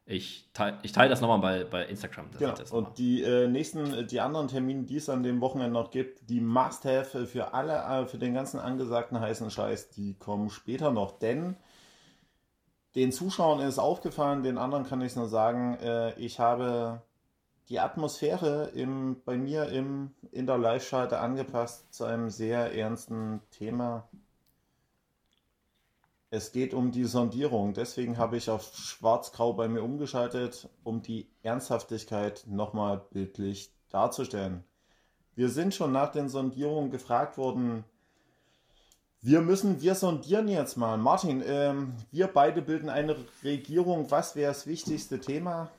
Ich 0.04 0.50
teile 0.52 0.78
ich 0.82 0.90
teil 0.90 1.08
das 1.08 1.20
nochmal 1.20 1.38
bei, 1.38 1.64
bei 1.64 1.84
Instagram. 1.86 2.26
Genau. 2.36 2.54
Und 2.72 2.98
die 2.98 3.22
äh, 3.22 3.46
nächsten, 3.46 4.06
die 4.08 4.20
anderen 4.20 4.48
Termine, 4.48 4.82
die 4.82 4.96
es 4.96 5.08
an 5.08 5.22
dem 5.22 5.40
Wochenende 5.40 5.72
noch 5.72 5.90
gibt, 5.90 6.28
die 6.28 6.40
Must-Have 6.40 7.26
für 7.26 7.54
alle, 7.54 7.74
äh, 7.74 8.06
für 8.06 8.18
den 8.18 8.34
ganzen 8.34 8.58
angesagten 8.58 9.20
heißen 9.20 9.50
Scheiß, 9.50 9.90
die 9.90 10.14
kommen 10.14 10.50
später 10.50 10.90
noch. 10.90 11.18
Denn 11.18 11.56
den 12.96 13.12
Zuschauern 13.12 13.60
ist 13.60 13.78
aufgefallen, 13.78 14.42
den 14.42 14.58
anderen 14.58 14.84
kann 14.84 15.00
ich 15.00 15.14
nur 15.14 15.28
sagen, 15.28 15.78
äh, 15.80 16.18
ich 16.18 16.40
habe 16.40 17.02
die 17.68 17.78
Atmosphäre 17.78 18.70
im, 18.74 19.22
bei 19.24 19.36
mir 19.36 19.68
im, 19.68 20.10
in 20.32 20.46
der 20.46 20.58
Live-Schalte 20.58 21.20
angepasst 21.20 21.94
zu 21.94 22.04
einem 22.04 22.28
sehr 22.28 22.74
ernsten 22.74 23.40
Thema. 23.50 24.08
Es 26.34 26.50
geht 26.50 26.72
um 26.72 26.92
die 26.92 27.04
Sondierung. 27.04 27.74
Deswegen 27.74 28.16
habe 28.16 28.38
ich 28.38 28.48
auf 28.48 28.74
Schwarz-Grau 28.74 29.52
bei 29.52 29.68
mir 29.68 29.82
umgeschaltet, 29.82 30.66
um 30.82 31.02
die 31.02 31.28
Ernsthaftigkeit 31.42 32.44
nochmal 32.46 33.02
bildlich 33.10 33.70
darzustellen. 33.90 34.64
Wir 35.34 35.50
sind 35.50 35.74
schon 35.74 35.92
nach 35.92 36.10
den 36.10 36.30
Sondierungen 36.30 36.90
gefragt 36.90 37.36
worden, 37.36 37.84
Wir 39.20 39.42
müssen, 39.42 39.82
wir 39.82 39.94
sondieren 39.94 40.48
jetzt 40.48 40.76
mal. 40.76 40.96
Martin, 40.96 41.44
ähm, 41.46 41.92
wir 42.10 42.28
beide 42.28 42.62
bilden 42.62 42.88
eine 42.88 43.14
Regierung. 43.44 44.10
Was 44.10 44.34
wäre 44.34 44.52
das 44.52 44.66
wichtigste 44.66 45.20
Thema? 45.20 45.70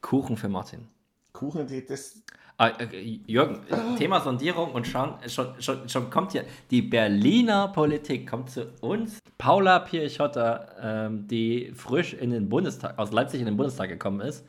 Kuchen 0.00 0.38
für 0.38 0.48
Martin. 0.48 0.88
Kuchen, 1.32 1.68
das. 1.86 2.22
Ah, 2.56 2.68
äh, 2.68 3.18
Jürgen, 3.26 3.60
Thema 3.98 4.20
Sondierung 4.20 4.72
und 4.72 4.86
schon, 4.86 5.14
schon, 5.26 5.60
schon, 5.60 5.88
schon 5.88 6.08
kommt 6.08 6.32
hier 6.32 6.44
die 6.70 6.82
Berliner 6.82 7.68
Politik 7.68 8.30
kommt 8.30 8.50
zu 8.50 8.70
uns. 8.80 9.18
Paula 9.38 9.80
Pirchotter, 9.80 10.68
ähm, 10.80 11.26
die 11.26 11.72
frisch 11.74 12.14
in 12.14 12.30
den 12.30 12.48
Bundestag, 12.48 12.96
aus 12.96 13.10
Leipzig 13.10 13.40
in 13.40 13.46
den 13.46 13.56
Bundestag 13.56 13.88
gekommen 13.88 14.20
ist. 14.20 14.46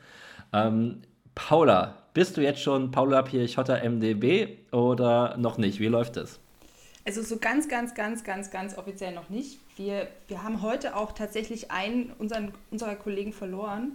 Ähm, 0.52 1.02
Paula, 1.34 1.98
bist 2.14 2.36
du 2.36 2.42
jetzt 2.42 2.60
schon 2.60 2.92
Paula 2.92 3.22
Pirchotter 3.22 3.82
MDB 3.82 4.56
oder 4.70 5.36
noch 5.36 5.58
nicht? 5.58 5.80
Wie 5.80 5.88
läuft 5.88 6.16
es? 6.16 6.38
Also 7.04 7.22
so 7.22 7.38
ganz, 7.38 7.68
ganz, 7.68 7.94
ganz, 7.94 8.24
ganz, 8.24 8.50
ganz 8.50 8.78
offiziell 8.78 9.14
noch 9.14 9.30
nicht. 9.30 9.58
Wir, 9.76 10.08
wir 10.28 10.42
haben 10.42 10.62
heute 10.62 10.96
auch 10.96 11.12
tatsächlich 11.12 11.70
einen 11.70 12.12
unseren, 12.18 12.52
unserer 12.70 12.94
Kollegen 12.94 13.32
verloren. 13.32 13.92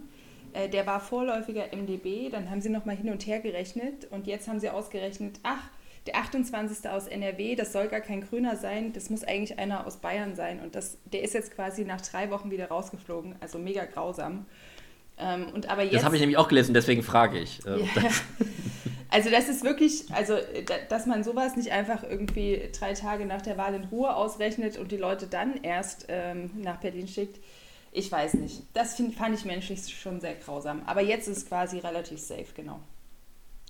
Äh, 0.52 0.68
der 0.68 0.86
war 0.86 1.00
vorläufiger 1.00 1.66
MDB, 1.72 2.30
dann 2.30 2.50
haben 2.50 2.60
sie 2.60 2.68
nochmal 2.68 2.96
hin 2.96 3.10
und 3.10 3.26
her 3.26 3.40
gerechnet 3.40 4.06
und 4.10 4.26
jetzt 4.26 4.48
haben 4.48 4.60
sie 4.60 4.70
ausgerechnet, 4.70 5.40
ach, 5.42 5.62
der 6.06 6.16
28. 6.16 6.90
aus 6.90 7.06
NRW, 7.06 7.54
das 7.54 7.72
soll 7.72 7.88
gar 7.88 8.00
kein 8.00 8.22
Grüner 8.22 8.56
sein, 8.56 8.92
das 8.92 9.08
muss 9.08 9.22
eigentlich 9.22 9.58
einer 9.58 9.86
aus 9.86 9.98
Bayern 9.98 10.34
sein. 10.34 10.60
Und 10.60 10.74
das, 10.74 10.98
der 11.04 11.22
ist 11.22 11.32
jetzt 11.34 11.54
quasi 11.54 11.84
nach 11.84 12.00
drei 12.00 12.30
Wochen 12.30 12.50
wieder 12.50 12.68
rausgeflogen, 12.68 13.36
also 13.40 13.58
mega 13.58 13.84
grausam. 13.84 14.46
Ähm, 15.16 15.46
und 15.54 15.70
aber 15.70 15.82
jetzt, 15.82 15.94
das 15.94 16.04
habe 16.04 16.16
ich 16.16 16.20
nämlich 16.20 16.38
auch 16.38 16.48
gelesen, 16.48 16.74
deswegen 16.74 17.02
frage 17.02 17.38
ich. 17.38 17.64
Äh, 17.66 17.82
ja. 17.82 17.86
Also 19.14 19.28
das 19.28 19.50
ist 19.50 19.62
wirklich, 19.62 20.10
also 20.10 20.38
dass 20.88 21.04
man 21.04 21.22
sowas 21.22 21.54
nicht 21.54 21.70
einfach 21.70 22.02
irgendwie 22.02 22.70
drei 22.78 22.94
Tage 22.94 23.26
nach 23.26 23.42
der 23.42 23.58
Wahl 23.58 23.74
in 23.74 23.84
Ruhe 23.84 24.16
ausrechnet 24.16 24.78
und 24.78 24.90
die 24.90 24.96
Leute 24.96 25.26
dann 25.26 25.62
erst 25.62 26.06
ähm, 26.08 26.50
nach 26.56 26.78
Berlin 26.78 27.06
schickt, 27.06 27.38
ich 27.92 28.10
weiß 28.10 28.34
nicht. 28.34 28.62
Das 28.72 28.94
find, 28.94 29.14
fand 29.14 29.36
ich 29.36 29.44
menschlich 29.44 29.86
schon 29.88 30.20
sehr 30.20 30.34
grausam. 30.34 30.82
Aber 30.86 31.02
jetzt 31.02 31.28
ist 31.28 31.36
es 31.38 31.46
quasi 31.46 31.78
relativ 31.78 32.18
safe, 32.18 32.46
genau. 32.54 32.80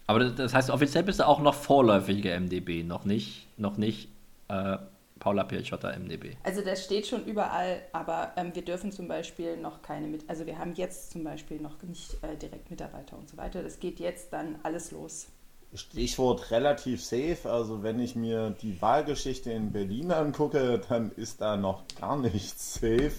Aber 0.07 0.25
das 0.31 0.55
heißt, 0.55 0.71
offiziell 0.71 1.05
bist 1.05 1.21
du 1.21 1.27
auch 1.27 1.41
noch 1.41 1.55
vorläufiger 1.55 2.39
MDB, 2.39 2.83
noch 2.83 3.05
nicht, 3.05 3.47
noch 3.57 3.77
nicht 3.77 4.09
äh, 4.49 4.79
Paula 5.19 5.45
Pirchotter 5.45 5.97
MDB. 5.97 6.37
Also 6.43 6.63
das 6.63 6.85
steht 6.85 7.07
schon 7.07 7.25
überall, 7.25 7.83
aber 7.93 8.33
ähm, 8.37 8.55
wir 8.55 8.65
dürfen 8.65 8.91
zum 8.91 9.07
Beispiel 9.07 9.57
noch 9.57 9.81
keine 9.83 10.09
mit, 10.09 10.29
also 10.29 10.47
wir 10.47 10.59
haben 10.59 10.75
jetzt 10.75 11.13
zum 11.13 11.23
Beispiel 11.23 11.61
noch 11.61 11.81
nicht 11.83 12.15
äh, 12.23 12.37
direkt 12.37 12.71
Mitarbeiter 12.71 13.17
und 13.17 13.29
so 13.29 13.37
weiter. 13.37 13.63
Das 13.63 13.79
geht 13.79 14.01
jetzt 14.01 14.33
dann 14.33 14.57
alles 14.65 14.91
los. 14.91 15.29
Stichwort 15.75 16.51
relativ 16.51 17.03
safe. 17.03 17.39
Also 17.45 17.83
wenn 17.83 17.99
ich 18.01 18.17
mir 18.17 18.51
die 18.51 18.81
Wahlgeschichte 18.83 19.53
in 19.53 19.73
Berlin 19.73 20.11
angucke, 20.11 20.81
dann 20.89 21.13
ist 21.13 21.41
da 21.41 21.57
noch 21.57 21.85
gar 22.01 22.19
nichts 22.19 22.75
safe. 22.75 23.13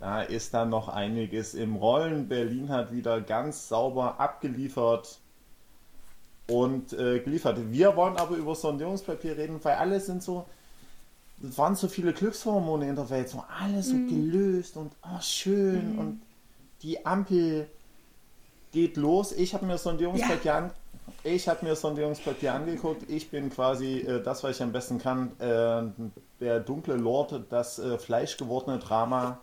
Da 0.00 0.22
ist 0.22 0.52
dann 0.52 0.68
noch 0.68 0.88
einiges 0.88 1.54
im 1.54 1.76
Rollen. 1.76 2.28
Berlin 2.28 2.68
hat 2.68 2.92
wieder 2.92 3.20
ganz 3.20 3.68
sauber 3.68 4.20
abgeliefert 4.20 5.18
und 6.48 6.92
äh, 6.92 7.20
geliefert. 7.20 7.58
Wir 7.70 7.96
wollen 7.96 8.16
aber 8.16 8.36
über 8.36 8.54
Sondierungspapier 8.54 9.36
reden, 9.36 9.58
weil 9.62 9.76
alle 9.76 10.00
sind 10.00 10.22
so, 10.22 10.46
es 11.42 11.56
waren 11.58 11.74
so 11.76 11.88
viele 11.88 12.12
Glückshormone 12.12 12.88
in 12.88 12.96
der 12.96 13.08
Welt, 13.10 13.28
so 13.28 13.42
alles 13.60 13.88
so 13.88 13.94
mhm. 13.94 14.08
gelöst 14.08 14.76
und 14.76 14.92
oh, 15.02 15.20
schön 15.20 15.94
mhm. 15.94 15.98
und 15.98 16.22
die 16.82 17.04
Ampel 17.06 17.68
geht 18.72 18.96
los. 18.96 19.32
Ich 19.32 19.54
habe 19.54 19.64
mir 19.64 19.78
Sondierungspapier 19.78 20.44
ja. 20.44 20.58
an, 20.58 20.70
ich 21.24 21.48
habe 21.48 21.64
mir 21.64 21.74
Sondierungspapier 21.74 22.54
angeguckt. 22.54 23.08
Ich 23.08 23.30
bin 23.30 23.50
quasi 23.50 24.00
äh, 24.00 24.22
das, 24.22 24.44
was 24.44 24.56
ich 24.56 24.62
am 24.62 24.72
besten 24.72 24.98
kann, 24.98 25.32
äh, 25.40 25.82
der 26.40 26.60
dunkle 26.60 26.96
Lord, 26.96 27.44
das 27.50 27.78
äh, 27.78 27.98
fleischgewordene 27.98 28.78
Drama. 28.78 29.40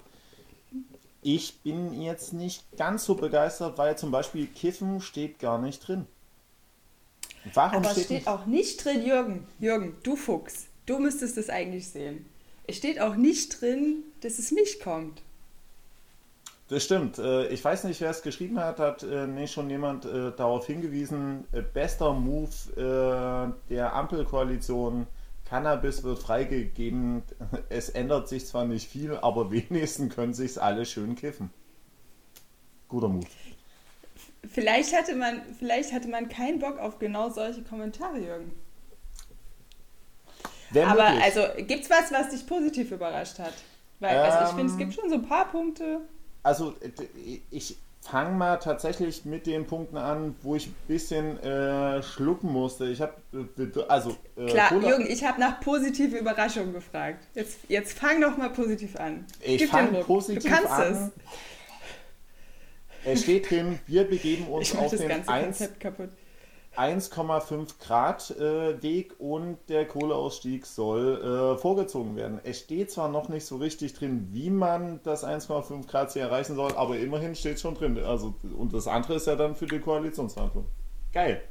Ich 1.22 1.60
bin 1.62 2.02
jetzt 2.02 2.34
nicht 2.34 2.66
ganz 2.78 3.06
so 3.06 3.16
begeistert, 3.16 3.78
weil 3.78 3.98
zum 3.98 4.12
Beispiel 4.12 4.48
Kiffen 4.48 5.00
steht 5.00 5.40
gar 5.40 5.58
nicht 5.58 5.88
drin. 5.88 6.06
Warum 7.54 7.78
Aber 7.78 7.92
steht, 7.92 8.06
steht 8.06 8.28
auch 8.28 8.46
nicht 8.46 8.84
drin, 8.84 9.06
Jürgen, 9.06 9.48
Jürgen, 9.60 9.96
du 10.04 10.16
Fuchs. 10.16 10.68
Du 10.86 11.00
müsstest 11.00 11.38
es 11.38 11.50
eigentlich 11.50 11.90
sehen. 11.90 12.26
Es 12.68 12.78
steht 12.78 13.00
auch 13.00 13.16
nicht 13.16 13.62
drin, 13.62 14.04
dass 14.22 14.40
es 14.40 14.52
nicht 14.52 14.82
kommt. 14.82 15.22
Das 16.70 16.84
stimmt. 16.84 17.20
Äh, 17.20 17.48
ich 17.48 17.64
weiß 17.64 17.84
nicht, 17.84 18.00
wer 18.02 18.10
es 18.10 18.22
geschrieben 18.22 18.60
hat, 18.60 18.80
hat 18.80 19.04
äh, 19.04 19.28
nicht 19.28 19.54
schon 19.54 19.70
jemand 19.70 20.06
äh, 20.06 20.32
darauf 20.36 20.66
hingewiesen, 20.66 21.46
bester 21.74 22.14
Move 22.14 22.50
der 23.70 23.94
Ampelkoalition, 23.94 25.08
Cannabis 25.46 26.04
wird 26.04 26.20
freigegeben, 26.20 27.24
es 27.70 27.90
ändert 27.90 28.28
sich 28.28 28.46
zwar 28.48 28.66
nicht 28.66 28.90
viel, 28.90 29.18
aber 29.18 29.52
wenigstens 29.52 30.14
können 30.14 30.34
sich 30.34 30.62
alle 30.62 30.86
schön 30.86 31.16
kiffen. 31.16 31.50
Guter 32.88 33.10
Move. 33.10 33.28
Vielleicht 34.50 34.96
hatte 34.96 35.16
man, 35.16 35.42
vielleicht 35.58 35.94
hatte 35.94 36.08
man 36.08 36.28
keinen 36.30 36.60
Bock 36.60 36.78
auf 36.78 37.00
genau 37.00 37.30
solche 37.30 37.64
Kommentare, 37.64 38.20
Jürgen. 38.20 38.52
Wär 40.72 40.88
Aber 40.88 41.10
möglich. 41.12 41.24
also 41.24 41.42
es 41.58 41.90
was, 41.90 42.12
was 42.12 42.30
dich 42.30 42.46
positiv 42.46 42.92
überrascht 42.92 43.40
hat? 43.40 43.54
Weil 44.00 44.16
ähm, 44.16 44.22
also 44.22 44.50
ich 44.50 44.56
finde, 44.56 44.74
es 44.74 44.78
gibt 44.78 44.94
schon 44.94 45.10
so 45.10 45.16
ein 45.16 45.28
paar 45.28 45.50
Punkte. 45.50 46.02
Also 46.42 46.76
ich 47.52 47.78
fange 48.08 48.38
mal 48.38 48.58
tatsächlich 48.58 49.26
mit 49.26 49.46
den 49.46 49.66
Punkten 49.66 49.98
an, 49.98 50.36
wo 50.42 50.56
ich 50.56 50.68
ein 50.68 50.76
bisschen 50.88 51.40
äh, 51.42 52.02
schlucken 52.04 52.52
musste. 52.52 52.88
Ich 52.88 53.02
habe 53.02 53.14
also 53.88 54.16
äh, 54.38 54.46
klar, 54.46 54.70
Cola 54.70 54.90
Jürgen, 54.90 55.08
ich 55.08 55.24
habe 55.24 55.40
nach 55.40 55.60
positive 55.60 56.18
Überraschungen 56.18 56.74
gefragt. 56.74 57.26
Jetzt, 57.34 57.60
jetzt 57.68 57.98
fang 57.98 58.22
doch 58.22 58.38
mal 58.38 58.50
positiv 58.50 58.96
an. 58.98 59.26
Ich 59.42 59.68
fange 59.68 60.04
positiv 60.04 60.44
du 60.44 60.50
kannst 60.50 60.72
an. 60.72 60.94
Es. 60.94 61.12
Es 63.06 63.24
steht 63.24 63.50
drin, 63.50 63.80
wir 63.86 64.06
begeben 64.06 64.48
uns 64.48 64.74
auf 64.76 64.96
den 64.96 65.28
1, 65.28 65.70
kaputt. 65.80 66.10
1,5 66.76 67.80
Grad 67.80 68.32
äh, 68.32 68.82
Weg 68.82 69.20
und 69.20 69.58
der 69.70 69.88
Kohleausstieg 69.88 70.66
soll 70.66 71.56
äh, 71.56 71.58
vorgezogen 71.58 72.16
werden. 72.16 72.40
Es 72.44 72.60
steht 72.60 72.92
zwar 72.92 73.10
noch 73.10 73.30
nicht 73.30 73.46
so 73.46 73.58
richtig 73.58 73.94
drin, 73.94 74.30
wie 74.32 74.50
man 74.50 75.00
das 75.04 75.24
1,5 75.24 75.88
Grad 75.88 76.12
Ziel 76.12 76.24
erreichen 76.24 76.56
soll, 76.56 76.74
aber 76.76 76.98
immerhin 76.98 77.36
steht 77.36 77.60
schon 77.60 77.76
drin. 77.76 77.98
Also, 78.00 78.34
und 78.58 78.74
das 78.74 78.88
andere 78.88 79.16
ist 79.16 79.28
ja 79.28 79.36
dann 79.36 79.56
für 79.56 79.68
die 79.68 79.80
Koalitionsverhandlung. 79.80 80.66
Geil. 81.12 81.44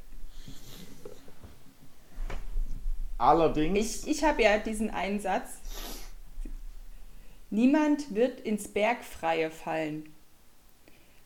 Allerdings. 3.19 4.05
Ich, 4.05 4.11
ich 4.11 4.25
habe 4.25 4.43
ja 4.43 4.59
diesen 4.59 4.91
einen 4.91 5.21
Satz. 5.21 5.61
Niemand 7.51 8.15
wird 8.15 8.41
ins 8.41 8.67
Bergfreie 8.67 9.51
fallen. 9.51 10.12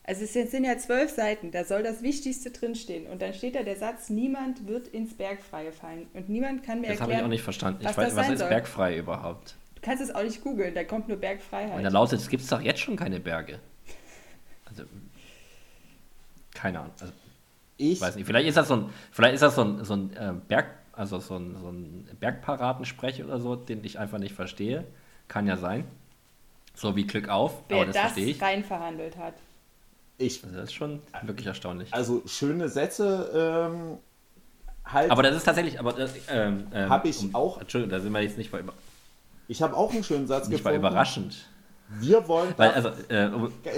Also 0.09 0.22
es 0.22 0.32
sind 0.32 0.64
ja 0.64 0.78
zwölf 0.78 1.11
Seiten, 1.11 1.50
da 1.50 1.64
soll 1.64 1.82
das 1.82 2.00
Wichtigste 2.00 2.52
drinstehen. 2.52 3.09
Und 3.09 3.20
dann 3.22 3.34
steht 3.34 3.57
da 3.57 3.64
der 3.64 3.74
Satz, 3.76 4.09
niemand 4.09 4.68
wird 4.68 4.86
ins 4.86 5.14
Bergfreie 5.14 5.72
fallen. 5.72 6.07
Und 6.14 6.28
niemand 6.28 6.62
kann 6.62 6.80
mir 6.80 6.88
das 6.88 6.92
erklären, 6.92 6.98
Das 6.98 7.00
habe 7.00 7.12
ich 7.12 7.24
auch 7.24 7.28
nicht 7.28 7.42
verstanden. 7.42 7.84
Was, 7.84 7.90
ich 7.92 7.96
weiß, 7.98 8.16
was 8.16 8.28
ist 8.28 8.38
soll. 8.38 8.48
Bergfrei 8.48 8.96
überhaupt? 8.98 9.57
Du 9.74 9.82
kannst 9.82 10.02
es 10.04 10.14
auch 10.14 10.22
nicht 10.22 10.42
googeln, 10.42 10.74
da 10.74 10.84
kommt 10.84 11.09
nur 11.09 11.16
Bergfreiheit. 11.16 11.76
Und 11.76 11.82
da 11.82 11.88
lautet, 11.88 12.20
es 12.20 12.28
gibt 12.28 12.50
doch 12.50 12.61
jetzt 12.61 12.80
schon 12.80 12.94
keine 12.96 13.18
Berge. 13.18 13.59
Also, 14.66 14.84
keine 16.54 16.80
Ahnung. 16.80 16.92
Also, 17.00 17.12
ich 17.76 18.00
weiß 18.00 18.14
nicht, 18.14 18.26
vielleicht 18.26 18.48
ist 18.48 18.57
das 18.57 18.68
so 18.68 18.76
ein, 18.76 18.90
vielleicht 19.11 19.34
ist 19.34 19.42
das 19.42 19.57
so 19.57 19.64
ein, 19.64 19.84
so 19.84 19.94
ein 19.94 20.16
äh, 20.16 20.32
Berg, 20.46 20.66
also 20.92 21.18
so 21.18 21.36
ein, 21.36 21.57
so 21.61 21.68
ein 21.68 22.09
Bergparatensprech 22.20 23.24
oder 23.24 23.40
so, 23.40 23.57
den 23.57 23.84
ich 23.84 23.98
einfach 23.98 24.18
nicht 24.18 24.34
verstehe. 24.34 24.86
Kann 25.28 25.48
ja 25.48 25.57
sein. 25.57 25.84
So 26.74 26.94
wie 26.94 27.07
Glück 27.07 27.28
auf, 27.28 27.64
Wer 27.68 27.78
aber 27.78 27.86
das, 27.86 27.94
das 27.94 28.02
verstehe 28.12 28.26
ich. 28.26 28.40
rein 28.40 28.62
verhandelt 28.62 29.16
hat. 29.16 29.34
Ich, 30.18 30.40
das 30.40 30.52
ist 30.52 30.74
schon 30.74 31.00
wirklich 31.22 31.46
erstaunlich. 31.46 31.92
Also 31.92 32.22
schöne 32.26 32.68
Sätze. 32.68 33.30
Ähm, 33.70 33.98
halt 34.84 35.10
aber 35.10 35.22
das 35.22 35.36
ist 35.36 35.44
tatsächlich, 35.44 35.78
aber 35.78 35.98
äh, 35.98 36.08
ähm, 36.30 36.66
ähm, 36.72 36.88
habe 36.88 37.08
ich 37.08 37.20
um, 37.20 37.34
auch. 37.34 37.60
Entschuldigung, 37.60 37.90
da 37.90 38.00
sind 38.00 38.12
wir 38.12 38.22
jetzt 38.22 38.38
nicht 38.38 38.50
bei. 38.50 38.62
Ich 39.48 39.62
habe 39.62 39.76
auch 39.76 39.92
einen 39.92 40.04
schönen 40.04 40.26
Satz 40.26 40.48
nicht 40.48 40.58
gefunden. 40.58 40.80
Nicht 40.80 40.90
überraschend. 40.90 41.48
Wir 42.00 42.26
wollen. 42.28 42.54
Weil, 42.56 42.70
also, 42.72 42.88
äh, 43.08 43.28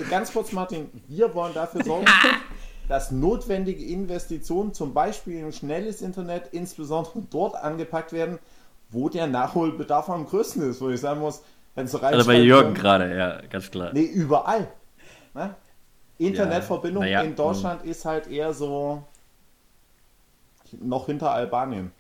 ganz 0.09 0.33
kurz, 0.33 0.53
Martin. 0.53 0.89
Wir 1.09 1.35
wollen 1.35 1.53
dafür 1.55 1.85
sorgen, 1.85 2.07
dass 2.89 3.11
notwendige 3.11 3.85
Investitionen, 3.85 4.73
zum 4.73 4.95
Beispiel 4.95 5.41
in 5.41 5.53
schnelles 5.53 6.01
Internet, 6.01 6.49
insbesondere 6.53 7.21
dort 7.31 7.57
angepackt 7.57 8.13
werden, 8.13 8.39
wo 8.91 9.09
der 9.09 9.27
Nachholbedarf 9.27 10.09
am 10.09 10.25
größten 10.25 10.71
ist, 10.71 10.81
wo 10.81 10.89
ich 10.89 11.01
sagen 11.01 11.21
muss, 11.21 11.43
wenn 11.75 11.87
es 11.87 12.03
rein. 12.03 12.15
Also 12.15 12.27
bei 12.27 12.39
Jürgen 12.39 12.75
gerade, 12.75 13.15
ja, 13.17 13.41
ganz 13.51 13.71
klar. 13.71 13.91
Nee, 13.93 14.05
überall. 14.05 14.69
Ne? 15.35 15.55
Internetverbindung 16.19 17.05
ja, 17.05 17.09
ja. 17.09 17.23
in 17.23 17.35
Deutschland 17.35 17.85
ist 17.85 18.05
halt 18.05 18.27
eher 18.27 18.53
so 18.53 19.05
noch 20.81 21.07
hinter 21.07 21.31
Albanien. 21.31 21.93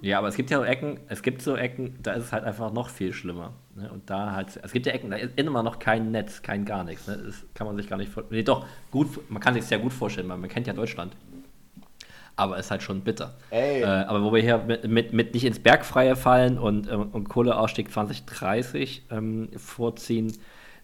Ja, 0.00 0.18
aber 0.18 0.28
es 0.28 0.36
gibt 0.36 0.50
ja 0.50 0.58
so 0.58 0.64
Ecken, 0.64 0.98
es 1.08 1.22
gibt 1.22 1.42
so 1.42 1.56
Ecken, 1.56 1.98
da 2.02 2.12
ist 2.12 2.24
es 2.24 2.32
halt 2.32 2.44
einfach 2.44 2.72
noch 2.72 2.90
viel 2.90 3.12
schlimmer. 3.12 3.52
Ne? 3.74 3.90
Und 3.90 4.10
da 4.10 4.32
halt, 4.32 4.58
es 4.62 4.72
gibt 4.72 4.86
ja 4.86 4.92
Ecken, 4.92 5.10
da 5.10 5.16
ist 5.16 5.38
immer 5.38 5.62
noch 5.62 5.78
kein 5.78 6.10
Netz, 6.10 6.42
kein 6.42 6.64
gar 6.64 6.82
nichts. 6.84 7.06
Ne? 7.06 7.18
Das 7.24 7.44
kann 7.54 7.66
man 7.66 7.76
sich 7.76 7.88
gar 7.88 7.96
nicht 7.96 8.10
vorstellen. 8.10 8.36
Nee, 8.36 8.42
doch, 8.42 8.66
gut, 8.90 9.30
man 9.30 9.40
kann 9.40 9.54
sich 9.54 9.64
sehr 9.64 9.78
gut 9.78 9.92
vorstellen, 9.92 10.28
weil 10.28 10.38
man 10.38 10.50
kennt 10.50 10.66
ja 10.66 10.72
Deutschland. 10.72 11.14
aber 12.34 12.58
ist 12.58 12.70
halt 12.70 12.82
schon 12.82 13.02
bitter. 13.02 13.34
Äh, 13.50 13.84
aber 13.84 14.22
wo 14.22 14.32
wir 14.32 14.42
hier 14.42 14.58
mit, 14.58 14.88
mit, 14.88 15.12
mit, 15.12 15.34
nicht 15.34 15.44
ins 15.44 15.60
Bergfreie 15.60 16.16
fallen 16.16 16.58
und, 16.58 16.88
äh, 16.88 16.94
und 16.94 17.28
Kohleausstieg 17.28 17.90
2030 17.90 19.04
ähm, 19.10 19.48
vorziehen, 19.56 20.32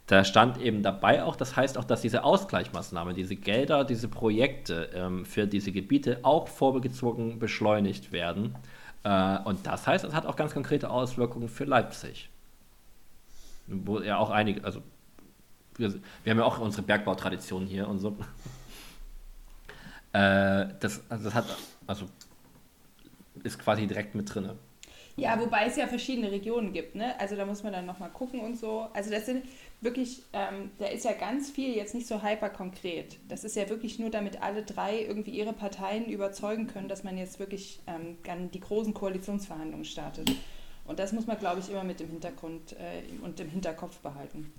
da 0.09 0.25
stand 0.25 0.59
eben 0.59 0.83
dabei 0.83 1.23
auch, 1.23 1.37
das 1.37 1.55
heißt 1.55 1.77
auch, 1.77 1.85
dass 1.85 2.01
diese 2.01 2.25
Ausgleichsmaßnahmen, 2.25 3.15
diese 3.15 3.37
Gelder, 3.37 3.85
diese 3.85 4.09
Projekte 4.09 4.89
ähm, 4.95 5.27
für 5.27 5.47
diese 5.47 5.71
Gebiete 5.71 6.21
auch 6.23 6.49
vorgezogen 6.49 7.39
beschleunigt 7.39 8.11
werden. 8.11 8.57
Äh, 9.05 9.39
und 9.45 9.67
das 9.67 9.87
heißt, 9.87 10.07
es 10.07 10.15
hat 10.15 10.25
auch 10.25 10.37
ganz 10.37 10.55
konkrete 10.55 10.89
Auswirkungen 10.89 11.51
für 11.51 11.65
Leipzig. 11.65 12.31
Wo 13.67 14.01
ja 14.01 14.17
auch 14.17 14.31
einige, 14.31 14.65
also 14.65 14.81
wir, 15.77 15.93
wir 16.25 16.31
haben 16.31 16.39
ja 16.39 16.45
auch 16.47 16.59
unsere 16.59 16.85
Bergbautradition 16.85 17.67
hier 17.67 17.87
und 17.87 17.99
so. 17.99 18.17
äh, 20.15 20.69
das, 20.81 21.03
also 21.11 21.25
das 21.25 21.35
hat, 21.35 21.45
also 21.87 22.07
ist 23.45 23.59
quasi 23.59 23.87
direkt 23.87 24.15
mit 24.15 24.35
drin. 24.35 24.53
Ja, 25.17 25.39
wobei 25.39 25.67
es 25.67 25.77
ja 25.77 25.87
verschiedene 25.89 26.31
Regionen 26.31 26.73
gibt, 26.73 26.95
ne? 26.95 27.19
Also 27.19 27.35
da 27.35 27.45
muss 27.45 27.65
man 27.65 27.73
dann 27.73 27.87
nochmal 27.87 28.11
gucken 28.11 28.41
und 28.41 28.57
so. 28.57 28.87
Also 28.95 29.11
das 29.11 29.27
sind 29.27 29.45
wirklich, 29.81 30.23
ähm, 30.33 30.71
da 30.79 30.87
ist 30.87 31.05
ja 31.05 31.13
ganz 31.13 31.51
viel 31.51 31.75
jetzt 31.75 31.95
nicht 31.95 32.07
so 32.07 32.23
hyper 32.23 32.51
konkret. 32.51 33.19
Das 33.29 33.45
ist 33.45 33.57
ja 33.57 33.69
wirklich 33.69 33.99
nur, 33.99 34.11
damit 34.11 34.43
alle 34.43 34.63
drei 34.63 35.01
irgendwie 35.01 35.31
ihre 35.31 35.53
Parteien 35.53 36.07
überzeugen 36.07 36.67
können, 36.67 36.89
dass 36.89 37.05
man 37.05 37.17
jetzt 37.17 37.39
wirklich 37.39 37.81
ähm, 37.87 38.17
die 38.53 38.61
großen 38.61 38.95
Koalitionsverhandlungen 38.95 39.85
startet. 39.85 40.31
Und 40.85 40.99
das 40.99 41.13
muss 41.13 41.27
man, 41.27 41.39
glaube 41.39 41.61
ich, 41.61 41.71
immer 41.71 41.85
mit 41.85 42.01
dem 42.01 42.09
Hintergrund 42.09 42.73
äh, 42.73 43.03
und 43.23 43.39
im 43.41 43.49
Hinterkopf 43.49 43.99
behalten. 43.99 44.53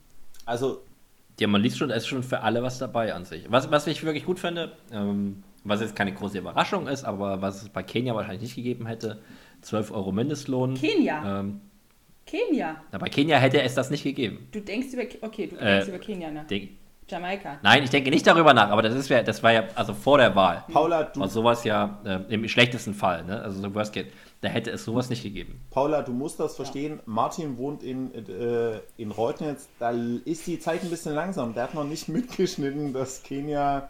Also. 0.45 0.81
Ja, 1.39 1.47
man 1.47 1.61
liest 1.61 1.77
schon, 1.77 1.89
es 1.89 2.03
ist 2.03 2.07
schon 2.07 2.21
für 2.21 2.41
alle 2.41 2.61
was 2.61 2.79
dabei 2.79 3.13
an 3.13 3.23
sich. 3.23 3.49
Was, 3.49 3.71
was 3.71 3.87
ich 3.87 4.03
wirklich 4.03 4.25
gut 4.25 4.39
finde, 4.39 4.73
ähm, 4.91 5.41
was 5.63 5.79
jetzt 5.79 5.95
keine 5.95 6.13
große 6.13 6.37
Überraschung 6.37 6.87
ist, 6.87 7.05
aber 7.05 7.41
was 7.41 7.63
es 7.63 7.69
bei 7.69 7.81
Kenia 7.81 8.13
wahrscheinlich 8.13 8.41
nicht 8.41 8.55
gegeben 8.55 8.85
hätte, 8.85 9.21
12 9.61 9.91
Euro 9.91 10.11
Mindestlohn. 10.11 10.73
Kenia? 10.73 11.39
Ähm, 11.39 11.61
Kenia. 12.29 12.75
Aber 12.91 13.07
Kenia 13.07 13.37
hätte 13.37 13.61
es 13.61 13.73
das 13.73 13.89
nicht 13.89 14.03
gegeben. 14.03 14.47
Du 14.51 14.59
denkst 14.59 14.93
über, 14.93 15.03
okay, 15.21 15.47
du 15.47 15.55
denkst 15.55 15.87
äh, 15.87 15.89
über 15.89 15.99
Kenia 15.99 16.29
nach. 16.29 16.45
Denk, 16.45 16.69
Jamaika. 17.07 17.57
Nein, 17.63 17.83
ich 17.83 17.89
denke 17.89 18.11
nicht 18.11 18.27
darüber 18.27 18.53
nach, 18.53 18.69
aber 18.69 18.83
das 18.83 18.93
ist 18.93 19.09
ja, 19.09 19.23
das 19.23 19.41
war 19.41 19.51
ja, 19.51 19.63
also 19.73 19.95
vor 19.95 20.19
der 20.19 20.35
Wahl. 20.35 20.63
Paula, 20.71 21.03
du. 21.03 21.21
War 21.21 21.27
sowas 21.27 21.63
ja 21.63 21.99
äh, 22.05 22.19
im 22.33 22.47
schlechtesten 22.47 22.93
Fall, 22.93 23.23
ne? 23.23 23.41
Also 23.41 23.61
so 23.61 23.73
Worst 23.73 23.93
Case. 23.93 24.09
Da 24.41 24.47
hätte 24.47 24.69
es 24.69 24.85
sowas 24.85 25.09
nicht 25.09 25.23
gegeben. 25.23 25.59
Paula, 25.71 26.03
du 26.03 26.13
musst 26.13 26.39
das 26.39 26.55
verstehen. 26.55 26.97
Ja. 26.97 27.03
Martin 27.07 27.57
wohnt 27.57 27.81
in, 27.81 28.13
äh, 28.13 28.79
in 28.97 29.09
Reutnitz. 29.11 29.67
Da 29.79 29.89
ist 29.89 30.45
die 30.45 30.59
Zeit 30.59 30.83
ein 30.83 30.89
bisschen 30.91 31.15
langsam. 31.15 31.55
Der 31.55 31.63
hat 31.63 31.73
noch 31.73 31.83
nicht 31.83 32.07
mitgeschnitten, 32.09 32.93
dass 32.93 33.23
Kenia 33.23 33.89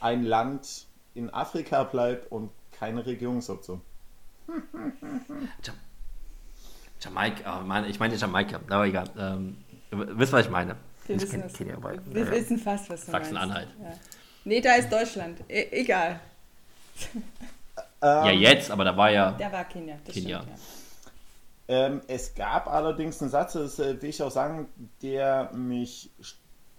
ein 0.00 0.24
Land 0.24 0.86
in 1.14 1.28
Afrika 1.34 1.82
bleibt 1.82 2.30
und 2.30 2.50
keine 2.70 3.04
Regierungsoption. 3.04 3.80
Jamaika, 7.00 7.60
oh 7.60 7.88
ich 7.88 7.98
meine 7.98 8.14
Jamaika, 8.16 8.60
aber 8.68 8.86
egal. 8.86 9.08
Ähm, 9.18 9.56
wisst 9.90 10.32
was 10.32 10.44
ich 10.44 10.50
meine? 10.50 10.76
Wir, 11.06 11.16
ich 11.16 11.22
wissen, 11.22 11.44
was, 11.44 11.52
Kenia, 11.54 11.76
aber, 11.76 11.94
wir 12.04 12.24
ja. 12.24 12.30
wissen 12.30 12.58
fast, 12.58 12.90
was 12.90 13.06
du 13.06 13.12
Sachsen-Anhalt. 13.12 13.68
Ja. 13.82 13.92
Nee, 14.44 14.60
da 14.60 14.74
ist 14.74 14.92
Deutschland. 14.92 15.40
E 15.48 15.66
egal. 15.70 16.20
ja, 18.02 18.30
jetzt, 18.30 18.70
aber 18.70 18.84
da 18.84 18.96
war 18.96 19.10
ja. 19.10 19.32
Da 19.32 19.50
war 19.50 19.64
Kenia. 19.64 19.96
Kenia. 20.06 20.42
Stimmt, 20.42 20.58
ja. 21.68 21.86
ähm, 21.86 22.00
es 22.06 22.34
gab 22.34 22.68
allerdings 22.68 23.20
einen 23.20 23.30
Satz, 23.30 23.54
das 23.54 23.78
äh, 23.78 24.00
will 24.00 24.10
ich 24.10 24.22
auch 24.22 24.30
sagen, 24.30 24.68
der 25.02 25.50
mich. 25.52 26.10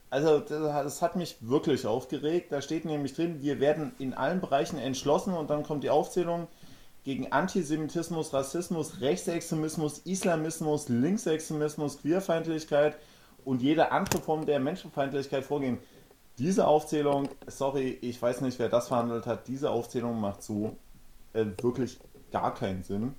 Also, 0.09 0.39
das 0.39 1.01
hat 1.01 1.15
mich 1.15 1.38
wirklich 1.39 1.86
aufgeregt. 1.86 2.51
Da 2.51 2.61
steht 2.61 2.84
nämlich 2.84 3.13
drin, 3.13 3.41
wir 3.41 3.61
werden 3.61 3.93
in 3.97 4.13
allen 4.13 4.41
Bereichen 4.41 4.78
entschlossen 4.78 5.34
und 5.34 5.49
dann 5.49 5.63
kommt 5.63 5.86
die 5.86 5.89
Aufzählung 5.89 6.49
gegen 7.04 7.32
Antisemitismus, 7.32 8.34
Rassismus, 8.34 9.02
Rechtsextremismus, 9.02 9.99
Islamismus, 9.99 10.89
Linksextremismus, 10.89 12.02
Queerfeindlichkeit 12.02 12.97
und 13.43 13.62
jede 13.62 13.91
andere 13.91 14.22
Form 14.22 14.45
der 14.45 14.60
Menschenfeindlichkeit 14.60 15.43
vorgehen. 15.43 15.80
Diese 16.38 16.68
Aufzählung, 16.68 17.30
sorry, 17.47 17.97
ich 18.02 18.22
weiß 18.22 18.41
nicht, 18.41 18.60
wer 18.60 18.70
das 18.70 18.88
verhandelt 18.88 19.26
hat, 19.26 19.47
diese 19.47 19.72
Aufzählung 19.72 20.20
macht 20.20 20.43
so 20.43 20.76
äh, 21.34 21.45
wirklich 21.62 21.99
gar 22.32 22.54
keinen 22.54 22.84
Sinn. 22.84 23.16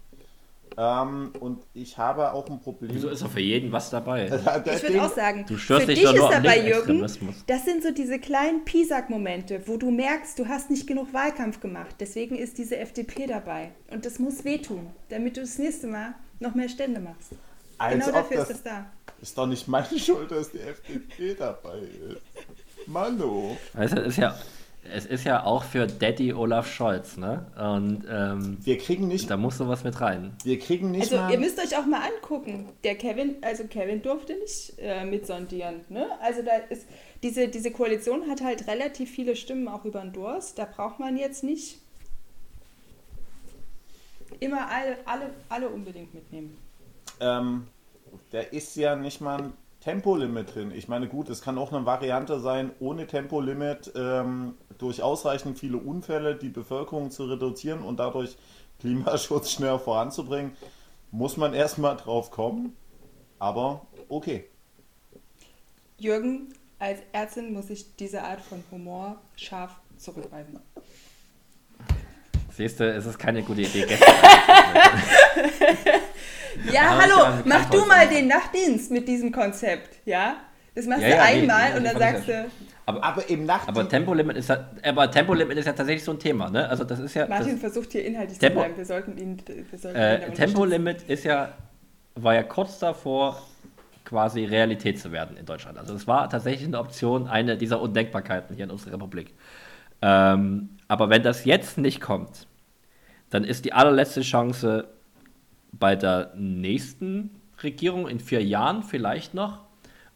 Ähm, 0.76 1.32
und 1.40 1.62
ich 1.74 1.98
habe 1.98 2.32
auch 2.32 2.48
ein 2.48 2.60
Problem. 2.60 2.90
Wieso 2.94 3.08
ist 3.08 3.22
auch 3.22 3.30
für 3.30 3.40
jeden 3.40 3.72
was 3.72 3.90
dabei? 3.90 4.26
ich 4.74 4.82
würde 4.82 5.02
auch 5.02 5.14
sagen, 5.14 5.44
du 5.46 5.56
für 5.56 5.86
dich 5.86 6.02
ist 6.02 6.14
dabei, 6.14 6.66
Jürgen, 6.66 7.06
das 7.46 7.64
sind 7.64 7.82
so 7.82 7.90
diese 7.90 8.18
kleinen 8.18 8.64
Pisak-Momente, 8.64 9.62
wo 9.66 9.76
du 9.76 9.90
merkst, 9.90 10.38
du 10.38 10.48
hast 10.48 10.70
nicht 10.70 10.86
genug 10.86 11.12
Wahlkampf 11.12 11.60
gemacht. 11.60 11.96
Deswegen 12.00 12.36
ist 12.36 12.58
diese 12.58 12.76
FDP 12.78 13.26
dabei. 13.26 13.72
Und 13.90 14.06
das 14.06 14.18
muss 14.18 14.44
wehtun, 14.44 14.90
damit 15.08 15.36
du 15.36 15.42
das 15.42 15.58
nächste 15.58 15.86
Mal 15.86 16.14
noch 16.40 16.54
mehr 16.54 16.68
Stände 16.68 17.00
machst. 17.00 17.32
Als 17.78 17.94
genau 17.94 18.18
dafür 18.18 18.36
das 18.38 18.50
ist 18.50 18.56
es 18.56 18.62
da. 18.62 18.86
Ist 19.20 19.36
doch 19.36 19.46
nicht 19.46 19.68
meine 19.68 19.86
Schuld, 19.98 20.30
dass 20.30 20.50
die 20.50 20.60
FDP 20.60 21.34
dabei 21.34 21.78
ist. 21.78 22.22
Mano. 22.86 23.56
Weißt 23.74 23.96
du, 23.96 24.00
ist 24.02 24.18
ja 24.18 24.36
es 24.84 25.06
ist 25.06 25.24
ja 25.24 25.44
auch 25.44 25.62
für 25.62 25.86
Daddy 25.86 26.32
Olaf 26.32 26.70
Scholz, 26.70 27.16
ne? 27.16 27.46
Und 27.56 28.04
ähm, 28.10 28.58
wir 28.62 28.78
kriegen 28.78 29.06
nicht. 29.06 29.30
Da 29.30 29.36
muss 29.36 29.58
sowas 29.58 29.84
mit 29.84 30.00
rein. 30.00 30.36
Wir 30.42 30.58
kriegen 30.58 30.90
nicht. 30.90 31.12
Also 31.12 31.32
ihr 31.32 31.38
müsst 31.38 31.58
euch 31.58 31.76
auch 31.76 31.86
mal 31.86 32.00
angucken. 32.00 32.68
Der 32.82 32.96
Kevin, 32.96 33.36
also 33.42 33.64
Kevin 33.64 34.02
durfte 34.02 34.34
nicht 34.34 34.74
äh, 34.78 35.04
mitsondieren, 35.04 35.82
ne? 35.88 36.06
Also 36.20 36.42
da 36.42 36.56
ist 36.68 36.86
diese, 37.22 37.48
diese 37.48 37.70
Koalition 37.70 38.28
hat 38.28 38.42
halt 38.42 38.66
relativ 38.66 39.10
viele 39.10 39.36
Stimmen 39.36 39.68
auch 39.68 39.84
über 39.84 40.00
den 40.00 40.12
Durst. 40.12 40.58
Da 40.58 40.64
braucht 40.64 40.98
man 40.98 41.16
jetzt 41.16 41.44
nicht 41.44 41.78
immer 44.40 44.68
alle, 44.68 44.96
alle, 45.04 45.30
alle 45.48 45.68
unbedingt 45.68 46.12
mitnehmen. 46.12 46.58
Ähm, 47.20 47.68
da 48.30 48.40
ist 48.40 48.74
ja 48.76 48.96
nicht 48.96 49.20
mal 49.20 49.40
ein 49.40 49.52
Tempolimit 49.82 50.54
drin. 50.54 50.72
Ich 50.74 50.86
meine, 50.86 51.08
gut, 51.08 51.28
es 51.28 51.42
kann 51.42 51.58
auch 51.58 51.72
eine 51.72 51.84
Variante 51.84 52.38
sein, 52.38 52.70
ohne 52.78 53.06
Tempolimit 53.06 53.92
ähm, 53.96 54.54
durch 54.82 55.02
ausreichend 55.02 55.58
viele 55.58 55.78
Unfälle 55.78 56.34
die 56.34 56.48
Bevölkerung 56.48 57.10
zu 57.10 57.24
reduzieren 57.24 57.82
und 57.82 57.98
dadurch 57.98 58.36
Klimaschutz 58.80 59.52
schneller 59.52 59.78
voranzubringen. 59.78 60.56
Muss 61.12 61.36
man 61.36 61.54
erstmal 61.54 61.96
drauf 61.96 62.30
kommen, 62.30 62.76
aber 63.38 63.86
okay. 64.08 64.48
Jürgen, 65.98 66.52
als 66.78 66.98
Ärztin 67.12 67.52
muss 67.52 67.70
ich 67.70 67.94
diese 67.96 68.22
Art 68.22 68.40
von 68.40 68.64
Humor 68.72 69.20
scharf 69.36 69.70
zurückweisen. 69.98 70.58
Siehst 72.50 72.80
du, 72.80 72.92
es 72.92 73.06
ist 73.06 73.18
keine 73.18 73.42
gute 73.42 73.62
Idee. 73.62 73.86
ja, 76.72 76.98
hallo, 77.00 77.42
mach 77.44 77.70
du 77.70 77.86
mal 77.86 78.08
den 78.08 78.26
Nachtdienst 78.26 78.90
mit 78.90 79.06
diesem 79.06 79.30
Konzept, 79.30 80.04
ja? 80.04 80.36
Das 80.74 80.86
machst 80.86 81.02
ja, 81.02 81.08
du 81.08 81.14
ja, 81.14 81.22
einmal 81.22 81.70
nee, 81.70 81.76
und 81.78 81.84
dann 81.84 81.98
sagst 81.98 82.28
du. 82.28 82.50
Aber, 82.84 83.04
aber 83.04 83.30
im 83.30 83.46
Nacht. 83.46 83.68
Aber 83.68 83.88
Tempolimit 83.88 84.36
ist 84.36 84.48
ja, 84.48 84.68
aber 84.82 85.10
Tempolimit 85.10 85.56
ist 85.56 85.66
ja 85.66 85.72
tatsächlich 85.72 86.04
so 86.04 86.12
ein 86.12 86.18
Thema, 86.18 86.50
ne? 86.50 86.68
Also 86.68 86.84
das 86.84 86.98
ist 86.98 87.14
ja. 87.14 87.28
Martin 87.28 87.58
versucht 87.58 87.92
hier 87.92 88.04
inhaltlich 88.04 88.38
Tempo, 88.38 88.60
zu 88.60 88.60
bleiben. 88.60 88.76
Wir 88.76 88.84
sollten 88.84 89.18
ihn. 89.18 89.42
Wir 89.70 89.78
sollten 89.78 89.98
äh, 89.98 90.26
ihn 90.26 90.34
Tempolimit 90.34 91.02
ist 91.02 91.24
ja, 91.24 91.52
war 92.16 92.34
ja 92.34 92.42
kurz 92.42 92.78
davor, 92.80 93.40
quasi 94.04 94.44
Realität 94.44 94.98
zu 94.98 95.12
werden 95.12 95.36
in 95.36 95.46
Deutschland. 95.46 95.78
Also 95.78 95.94
es 95.94 96.06
war 96.06 96.28
tatsächlich 96.28 96.66
eine 96.66 96.78
Option, 96.78 97.28
eine 97.28 97.56
dieser 97.56 97.80
Undenkbarkeiten 97.80 98.56
hier 98.56 98.64
in 98.64 98.70
unserer 98.70 98.94
Republik. 98.94 99.32
Ähm, 100.00 100.70
aber 100.88 101.08
wenn 101.08 101.22
das 101.22 101.44
jetzt 101.44 101.78
nicht 101.78 102.00
kommt, 102.00 102.46
dann 103.30 103.44
ist 103.44 103.64
die 103.64 103.72
allerletzte 103.72 104.22
Chance 104.22 104.88
bei 105.72 105.96
der 105.96 106.32
nächsten 106.36 107.30
Regierung 107.62 108.08
in 108.08 108.20
vier 108.20 108.44
Jahren 108.44 108.82
vielleicht 108.82 109.34
noch. 109.34 109.60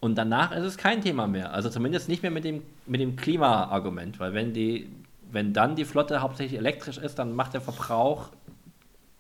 Und 0.01 0.17
danach 0.17 0.53
ist 0.53 0.65
es 0.65 0.77
kein 0.77 1.01
Thema 1.01 1.27
mehr. 1.27 1.53
Also 1.53 1.71
zumindest 1.71 2.09
nicht 2.09 2.23
mehr 2.23 2.31
mit 2.31 2.45
dem, 2.45 2.63
mit 2.87 3.01
dem 3.01 3.17
Klima-Argument. 3.17 4.21
Weil 4.21 4.35
wenn, 4.35 4.53
die, 4.53 4.89
wenn 5.31 5.53
dann 5.53 5.75
die 5.75 5.85
Flotte 5.85 6.21
hauptsächlich 6.21 6.59
elektrisch 6.59 6.99
ist, 6.99 7.19
dann 7.19 7.33
macht 7.33 7.55
der 7.55 7.61
Verbrauch 7.61 8.31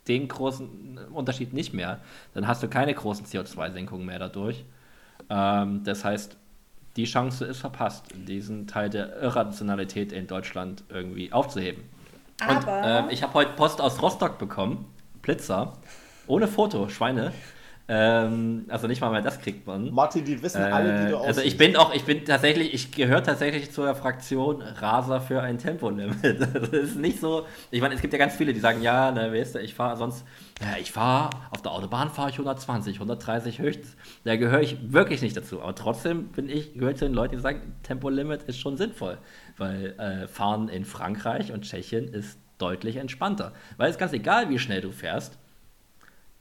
den 0.08 0.28
großen 0.28 0.98
Unterschied 1.12 1.52
nicht 1.52 1.72
mehr. 1.72 2.00
Dann 2.34 2.46
hast 2.46 2.62
du 2.62 2.68
keine 2.68 2.94
großen 2.94 3.26
CO2-Senkungen 3.26 4.06
mehr 4.06 4.18
dadurch. 4.18 4.64
Ähm, 5.30 5.82
das 5.84 6.04
heißt, 6.04 6.36
die 6.96 7.04
Chance 7.04 7.44
ist 7.44 7.58
verpasst, 7.58 8.06
diesen 8.14 8.66
Teil 8.66 8.88
der 8.88 9.20
Irrationalität 9.20 10.12
in 10.12 10.26
Deutschland 10.26 10.84
irgendwie 10.88 11.32
aufzuheben. 11.32 11.84
Aber 12.40 13.04
Und, 13.04 13.10
äh, 13.10 13.12
ich 13.12 13.22
habe 13.22 13.34
heute 13.34 13.52
Post 13.52 13.80
aus 13.80 14.00
Rostock 14.00 14.38
bekommen, 14.38 14.86
Blitzer, 15.22 15.72
ohne 16.26 16.48
Foto, 16.48 16.88
Schweine. 16.88 17.32
Ähm, 17.88 18.64
also 18.68 18.88
nicht 18.88 19.00
mal 19.00 19.10
mehr 19.10 19.22
das 19.22 19.40
kriegt 19.40 19.64
man. 19.64 19.92
Martin, 19.92 20.24
die 20.24 20.42
wissen 20.42 20.60
äh, 20.60 20.64
alle, 20.64 21.06
wie 21.06 21.10
du 21.10 21.16
aussiehst. 21.18 21.38
Also 21.38 21.40
ich 21.42 21.56
bin 21.56 21.76
auch, 21.76 21.94
ich 21.94 22.02
bin 22.02 22.24
tatsächlich, 22.24 22.74
ich 22.74 22.90
gehöre 22.90 23.22
tatsächlich 23.22 23.70
zu 23.70 23.82
der 23.82 23.94
Fraktion 23.94 24.60
Raser 24.60 25.20
für 25.20 25.40
ein 25.40 25.58
Tempolimit. 25.58 26.16
Das 26.56 26.68
ist 26.70 26.96
nicht 26.96 27.20
so. 27.20 27.46
Ich 27.70 27.80
meine, 27.80 27.94
es 27.94 28.00
gibt 28.00 28.12
ja 28.12 28.18
ganz 28.18 28.34
viele, 28.34 28.52
die 28.52 28.60
sagen, 28.60 28.82
ja, 28.82 29.12
ne, 29.12 29.32
weißt 29.32 29.54
du, 29.54 29.60
ich 29.60 29.74
fahre 29.74 29.96
sonst, 29.96 30.24
ja, 30.60 30.78
ich 30.80 30.90
fahre 30.90 31.30
auf 31.50 31.62
der 31.62 31.72
Autobahn 31.72 32.10
fahre 32.10 32.30
ich 32.30 32.34
120, 32.34 32.96
130 32.96 33.60
höchstens. 33.60 33.96
Da 34.24 34.36
gehöre 34.36 34.60
ich 34.60 34.92
wirklich 34.92 35.22
nicht 35.22 35.36
dazu. 35.36 35.62
Aber 35.62 35.74
trotzdem 35.74 36.28
bin 36.28 36.48
ich, 36.48 36.74
gehöre 36.74 36.94
zu 36.96 37.04
den 37.04 37.14
Leuten, 37.14 37.36
die 37.36 37.42
sagen, 37.42 37.76
Tempolimit 37.84 38.42
ist 38.44 38.58
schon 38.58 38.76
sinnvoll. 38.76 39.18
Weil 39.56 39.94
äh, 39.98 40.26
Fahren 40.26 40.68
in 40.68 40.84
Frankreich 40.84 41.52
und 41.52 41.62
Tschechien 41.62 42.08
ist 42.08 42.38
deutlich 42.58 42.96
entspannter. 42.96 43.52
Weil 43.76 43.90
es 43.90 43.98
ganz 43.98 44.12
egal, 44.12 44.50
wie 44.50 44.58
schnell 44.58 44.80
du 44.80 44.90
fährst, 44.90 45.38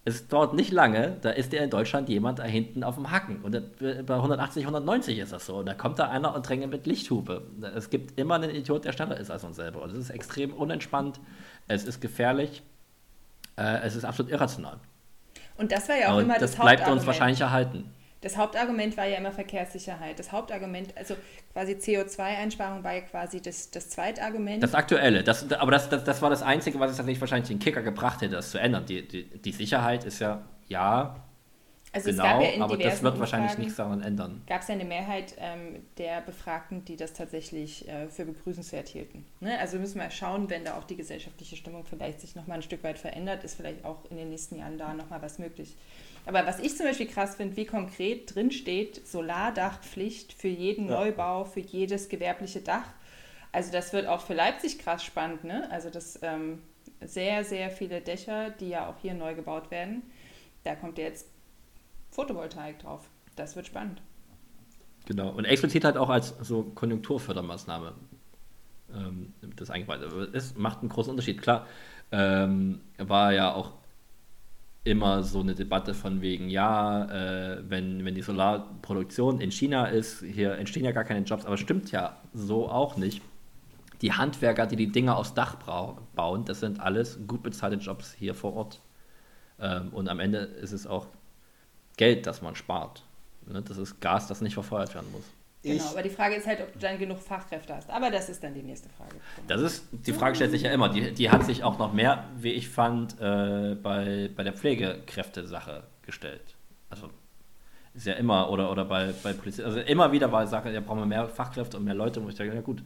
es 0.08 0.28
dauert 0.28 0.54
nicht 0.54 0.72
lange, 0.72 1.18
da 1.22 1.32
ist 1.32 1.52
dir 1.52 1.64
in 1.64 1.72
Deutschland 1.72 2.10
jemand 2.10 2.38
da 2.38 2.44
hinten 2.44 2.84
auf 2.84 2.94
dem 2.94 3.10
Hacken. 3.10 3.38
Und 3.42 3.60
bei 4.06 4.14
180, 4.14 4.64
190 4.64 5.18
ist 5.18 5.34
das 5.34 5.48
so. 5.48 5.58
Und 5.58 5.66
da 5.66 5.74
kommt 5.74 5.98
da 5.98 6.10
einer 6.10 6.36
und 6.36 6.48
drängt 6.48 6.70
mit 6.70 6.86
Lichthupe. 6.86 7.42
Es 7.76 7.90
gibt 7.90 8.20
immer 8.20 8.36
einen 8.36 8.52
Idiot, 8.52 8.86
der 8.86 8.92
schneller 8.92 9.18
ist 9.18 9.32
als 9.32 9.44
uns 9.44 9.56
selber. 9.56 9.82
Und 9.82 9.92
es 9.92 9.98
ist 9.98 10.10
extrem 10.12 10.54
unentspannt, 10.54 11.20
es 11.68 11.86
ist 11.86 12.02
gefährlich, 12.02 12.62
äh, 13.58 13.80
es 13.80 13.96
ist 13.96 14.06
absolut 14.06 14.32
irrational. 14.32 14.78
Und 15.58 15.72
das 15.72 15.90
war 15.90 15.98
ja 15.98 16.12
auch 16.12 16.18
und 16.18 16.26
immer 16.26 16.38
das, 16.38 16.52
das 16.52 16.62
bleibt 16.62 16.88
uns 16.88 17.08
wahrscheinlich 17.08 17.42
erhalten. 17.42 17.92
Das 18.26 18.38
Hauptargument 18.38 18.98
war 18.98 19.06
ja 19.06 19.18
immer 19.20 19.32
Verkehrssicherheit. 19.32 20.18
Das 20.18 20.32
Hauptargument, 20.32 20.98
also 20.98 21.16
quasi 21.54 21.74
CO2-Einsparung 21.74 22.84
war 22.84 22.96
ja 22.96 23.02
quasi 23.02 23.40
das, 23.40 23.70
das 23.70 23.92
Zweitargument. 23.92 24.64
Das 24.64 24.74
Aktuelle, 24.74 25.24
das, 25.24 25.52
aber 25.52 25.70
das, 25.70 25.90
das, 25.90 26.04
das 26.04 26.24
war 26.24 26.32
das 26.32 26.42
Einzige, 26.42 26.80
was 26.80 26.90
es 26.90 26.98
tatsächlich 26.98 27.22
wahrscheinlich 27.22 27.50
den 27.50 27.60
Kicker 27.60 27.84
gebracht 27.84 28.22
hätte, 28.22 28.34
das 28.34 28.50
zu 28.50 28.58
ändern. 28.58 28.84
Die, 28.88 29.08
die, 29.08 29.26
die 29.26 29.52
Sicherheit 29.52 30.06
ist 30.06 30.22
ja, 30.22 30.42
ja, 30.68 31.24
also 31.94 32.10
genau, 32.10 32.42
ja 32.42 32.64
aber 32.64 32.78
das 32.78 33.04
wird 33.04 33.20
wahrscheinlich 33.20 33.60
nichts 33.60 33.76
daran 33.76 34.02
ändern. 34.02 34.42
Gab 34.48 34.62
es 34.64 34.70
ja 34.70 34.74
eine 34.74 34.86
Mehrheit 34.86 35.36
ähm, 35.38 35.84
der 36.00 36.22
Befragten, 36.22 36.84
die 36.84 36.96
das 36.96 37.14
tatsächlich 37.14 37.88
äh, 37.88 38.08
für 38.10 38.26
begrüßenswert 38.26 38.88
hielten. 38.88 39.24
Ne? 39.40 39.60
Also 39.60 39.78
müssen 39.78 40.02
wir 40.02 40.10
schauen, 40.10 40.50
wenn 40.50 40.66
da 40.66 40.80
auch 40.80 40.84
die 40.86 40.96
gesellschaftliche 40.96 41.58
Stimmung 41.58 41.86
vielleicht 41.86 42.22
sich 42.22 42.36
nochmal 42.36 42.58
ein 42.58 42.64
Stück 42.64 42.84
weit 42.84 42.98
verändert, 42.98 43.44
ist 43.44 43.54
vielleicht 43.54 43.86
auch 43.86 44.04
in 44.10 44.18
den 44.18 44.30
nächsten 44.30 44.58
Jahren 44.58 44.80
da 44.80 44.96
nochmal 44.96 45.22
was 45.22 45.38
möglich. 45.38 45.78
Aber 46.26 46.46
was 46.46 46.60
ich 46.60 46.76
zum 46.76 46.86
Beispiel 46.88 47.08
krass 47.08 47.36
finde, 47.36 47.56
wie 47.56 47.66
konkret 47.66 48.34
drin 48.34 48.52
steht, 48.52 49.08
Solardachpflicht 49.08 50.34
für 50.34 50.48
jeden 50.48 50.90
ja. 50.90 51.00
Neubau, 51.00 51.46
für 51.46 51.60
jedes 51.60 52.10
gewerbliche 52.10 52.62
Dach. 52.62 52.88
Also 53.52 53.72
das 53.72 53.94
wird 53.94 54.08
auch 54.08 54.22
für 54.22 54.34
Leipzig 54.34 54.80
krass 54.80 55.04
spannend, 55.04 55.44
ne? 55.44 55.70
Also 55.72 55.90
das 55.90 56.20
ähm, 56.24 56.62
sehr, 57.02 57.44
sehr 57.44 57.70
viele 57.70 58.02
Dächer, 58.02 58.50
die 58.50 58.70
ja 58.70 58.90
auch 58.90 58.96
hier 59.02 59.14
neu 59.14 59.36
gebaut 59.36 59.72
werden, 59.72 60.04
da 60.64 60.76
kommt 60.76 60.98
jetzt 60.98 61.28
Photovoltaik 62.12 62.80
drauf. 62.80 63.02
Das 63.36 63.56
wird 63.56 63.68
spannend. 63.68 64.02
Genau. 65.06 65.30
Und 65.30 65.46
explizit 65.46 65.84
halt 65.84 65.98
auch 65.98 66.10
als 66.10 66.34
so 66.42 66.64
Konjunkturfördermaßnahme 66.64 67.94
ähm, 68.94 69.34
das 69.56 69.70
eingebaut. 69.70 70.00
Es 70.34 70.56
macht 70.56 70.80
einen 70.80 70.90
großen 70.90 71.12
Unterschied. 71.12 71.42
Klar, 71.42 71.68
ähm, 72.12 72.82
war 72.98 73.34
ja 73.34 73.54
auch 73.54 73.74
immer 74.86 75.24
so 75.24 75.42
eine 75.42 75.56
Debatte 75.56 75.94
von 75.96 76.22
wegen, 76.22 76.48
ja, 76.48 77.06
äh, 77.06 77.64
wenn, 77.68 78.06
wenn 78.06 78.14
die 78.14 78.22
Solarproduktion 78.22 79.42
in 79.42 79.52
China 79.52 79.88
ist, 79.88 80.22
hier 80.22 80.54
entstehen 80.54 80.86
ja 80.86 80.92
gar 80.92 81.04
keine 81.04 81.26
Jobs, 81.26 81.46
aber 81.46 81.58
stimmt 81.58 81.92
ja 81.92 82.18
so 82.34 82.70
auch 82.70 82.96
nicht. 82.96 83.22
Die 84.02 84.14
Handwerker, 84.14 84.68
die 84.68 84.76
die 84.76 84.92
Dinger 84.92 85.18
aufs 85.18 85.34
Dach 85.34 85.56
bauen, 86.16 86.46
das 86.46 86.60
sind 86.60 86.80
alles 86.80 87.20
gut 87.26 87.42
bezahlte 87.42 87.78
Jobs 87.78 88.14
hier 88.14 88.36
vor 88.36 88.54
Ort. 88.54 88.80
Ähm, 89.60 89.90
und 89.92 90.08
am 90.08 90.20
Ende 90.20 90.38
ist 90.38 90.72
es 90.72 90.86
auch 90.86 91.08
Geld, 91.98 92.28
das 92.28 92.44
man 92.44 92.56
spart. 92.56 93.04
Ne? 93.48 93.64
Das 93.64 93.78
ist 93.78 94.00
Gas, 94.02 94.28
das 94.28 94.42
nicht 94.42 94.54
verfeuert 94.54 94.94
werden 94.94 95.12
muss. 95.12 95.26
Genau, 95.66 95.90
aber 95.90 96.04
die 96.04 96.10
Frage 96.10 96.36
ist 96.36 96.46
halt, 96.46 96.62
ob 96.62 96.74
du 96.74 96.80
dann 96.80 97.00
genug 97.00 97.20
Fachkräfte 97.20 97.76
hast. 97.76 97.90
Aber 97.90 98.12
das 98.12 98.30
ist 98.30 98.44
dann 98.44 98.54
die 98.54 98.62
nächste 98.62 98.90
Frage. 98.90 99.16
Das 99.48 99.62
ist, 99.62 99.88
die 99.92 100.14
Frage 100.14 100.36
stellt 100.36 100.52
sich 100.52 100.62
ja 100.62 100.72
immer. 100.72 100.90
Die, 100.90 101.12
die 101.14 101.30
hat 101.30 101.44
sich 101.44 101.64
auch 101.64 101.80
noch 101.80 101.94
mehr, 101.94 102.26
wie 102.38 102.52
ich 102.52 102.70
fand, 102.70 103.20
äh, 103.20 103.76
bei, 103.76 104.30
bei 104.36 104.44
der 104.44 104.54
Pflegekräfte-Sache 104.54 105.84
gestellt. 106.04 106.56
Also 106.90 107.10
ist 107.96 108.06
ja 108.06 108.14
immer, 108.14 108.50
oder, 108.52 108.72
oder 108.72 108.86
bei, 108.86 109.14
bei 109.24 109.34
Polizei, 109.34 109.64
also 109.64 109.80
immer 109.80 110.12
wieder 110.12 110.32
war 110.32 110.44
die 110.44 110.50
Sache, 110.50 110.72
ja, 110.72 110.82
brauchen 110.82 111.00
wir 111.00 111.06
mehr 111.06 111.28
Fachkräfte 111.28 111.78
und 111.78 111.86
mehr 111.86 111.94
Leute, 111.96 112.24
wo 112.24 112.30
ich 112.30 112.36
denke, 112.36 112.54
ja 112.54 112.62
gut, 112.62 112.84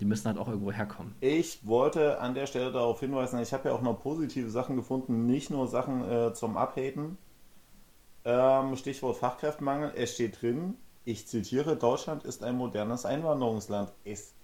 die 0.00 0.04
müssen 0.04 0.26
halt 0.26 0.38
auch 0.38 0.48
irgendwo 0.48 0.72
herkommen. 0.72 1.14
Ich 1.20 1.66
wollte 1.66 2.20
an 2.20 2.34
der 2.34 2.46
Stelle 2.46 2.70
darauf 2.72 3.00
hinweisen, 3.00 3.40
ich 3.40 3.52
habe 3.52 3.68
ja 3.68 3.74
auch 3.74 3.82
noch 3.82 4.00
positive 4.00 4.48
Sachen 4.50 4.76
gefunden, 4.76 5.26
nicht 5.26 5.50
nur 5.50 5.66
Sachen 5.66 6.08
äh, 6.08 6.32
zum 6.34 6.56
Abhaten. 6.56 7.18
Ähm, 8.24 8.76
Stichwort 8.76 9.16
Fachkräftemangel, 9.16 9.92
es 9.96 10.14
steht 10.14 10.40
drin, 10.40 10.74
ich 11.04 11.26
zitiere, 11.26 11.76
Deutschland 11.76 12.24
ist 12.24 12.42
ein 12.42 12.56
modernes 12.56 13.04
Einwanderungsland. 13.04 13.92
Es 14.04 14.20
ist 14.20 14.34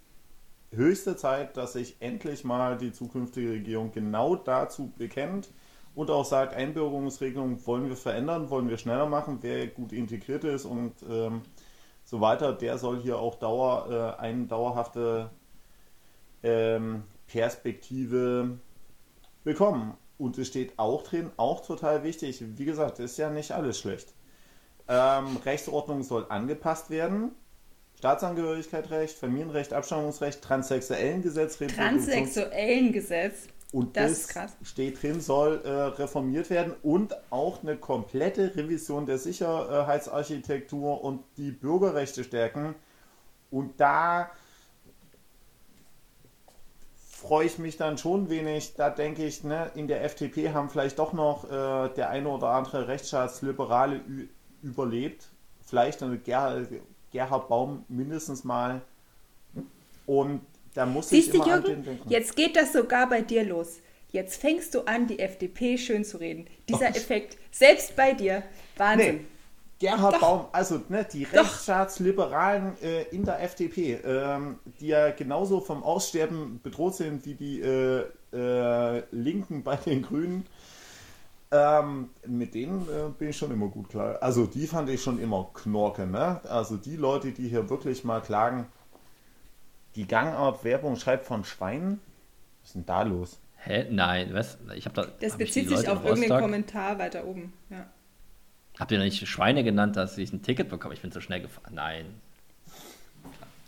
höchste 0.72 1.16
Zeit, 1.16 1.56
dass 1.56 1.72
sich 1.72 1.96
endlich 2.00 2.44
mal 2.44 2.76
die 2.76 2.92
zukünftige 2.92 3.50
Regierung 3.52 3.92
genau 3.92 4.36
dazu 4.36 4.92
bekennt 4.96 5.50
und 5.94 6.10
auch 6.10 6.24
sagt, 6.24 6.54
Einbürgerungsregelungen 6.54 7.66
wollen 7.66 7.88
wir 7.88 7.96
verändern, 7.96 8.50
wollen 8.50 8.68
wir 8.68 8.78
schneller 8.78 9.06
machen, 9.06 9.38
wer 9.40 9.66
gut 9.66 9.92
integriert 9.92 10.44
ist 10.44 10.64
und 10.64 10.94
ähm, 11.08 11.42
so 12.04 12.20
weiter, 12.20 12.52
der 12.52 12.78
soll 12.78 13.00
hier 13.00 13.18
auch 13.18 13.36
Dauer, 13.36 14.16
äh, 14.18 14.20
eine 14.20 14.46
dauerhafte 14.46 15.30
ähm, 16.42 17.04
Perspektive 17.26 18.58
bekommen. 19.44 19.94
Und 20.18 20.36
es 20.36 20.48
steht 20.48 20.78
auch 20.78 21.02
drin, 21.02 21.30
auch 21.36 21.64
total 21.64 22.02
wichtig, 22.02 22.42
wie 22.58 22.64
gesagt, 22.64 22.98
ist 22.98 23.16
ja 23.16 23.30
nicht 23.30 23.52
alles 23.52 23.78
schlecht. 23.78 24.12
Ähm, 24.90 25.36
Rechtsordnung 25.44 26.02
soll 26.02 26.26
angepasst 26.28 26.90
werden. 26.90 27.30
Staatsangehörigkeitsrecht, 27.96 29.16
Familienrecht, 29.16 29.72
Abstammungsrecht, 29.72 30.42
Transsexuellengesetz, 30.42 31.58
Transsexuellengesetz. 31.58 33.46
Und 33.72 33.96
das, 33.96 34.26
das 34.26 34.56
steht 34.64 35.00
drin, 35.00 35.20
soll 35.20 35.60
äh, 35.64 35.70
reformiert 35.70 36.50
werden 36.50 36.74
und 36.82 37.14
auch 37.30 37.62
eine 37.62 37.76
komplette 37.76 38.56
Revision 38.56 39.06
der 39.06 39.18
Sicherheitsarchitektur 39.18 41.04
und 41.04 41.22
die 41.36 41.52
Bürgerrechte 41.52 42.24
stärken. 42.24 42.74
Und 43.52 43.80
da 43.80 44.30
freue 47.10 47.46
ich 47.46 47.58
mich 47.58 47.76
dann 47.76 47.96
schon 47.96 48.28
wenig. 48.28 48.74
Da 48.74 48.90
denke 48.90 49.24
ich, 49.24 49.44
ne, 49.44 49.70
in 49.76 49.86
der 49.86 50.02
FDP 50.02 50.52
haben 50.52 50.68
vielleicht 50.68 50.98
doch 50.98 51.12
noch 51.12 51.44
äh, 51.44 51.90
der 51.94 52.10
eine 52.10 52.28
oder 52.28 52.48
andere 52.48 52.88
Rechtsstaatsliberale 52.88 54.00
überlebt. 54.62 55.28
Vielleicht 55.64 56.02
eine 56.02 56.18
Gerhard, 56.18 56.68
Gerhard 57.10 57.48
Baum 57.48 57.84
mindestens 57.88 58.44
mal. 58.44 58.82
Und 60.06 60.40
da 60.74 60.86
muss 60.86 61.08
Siehst 61.08 61.28
ich 61.28 61.34
immer 61.34 61.46
Jürgen, 61.46 61.64
an 61.64 61.72
den 61.72 61.84
denken. 61.84 62.10
Jetzt 62.10 62.36
geht 62.36 62.56
das 62.56 62.72
sogar 62.72 63.08
bei 63.08 63.22
dir 63.22 63.44
los. 63.44 63.78
Jetzt 64.12 64.40
fängst 64.40 64.74
du 64.74 64.80
an, 64.82 65.06
die 65.06 65.20
FDP 65.20 65.78
schön 65.78 66.04
zu 66.04 66.18
reden. 66.18 66.46
Dieser 66.68 66.90
oh. 66.90 66.96
Effekt, 66.96 67.38
selbst 67.52 67.94
bei 67.94 68.12
dir, 68.12 68.42
Wahnsinn. 68.76 69.16
Nee. 69.16 69.24
Gerhard 69.80 70.14
Doch. 70.14 70.20
Baum, 70.20 70.46
also 70.52 70.82
ne, 70.90 71.06
die 71.10 71.24
Rechtsstaatsliberalen 71.24 72.74
äh, 72.82 73.02
in 73.12 73.24
der 73.24 73.42
FDP, 73.42 73.94
ähm, 74.04 74.58
die 74.78 74.88
ja 74.88 75.10
genauso 75.10 75.60
vom 75.60 75.82
Aussterben 75.82 76.60
bedroht 76.62 76.96
sind 76.96 77.24
wie 77.24 77.34
die 77.34 77.60
äh, 77.62 78.04
äh, 78.32 79.02
Linken 79.10 79.62
bei 79.62 79.76
den 79.76 80.02
Grünen, 80.02 80.46
ähm, 81.50 82.10
mit 82.26 82.54
denen 82.54 82.82
äh, 82.88 83.10
bin 83.18 83.30
ich 83.30 83.36
schon 83.36 83.50
immer 83.50 83.68
gut 83.68 83.88
klar. 83.88 84.18
Also 84.20 84.46
die 84.46 84.66
fand 84.66 84.88
ich 84.88 85.02
schon 85.02 85.20
immer 85.20 85.50
knorke, 85.52 86.06
ne? 86.06 86.40
Also 86.48 86.76
die 86.76 86.96
Leute, 86.96 87.32
die 87.32 87.48
hier 87.48 87.68
wirklich 87.68 88.04
mal 88.04 88.20
klagen, 88.20 88.66
die 89.96 90.06
Gangart-Werbung 90.06 90.96
schreibt 90.96 91.26
von 91.26 91.44
Schweinen. 91.44 92.00
Was 92.60 92.68
ist 92.68 92.74
denn 92.76 92.86
da 92.86 93.02
los? 93.02 93.40
Hä? 93.56 93.86
Nein, 93.90 94.32
was? 94.32 94.58
Ich 94.74 94.86
habe 94.86 94.94
da. 94.94 95.08
Das 95.20 95.36
bezieht 95.36 95.68
sich 95.68 95.88
auf 95.88 96.04
irgendeinen 96.04 96.40
Kommentar 96.40 96.98
weiter 96.98 97.24
oben, 97.24 97.52
ja. 97.68 97.86
Habt 98.78 98.92
ihr 98.92 98.98
nicht 98.98 99.26
Schweine 99.26 99.64
genannt, 99.64 99.96
dass 99.96 100.16
ich 100.16 100.32
ein 100.32 100.42
Ticket 100.42 100.70
bekomme? 100.70 100.94
Ich 100.94 101.02
bin 101.02 101.12
zu 101.12 101.20
schnell 101.20 101.42
gefahren. 101.42 101.74
Nein. 101.74 102.06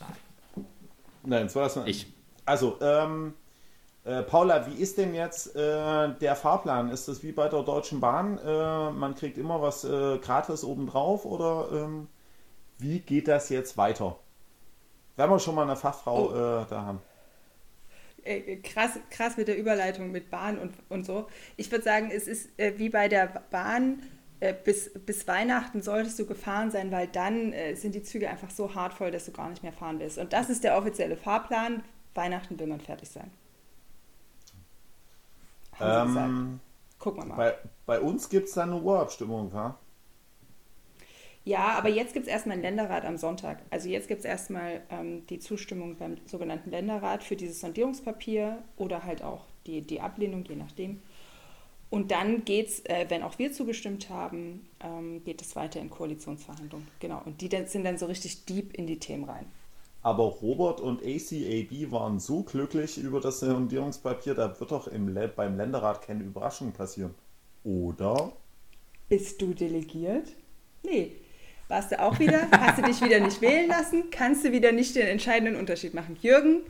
Nein. 0.01 0.67
Nein, 1.25 1.49
so 1.49 1.61
was. 1.61 1.77
Ich. 1.85 2.07
Also, 2.47 2.79
ähm, 2.81 3.35
äh, 4.05 4.23
Paula, 4.23 4.67
wie 4.67 4.75
ist 4.83 4.99
denn 4.99 5.15
jetzt 5.15 5.55
äh, 5.55 6.09
der 6.21 6.35
Fahrplan? 6.35 6.91
Ist 6.91 7.07
das 7.07 7.23
wie 7.23 7.31
bei 7.31 7.49
der 7.49 7.63
Deutschen 7.63 8.01
Bahn? 8.01 8.37
Äh, 8.39 8.91
man 8.91 9.15
kriegt 9.15 9.39
immer 9.39 9.63
was 9.63 9.85
äh, 9.85 10.19
gratis 10.19 10.65
obendrauf 10.65 11.25
oder 11.25 11.69
ähm, 11.73 12.09
wie 12.79 12.99
geht 12.99 13.29
das 13.29 13.49
jetzt 13.49 13.77
weiter? 13.77 14.19
Wenn 15.17 15.31
wir 15.31 15.39
schon 15.39 15.55
mal 15.55 15.63
eine 15.63 15.77
Fachfrau 15.77 16.31
oh. 16.31 16.33
Äh, 16.33 16.67
da 16.69 16.83
haben. 16.83 17.03
Krass, 18.63 18.99
krass 19.11 19.37
mit 19.37 19.49
der 19.49 19.59
Überleitung 19.59 20.13
mit 20.13 20.31
Bahn 20.31 20.59
und, 20.59 20.75
und 20.89 21.05
so. 21.05 21.27
Ich 21.57 21.71
würde 21.73 21.85
sagen, 21.85 22.11
es 22.15 22.29
ist 22.29 22.51
wie 22.57 22.89
bei 22.89 23.09
der 23.09 23.27
Bahn. 23.51 24.01
Bis, 24.65 24.93
bis 24.95 25.27
Weihnachten 25.27 25.83
solltest 25.83 26.21
du 26.21 26.27
gefahren 26.27 26.71
sein, 26.71 26.93
weil 26.93 27.09
dann 27.09 27.53
sind 27.75 27.97
die 27.97 28.03
Züge 28.05 28.31
einfach 28.31 28.51
so 28.51 28.77
hart 28.77 28.95
voll, 28.95 29.11
dass 29.11 29.25
du 29.25 29.33
gar 29.33 29.49
nicht 29.49 29.65
mehr 29.65 29.73
fahren 29.73 29.99
willst. 29.99 30.19
Und 30.19 30.33
das 30.33 30.51
ist 30.51 30.63
der 30.63 30.79
offizielle 30.79 31.17
Fahrplan. 31.17 31.83
Weihnachten 32.15 32.61
will 32.61 32.69
man 32.69 32.81
fertig 32.81 33.09
sein. 33.09 33.31
Ähm, 35.83 36.61
Gucken 36.99 37.23
wir 37.23 37.27
mal. 37.27 37.37
Bei, 37.37 37.55
bei 37.87 38.01
uns 38.01 38.29
gibt 38.29 38.49
es 38.49 38.55
da 38.55 38.63
eine 38.63 38.77
Urabstimmung, 38.77 39.53
ha? 39.53 39.79
Ja, 41.45 41.77
aber 41.77 41.89
jetzt 41.89 42.15
gibt 42.15 42.27
es 42.27 42.33
erstmal 42.33 42.55
einen 42.55 42.63
Länderrat 42.63 43.05
am 43.05 43.17
Sonntag. 43.17 43.59
Also 43.71 43.89
jetzt 43.89 44.07
gibt 44.07 44.21
es 44.21 44.25
erstmal 44.25 44.83
ähm, 44.91 45.27
die 45.27 45.41
Zustimmung 45.41 45.97
beim 45.97 46.17
sogenannten 46.27 46.71
Länderrat 46.71 47.25
für 47.25 47.35
dieses 47.35 47.61
Sondierungspapier 47.61 48.63
oder 48.77 49.05
halt 49.05 49.23
auch 49.23 49.47
die, 49.67 49.83
die 49.83 50.01
Ablehnung, 50.01 50.45
je 50.45 50.55
nachdem. 50.55 51.03
Und 51.91 52.11
dann 52.11 52.45
geht 52.45 52.69
es, 52.69 52.81
äh, 52.87 53.07
wenn 53.09 53.23
auch 53.23 53.39
wir 53.39 53.53
zugestimmt 53.53 54.09
haben, 54.09 54.69
ähm, 54.81 55.23
geht 55.25 55.43
es 55.43 55.57
weiter 55.57 55.81
in 55.81 55.91
Koalitionsverhandlungen. 55.91 56.87
Genau. 57.01 57.21
Und 57.25 57.41
die 57.41 57.51
sind 57.67 57.85
dann 57.85 57.99
so 57.99 58.07
richtig 58.07 58.45
deep 58.47 58.73
in 58.75 58.87
die 58.87 58.99
Themen 58.99 59.25
rein. 59.25 59.47
Aber 60.03 60.25
Robert 60.25 60.81
und 60.81 61.01
ACAB 61.03 61.93
waren 61.93 62.19
so 62.19 62.43
glücklich 62.43 62.99
über 62.99 63.21
das 63.21 63.39
Sondierungspapier, 63.41 64.35
da 64.35 64.59
wird 64.59 64.73
doch 64.73 64.89
im, 64.89 65.17
beim 65.37 65.57
Länderrat 65.57 66.03
keine 66.03 66.25
Überraschung 66.25 66.73
passieren. 66.73 67.15
Oder? 67.63 68.33
Bist 69.09 69.41
du 69.41 69.55
delegiert? 69.55 70.29
Nee. 70.83 71.13
Warst 71.69 71.93
du 71.93 72.01
auch 72.01 72.19
wieder? 72.19 72.51
Hast 72.51 72.79
du 72.79 72.83
dich 72.83 73.01
wieder 73.01 73.21
nicht 73.21 73.41
wählen 73.41 73.69
lassen? 73.69 74.11
Kannst 74.11 74.45
du 74.45 74.53
wieder 74.53 74.73
nicht 74.73 74.97
den 74.97 75.07
entscheidenden 75.07 75.57
Unterschied 75.57 75.95
machen? 75.95 76.19
Jürgen, 76.21 76.63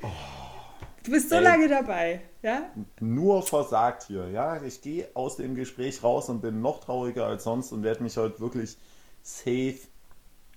du 1.03 1.11
bist 1.11 1.30
so 1.30 1.37
Ey. 1.37 1.43
lange 1.43 1.68
dabei, 1.68 2.20
ja? 2.43 2.70
Nur 3.01 3.43
versagt 3.43 4.05
hier, 4.09 4.28
ja. 4.28 4.62
Ich 4.62 4.83
gehe 4.83 5.09
aus 5.14 5.37
dem 5.37 5.55
Gespräch 5.55 6.03
raus 6.03 6.28
und 6.28 6.43
bin 6.43 6.61
noch 6.61 6.80
trauriger 6.80 7.26
als 7.26 7.45
sonst 7.45 7.72
und 7.72 7.83
werde 7.83 8.03
mich 8.03 8.16
heute 8.18 8.39
wirklich 8.41 8.76
safe 9.22 9.78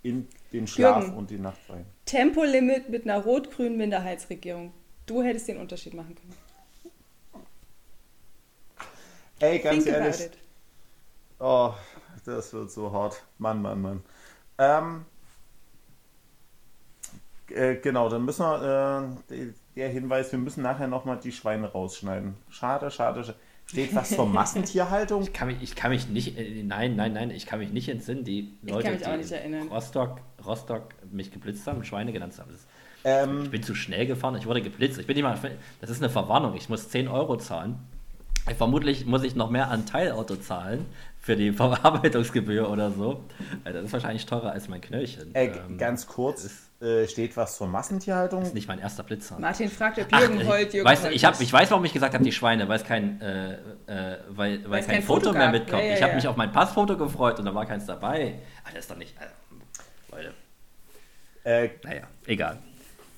in 0.04 0.28
den 0.52 0.68
Schlaf 0.68 1.06
Jürgen. 1.06 1.18
und 1.18 1.30
die 1.30 1.40
Nacht 1.40 1.58
freien. 1.66 1.95
Tempolimit 2.06 2.90
mit 2.90 3.04
einer 3.04 3.24
rot-grünen 3.24 3.78
Minderheitsregierung. 3.78 4.74
Du 5.06 5.22
hättest 5.24 5.48
den 5.48 5.58
Unterschied 5.58 5.94
machen 5.94 6.16
können. 6.16 6.36
Ey, 9.40 9.60
ganz 9.60 9.84
Think 9.84 9.96
ehrlich. 9.96 10.30
Oh, 11.40 11.74
das 12.26 12.54
wird 12.54 12.72
so 12.72 12.92
hart. 12.92 13.22
Mann, 13.38 13.62
Mann, 13.62 13.82
Mann. 13.82 14.04
Ähm, 14.58 15.06
äh, 17.50 17.76
genau, 17.76 18.10
dann 18.10 18.24
müssen 18.26 18.44
wir, 18.44 19.18
äh, 19.30 19.30
de- 19.30 19.54
der 19.76 19.90
Hinweis, 19.90 20.32
wir 20.32 20.40
müssen 20.40 20.64
nachher 20.64 20.88
nochmal 20.88 21.20
die 21.20 21.32
Schweine 21.34 21.72
rausschneiden. 21.72 22.36
Schade, 22.50 22.90
schade, 22.92 23.24
schade. 23.24 23.38
Steht 23.68 23.96
was 23.96 24.10
zur 24.12 24.28
Massentierhaltung? 24.28 25.24
Ich 25.24 25.34
kann 25.34 25.48
mich, 25.48 25.58
ich 25.62 25.76
kann 25.76 25.92
mich 25.92 26.08
nicht, 26.08 26.38
äh, 26.38 26.64
nein, 26.64 26.96
nein, 26.96 27.14
nein, 27.14 27.32
ich 27.32 27.46
kann 27.46 27.60
mich 27.60 27.72
nicht 27.72 27.90
entsinnen. 27.90 28.24
Die 28.24 28.54
Ich 28.64 28.70
Leute, 28.72 28.84
kann 28.84 28.94
mich 28.98 29.06
auch 29.08 29.12
die 29.14 29.18
nicht 29.18 29.32
erinnern. 29.32 29.68
Rostock, 29.70 30.22
Rostock 30.46 30.90
mich 31.12 31.32
geblitzt 31.32 31.66
haben, 31.68 31.84
Schweine 31.84 32.12
genannt 32.14 32.34
haben. 32.38 32.52
Das, 32.52 32.66
Ähm, 33.04 33.44
ich 33.44 33.52
bin 33.52 33.64
zu 33.64 33.76
schnell 33.76 34.06
gefahren, 34.08 34.36
ich 34.36 34.46
wurde 34.46 34.62
geblitzt. 34.62 35.00
Ich 35.00 35.08
bin 35.08 35.16
nicht 35.16 35.24
mal, 35.24 35.38
das 35.82 35.90
ist 35.90 36.02
eine 36.02 36.10
Verwarnung. 36.10 36.56
Ich 36.56 36.70
muss 36.70 36.90
10 36.90 37.08
Euro 37.08 37.38
zahlen. 37.38 37.80
Vermutlich 38.58 39.08
muss 39.08 39.24
ich 39.24 39.36
noch 39.36 39.50
mehr 39.50 39.72
an 39.72 39.88
Teilauto 39.88 40.36
zahlen 40.36 40.86
für 41.20 41.36
die 41.36 41.52
Verarbeitungsgebühr 41.52 42.70
oder 42.70 42.92
so. 42.92 43.24
Äh, 43.64 43.74
Das 43.74 43.86
ist 43.86 43.94
wahrscheinlich 43.94 44.26
teurer 44.28 44.52
als 44.52 44.68
mein 44.70 44.82
Knöllchen. 44.82 45.34
äh, 45.34 45.48
Ähm, 45.48 45.78
ganz 45.80 46.06
kurz, 46.06 46.70
äh, 46.86 47.08
steht 47.08 47.36
was 47.36 47.58
zur 47.58 47.68
Massentierhaltung? 47.68 48.44
ist 48.44 48.54
nicht 48.54 48.68
mein 48.68 48.80
erster 48.80 49.04
Blitzer. 49.04 49.40
Martin 49.40 49.70
fragt, 49.70 49.98
ob 50.00 50.08
Ach, 50.12 50.20
Jürgen 50.22 50.40
ich, 50.40 50.48
heult. 50.48 50.74
Jürgen 50.74 50.88
weißt, 50.88 51.04
heult 51.06 51.16
ich, 51.16 51.26
hab, 51.26 51.42
ich 51.42 51.52
weiß, 51.52 51.72
warum 51.72 51.84
ich 51.86 51.94
gesagt 51.94 52.14
habe, 52.14 52.24
die 52.24 52.32
Schweine, 52.32 52.68
weil 52.70 52.78
es 52.78 52.84
kein, 52.86 53.20
äh, 53.22 53.54
äh, 53.88 54.18
weil, 54.30 54.70
weil 54.70 54.82
kein, 54.82 54.96
kein 54.96 55.04
Foto, 55.04 55.28
Foto 55.28 55.38
mehr 55.38 55.50
mitkommt. 55.50 55.82
Ja, 55.82 55.90
ja, 55.90 55.96
ich 55.96 56.02
habe 56.02 56.12
ja. 56.12 56.16
mich 56.16 56.28
auf 56.28 56.36
mein 56.38 56.52
Passfoto 56.52 56.96
gefreut 56.98 57.40
und 57.40 57.46
da 57.46 57.54
war 57.56 57.66
keins 57.66 57.86
dabei. 57.86 58.36
Aber 58.64 58.72
das 58.74 58.82
ist 58.86 58.92
doch 58.92 58.98
nicht. 58.98 59.16
Äh, 59.20 60.16
Leute, 60.16 60.34
Äh, 61.44 61.70
naja, 61.84 62.04
egal. 62.28 62.60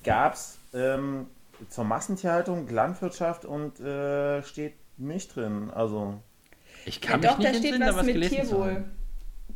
Gab 0.04 0.34
es 0.34 0.58
ähm, 0.74 1.26
zur 1.68 1.84
Massentierhaltung 1.84 2.68
Landwirtschaft 2.68 3.44
und 3.44 3.78
äh, 3.80 4.42
steht 4.42 4.74
nicht 4.96 5.36
drin. 5.36 5.70
Also, 5.70 6.20
Ich 6.84 7.02
Ja, 7.02 7.10
kann 7.10 7.20
doch, 7.22 7.38
mich 7.38 7.46
da 7.46 7.52
nicht 7.52 7.58
steht 7.60 7.72
entsinnen, 7.74 7.88
da 7.88 7.96
was 7.96 8.06
mit 8.06 8.14
gelesen 8.14 8.36
zu 8.36 8.42
Tierwohl. 8.46 8.74
haben. 8.74 8.90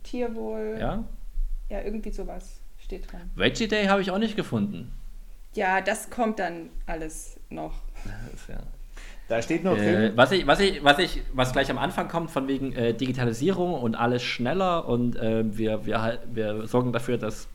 Tierwohl. 0.03 0.77
Ja? 0.79 1.05
Ja? 1.69 1.81
irgendwie 1.83 2.11
sowas 2.13 2.62
steht 2.93 3.13
dran. 3.13 3.31
Veggie 3.35 3.69
Day 3.69 3.87
habe 3.87 4.03
ich 4.03 4.11
auch 4.11 4.19
nicht 4.19 4.37
gefunden. 4.37 4.93
Ja, 5.55 5.81
das 5.81 6.11
kommt 6.11 6.39
dann 6.39 6.71
alles 6.87 7.39
noch. 7.51 7.75
Ja 8.49 8.59
da 9.29 9.41
steht 9.41 9.65
nur 9.65 9.79
Äh, 9.79 10.09
drin, 10.09 10.13
was, 10.17 10.33
ich, 10.33 10.47
was, 10.47 10.61
ich, 10.61 10.85
was, 10.85 10.99
ich, 10.99 11.23
was 11.33 11.53
gleich 11.53 11.71
am 11.71 11.79
Anfang 11.79 12.09
kommt, 12.09 12.31
von 12.31 12.49
wegen 12.49 12.73
äh, 12.75 12.93
Digitalisierung 12.93 13.73
und 13.73 13.95
alles 13.95 14.23
schneller 14.23 14.87
und 14.87 15.17
äh, 15.17 15.57
wir, 15.57 15.87
wir, 15.87 16.03
halt- 16.03 16.21
wir 16.35 16.67
sorgen 16.67 16.93
dafür, 16.93 17.17
dass, 17.17 17.49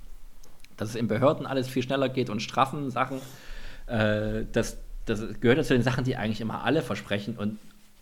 dass 0.77 0.89
es 0.89 0.95
in 0.95 1.07
Behörden 1.07 1.45
alles 1.45 1.67
viel 1.67 1.83
schneller 1.83 2.09
geht 2.09 2.31
und 2.31 2.41
straffen 2.41 2.89
Sachen. 2.89 3.19
Äh, 3.85 4.45
das, 4.53 4.77
das 5.05 5.19
gehört 5.39 5.59
ja 5.59 5.63
zu 5.63 5.73
den 5.73 5.83
Sachen, 5.83 6.03
die 6.03 6.15
eigentlich 6.15 6.41
immer 6.41 6.63
alle 6.63 6.81
versprechen 6.81 7.37
und 7.37 7.59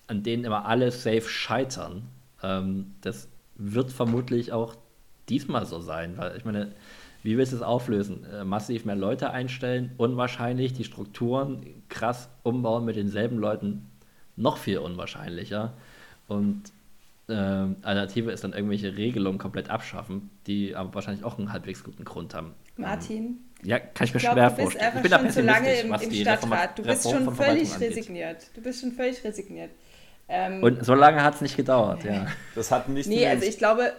an 0.07 0.23
denen 0.23 0.45
immer 0.45 0.65
alle 0.65 0.89
safe 0.91 1.27
scheitern. 1.27 2.03
Ähm, 2.43 2.93
das 3.01 3.27
wird 3.55 3.91
vermutlich 3.91 4.53
auch 4.53 4.75
diesmal 5.27 5.65
so 5.65 5.81
sein, 5.81 6.17
weil 6.17 6.37
ich 6.37 6.45
meine, 6.45 6.71
wie 7.25 7.37
willst 7.37 7.51
du 7.51 7.57
es 7.57 7.61
auflösen? 7.61 8.25
Äh, 8.31 8.43
massiv 8.45 8.85
mehr 8.85 8.95
Leute 8.95 9.31
einstellen, 9.31 9.91
unwahrscheinlich, 9.97 10.73
die 10.73 10.83
Strukturen 10.83 11.83
krass 11.89 12.29
umbauen 12.43 12.85
mit 12.85 12.95
denselben 12.95 13.37
Leuten, 13.37 13.87
noch 14.35 14.57
viel 14.57 14.77
unwahrscheinlicher. 14.77 15.73
Und 16.27 16.63
ähm, 17.27 17.77
Alternative 17.81 18.31
ist 18.31 18.43
dann 18.43 18.53
irgendwelche 18.53 18.95
Regelungen 18.95 19.39
komplett 19.39 19.69
abschaffen, 19.69 20.29
die 20.45 20.75
aber 20.75 20.93
wahrscheinlich 20.93 21.23
auch 21.25 21.37
einen 21.39 21.51
halbwegs 21.51 21.83
guten 21.83 22.05
Grund 22.05 22.33
haben. 22.35 22.53
Martin, 22.77 23.37
Ja, 23.63 23.79
kann 23.79 24.05
ich 24.05 24.13
mir 24.13 24.17
ich 24.17 24.23
glaube, 24.23 24.35
schwer 24.39 24.49
du 24.49 24.55
bist 24.55 24.61
vorstellen. 24.61 24.85
einfach 24.85 24.97
Ich 24.97 25.01
bin 25.03 25.11
da 25.11 25.19
schon 25.19 25.29
zu 25.31 25.41
lange 25.41 25.73
im, 25.79 25.93
im 25.93 26.11
Stadtrat. 26.13 26.77
Du 26.77 26.83
bist 26.83 27.05
Reform 27.05 27.25
schon 27.25 27.35
völlig 27.35 27.73
angeht. 27.73 27.89
resigniert. 27.89 28.37
Du 28.55 28.61
bist 28.61 28.81
schon 28.81 28.91
völlig 28.91 29.23
resigniert. 29.23 29.71
Ähm, 30.27 30.61
Und 30.61 30.85
so 30.85 30.93
lange 30.93 31.23
hat 31.23 31.35
es 31.35 31.41
nicht 31.41 31.55
gedauert, 31.55 32.03
ja. 32.03 32.27
das 32.55 32.71
hat 32.71 32.89
nicht 32.89 33.07
Nee, 33.07 33.27
also 33.27 33.45
ich 33.45 33.57
glaube, 33.57 33.93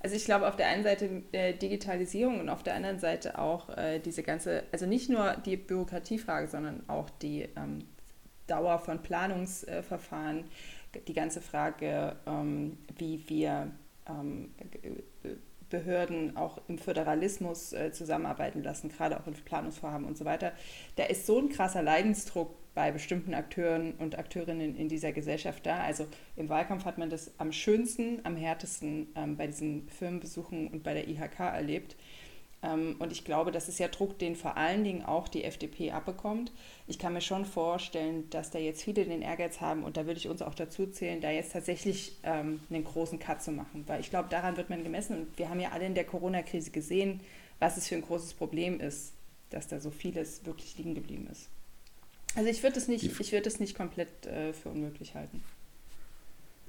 also 0.00 0.16
ich 0.16 0.24
glaube 0.24 0.46
auf 0.48 0.56
der 0.56 0.68
einen 0.68 0.82
Seite 0.82 1.22
äh, 1.32 1.54
Digitalisierung 1.54 2.40
und 2.40 2.48
auf 2.48 2.62
der 2.62 2.74
anderen 2.74 2.98
Seite 2.98 3.38
auch 3.38 3.70
äh, 3.76 3.98
diese 3.98 4.22
ganze, 4.22 4.64
also 4.72 4.86
nicht 4.86 5.08
nur 5.08 5.34
die 5.44 5.56
Bürokratiefrage, 5.56 6.48
sondern 6.48 6.82
auch 6.88 7.10
die 7.10 7.48
ähm, 7.56 7.80
Dauer 8.46 8.78
von 8.78 9.02
Planungsverfahren, 9.02 10.44
die 11.08 11.12
ganze 11.12 11.40
Frage, 11.40 12.16
ähm, 12.26 12.78
wie 12.96 13.24
wir 13.28 13.70
ähm, 14.08 14.54
Behörden 15.70 16.36
auch 16.36 16.60
im 16.68 16.78
Föderalismus 16.78 17.72
äh, 17.72 17.90
zusammenarbeiten 17.92 18.62
lassen, 18.62 18.88
gerade 18.88 19.18
auch 19.18 19.26
in 19.26 19.34
Planungsvorhaben 19.34 20.06
und 20.06 20.16
so 20.16 20.24
weiter. 20.24 20.52
Da 20.96 21.04
ist 21.04 21.26
so 21.26 21.38
ein 21.38 21.48
krasser 21.48 21.82
Leidensdruck 21.82 22.54
bei 22.74 22.92
bestimmten 22.92 23.32
Akteuren 23.32 23.94
und 23.94 24.18
Akteurinnen 24.18 24.76
in 24.76 24.88
dieser 24.88 25.10
Gesellschaft 25.12 25.64
da. 25.64 25.78
Also 25.78 26.06
im 26.36 26.50
Wahlkampf 26.50 26.84
hat 26.84 26.98
man 26.98 27.08
das 27.08 27.32
am 27.38 27.50
schönsten, 27.50 28.20
am 28.24 28.36
härtesten 28.36 29.08
ähm, 29.16 29.36
bei 29.36 29.46
diesen 29.46 29.88
Firmenbesuchen 29.88 30.68
und 30.68 30.82
bei 30.82 30.92
der 30.92 31.08
IHK 31.08 31.40
erlebt. 31.40 31.96
Ähm, 32.66 32.96
und 32.98 33.12
ich 33.12 33.24
glaube, 33.24 33.52
das 33.52 33.68
ist 33.68 33.78
ja 33.78 33.88
Druck, 33.88 34.18
den 34.18 34.34
vor 34.34 34.56
allen 34.56 34.82
Dingen 34.82 35.04
auch 35.04 35.28
die 35.28 35.44
FDP 35.44 35.92
abbekommt. 35.92 36.50
Ich 36.88 36.98
kann 36.98 37.12
mir 37.12 37.20
schon 37.20 37.44
vorstellen, 37.44 38.28
dass 38.30 38.50
da 38.50 38.58
jetzt 38.58 38.82
viele 38.82 39.04
den 39.04 39.22
Ehrgeiz 39.22 39.60
haben, 39.60 39.84
und 39.84 39.96
da 39.96 40.06
würde 40.06 40.18
ich 40.18 40.28
uns 40.28 40.42
auch 40.42 40.54
dazu 40.54 40.86
zählen, 40.86 41.20
da 41.20 41.30
jetzt 41.30 41.52
tatsächlich 41.52 42.16
ähm, 42.24 42.60
einen 42.70 42.84
großen 42.84 43.18
Cut 43.18 43.42
zu 43.42 43.52
machen. 43.52 43.84
Weil 43.86 44.00
ich 44.00 44.10
glaube, 44.10 44.28
daran 44.30 44.56
wird 44.56 44.70
man 44.70 44.82
gemessen. 44.82 45.16
Und 45.18 45.38
wir 45.38 45.48
haben 45.48 45.60
ja 45.60 45.70
alle 45.72 45.86
in 45.86 45.94
der 45.94 46.04
Corona-Krise 46.04 46.70
gesehen, 46.70 47.20
was 47.60 47.76
es 47.76 47.86
für 47.88 47.94
ein 47.94 48.02
großes 48.02 48.34
Problem 48.34 48.80
ist, 48.80 49.12
dass 49.50 49.68
da 49.68 49.78
so 49.80 49.90
vieles 49.90 50.44
wirklich 50.44 50.76
liegen 50.78 50.94
geblieben 50.94 51.28
ist. 51.30 51.48
Also 52.34 52.50
ich 52.50 52.62
würde 52.62 52.78
es 52.78 52.88
nicht, 52.88 53.04
ich 53.20 53.32
würde 53.32 53.48
es 53.48 53.60
nicht 53.60 53.76
komplett 53.76 54.26
äh, 54.26 54.52
für 54.52 54.68
unmöglich 54.70 55.14
halten. 55.14 55.42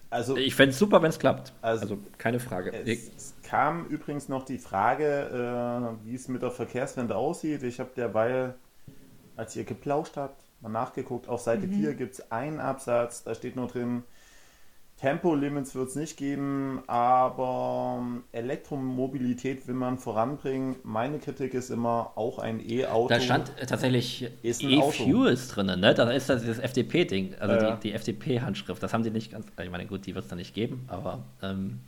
also 0.10 0.38
Ich 0.38 0.56
fände 0.56 0.72
es 0.72 0.80
super, 0.80 1.02
wenn 1.02 1.10
es 1.10 1.20
klappt. 1.20 1.52
Also- 1.62 1.82
Also, 1.82 1.98
keine 2.18 2.40
Frage. 2.40 2.72
Es 2.72 3.34
kam 3.48 3.86
übrigens 3.86 4.28
noch 4.28 4.44
die 4.44 4.58
Frage, 4.58 5.98
äh, 6.04 6.06
wie 6.06 6.16
es 6.16 6.28
mit 6.28 6.42
der 6.42 6.52
Verkehrswende 6.52 7.16
aussieht. 7.16 7.64
Ich 7.64 7.80
habe 7.80 7.92
derweil, 7.96 8.56
als 9.36 9.56
ihr 9.56 9.64
geplauscht 9.64 10.18
habt, 10.18 10.44
mal 10.62 10.70
nachgeguckt. 10.70 11.30
Auf 11.30 11.42
Seite 11.42 11.68
4 11.68 11.94
gibt 11.94 12.16
es 12.16 12.32
einen 12.32 12.60
Absatz, 12.60 13.24
da 13.24 13.34
steht 13.34 13.56
nur 13.56 13.68
drin, 13.68 14.04
Tempolimits 14.98 15.76
wird 15.76 15.90
es 15.90 15.96
nicht 15.96 16.18
geben, 16.18 16.82
aber 16.88 18.04
Elektromobilität 18.32 19.68
will 19.68 19.76
man 19.76 20.00
voranbringen. 20.00 20.78
Meine 20.84 21.20
Kritik 21.20 21.54
ist 21.54 21.70
immer, 21.70 22.14
auch 22.16 22.40
ein 22.40 22.60
E-Auto. 22.68 23.08
da 23.08 23.20
stand 23.20 23.52
äh, 23.60 23.68
tatsächlich. 23.68 24.28
E-Fuels 24.42 25.50
drin, 25.50 25.68
ne? 25.80 25.94
Da 25.94 26.10
ist 26.10 26.30
das, 26.30 26.44
das 26.44 26.58
FDP-Ding, 26.58 27.36
also 27.40 27.56
ja. 27.56 27.76
die, 27.76 27.90
die 27.90 27.94
FDP-Handschrift. 27.94 28.82
Das 28.82 28.92
haben 28.92 29.04
die 29.04 29.12
nicht 29.12 29.32
ganz. 29.32 29.46
Ich 29.62 29.70
meine, 29.70 29.86
gut, 29.86 30.08
die 30.08 30.16
wird 30.16 30.26
es 30.26 30.30
dann 30.30 30.40
nicht 30.40 30.56
geben, 30.56 30.86
aber 30.88 31.20
ähm, 31.44 31.80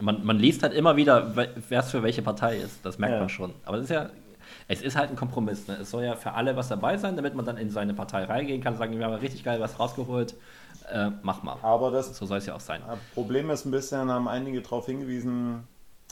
man, 0.00 0.24
man 0.24 0.38
liest 0.38 0.62
halt 0.62 0.74
immer 0.74 0.96
wieder, 0.96 1.34
wer 1.34 1.80
es 1.80 1.90
für 1.90 2.02
welche 2.02 2.22
Partei 2.22 2.56
ist. 2.58 2.84
Das 2.84 2.98
merkt 2.98 3.14
Ja. 3.14 3.20
man 3.20 3.28
schon. 3.28 3.54
Aber 3.64 3.78
es 3.78 3.84
ist 3.84 3.90
ja. 3.90 4.10
Es 4.68 4.80
ist 4.80 4.96
halt 4.96 5.10
ein 5.10 5.16
Kompromiss. 5.16 5.66
Ne? 5.66 5.78
Es 5.80 5.90
soll 5.90 6.04
ja 6.04 6.14
für 6.14 6.32
alle 6.32 6.54
was 6.56 6.68
dabei 6.68 6.96
sein, 6.98 7.16
damit 7.16 7.34
man 7.34 7.44
dann 7.44 7.56
in 7.56 7.70
seine 7.70 7.94
Partei 7.94 8.24
reingehen 8.24 8.62
kann 8.62 8.74
und 8.74 8.78
sagen, 8.78 8.96
wir 8.96 9.04
haben 9.04 9.14
richtig 9.14 9.42
geil 9.42 9.60
was 9.60 9.78
rausgeholt. 9.80 10.34
Äh, 10.92 11.10
mach 11.22 11.42
mal. 11.42 11.56
aber 11.62 11.90
das 11.90 12.16
So 12.16 12.26
soll 12.26 12.38
es 12.38 12.46
ja 12.46 12.54
auch 12.54 12.60
sein. 12.60 12.80
Problem 13.14 13.50
ist 13.50 13.64
ein 13.64 13.72
bisschen, 13.72 14.08
haben 14.08 14.28
einige 14.28 14.60
darauf 14.62 14.86
hingewiesen, 14.86 15.66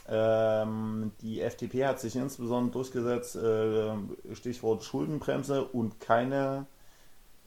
ähm, 0.08 1.12
die 1.22 1.40
FDP 1.40 1.86
hat 1.86 2.00
sich 2.00 2.16
insbesondere 2.16 2.72
durchgesetzt, 2.72 3.36
äh, 3.36 3.92
Stichwort 4.34 4.82
Schuldenbremse 4.84 5.64
und 5.64 6.00
keine 6.00 6.66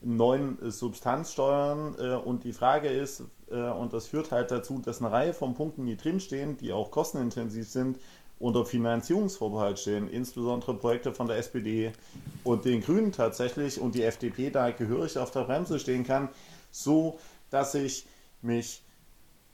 neuen 0.00 0.58
Substanzsteuern. 0.70 1.96
Äh, 1.98 2.14
und 2.16 2.44
die 2.44 2.52
Frage 2.52 2.88
ist, 2.88 3.24
und 3.50 3.92
das 3.92 4.08
führt 4.08 4.30
halt 4.30 4.50
dazu, 4.50 4.80
dass 4.84 5.00
eine 5.00 5.10
Reihe 5.10 5.34
von 5.34 5.54
Punkten, 5.54 5.86
die 5.86 5.96
drinstehen, 5.96 6.56
die 6.56 6.72
auch 6.72 6.90
kostenintensiv 6.90 7.68
sind, 7.68 7.98
unter 8.38 8.64
Finanzierungsvorbehalt 8.64 9.78
stehen, 9.78 10.08
insbesondere 10.08 10.74
Projekte 10.74 11.12
von 11.12 11.26
der 11.26 11.38
SPD 11.38 11.92
und 12.44 12.64
den 12.64 12.82
Grünen 12.82 13.12
tatsächlich 13.12 13.80
und 13.80 13.94
die 13.94 14.02
FDP 14.02 14.50
da 14.50 14.70
gehörig 14.70 15.18
auf 15.18 15.30
der 15.30 15.42
Bremse 15.42 15.78
stehen 15.78 16.04
kann, 16.04 16.28
so 16.70 17.18
dass 17.50 17.74
ich 17.74 18.06
mich 18.42 18.82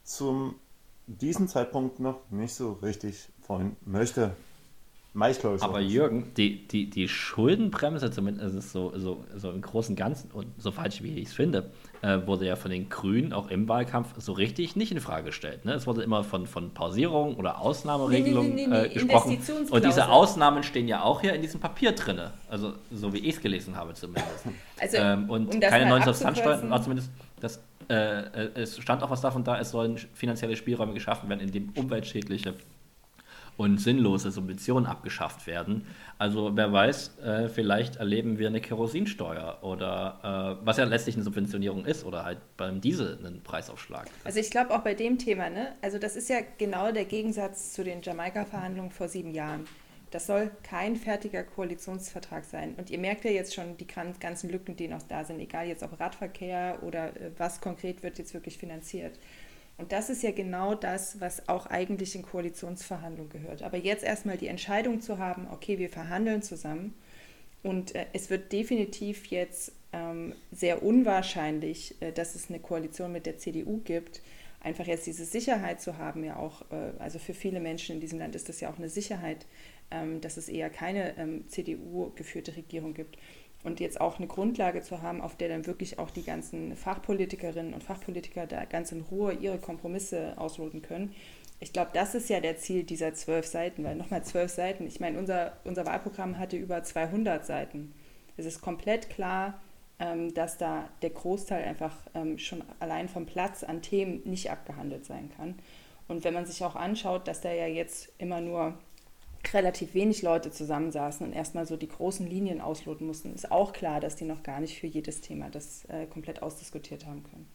zum 0.03 0.57
diesem 1.07 1.49
Zeitpunkt 1.49 2.01
noch 2.01 2.21
nicht 2.31 2.55
so 2.55 2.73
richtig 2.83 3.29
freuen 3.43 3.77
möchte. 3.85 4.37
Maischläuche. 5.15 5.65
Aber 5.65 5.81
Jürgen, 5.81 6.33
die, 6.37 6.67
die, 6.67 6.91
die 6.91 7.09
Schuldenbremse, 7.09 8.11
zumindest 8.11 8.73
so, 8.73 8.93
so, 8.97 9.25
so 9.37 9.51
im 9.51 9.62
Großen 9.62 9.93
und 9.93 9.97
Ganzen, 9.97 10.31
und 10.33 10.49
so 10.59 10.73
falsch 10.73 11.03
wie 11.03 11.17
ich 11.19 11.29
es 11.29 11.33
finde, 11.33 11.71
äh, 12.03 12.19
wurde 12.27 12.47
ja 12.47 12.57
von 12.57 12.73
den 12.73 12.89
Grünen 12.89 13.33
auch 13.33 13.49
im 13.49 13.69
Wahlkampf 13.69 14.09
so 14.19 14.33
richtig 14.33 14.75
nicht 14.75 14.91
in 14.91 15.01
Frage 15.01 15.27
gestellt. 15.27 15.65
Ne? 15.65 15.73
Es 15.73 15.87
wurde 15.87 16.03
immer 16.03 16.25
von, 16.25 16.49
von 16.49 16.75
Pausierung 16.75 17.37
oder 17.37 17.61
Ausnahmeregelung 17.61 18.55
nee, 18.55 18.67
nee, 18.67 18.67
nee, 18.67 18.87
äh, 18.87 18.89
gesprochen. 18.89 19.39
Und 19.71 19.85
diese 19.85 20.09
Ausnahmen 20.09 20.65
stehen 20.65 20.89
ja 20.89 21.03
auch 21.03 21.21
hier 21.21 21.33
in 21.33 21.43
diesem 21.43 21.61
Papier 21.61 21.93
drin. 21.93 22.21
Also 22.49 22.73
so 22.91 23.12
wie 23.12 23.19
ich 23.19 23.37
es 23.37 23.41
gelesen 23.41 23.77
habe 23.77 23.95
zumindest. 23.95 24.29
Also, 24.77 24.97
ähm, 24.97 25.31
und 25.31 25.55
um 25.55 25.61
keine 25.61 25.89
neuen 25.89 26.03
Substanzsteuern, 26.03 26.69
war 26.69 26.83
zumindest 26.83 27.09
das 27.41 27.61
äh, 27.89 28.21
äh, 28.21 28.51
es 28.55 28.79
stand 28.79 29.03
auch 29.03 29.11
was 29.11 29.21
davon 29.21 29.45
da, 29.45 29.59
es 29.59 29.71
sollen 29.71 29.99
finanzielle 30.15 30.57
Spielräume 30.57 30.95
geschaffen 30.95 31.29
werden, 31.29 31.41
in 31.41 31.53
dem 31.53 31.71
umweltschädliche 31.77 32.55
und 33.57 33.79
sinnlose 33.79 34.31
Subventionen 34.31 34.87
abgeschafft 34.87 35.47
werden. 35.47 35.87
Also 36.19 36.57
wer 36.57 36.73
weiß, 36.73 37.19
äh, 37.19 37.49
vielleicht 37.49 37.97
erleben 37.97 38.39
wir 38.39 38.49
eine 38.49 38.61
Kerosinsteuer 38.61 39.59
oder 39.63 40.59
äh, 40.61 40.67
was 40.67 40.77
ja 40.77 40.85
letztlich 40.85 41.15
eine 41.17 41.25
Subventionierung 41.25 41.85
ist 41.85 42.05
oder 42.05 42.25
halt 42.25 42.39
beim 42.57 42.81
Diesel 42.81 43.19
einen 43.19 43.43
Preisaufschlag. 43.43 44.09
Also 44.25 44.41
ich 44.41 44.51
glaube 44.51 44.75
auch 44.75 44.81
bei 44.81 44.95
dem 44.95 45.19
Thema, 45.19 45.51
ne? 45.51 45.73
also 45.83 45.99
das 45.99 46.17
ist 46.17 46.29
ja 46.29 46.39
genau 46.59 46.93
der 46.93 47.05
Gegensatz 47.05 47.73
zu 47.73 47.85
den 47.85 48.03
Jamaika-Verhandlungen 48.03 48.91
vor 48.91 49.09
sieben 49.09 49.33
Jahren. 49.33 49.65
Das 50.15 50.29
soll 50.29 50.53
kein 50.63 50.95
fertiger 50.95 51.43
Koalitionsvertrag 51.43 52.45
sein. 52.45 52.77
Und 52.77 52.89
ihr 52.89 53.01
merkt 53.01 53.25
ja 53.25 53.33
jetzt 53.33 53.53
schon 53.53 53.77
die 53.77 53.87
ganzen 53.89 54.49
Lücken, 54.49 54.77
die 54.77 54.87
noch 54.87 55.03
da 55.03 55.25
sind, 55.25 55.41
egal 55.41 55.67
jetzt 55.67 55.83
ob 55.83 55.99
Radverkehr 55.99 56.79
oder 56.83 57.09
äh, 57.21 57.33
was 57.37 57.61
konkret 57.61 58.05
wird 58.05 58.19
jetzt 58.19 58.33
wirklich 58.33 58.57
finanziert. 58.57 59.19
Und 59.77 59.91
das 59.91 60.09
ist 60.09 60.22
ja 60.22 60.31
genau 60.31 60.75
das, 60.75 61.20
was 61.20 61.49
auch 61.49 61.66
eigentlich 61.66 62.14
in 62.14 62.22
Koalitionsverhandlungen 62.22 63.31
gehört. 63.31 63.62
Aber 63.62 63.77
jetzt 63.77 64.05
erstmal 64.05 64.37
die 64.37 64.47
Entscheidung 64.47 65.01
zu 65.01 65.18
haben, 65.18 65.49
okay, 65.51 65.79
wir 65.79 65.89
verhandeln 65.89 66.43
zusammen. 66.43 66.95
Und 67.62 67.95
äh, 67.95 68.07
es 68.12 68.31
wird 68.31 68.53
definitiv 68.53 69.27
jetzt 69.27 69.72
ähm, 69.93 70.35
sehr 70.53 70.83
unwahrscheinlich, 70.83 72.01
äh, 72.01 72.12
dass 72.12 72.35
es 72.37 72.51
eine 72.51 72.61
Koalition 72.61 73.11
mit 73.11 73.27
der 73.27 73.39
CDU 73.39 73.81
gibt. 73.85 74.22
Einfach 74.61 74.87
jetzt 74.87 75.07
diese 75.07 75.25
Sicherheit 75.25 75.81
zu 75.81 75.99
haben, 75.99 76.25
ja 76.25 76.37
auch, 76.37 76.62
äh, 76.70 76.93
also 76.99 77.18
für 77.18 77.35
viele 77.35 77.61
Menschen 77.61 77.97
in 77.97 78.01
diesem 78.01 78.18
Land 78.18 78.37
ist 78.37 78.49
das 78.49 78.61
ja 78.61 78.70
auch 78.70 78.79
eine 78.79 78.89
Sicherheit, 78.89 79.47
ähm, 79.91 80.20
dass 80.20 80.37
es 80.37 80.49
eher 80.49 80.70
keine 80.70 81.16
ähm, 81.18 81.49
CDU-geführte 81.49 82.57
Regierung 82.57 82.95
gibt 82.95 83.18
und 83.65 83.81
jetzt 83.81 84.01
auch 84.01 84.19
eine 84.19 84.29
Grundlage 84.29 84.83
zu 84.83 85.03
haben, 85.03 85.21
auf 85.21 85.37
der 85.37 85.49
dann 85.49 85.67
wirklich 85.67 85.99
auch 85.99 86.11
die 86.11 86.23
ganzen 86.23 86.77
Fachpolitikerinnen 86.77 87.75
und 87.75 87.83
Fachpolitiker 87.83 88.47
da 88.47 88.65
ganz 88.67 88.93
in 88.93 89.01
Ruhe 89.01 89.33
ihre 89.33 89.59
Kompromisse 89.59 90.35
ausloten 90.37 90.83
können. 90.83 91.15
Ich 91.61 91.73
glaube, 91.73 91.91
das 91.95 92.15
ist 92.15 92.29
ja 92.29 92.41
der 92.41 92.59
Ziel 92.59 92.85
dieser 92.85 93.15
zwölf 93.15 93.47
Seiten, 93.47 93.83
weil 93.85 93.97
nochmal 93.97 94.23
zwölf 94.23 94.51
Seiten, 94.51 94.87
ich 94.87 95.01
meine, 95.01 95.19
unser, 95.19 95.55
unser 95.65 95.87
Wahlprogramm 95.87 96.39
hatte 96.39 96.57
über 96.57 96.83
200 96.83 97.45
Seiten. 97.45 97.95
Es 98.37 98.45
ist 98.45 98.61
komplett 98.61 99.09
klar, 99.09 99.61
ähm, 99.99 100.35
dass 100.35 100.59
da 100.59 100.91
der 101.03 101.11
Großteil 101.11 101.65
einfach 101.65 101.97
ähm, 102.15 102.39
schon 102.39 102.62
allein 102.81 103.09
vom 103.09 103.25
Platz 103.25 103.62
an 103.62 103.81
Themen 103.81 104.21
nicht 104.25 104.51
abgehandelt 104.51 105.07
sein 105.07 105.31
kann. 105.37 105.55
Und 106.07 106.25
wenn 106.25 106.35
man 106.35 106.45
sich 106.45 106.62
auch 106.65 106.77
anschaut, 106.77 107.29
dass 107.29 107.41
da 107.41 107.51
ja 107.53 107.67
jetzt 107.67 108.12
immer 108.19 108.41
nur 108.41 108.75
relativ 109.53 109.95
wenig 109.95 110.23
Leute 110.23 110.51
zusammensaßen 110.51 111.27
und 111.27 111.33
erstmal 111.33 111.67
so 111.67 111.77
die 111.77 111.89
großen 111.89 112.27
Linien 112.27 112.61
ausloten 112.61 113.07
mussten, 113.07 113.35
ist 113.35 113.51
auch 113.51 113.73
klar, 113.73 114.01
dass 114.01 114.17
die 114.17 114.25
noch 114.25 114.43
gar 114.43 114.61
nicht 114.61 114.79
für 114.79 114.87
jedes 114.87 115.21
Thema 115.21 115.51
das 115.51 115.85
äh, 115.87 116.07
komplett 116.07 116.43
ausdiskutiert 116.43 117.05
haben 117.05 117.23
können. 117.25 117.47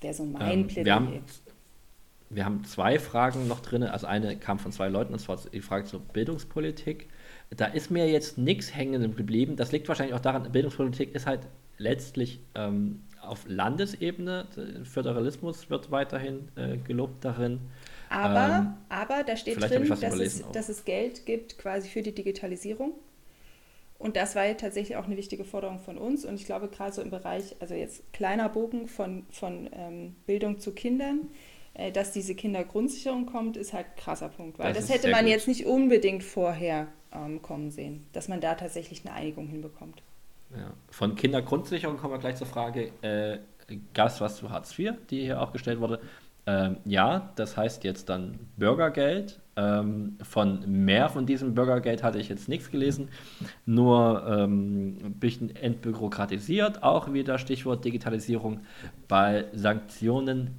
Wäre 0.00 0.14
so 0.14 0.24
mein 0.24 0.60
ähm, 0.60 0.66
Plädoyer. 0.66 0.84
Wir 0.84 0.94
haben, 0.94 1.24
wir 2.28 2.44
haben 2.44 2.64
zwei 2.64 2.98
Fragen 2.98 3.48
noch 3.48 3.60
drin. 3.60 3.82
Also 3.84 4.06
eine 4.06 4.36
kam 4.36 4.58
von 4.58 4.72
zwei 4.72 4.88
Leuten, 4.88 5.12
und 5.12 5.18
zwar 5.20 5.38
die 5.52 5.60
Frage 5.60 5.84
zur 5.84 6.00
Bildungspolitik. 6.00 7.08
Da 7.50 7.66
ist 7.66 7.90
mir 7.90 8.08
jetzt 8.10 8.36
nichts 8.36 8.74
hängen 8.74 9.16
geblieben. 9.16 9.56
Das 9.56 9.72
liegt 9.72 9.88
wahrscheinlich 9.88 10.14
auch 10.14 10.20
daran, 10.20 10.50
Bildungspolitik 10.50 11.14
ist 11.14 11.26
halt 11.26 11.46
letztlich 11.78 12.40
ähm, 12.54 13.02
auf 13.20 13.44
Landesebene. 13.46 14.46
Föderalismus 14.84 15.70
wird 15.70 15.90
weiterhin 15.90 16.48
äh, 16.56 16.76
gelobt 16.78 17.24
darin. 17.24 17.60
Aber, 18.08 18.58
ähm, 18.58 18.74
aber 18.88 19.24
da 19.24 19.36
steht 19.36 19.60
drin, 19.60 19.88
dass 19.88 20.02
es, 20.02 20.44
dass 20.52 20.68
es 20.68 20.84
Geld 20.84 21.26
gibt 21.26 21.58
quasi 21.58 21.88
für 21.88 22.02
die 22.02 22.14
Digitalisierung. 22.14 22.92
Und 23.98 24.16
das 24.16 24.36
war 24.36 24.44
ja 24.44 24.54
tatsächlich 24.54 24.96
auch 24.96 25.06
eine 25.06 25.16
wichtige 25.16 25.44
Forderung 25.44 25.78
von 25.78 25.96
uns. 25.96 26.24
Und 26.24 26.34
ich 26.34 26.44
glaube, 26.44 26.68
gerade 26.68 26.92
so 26.92 27.02
im 27.02 27.10
Bereich, 27.10 27.56
also 27.60 27.74
jetzt 27.74 28.12
kleiner 28.12 28.48
Bogen 28.48 28.88
von, 28.88 29.24
von 29.30 29.70
ähm, 29.72 30.16
Bildung 30.26 30.58
zu 30.58 30.72
Kindern, 30.72 31.28
äh, 31.74 31.92
dass 31.92 32.12
diese 32.12 32.34
Kindergrundsicherung 32.34 33.26
kommt, 33.26 33.56
ist 33.56 33.72
halt 33.72 33.86
ein 33.86 33.96
krasser 33.96 34.28
Punkt. 34.28 34.58
Weil 34.58 34.74
das, 34.74 34.86
das 34.86 34.96
hätte 34.96 35.10
man 35.10 35.22
gut. 35.22 35.30
jetzt 35.30 35.48
nicht 35.48 35.64
unbedingt 35.64 36.22
vorher 36.22 36.88
ähm, 37.12 37.40
kommen 37.40 37.70
sehen, 37.70 38.06
dass 38.12 38.28
man 38.28 38.40
da 38.40 38.54
tatsächlich 38.54 39.04
eine 39.04 39.14
Einigung 39.14 39.48
hinbekommt. 39.48 40.02
Ja. 40.54 40.72
Von 40.90 41.16
Kindergrundsicherung 41.16 41.96
kommen 41.96 42.14
wir 42.14 42.18
gleich 42.18 42.36
zur 42.36 42.46
Frage, 42.46 42.92
äh, 43.02 43.38
gab 43.94 44.08
es 44.08 44.20
was 44.20 44.36
zu 44.36 44.50
Hartz 44.50 44.78
IV, 44.78 44.94
die 45.10 45.22
hier 45.22 45.40
auch 45.40 45.52
gestellt 45.52 45.80
wurde. 45.80 46.00
Ähm, 46.46 46.76
ja, 46.84 47.32
das 47.36 47.56
heißt 47.56 47.84
jetzt 47.84 48.08
dann 48.08 48.38
Bürgergeld. 48.56 49.40
Ähm, 49.58 50.18
von 50.22 50.64
mehr 50.84 51.08
von 51.08 51.24
diesem 51.24 51.54
Bürgergeld 51.54 52.02
hatte 52.02 52.18
ich 52.18 52.28
jetzt 52.28 52.46
nichts 52.48 52.70
gelesen, 52.70 53.08
nur 53.64 54.24
ähm, 54.28 54.98
ein 55.02 55.14
bisschen 55.14 55.56
entbürokratisiert, 55.56 56.82
auch 56.82 57.12
wieder 57.12 57.38
Stichwort 57.38 57.84
Digitalisierung. 57.84 58.60
Bei 59.08 59.46
Sanktionen 59.54 60.58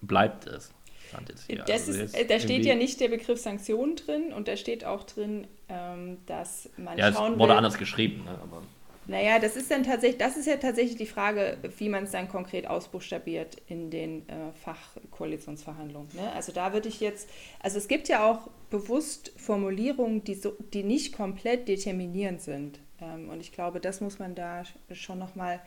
bleibt 0.00 0.46
es. 0.46 0.72
Also 1.14 1.92
ist, 1.92 2.30
da 2.30 2.38
steht 2.40 2.64
ja 2.64 2.74
nicht 2.74 3.00
der 3.00 3.08
Begriff 3.08 3.38
Sanktionen 3.38 3.96
drin 3.96 4.32
und 4.32 4.48
da 4.48 4.56
steht 4.56 4.84
auch 4.84 5.04
drin, 5.04 5.46
ähm, 5.68 6.18
dass 6.26 6.70
man 6.76 6.96
ja, 6.96 7.12
schauen 7.12 7.34
es 7.34 7.38
wurde 7.38 7.50
will, 7.50 7.56
anders 7.58 7.76
geschrieben. 7.76 8.24
Ne, 8.24 8.38
aber 8.42 8.62
naja, 9.06 9.38
das 9.40 9.56
ist 9.56 9.70
dann 9.70 9.82
tatsächlich, 9.82 10.18
das 10.18 10.36
ist 10.36 10.46
ja 10.46 10.56
tatsächlich 10.56 10.96
die 10.96 11.06
Frage, 11.06 11.58
wie 11.78 11.88
man 11.88 12.04
es 12.04 12.12
dann 12.12 12.28
konkret 12.28 12.68
ausbuchstabiert 12.68 13.56
in 13.66 13.90
den 13.90 14.28
äh, 14.28 14.52
Fachkoalitionsverhandlungen. 14.64 16.08
Ne? 16.14 16.32
Also 16.32 16.52
da 16.52 16.72
würde 16.72 16.88
ich 16.88 17.00
jetzt, 17.00 17.28
also 17.60 17.78
es 17.78 17.88
gibt 17.88 18.08
ja 18.08 18.30
auch 18.30 18.48
bewusst 18.70 19.32
Formulierungen, 19.36 20.22
die, 20.22 20.34
so, 20.34 20.56
die 20.72 20.84
nicht 20.84 21.16
komplett 21.16 21.66
determinierend 21.66 22.42
sind. 22.42 22.78
Ähm, 23.00 23.28
und 23.28 23.40
ich 23.40 23.52
glaube, 23.52 23.80
das 23.80 24.00
muss 24.00 24.20
man 24.20 24.36
da 24.36 24.62
schon 24.92 25.18
nochmal, 25.18 25.60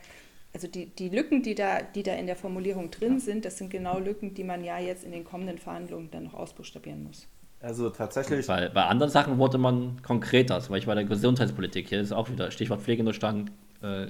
also 0.54 0.66
die, 0.66 0.86
die 0.86 1.10
Lücken, 1.10 1.42
die 1.42 1.54
da, 1.54 1.82
die 1.82 2.02
da 2.02 2.14
in 2.14 2.26
der 2.26 2.36
Formulierung 2.36 2.90
drin 2.90 3.14
ja. 3.14 3.20
sind, 3.20 3.44
das 3.44 3.58
sind 3.58 3.68
genau 3.68 3.98
Lücken, 3.98 4.32
die 4.32 4.44
man 4.44 4.64
ja 4.64 4.78
jetzt 4.78 5.04
in 5.04 5.12
den 5.12 5.24
kommenden 5.24 5.58
Verhandlungen 5.58 6.10
dann 6.10 6.24
noch 6.24 6.34
ausbuchstabieren 6.34 7.04
muss. 7.04 7.28
Also 7.66 7.90
tatsächlich. 7.90 8.46
Weil 8.46 8.70
bei 8.70 8.84
anderen 8.84 9.10
Sachen 9.10 9.38
wurde 9.38 9.58
man 9.58 10.00
konkreter, 10.02 10.60
zum 10.60 10.72
Beispiel 10.72 10.86
bei 10.86 10.94
der 10.94 11.04
Gesundheitspolitik. 11.04 11.88
Hier 11.88 12.00
ist 12.00 12.12
auch 12.12 12.30
wieder 12.30 12.52
Stichwort 12.52 12.80
Pflegenotstand 12.80 13.50
äh, 13.82 14.06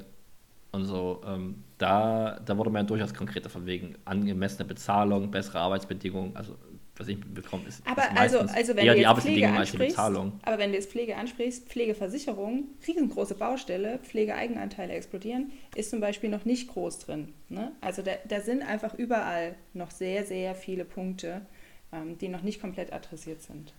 und 0.73 0.85
so. 0.85 1.23
Ähm, 1.27 1.65
da, 1.79 2.39
da 2.45 2.59
wurde 2.59 2.69
man 2.69 2.83
ja 2.83 2.87
durchaus 2.87 3.15
konkreter 3.15 3.49
von 3.49 3.65
wegen 3.65 3.95
angemessene 4.05 4.67
Bezahlung, 4.67 5.31
bessere 5.31 5.61
Arbeitsbedingungen. 5.61 6.37
Also 6.37 6.55
was 6.99 7.09
ich 7.09 7.19
bekomme, 7.21 7.65
ist, 7.69 7.83
aber 7.87 8.03
ist 8.03 8.19
also, 8.19 8.39
also 8.39 8.77
wenn 8.77 8.87
eher 8.87 8.93
du 8.93 8.99
die 9.01 9.07
Arbeitsbedingungen 9.07 9.59
als 9.59 9.71
die 9.71 9.77
Bezahlung. 9.79 10.33
Aber 10.43 10.59
wenn 10.59 10.71
du 10.71 10.77
jetzt 10.77 10.91
Pflege 10.91 11.17
ansprichst, 11.17 11.69
Pflegeversicherung, 11.69 12.65
riesengroße 12.87 13.35
Baustelle, 13.35 13.99
Pflegeeigenanteile 14.03 14.93
explodieren, 14.95 15.53
ist 15.75 15.91
zum 15.91 16.01
Beispiel 16.01 16.31
noch 16.31 16.45
nicht 16.45 16.69
groß 16.69 17.01
drin. 17.01 17.35
Ne? 17.49 17.73
Also 17.81 18.03
da, 18.03 18.13
da 18.29 18.41
sind 18.41 18.63
einfach 18.63 18.95
überall 18.95 19.57
noch 19.75 19.91
sehr, 19.91 20.25
sehr 20.25 20.55
viele 20.55 20.85
Punkte, 20.85 21.43
ähm, 21.93 22.19
die 22.19 22.29
noch 22.29 22.43
nicht 22.43 22.61
komplett 22.61 22.93
adressiert 22.93 23.43
sind. 23.43 23.73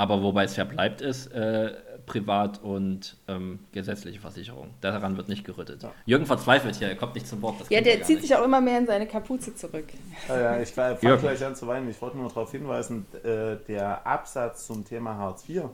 Aber 0.00 0.22
wobei 0.22 0.44
es 0.44 0.54
verbleibt 0.54 1.02
ist, 1.02 1.26
äh, 1.26 1.74
Privat- 2.06 2.62
und 2.62 3.18
ähm, 3.28 3.58
gesetzliche 3.72 4.18
Versicherung. 4.18 4.70
Daran 4.80 5.18
wird 5.18 5.28
nicht 5.28 5.44
gerüttet. 5.44 5.82
Ja. 5.82 5.92
Jürgen 6.06 6.24
verzweifelt 6.24 6.76
hier, 6.76 6.88
er 6.88 6.96
kommt 6.96 7.14
nicht 7.14 7.26
zum 7.26 7.42
Wort. 7.42 7.56
ja, 7.68 7.82
der 7.82 8.02
zieht 8.02 8.16
nicht. 8.16 8.28
sich 8.28 8.34
auch 8.34 8.42
immer 8.42 8.62
mehr 8.62 8.78
in 8.78 8.86
seine 8.86 9.06
Kapuze 9.06 9.54
zurück. 9.54 9.84
Ja, 10.26 10.40
ja 10.40 10.60
ich 10.62 10.70
fange 10.70 10.96
gleich 11.18 11.44
an 11.44 11.54
zu 11.54 11.66
weinen. 11.66 11.90
Ich 11.90 12.00
wollte 12.00 12.16
nur 12.16 12.28
darauf 12.28 12.50
hinweisen, 12.50 13.04
äh, 13.22 13.56
der 13.68 14.06
Absatz 14.06 14.66
zum 14.66 14.86
Thema 14.86 15.16
Hartz 15.16 15.46
IV 15.46 15.64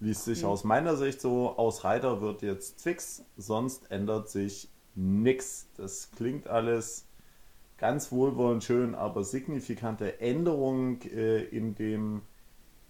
liest 0.00 0.24
sich 0.24 0.42
mhm. 0.42 0.48
aus 0.48 0.64
meiner 0.64 0.96
Sicht 0.96 1.20
so, 1.20 1.56
aus 1.56 1.84
Reiter 1.84 2.20
wird 2.20 2.42
jetzt 2.42 2.82
fix, 2.82 3.22
sonst 3.36 3.90
ändert 3.92 4.28
sich 4.28 4.68
nichts. 4.94 5.68
Das 5.76 6.10
klingt 6.10 6.48
alles 6.48 7.06
ganz 7.80 8.12
wohlwollend 8.12 8.62
schön, 8.62 8.94
aber 8.94 9.24
signifikante 9.24 10.20
Änderung 10.20 11.00
äh, 11.02 11.42
in 11.44 11.74
dem 11.74 12.22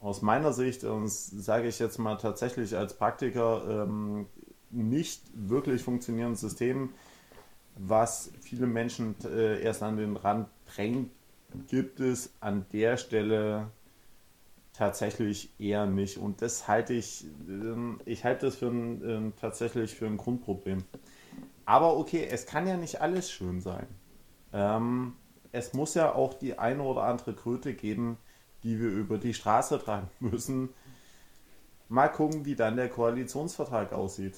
aus 0.01 0.23
meiner 0.23 0.53
Sicht, 0.53 0.83
und 0.85 1.09
sage 1.09 1.69
ich 1.69 1.79
jetzt 1.79 1.99
mal 1.99 2.17
tatsächlich 2.17 2.77
als 2.77 2.95
Praktiker, 2.95 3.85
ähm, 3.85 4.27
nicht 4.71 5.23
wirklich 5.35 5.83
funktionierenden 5.83 6.37
System, 6.37 6.91
was 7.77 8.33
viele 8.41 8.67
Menschen 8.67 9.15
äh, 9.25 9.63
erst 9.63 9.83
an 9.83 9.97
den 9.97 10.17
Rand 10.17 10.49
drängt, 10.75 11.11
gibt 11.69 12.01
es 12.01 12.33
an 12.41 12.65
der 12.73 12.97
Stelle 12.97 13.71
tatsächlich 14.73 15.51
eher 15.59 15.87
nicht. 15.87 16.19
Und 16.19 16.43
das 16.43 16.67
halte 16.67 16.95
ich, 16.95 17.27
äh, 17.49 18.11
ich 18.11 18.25
halte 18.25 18.47
das 18.47 18.57
für 18.57 18.69
ein, 18.69 19.05
äh, 19.05 19.41
tatsächlich 19.41 19.95
für 19.95 20.07
ein 20.07 20.17
Grundproblem. 20.17 20.85
Aber 21.67 21.97
okay, 21.97 22.27
es 22.29 22.47
kann 22.47 22.67
ja 22.67 22.77
nicht 22.77 23.01
alles 23.01 23.31
schön 23.31 23.61
sein. 23.61 23.87
Ähm, 24.53 25.15
es 25.53 25.73
muss 25.73 25.95
ja 25.95 26.15
auch 26.15 26.35
die 26.35 26.59
eine 26.59 26.83
oder 26.83 27.03
andere 27.05 27.35
Kröte 27.35 27.75
geben, 27.75 28.19
die 28.63 28.81
wir 28.81 28.89
über 28.89 29.19
die 29.19 29.35
Straße 29.35 29.79
tragen 29.79 30.09
müssen, 30.21 30.71
Mal 31.91 32.07
gucken, 32.07 32.47
wie 32.47 32.55
dann 32.55 32.77
der 32.77 32.89
Koalitionsvertrag 32.89 33.93
aussieht. 33.93 34.37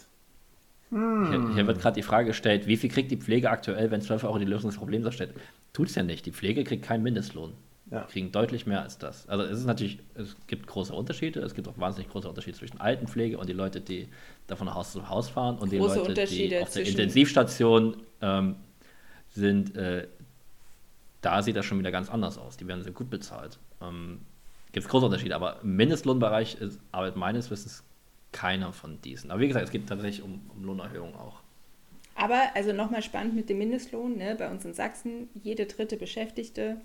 Hier, 0.88 1.50
hier 1.54 1.66
wird 1.66 1.80
gerade 1.80 1.94
die 1.94 2.02
Frage 2.02 2.28
gestellt, 2.28 2.66
wie 2.66 2.78
viel 2.78 2.90
kriegt 2.90 3.10
die 3.10 3.18
Pflege 3.18 3.50
aktuell, 3.50 3.90
wenn 3.90 4.00
12 4.00 4.24
Euro 4.24 4.38
die 4.38 4.46
Lösung 4.46 4.70
des 4.70 4.78
Problems 4.78 5.04
darstellt? 5.04 5.34
Tut 5.74 5.88
es 5.88 5.94
ja 5.94 6.02
nicht. 6.02 6.24
Die 6.24 6.32
Pflege 6.32 6.64
kriegt 6.64 6.82
keinen 6.82 7.02
Mindestlohn. 7.02 7.52
Ja. 7.90 8.00
Die 8.00 8.12
kriegen 8.12 8.32
deutlich 8.32 8.66
mehr 8.66 8.80
als 8.80 8.96
das. 8.96 9.28
Also 9.28 9.44
es 9.44 9.58
ist 9.58 9.66
natürlich, 9.66 9.98
es 10.14 10.34
gibt 10.46 10.66
große 10.66 10.94
Unterschiede. 10.94 11.40
Es 11.40 11.54
gibt 11.54 11.68
auch 11.68 11.76
wahnsinnig 11.76 12.10
große 12.10 12.26
Unterschiede 12.26 12.56
zwischen 12.56 12.80
Altenpflege 12.80 13.36
und 13.36 13.50
die 13.50 13.54
Leute, 13.54 13.82
die 13.82 14.08
da 14.46 14.56
von 14.56 14.74
Haus 14.74 14.92
zu 14.92 15.06
Haus 15.10 15.28
fahren 15.28 15.58
und 15.58 15.70
Große 15.70 16.00
die 16.00 16.08
Leute, 16.08 16.24
die 16.24 16.58
auf 16.58 16.72
der 16.72 16.86
Intensivstation 16.86 17.98
ähm, 18.22 18.56
sind. 19.32 19.76
Äh, 19.76 20.08
da 21.20 21.42
sieht 21.42 21.56
das 21.56 21.64
schon 21.64 21.78
wieder 21.78 21.92
ganz 21.92 22.10
anders 22.10 22.38
aus. 22.38 22.56
Die 22.56 22.66
werden 22.66 22.82
sehr 22.82 22.92
gut 22.92 23.10
bezahlt. 23.10 23.58
Ähm, 23.80 24.22
gibt 24.72 24.84
es 24.84 24.90
große 24.90 25.06
Unterschiede, 25.06 25.36
aber 25.36 25.60
im 25.62 25.76
Mindestlohnbereich 25.76 26.56
ist 26.56 26.80
arbeitet 26.90 27.16
meines 27.16 27.50
Wissens 27.50 27.84
keiner 28.32 28.72
von 28.72 29.00
diesen. 29.02 29.30
Aber 29.30 29.40
wie 29.40 29.48
gesagt, 29.48 29.64
es 29.64 29.70
geht 29.70 29.86
tatsächlich 29.86 30.22
um, 30.22 30.40
um 30.54 30.64
Lohnerhöhung 30.64 31.14
auch. 31.14 31.40
Aber 32.14 32.40
also 32.54 32.72
nochmal 32.72 33.02
spannend 33.02 33.34
mit 33.34 33.48
dem 33.48 33.58
Mindestlohn. 33.58 34.16
Ne? 34.16 34.34
Bei 34.38 34.50
uns 34.50 34.64
in 34.64 34.74
Sachsen, 34.74 35.28
jede 35.42 35.66
dritte 35.66 35.96
Beschäftigte 35.96 36.80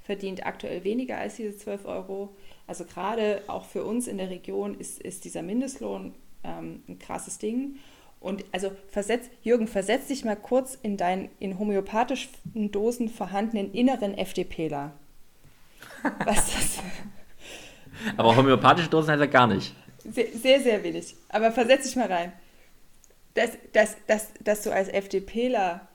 verdient 0.00 0.44
aktuell 0.44 0.82
weniger 0.84 1.18
als 1.18 1.36
diese 1.36 1.56
12 1.56 1.84
Euro. 1.84 2.36
Also 2.66 2.84
gerade 2.84 3.42
auch 3.46 3.64
für 3.64 3.84
uns 3.84 4.08
in 4.08 4.18
der 4.18 4.30
Region 4.30 4.78
ist, 4.78 5.00
ist 5.00 5.24
dieser 5.24 5.42
Mindestlohn 5.42 6.14
ähm, 6.42 6.82
ein 6.88 6.98
krasses 6.98 7.38
Ding. 7.38 7.76
Und 8.22 8.44
also 8.52 8.70
versetz, 8.88 9.28
Jürgen, 9.42 9.66
versetz 9.66 10.06
dich 10.06 10.24
mal 10.24 10.36
kurz 10.36 10.78
in 10.80 10.96
deinen 10.96 11.28
in 11.40 11.58
homöopathischen 11.58 12.30
Dosen 12.70 13.08
vorhandenen 13.08 13.72
inneren 13.72 14.16
FDPler. 14.16 14.92
Was 16.24 16.52
das 16.54 16.78
Aber 18.16 18.36
homöopathische 18.36 18.88
Dosen 18.88 19.10
hat 19.10 19.20
er 19.20 19.28
gar 19.28 19.48
nicht. 19.48 19.74
Sehr, 20.04 20.28
sehr, 20.32 20.60
sehr 20.60 20.82
wenig. 20.84 21.14
Aber 21.28 21.50
versetz 21.52 21.84
dich 21.84 21.96
mal 21.96 22.10
rein. 22.10 22.32
Dass, 23.34 23.50
dass, 23.72 23.96
dass, 24.06 24.28
dass 24.40 24.62
du 24.62 24.72
als 24.72 24.88
FDPler 24.88 25.88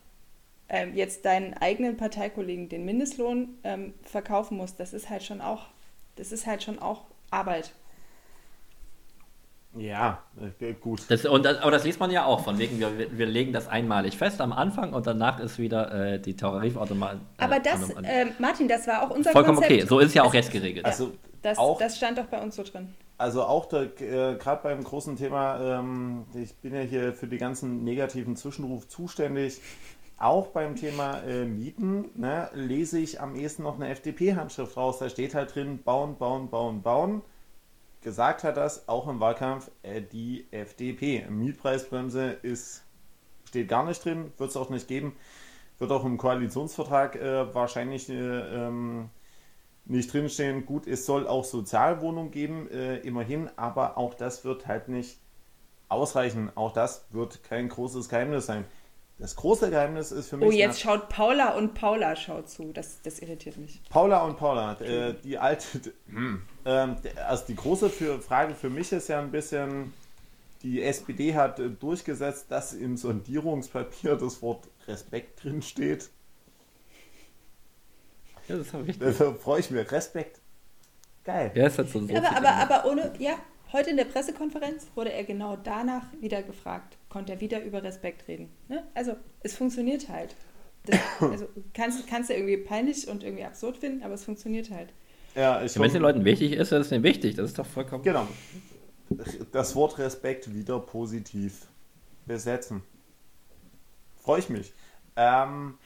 ähm, 0.70 0.96
jetzt 0.96 1.24
deinen 1.24 1.54
eigenen 1.54 1.96
Parteikollegen 1.96 2.68
den 2.68 2.84
Mindestlohn 2.84 3.58
ähm, 3.64 3.94
verkaufen 4.04 4.58
musst, 4.58 4.80
das 4.80 4.94
ist 4.94 5.10
halt 5.10 5.24
schon 5.24 5.40
auch, 5.40 5.68
das 6.16 6.32
ist 6.32 6.46
halt 6.46 6.64
schon 6.64 6.80
auch 6.80 7.06
Arbeit. 7.32 7.74
Ja, 9.76 10.24
äh, 10.60 10.74
gut. 10.74 11.02
Das, 11.10 11.26
und 11.26 11.46
das, 11.46 11.60
aber 11.60 11.72
das 11.72 11.84
liest 11.84 12.00
man 12.00 12.10
ja 12.10 12.26
auch, 12.26 12.44
von 12.44 12.58
wegen, 12.58 12.80
wir, 12.80 12.90
wir 13.18 13.26
legen 13.26 13.54
das 13.54 13.68
einmalig 13.68 14.18
fest 14.18 14.42
am 14.42 14.52
Anfang 14.54 14.94
und 14.94 15.06
danach 15.06 15.40
ist 15.40 15.60
wieder 15.60 16.14
äh, 16.14 16.20
die 16.20 16.36
Tarifautomat. 16.36 17.16
Äh, 17.16 17.44
Aber 17.44 17.60
das, 17.60 17.94
ähm, 18.04 18.30
Martin, 18.40 18.68
das 18.68 18.88
war 18.88 19.04
auch 19.04 19.12
unser 19.16 19.32
vollkommen 19.32 19.58
Konzept. 19.58 19.74
okay. 19.74 19.88
So 19.88 20.00
ist 20.00 20.08
es 20.08 20.14
ja 20.16 20.24
auch 20.24 20.34
jetzt 20.34 20.52
geregelt. 20.52 20.86
Also, 20.86 21.12
Das, 21.42 21.58
auch, 21.58 21.78
das 21.78 21.98
stand 21.98 22.18
doch 22.18 22.26
bei 22.26 22.42
uns 22.42 22.56
so 22.56 22.64
drin. 22.64 22.94
also 23.20 23.44
auch 23.44 23.72
äh, 23.72 23.88
gerade 23.98 24.64
beim 24.64 24.84
großen 24.84 25.16
Thema, 25.16 25.80
ähm, 25.80 26.26
ich 26.34 26.56
bin 26.56 26.74
ja 26.74 26.82
hier 26.82 27.14
für 27.14 27.28
die 27.28 27.38
ganzen 27.38 27.84
negativen 27.84 28.36
Zwischenruf 28.36 28.88
zuständig. 28.88 29.62
Auch 30.20 30.48
beim 30.48 30.76
Thema 30.76 31.20
äh, 31.28 31.46
Mieten 31.46 32.06
ne, 32.16 32.50
lese 32.54 32.98
ich 32.98 33.22
am 33.22 33.36
ehesten 33.36 33.62
noch 33.62 33.76
eine 33.76 33.90
FDP-Handschrift 33.90 34.76
raus. 34.76 34.98
Da 34.98 35.10
steht 35.10 35.36
halt 35.36 35.54
drin, 35.54 35.84
bauen, 35.84 36.16
bauen, 36.18 36.50
bauen, 36.50 36.82
bauen. 36.82 37.22
Gesagt 38.08 38.46
hat 38.46 38.56
das 38.56 38.88
auch 38.88 39.10
im 39.10 39.20
Wahlkampf 39.20 39.70
äh, 39.84 40.02
die 40.02 40.48
FDP. 40.52 41.26
Mietpreisbremse 41.30 42.38
ist, 42.42 42.86
steht 43.44 43.68
gar 43.68 43.84
nicht 43.84 44.06
drin, 44.06 44.32
wird 44.38 44.50
es 44.50 44.56
auch 44.56 44.70
nicht 44.70 44.88
geben. 44.88 45.18
Wird 45.78 45.92
auch 45.92 46.06
im 46.06 46.18
Koalitionsvertrag 46.18 47.18
äh, 47.18 47.54
wahrscheinlich 47.54 48.08
äh, 48.08 48.14
ähm, 48.14 49.10
nicht 49.84 50.14
drinstehen. 50.14 50.66
Gut, 50.66 50.88
es 50.88 51.06
soll 51.06 51.28
auch 51.28 51.44
Sozialwohnungen 51.44 52.32
geben, 52.32 52.72
äh, 52.72 52.96
immerhin, 53.00 53.50
aber 53.58 53.98
auch 53.98 54.14
das 54.14 54.46
wird 54.46 54.68
halt 54.68 54.88
nicht 54.88 55.20
ausreichen. 55.90 56.50
Auch 56.56 56.72
das 56.72 57.08
wird 57.12 57.44
kein 57.44 57.68
großes 57.68 58.08
Geheimnis 58.08 58.46
sein. 58.46 58.64
Das 59.20 59.36
große 59.36 59.72
Geheimnis 59.72 60.12
ist 60.12 60.30
für 60.30 60.38
mich 60.38 60.48
Oh, 60.48 60.52
jetzt 60.52 60.84
nach- 60.86 60.92
schaut 60.94 61.10
Paula 61.10 61.56
und 61.56 61.74
Paula 61.74 62.16
schaut 62.16 62.50
zu. 62.50 62.72
Das, 62.72 63.02
das 63.02 63.18
irritiert 63.20 63.58
mich. 63.58 63.82
Paula 63.90 64.24
und 64.24 64.38
Paula, 64.38 64.74
äh, 64.80 65.16
die 65.24 65.40
alte, 65.40 65.92
hm, 66.08 66.44
ähm, 66.66 66.96
der- 67.04 67.28
also 67.28 67.44
die 67.48 67.56
große 67.56 67.90
für, 67.90 68.22
Frage 68.22 68.54
für 68.54 68.70
mich 68.70 68.92
ist 68.92 69.08
ja 69.10 69.20
ein 69.20 69.32
bisschen, 69.32 69.92
die 70.62 70.84
SPD 70.84 71.34
hat 71.34 71.60
äh, 71.60 71.70
durchgesetzt, 71.72 72.46
dass 72.50 72.74
im 72.74 72.96
Sondierungspapier 72.96 74.16
das 74.18 74.40
Wort 74.44 74.68
Respekt 74.88 75.44
drin 75.44 75.64
steht. 75.64 76.10
Ja, 78.48 78.58
das 78.58 78.68
ist 78.68 78.88
wichtig. 78.88 79.18
Da 79.18 79.34
freue 79.34 79.60
ich 79.60 79.72
mich. 79.72 79.92
Respekt. 79.92 80.40
Geil. 81.24 81.52
Ja, 81.56 81.66
es 81.66 81.78
hat 81.78 81.90
so, 81.90 82.00
so 82.06 82.16
aber, 82.16 82.38
aber, 82.38 82.50
aber 82.54 82.86
ohne, 82.92 83.12
ja, 83.20 83.36
heute 83.74 83.90
in 83.90 83.98
der 83.98 84.06
Pressekonferenz 84.06 84.88
wurde 84.96 85.12
er 85.12 85.24
genau 85.26 85.58
danach 85.62 86.04
wieder 86.22 86.42
gefragt. 86.44 86.96
Konnte 87.18 87.34
er 87.34 87.42
wieder 87.42 87.64
über 87.64 87.82
Respekt 87.82 88.28
reden. 88.28 88.50
Ne? 88.68 88.84
Also, 88.94 89.14
es 89.42 89.56
funktioniert 89.56 90.08
halt. 90.08 90.36
Das, 90.86 91.00
also, 91.20 91.48
kannst, 91.74 92.08
kannst 92.08 92.30
du 92.30 92.36
irgendwie 92.36 92.58
peinlich 92.58 93.08
und 93.08 93.24
irgendwie 93.24 93.44
absurd 93.44 93.78
finden, 93.78 94.04
aber 94.04 94.14
es 94.14 94.24
funktioniert 94.24 94.70
halt. 94.70 94.94
Ja, 95.34 95.64
ich 95.64 95.76
Wenn 95.80 95.88
es 95.88 95.94
den 95.94 96.04
Leuten 96.04 96.26
wichtig 96.26 96.52
ist, 96.52 96.72
dann 96.72 96.82
ist 96.82 96.86
es 96.86 96.90
denen 96.90 97.04
wichtig. 97.04 97.34
Das 97.34 97.50
ist 97.50 97.58
doch 97.58 97.66
vollkommen. 97.66 98.04
Genau. 98.04 98.28
Das 99.52 99.76
Wort 99.76 99.98
Respekt 99.98 100.54
wieder 100.54 100.80
positiv 100.80 101.66
besetzen. 102.28 102.84
Freue 104.20 104.38
ich 104.38 104.50
mich. 104.50 104.74
Ähm, 105.16 105.80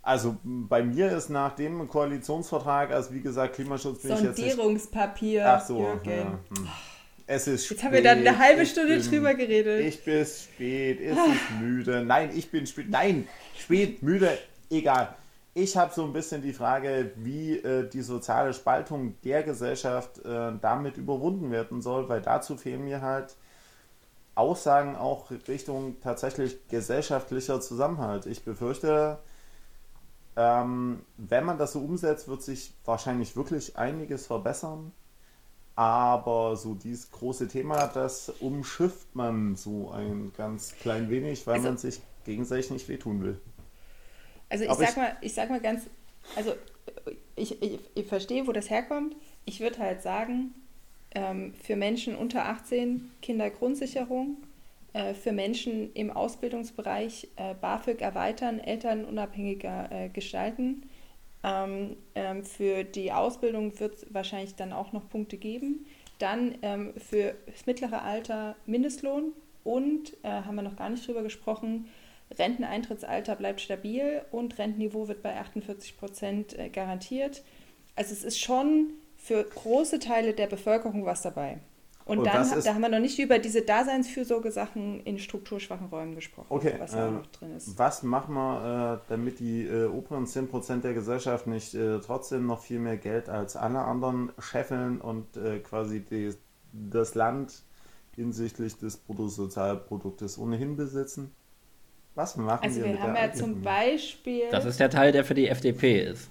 also 0.00 0.38
bei 0.42 0.82
mir 0.82 1.12
ist 1.12 1.28
nach 1.28 1.54
dem 1.54 1.86
Koalitionsvertrag, 1.86 2.92
also 2.92 3.12
wie 3.12 3.20
gesagt, 3.20 3.56
Klimaschutz 3.56 4.00
bin 4.00 4.12
ich 4.14 4.22
jetzt. 4.22 4.38
Sondierungspapier. 4.38 5.44
Ach 5.46 5.60
so. 5.60 5.80
Jürgen. 5.80 6.10
Ja, 6.10 6.38
hm. 6.56 6.68
Es 7.32 7.46
ist 7.46 7.70
Jetzt 7.70 7.84
haben 7.84 7.92
wir 7.92 8.02
dann 8.02 8.18
eine 8.18 8.38
halbe 8.38 8.66
Stunde 8.66 8.98
bin, 8.98 9.08
drüber 9.08 9.34
geredet. 9.34 9.84
Ich 9.84 10.04
bin 10.04 10.26
spät, 10.26 11.00
es 11.00 11.16
ist 11.16 11.60
müde. 11.60 12.04
Nein, 12.04 12.30
ich 12.34 12.50
bin 12.50 12.66
spät. 12.66 12.90
Nein, 12.90 13.28
spät, 13.56 14.02
müde, 14.02 14.36
egal. 14.68 15.14
Ich 15.54 15.76
habe 15.76 15.94
so 15.94 16.02
ein 16.04 16.12
bisschen 16.12 16.42
die 16.42 16.52
Frage, 16.52 17.12
wie 17.14 17.56
äh, 17.58 17.88
die 17.88 18.02
soziale 18.02 18.52
Spaltung 18.52 19.14
der 19.22 19.44
Gesellschaft 19.44 20.18
äh, 20.24 20.50
damit 20.60 20.96
überwunden 20.96 21.52
werden 21.52 21.80
soll, 21.80 22.08
weil 22.08 22.20
dazu 22.20 22.56
fehlen 22.56 22.84
mir 22.84 23.00
halt 23.00 23.36
Aussagen 24.34 24.96
auch 24.96 25.30
Richtung 25.46 26.00
tatsächlich 26.00 26.66
gesellschaftlicher 26.66 27.60
Zusammenhalt. 27.60 28.26
Ich 28.26 28.42
befürchte, 28.42 29.18
ähm, 30.34 31.04
wenn 31.16 31.44
man 31.44 31.58
das 31.58 31.74
so 31.74 31.78
umsetzt, 31.78 32.26
wird 32.26 32.42
sich 32.42 32.74
wahrscheinlich 32.84 33.36
wirklich 33.36 33.76
einiges 33.76 34.26
verbessern. 34.26 34.90
Aber 35.76 36.56
so 36.56 36.74
dieses 36.74 37.10
große 37.10 37.48
Thema, 37.48 37.86
das 37.86 38.28
umschifft 38.40 39.14
man 39.14 39.56
so 39.56 39.90
ein 39.90 40.32
ganz 40.36 40.74
klein 40.76 41.08
wenig, 41.10 41.46
weil 41.46 41.54
Also- 41.54 41.68
man 41.68 41.78
sich 41.78 42.00
gegenseitig 42.24 42.70
nicht 42.70 42.88
wehtun 42.88 43.22
will. 43.22 43.40
Also 44.48 44.64
ich 44.64 44.70
Aber 44.70 44.80
sag 44.80 44.90
ich- 44.90 44.96
mal, 44.96 45.16
ich 45.20 45.34
sag 45.34 45.48
mal 45.50 45.60
ganz, 45.60 45.84
also 46.36 46.52
ich, 47.36 47.62
ich, 47.62 47.78
ich 47.94 48.06
verstehe, 48.06 48.46
wo 48.46 48.52
das 48.52 48.68
herkommt. 48.68 49.14
Ich 49.44 49.60
würde 49.60 49.78
halt 49.78 50.02
sagen, 50.02 50.54
ähm, 51.12 51.54
für 51.54 51.76
Menschen 51.76 52.14
unter 52.16 52.44
18 52.46 53.10
Kindergrundsicherung, 53.22 54.36
äh, 54.92 55.14
für 55.14 55.32
Menschen 55.32 55.92
im 55.94 56.10
Ausbildungsbereich 56.10 57.28
äh, 57.36 57.54
BAföG 57.54 58.00
erweitern, 58.02 58.58
elternunabhängiger 58.58 59.90
äh, 59.90 60.08
gestalten. 60.08 60.82
Ähm, 61.42 61.96
ähm, 62.14 62.44
für 62.44 62.84
die 62.84 63.12
Ausbildung 63.12 63.78
wird 63.80 63.94
es 63.94 64.06
wahrscheinlich 64.14 64.56
dann 64.56 64.72
auch 64.72 64.92
noch 64.92 65.08
Punkte 65.08 65.36
geben. 65.36 65.86
Dann 66.18 66.58
ähm, 66.62 66.92
für 66.96 67.34
das 67.46 67.66
mittlere 67.66 68.02
Alter 68.02 68.56
Mindestlohn 68.66 69.32
und, 69.64 70.16
äh, 70.22 70.28
haben 70.28 70.56
wir 70.56 70.62
noch 70.62 70.76
gar 70.76 70.90
nicht 70.90 71.06
drüber 71.06 71.22
gesprochen, 71.22 71.88
Renteneintrittsalter 72.38 73.34
bleibt 73.36 73.60
stabil 73.60 74.22
und 74.30 74.58
Rentenniveau 74.58 75.08
wird 75.08 75.22
bei 75.22 75.36
48 75.36 75.96
Prozent 75.96 76.58
äh, 76.58 76.68
garantiert. 76.68 77.42
Also 77.96 78.12
es 78.12 78.22
ist 78.22 78.38
schon 78.38 78.90
für 79.16 79.42
große 79.42 79.98
Teile 79.98 80.32
der 80.32 80.46
Bevölkerung 80.46 81.04
was 81.04 81.22
dabei. 81.22 81.58
Und, 82.06 82.18
Und 82.18 82.24
dann, 82.26 82.34
das 82.38 82.52
ist- 82.56 82.66
da 82.66 82.74
haben 82.74 82.80
wir 82.80 82.88
noch 82.88 82.98
nicht 82.98 83.18
über 83.18 83.38
diese 83.38 83.62
Daseinsfürsorge-Sachen 83.62 85.00
in 85.04 85.18
strukturschwachen 85.18 85.86
Räumen 85.88 86.14
gesprochen, 86.16 86.46
Okay, 86.48 86.74
was 86.78 86.94
auch 86.94 87.06
ähm, 87.06 87.14
noch 87.16 87.26
drin 87.26 87.54
ist. 87.56 87.78
Was 87.78 88.02
machen 88.02 88.34
wir, 88.34 89.00
äh, 89.04 89.06
damit 89.08 89.38
die 89.38 89.66
äh, 89.66 89.86
oberen 89.86 90.26
10% 90.26 90.80
der 90.80 90.94
Gesellschaft 90.94 91.46
nicht 91.46 91.74
äh, 91.74 92.00
trotzdem 92.00 92.46
noch 92.46 92.62
viel 92.62 92.78
mehr 92.80 92.96
Geld 92.96 93.28
als 93.28 93.54
alle 93.54 93.78
anderen 93.80 94.32
scheffeln 94.38 95.00
und 95.00 95.36
äh, 95.36 95.58
quasi 95.60 96.00
die, 96.00 96.34
das 96.72 97.14
Land 97.14 97.62
hinsichtlich 98.16 98.76
des 98.76 98.96
Bruttosozialproduktes 98.96 100.38
ohnehin 100.38 100.76
besitzen? 100.76 101.32
Was 102.16 102.36
machen 102.36 102.64
Also 102.64 102.78
wir, 102.78 102.86
wir 102.86 102.92
mit 102.92 103.00
haben 103.02 103.14
ja 103.14 103.32
zum? 103.32 103.62
Beispiel... 103.62 104.44
Das 104.50 104.64
ist 104.64 104.80
der 104.80 104.90
Teil, 104.90 105.12
der 105.12 105.24
für 105.24 105.34
die 105.34 105.46
FDP 105.48 106.02
ist. 106.10 106.28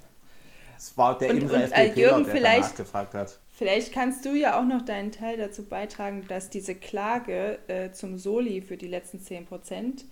Es 0.78 0.98
war 0.98 1.18
der 1.18 1.30
Und- 1.32 1.38
innere 1.38 1.64
und, 1.64 1.72
äh, 1.72 1.94
Jürgen, 1.94 2.24
der 2.26 2.36
vielleicht- 2.36 2.64
danach 2.66 2.76
gefragt 2.76 3.14
hat. 3.14 3.40
Vielleicht 3.60 3.92
kannst 3.92 4.24
du 4.24 4.36
ja 4.36 4.58
auch 4.58 4.64
noch 4.64 4.84
deinen 4.84 5.12
Teil 5.12 5.36
dazu 5.36 5.66
beitragen, 5.66 6.24
dass 6.30 6.50
diese 6.50 6.76
Klage 6.76 7.60
äh, 7.68 7.92
zum 7.92 8.18
Soli 8.18 8.62
für 8.62 8.78
die 8.78 8.88
letzten 8.88 9.20
10 9.20 9.48
Prozent, 9.48 10.06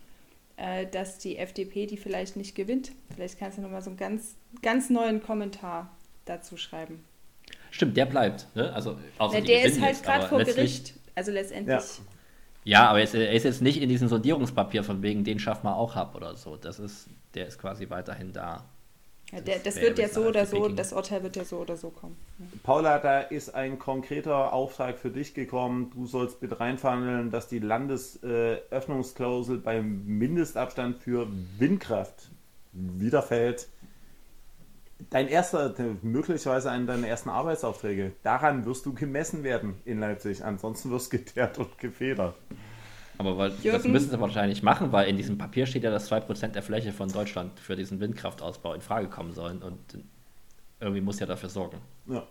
äh, 0.57 0.85
dass 0.85 1.17
die 1.17 1.37
FDP 1.37 1.85
die 1.85 1.95
vielleicht 1.95 2.35
nicht 2.35 2.55
gewinnt. 2.55 2.91
Vielleicht 3.15 3.39
kannst 3.39 3.57
du 3.57 3.61
nochmal 3.61 3.81
so 3.81 3.89
einen 3.89 3.95
ganz, 3.95 4.35
ganz 4.61 4.89
neuen 4.89 5.23
Kommentar 5.23 5.95
dazu 6.25 6.57
schreiben. 6.57 7.05
Stimmt, 7.71 7.95
der 7.95 8.07
bleibt. 8.07 8.53
Ne? 8.53 8.73
Also, 8.73 8.97
Na, 9.17 9.39
der 9.39 9.63
ist 9.63 9.79
halt 9.79 10.03
gerade 10.03 10.27
vor 10.27 10.43
Gericht. 10.43 10.95
Also 11.15 11.31
letztendlich. 11.31 11.77
Ja, 12.65 12.81
ja 12.81 12.89
aber 12.89 12.99
er 12.99 13.31
ist 13.31 13.43
jetzt 13.45 13.61
nicht 13.61 13.81
in 13.81 13.87
diesem 13.87 14.09
Sondierungspapier 14.09 14.83
von 14.83 15.01
wegen, 15.01 15.23
den 15.23 15.39
schaffen 15.39 15.67
wir 15.67 15.77
auch 15.77 15.95
ab 15.95 16.15
oder 16.15 16.35
so. 16.35 16.57
Das 16.57 16.79
ist, 16.79 17.07
der 17.33 17.47
ist 17.47 17.59
quasi 17.59 17.89
weiterhin 17.89 18.33
da. 18.33 18.65
Ja, 19.31 19.41
der, 19.41 19.55
das, 19.55 19.75
das 19.75 19.83
wird 19.83 19.99
ja 19.99 20.07
so 20.07 20.25
oder 20.25 20.45
so, 20.45 20.69
das 20.69 20.93
Urteil 20.93 21.21
wird 21.21 21.35
ja 21.35 21.43
so 21.43 21.57
oder 21.57 21.75
so 21.75 21.89
kommen. 21.89 22.15
Ja. 22.39 22.45
Paula, 22.63 22.97
da 22.99 23.19
ist 23.19 23.53
ein 23.53 23.77
konkreter 23.77 24.53
Auftrag 24.53 24.97
für 24.97 25.09
dich 25.09 25.33
gekommen. 25.33 25.91
Du 25.93 26.05
sollst 26.05 26.39
bitte 26.39 26.61
reinverhandeln, 26.61 27.29
dass 27.29 27.49
die 27.49 27.59
Landesöffnungsklausel 27.59 29.57
äh, 29.57 29.59
beim 29.59 30.05
Mindestabstand 30.05 31.03
für 31.03 31.27
Windkraft 31.57 32.29
wiederfällt. 32.71 33.67
Dein 35.09 35.27
erster, 35.27 35.75
möglicherweise 36.01 36.71
einen 36.71 36.87
deiner 36.87 37.07
ersten 37.07 37.29
Arbeitsaufträge. 37.29 38.13
Daran 38.23 38.65
wirst 38.65 38.85
du 38.85 38.93
gemessen 38.93 39.43
werden 39.43 39.75
in 39.83 39.99
Leipzig. 39.99 40.43
Ansonsten 40.43 40.89
wirst 40.89 41.11
du 41.11 41.17
geteert 41.17 41.59
und 41.59 41.77
gefedert. 41.77 42.35
Aber 43.17 43.37
weil, 43.37 43.51
das 43.63 43.83
müssen 43.83 44.11
sie 44.11 44.19
wahrscheinlich 44.19 44.61
machen, 44.61 44.91
weil 44.91 45.09
in 45.09 45.17
diesem 45.17 45.37
Papier 45.37 45.65
steht 45.65 45.83
ja, 45.83 45.91
dass 45.91 46.11
2% 46.11 46.49
der 46.49 46.61
Fläche 46.61 46.91
von 46.93 47.09
Deutschland 47.09 47.59
für 47.59 47.75
diesen 47.75 47.99
Windkraftausbau 47.99 48.73
in 48.73 48.81
Frage 48.81 49.07
kommen 49.07 49.33
sollen. 49.33 49.63
Und 49.63 49.79
irgendwie 50.79 51.01
muss 51.01 51.19
ja 51.19 51.25
dafür 51.25 51.49
sorgen. 51.49 51.77
Ja. 52.05 52.23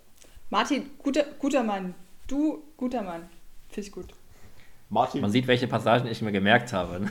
Martin, 0.48 0.90
guter, 0.98 1.24
guter 1.38 1.64
Mann. 1.64 1.94
Du, 2.28 2.62
guter 2.76 3.02
Mann. 3.02 3.28
Finde 3.68 3.88
ich 3.88 3.92
gut. 3.92 4.06
Martin. 4.88 5.20
Man 5.20 5.30
sieht, 5.30 5.48
welche 5.48 5.66
Passagen 5.66 6.06
ich 6.08 6.22
mir 6.22 6.30
gemerkt 6.30 6.72
habe. 6.72 7.06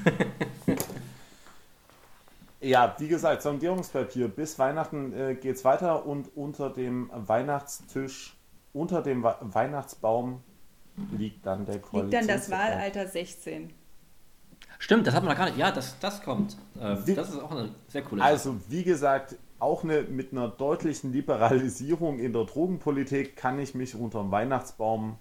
ja, 2.62 2.96
wie 2.98 3.10
gesagt, 3.10 3.42
Sondierungspapier. 3.42 4.30
Bis 4.30 4.58
Weihnachten 4.58 5.12
äh, 5.12 5.36
geht 5.36 5.58
es 5.58 5.66
weiter 5.66 6.06
und 6.06 6.30
unter 6.36 6.70
dem 6.70 7.10
Weihnachtstisch, 7.14 8.38
unter 8.72 9.02
dem 9.02 9.24
Weihnachtsbaum 9.24 10.42
liegt 11.18 11.46
dann 11.46 11.66
der 11.66 11.80
Koalition. 11.80 12.12
Liegt 12.12 12.14
dann 12.14 12.28
das 12.28 12.50
Wahlalter 12.50 13.08
16. 13.08 13.74
Stimmt, 14.80 15.08
das 15.08 15.14
hat 15.16 15.24
man 15.24 15.32
noch 15.32 15.38
gar 15.38 15.46
nicht. 15.46 15.58
Ja, 15.58 15.72
das, 15.72 15.98
das 16.00 16.22
kommt. 16.22 16.58
Äh, 16.80 16.96
das 17.16 17.30
ist 17.30 17.40
auch 17.40 17.52
eine 17.52 17.70
sehr 17.88 18.02
coole 18.02 18.22
Sache. 18.22 18.30
Also, 18.30 18.58
wie 18.68 18.84
gesagt, 18.84 19.36
auch 19.60 19.84
eine, 19.84 20.04
mit 20.04 20.32
einer 20.32 20.48
deutlichen 20.48 21.14
Liberalisierung 21.14 22.20
in 22.20 22.34
der 22.34 22.44
Drogenpolitik 22.44 23.36
kann 23.36 23.60
ich 23.60 23.74
mich 23.74 23.96
unter 23.96 24.22
dem 24.22 24.32
Weihnachtsbaum 24.32 25.18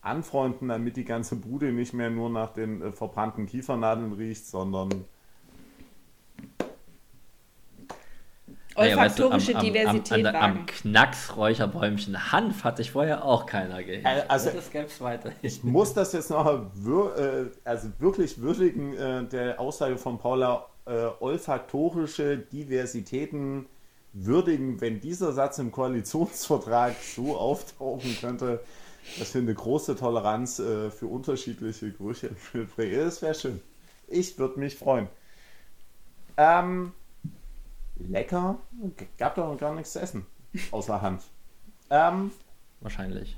anfreunden, 0.00 0.68
damit 0.68 0.96
die 0.96 1.04
ganze 1.04 1.36
Bude 1.36 1.72
nicht 1.72 1.92
mehr 1.92 2.10
nur 2.10 2.30
nach 2.30 2.52
den 2.52 2.80
äh, 2.80 2.92
verbrannten 2.92 3.46
Kiefernadeln 3.46 4.12
riecht, 4.12 4.46
sondern 4.46 5.04
olfaktorische 8.76 9.54
weißt 9.54 9.54
du, 9.54 9.56
am, 9.56 9.64
Diversität 9.64 10.26
am, 10.26 10.34
am, 10.34 10.42
am 10.42 10.66
Knacksräucherbäumchen 10.66 12.32
Hanf 12.32 12.64
hatte 12.64 12.82
ich 12.82 12.92
vorher 12.92 13.24
auch 13.24 13.46
keiner 13.46 13.82
gehört. 13.82 14.28
Also, 14.28 14.50
das 14.50 14.70
gäb's 14.70 15.00
weiter. 15.00 15.32
Ich 15.42 15.62
muss 15.64 15.94
das 15.94 16.12
jetzt 16.12 16.30
noch 16.30 16.70
wir, 16.74 17.16
äh, 17.16 17.68
also 17.68 17.88
wirklich 17.98 18.40
würdigen 18.40 18.94
äh, 18.96 19.24
der 19.24 19.60
Aussage 19.60 19.96
von 19.96 20.18
Paula, 20.18 20.66
äh, 20.86 21.06
olfaktorische 21.20 22.38
Diversitäten 22.38 23.66
würdigen, 24.12 24.80
wenn 24.80 25.00
dieser 25.00 25.32
Satz 25.32 25.58
im 25.58 25.70
Koalitionsvertrag 25.70 26.94
so 27.02 27.36
auftauchen 27.36 28.16
könnte, 28.20 28.60
dass 29.18 29.34
wir 29.34 29.42
eine 29.42 29.54
große 29.54 29.96
Toleranz 29.96 30.58
äh, 30.58 30.90
für 30.90 31.06
unterschiedliche 31.06 31.92
Gerüche 31.92 32.30
mitbringen. 32.52 33.04
Das 33.04 33.22
wäre 33.22 33.34
schön. 33.34 33.60
Ich 34.08 34.38
würde 34.38 34.58
mich 34.58 34.76
freuen. 34.76 35.08
Ähm, 36.36 36.92
lecker. 37.98 38.58
Gab 39.18 39.34
doch 39.34 39.50
noch 39.50 39.58
gar 39.58 39.74
nichts 39.74 39.92
zu 39.92 40.00
essen. 40.00 40.24
Außer 40.70 41.02
Hand. 41.02 41.22
Ähm, 41.90 42.30
Wahrscheinlich. 42.80 43.36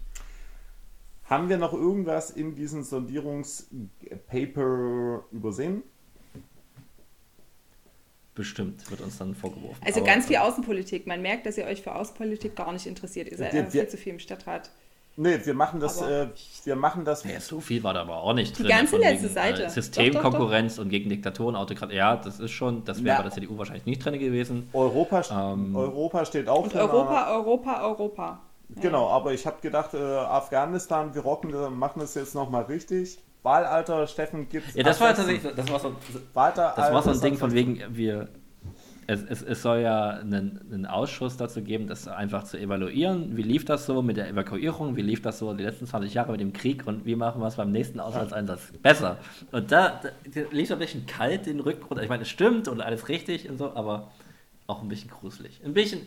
Haben 1.25 1.49
wir 1.49 1.59
noch 1.59 1.73
irgendwas 1.73 2.31
in 2.31 2.55
diesem 2.55 2.83
Sondierungspaper 2.83 5.25
übersehen? 5.31 5.83
Bestimmt 8.35 8.91
wird 8.91 9.01
uns 9.01 9.19
dann 9.19 9.35
vorgeworfen. 9.35 9.83
Also 9.85 10.03
ganz 10.05 10.27
viel 10.27 10.37
Außenpolitik. 10.37 11.07
Man 11.07 11.23
merkt, 11.23 11.45
dass 11.45 11.59
ihr 11.59 11.67
euch 11.67 11.83
für 11.83 11.95
Außenpolitik 11.95 12.57
gar 12.57 12.73
nicht 12.73 12.87
interessiert. 12.87 13.29
Ihr 13.29 13.37
seid 13.37 13.53
wir, 13.53 13.67
viel 13.67 13.89
zu 13.89 13.97
viel 13.97 14.13
im 14.13 14.21
Stadtrat. 14.21 14.71
Nee, 15.21 15.41
wir 15.45 15.55
machen 15.55 15.81
das, 15.81 16.01
äh, 16.01 16.29
wir 16.63 16.77
machen 16.77 17.05
das. 17.05 17.25
Ja, 17.25 17.41
so 17.41 17.59
viel 17.61 17.83
war 17.83 17.93
da 17.93 18.03
aber 18.03 18.23
auch 18.23 18.35
nicht 18.35 18.57
drin. 18.57 18.67
Die 18.67 18.73
ganze 18.73 18.99
letzte 18.99 19.25
wegen, 19.25 19.35
Seite. 19.35 19.65
Äh, 19.65 19.71
Systemkonkurrenz 19.71 20.79
und 20.79 20.91
gegen 20.91 21.11
Diktatoren, 21.11 21.57
Autokratie. 21.57 21.97
Ja, 21.97 22.15
das 22.17 22.39
ist 22.39 22.53
schon, 22.53 22.85
das 22.85 23.03
wäre 23.03 23.09
ja. 23.09 23.17
bei 23.17 23.23
der 23.25 23.33
CDU 23.33 23.59
wahrscheinlich 23.59 23.85
nicht 23.85 24.05
drin 24.05 24.17
gewesen. 24.17 24.69
Europa, 24.73 25.23
ähm, 25.33 25.75
Europa 25.75 26.25
steht 26.25 26.49
auch 26.49 26.63
und 26.63 26.75
Europa, 26.77 27.35
Europa, 27.35 27.83
Europa. 27.83 28.41
Genau, 28.81 29.09
aber 29.09 29.33
ich 29.33 29.45
habe 29.45 29.57
gedacht, 29.61 29.93
äh, 29.95 29.99
Afghanistan, 29.99 31.13
wir 31.13 31.23
rocken, 31.23 31.53
machen 31.77 31.99
das 31.99 32.15
jetzt 32.15 32.37
nochmal 32.37 32.65
richtig. 32.65 33.19
Wahlalter, 33.43 34.07
Steffen, 34.07 34.49
gibt 34.49 34.69
es. 34.69 34.75
Ja, 34.75 34.85
das 34.85 35.01
war 35.01 35.15
tatsächlich, 35.15 35.53
das 35.53 35.69
war 35.69 35.81
so, 35.81 35.97
das 36.33 36.93
war 36.93 37.03
so 37.03 37.11
ein 37.11 37.21
Ding 37.21 37.37
von 37.37 37.53
wegen, 37.53 37.83
wir, 37.91 38.29
es, 39.11 39.23
es, 39.23 39.43
es 39.43 39.63
soll 39.63 39.81
ja 39.81 40.11
einen, 40.11 40.61
einen, 40.71 40.85
Ausschuss 40.85 41.39
dazu 41.39 41.63
geben, 41.63 41.87
das 41.87 42.07
einfach 42.07 42.45
zu 42.45 42.59
evaluieren. 42.59 43.39
Wie 43.39 43.43
lief 43.43 43.65
das 43.65 43.87
so 43.87 44.03
mit 44.03 44.19
der 44.19 44.29
Evakuierung? 44.29 44.97
Wie 44.97 45.03
lief 45.03 45.23
das 45.23 45.39
so 45.39 45.55
die 45.55 45.65
letzten 45.65 45.87
20 45.87 46.13
Jahre 46.13 46.31
mit 46.33 46.43
dem 46.43 46.53
Krieg? 46.53 46.87
Und 46.87 47.07
wie 47.07 47.17
machen 47.17 47.41
wir 47.41 47.47
es 47.47 47.57
beim 47.57 47.73
nächsten 47.73 48.01
Auslandseinsatz 48.01 48.71
besser? 48.83 49.17
Und 49.51 49.73
da, 49.73 49.99
da 50.03 50.41
lief 50.51 50.69
so 50.69 50.75
ein 50.75 50.81
bisschen 50.81 51.07
kalt 51.07 51.47
den 51.47 51.61
Rücken 51.61 51.85
runter. 51.85 52.03
Ich 52.03 52.11
meine, 52.11 52.25
es 52.25 52.29
stimmt 52.29 52.69
und 52.69 52.83
alles 52.83 53.09
richtig 53.09 53.49
und 53.49 53.57
so, 53.57 53.75
aber 53.75 54.13
auch 54.67 54.83
ein 54.83 54.89
bisschen 54.89 55.09
gruselig. 55.09 55.59
Ein 55.65 55.73
bisschen, 55.73 56.03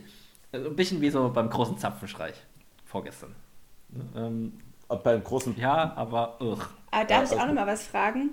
ein 0.51 0.75
bisschen 0.75 1.01
wie 1.01 1.09
so 1.09 1.31
beim 1.33 1.49
großen 1.49 1.79
Zapfenstreich 1.79 2.35
vorgestern. 2.85 3.33
Ähm, 4.15 4.53
beim 5.03 5.23
großen. 5.23 5.57
Ja, 5.57 5.91
aber. 5.95 6.39
Ugh. 6.39 6.67
Ah, 6.91 7.03
darf 7.03 7.31
ich 7.31 7.39
auch 7.39 7.47
noch 7.47 7.55
mal 7.55 7.65
was 7.65 7.87
fragen? 7.87 8.29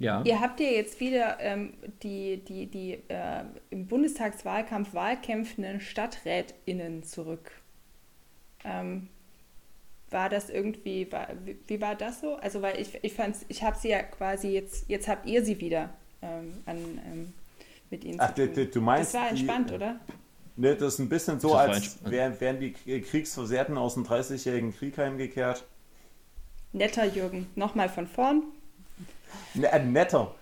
Ja. 0.00 0.22
Ihr 0.24 0.40
habt 0.40 0.58
ja 0.60 0.66
jetzt 0.66 0.98
wieder 0.98 1.38
ähm, 1.40 1.74
die, 2.02 2.38
die, 2.38 2.66
die 2.66 2.94
äh, 3.08 3.44
im 3.68 3.86
Bundestagswahlkampf 3.86 4.94
wahlkämpfenden 4.94 5.80
StadträtInnen 5.80 7.04
zurück. 7.04 7.52
Ähm, 8.64 9.08
war 10.10 10.30
das 10.30 10.48
irgendwie, 10.48 11.10
war, 11.12 11.28
wie, 11.44 11.58
wie, 11.66 11.80
war 11.82 11.94
das 11.94 12.22
so? 12.22 12.36
Also, 12.36 12.62
weil 12.62 12.80
ich, 12.80 12.98
ich 13.02 13.12
fand 13.12 13.36
ich 13.48 13.62
habe 13.62 13.76
sie 13.78 13.90
ja 13.90 14.02
quasi 14.02 14.48
jetzt, 14.48 14.88
jetzt 14.88 15.06
habt 15.06 15.26
ihr 15.26 15.44
sie 15.44 15.60
wieder 15.60 15.90
ähm, 16.22 16.54
an, 16.64 16.78
ähm, 17.06 17.34
mit 17.90 18.02
ihnen 18.02 18.18
Ach, 18.20 18.34
zu 18.34 18.46
tun. 18.46 18.54
Du, 18.54 18.66
du 18.66 18.80
meinst 18.80 19.14
das 19.14 19.20
war 19.20 19.28
entspannt, 19.28 19.68
die, 19.68 19.74
oder? 19.74 20.00
Ne, 20.56 20.76
das 20.76 20.94
ist 20.94 20.98
ein 20.98 21.10
bisschen 21.10 21.40
so, 21.40 21.54
als 21.54 21.98
wären, 22.04 22.40
wären 22.40 22.58
die 22.58 22.72
Kriegsversehrten 22.72 23.76
aus 23.76 23.94
dem 23.94 24.04
30-jährigen 24.04 24.74
Krieg 24.74 24.96
heimgekehrt. 24.96 25.64
Netter 26.72 27.04
Jürgen, 27.04 27.48
nochmal 27.54 27.90
von 27.90 28.06
vorn. 28.06 28.44
Ne, 29.54 29.70
äh, 29.72 29.84
netter. 29.84 30.34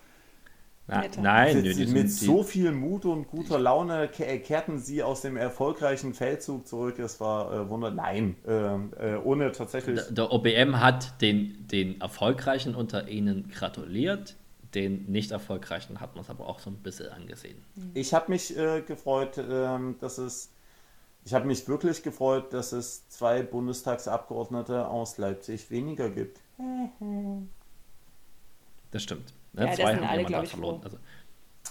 Na, 0.91 1.05
nein, 1.21 1.63
mit, 1.63 1.89
mit, 1.91 2.11
so 2.11 2.43
viel 2.43 2.73
Mut 2.73 3.05
und 3.05 3.29
guter 3.29 3.59
Laune 3.59 4.09
kehrten 4.09 4.79
sie 4.79 5.03
aus 5.03 5.21
dem 5.21 5.37
erfolgreichen 5.37 6.15
Feldzug 6.15 6.67
zurück. 6.67 6.99
Es 6.99 7.21
war 7.21 7.53
äh, 7.53 7.69
wunder. 7.69 7.91
Nein, 7.91 8.37
äh, 8.47 8.53
äh, 8.55 9.17
ohne 9.23 9.53
tatsächlich. 9.53 9.97
Der, 9.97 10.13
der 10.13 10.33
OBM 10.33 10.81
hat 10.81 11.21
den, 11.21 11.67
den 11.69 12.01
Erfolgreichen 12.01 12.75
unter 12.75 13.07
ihnen 13.07 13.51
gratuliert. 13.51 14.37
Den 14.75 15.05
nicht 15.11 15.31
erfolgreichen 15.31 16.01
hat 16.01 16.15
man 16.15 16.25
es 16.25 16.31
aber 16.31 16.49
auch 16.49 16.59
so 16.59 16.71
ein 16.71 16.77
bisschen 16.77 17.11
angesehen. 17.11 17.63
Ich 17.93 18.15
habe 18.15 18.31
mich 18.31 18.57
äh, 18.57 18.81
gefreut, 18.81 19.37
ähm, 19.39 19.97
dass 20.01 20.17
es. 20.17 20.53
Ich 21.25 21.35
habe 21.35 21.47
mich 21.47 21.69
wirklich 21.69 22.03
gefreut, 22.03 22.55
dass 22.55 22.73
es 22.73 23.07
zwei 23.09 23.43
Bundestagsabgeordnete 23.43 24.89
aus 24.89 25.19
Leipzig 25.19 25.71
weniger 25.71 26.09
gibt. 26.09 26.41
Das 28.91 29.03
stimmt. 29.03 29.33
Ne? 29.53 29.67
Ja, 29.67 29.73
Zwei 29.73 29.97
haben 29.97 30.05
alle, 30.05 30.45
ich, 30.45 30.51
verloren. 30.51 30.81
Also, 30.85 30.99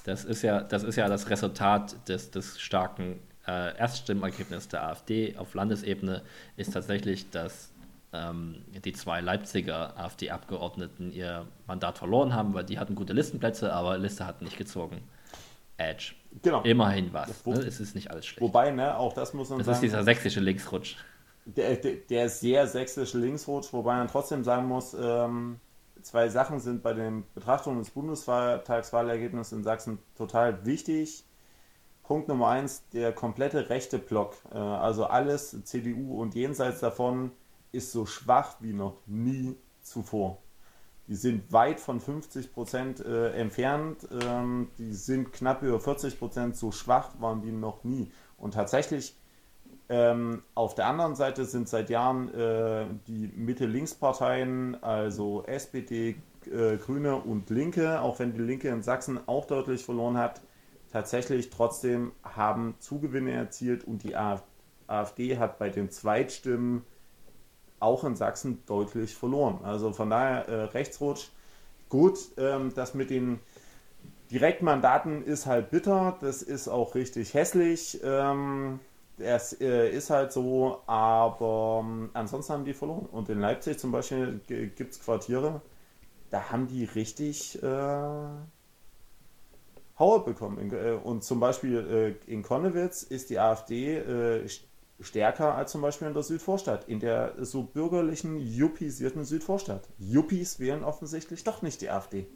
das, 0.04 0.26
ist 0.26 0.42
ja, 0.42 0.62
das 0.62 0.84
ist 0.84 0.96
ja 0.96 1.08
das 1.08 1.30
Resultat 1.30 1.96
des, 2.08 2.32
des 2.32 2.60
starken 2.60 3.20
äh, 3.48 3.78
Erststimmergebnisses 3.78 4.68
der 4.68 4.84
AfD 4.84 5.36
auf 5.38 5.54
Landesebene, 5.54 6.22
ist 6.58 6.74
tatsächlich, 6.74 7.30
dass 7.30 7.72
ähm, 8.14 8.64
die 8.86 8.94
zwei 8.94 9.22
Leipziger 9.22 9.98
AfD-Abgeordneten 9.98 11.12
ihr 11.12 11.48
Mandat 11.66 11.98
verloren 11.98 12.34
haben, 12.34 12.54
weil 12.54 12.64
die 12.64 12.80
hatten 12.80 12.96
gute 12.96 13.14
Listenplätze, 13.14 13.74
aber 13.74 13.98
Liste 13.98 14.26
hat 14.26 14.42
nicht 14.42 14.58
gezogen. 14.58 15.02
Edge. 15.78 16.14
Genau. 16.42 16.62
Immerhin 16.64 17.14
was. 17.14 17.46
Ne? 17.46 17.54
Es 17.60 17.80
ist 17.80 17.96
nicht 17.96 18.12
alles 18.12 18.26
schlecht. 18.26 18.42
Wobei, 18.42 18.72
ne, 18.72 18.98
auch 18.98 19.14
das 19.14 19.34
muss 19.34 19.50
man 19.50 19.60
das 19.60 19.66
sagen. 19.66 19.76
Das 19.76 19.78
ist 19.78 19.82
dieser 19.84 20.04
sächsische 20.04 20.40
Linksrutsch. 20.40 20.96
Der, 21.46 21.76
der, 21.76 21.94
der 22.10 22.30
sehr 22.30 22.68
sächsische 22.68 23.18
Linksrutsch, 23.18 23.72
wobei 23.72 23.96
man 23.96 24.08
trotzdem 24.08 24.44
sagen 24.44 24.68
muss, 24.68 24.96
ähm, 25.00 25.60
zwei 26.08 26.30
Sachen 26.30 26.60
sind 26.60 26.82
bei 26.82 26.94
den 26.94 27.24
Betrachtungen 27.34 27.80
des 27.80 27.92
Bundestagswahlergebnisses 27.92 29.54
in 29.54 29.64
Sachsen 29.64 30.00
total 30.16 30.66
wichtig. 30.66 31.26
Punkt 32.04 32.30
Nummer 32.30 32.48
eins, 32.48 32.88
der 32.94 33.12
komplette 33.12 33.70
rechte 33.70 34.00
Block, 34.00 34.36
äh, 34.52 34.58
also 34.58 35.06
alles 35.06 35.64
CDU 35.66 36.22
und 36.22 36.36
jenseits 36.36 36.80
davon, 36.80 37.32
ist 37.72 37.92
so 37.92 38.06
schwach 38.06 38.56
wie 38.62 38.74
noch 38.74 38.96
nie 39.06 39.58
zuvor. 39.82 40.38
Die 41.08 41.16
sind 41.16 41.52
weit 41.52 41.80
von 41.80 42.00
50 42.00 42.54
Prozent 42.54 43.00
äh, 43.02 43.32
entfernt, 43.32 44.08
ähm, 44.24 44.70
die 44.78 44.94
sind 44.94 45.34
knapp 45.34 45.62
über 45.64 45.80
40 45.80 46.18
Prozent, 46.18 46.56
so 46.56 46.72
schwach 46.72 47.12
waren 47.20 47.42
die 47.42 47.52
noch 47.52 47.84
nie. 47.84 48.12
Und 48.38 48.54
tatsächlich 48.54 49.16
Ähm, 49.90 50.44
auf 50.54 50.76
der 50.76 50.88
anderen 50.88 51.16
Seite 51.16 51.46
sind 51.46 51.70
seit 51.70 51.90
Jahren 51.90 52.34
äh, 52.34 52.86
die 53.08 53.32
Mitte-Links-Parteien, 53.36 54.84
also 54.84 55.44
SPD, 55.46 56.16
äh, 56.46 56.78
Grüne 56.78 57.16
und 57.16 57.50
Linke, 57.50 58.02
auch 58.02 58.20
wenn 58.20 58.34
die 58.34 58.42
Linke 58.42 58.68
in 58.70 58.82
Sachsen 58.82 59.20
auch 59.28 59.46
deutlich 59.46 59.86
verloren 59.86 60.18
hat, 60.18 60.42
tatsächlich 60.92 61.50
trotzdem 61.50 62.12
haben 62.24 62.76
Zugewinne 62.80 63.32
erzielt 63.32 63.86
und 63.86 64.04
die 64.04 64.16
AfD 64.16 65.38
hat 65.38 65.58
bei 65.58 65.70
den 65.70 65.90
Zweitstimmen 65.90 66.84
auch 67.80 68.04
in 68.04 68.16
Sachsen 68.16 68.64
deutlich 68.66 69.16
verloren. 69.16 69.60
Also 69.64 69.94
von 69.94 70.10
daher 70.10 70.48
äh, 70.50 70.64
Rechtsrutsch. 70.64 71.30
Gut, 71.90 72.18
ähm, 72.38 72.74
das 72.76 72.94
mit 72.94 73.10
den 73.10 73.40
Direktmandaten 74.32 75.24
ist 75.24 75.46
halt 75.46 75.70
bitter, 75.70 76.18
das 76.20 76.42
ist 76.42 76.68
auch 76.68 76.96
richtig 76.96 77.34
hässlich. 77.34 78.02
Ähm, 78.04 78.80
es 79.18 79.54
äh, 79.60 79.90
ist 79.90 80.10
halt 80.10 80.32
so, 80.32 80.82
aber 80.86 81.84
ähm, 81.84 82.10
ansonsten 82.14 82.54
haben 82.54 82.66
die 82.66 82.74
verloren. 82.74 83.06
Und 83.06 83.30
in 83.30 83.40
Leipzig 83.40 83.80
zum 83.80 83.92
Beispiel 83.92 84.40
gibt 84.48 84.94
es 84.94 85.00
Quartiere, 85.00 85.62
da 86.30 86.52
haben 86.52 86.68
die 86.68 86.86
richtig 86.86 87.62
äh, 87.64 88.28
Hauer 90.00 90.26
bekommen. 90.26 90.72
Äh, 90.72 90.92
und 90.92 91.24
zum 91.24 91.40
Beispiel 91.40 92.18
äh, 92.28 92.32
in 92.32 92.44
Konnewitz 92.44 93.04
ist 93.04 93.30
die 93.30 93.40
AfD 93.40 93.98
äh, 93.98 94.48
stärker 95.00 95.56
als 95.56 95.72
zum 95.72 95.82
Beispiel 95.82 96.08
in 96.08 96.14
der 96.14 96.24
Südvorstadt, 96.24 96.88
in 96.88 97.00
der 97.00 97.34
so 97.40 97.64
bürgerlichen, 97.64 98.40
juppisierten 98.40 99.26
Südvorstadt. 99.26 99.88
Juppies 99.98 100.60
wählen 100.60 100.84
offensichtlich 100.84 101.44
doch 101.44 101.62
nicht 101.62 101.82
die 101.82 101.90
AfD. 101.90 102.28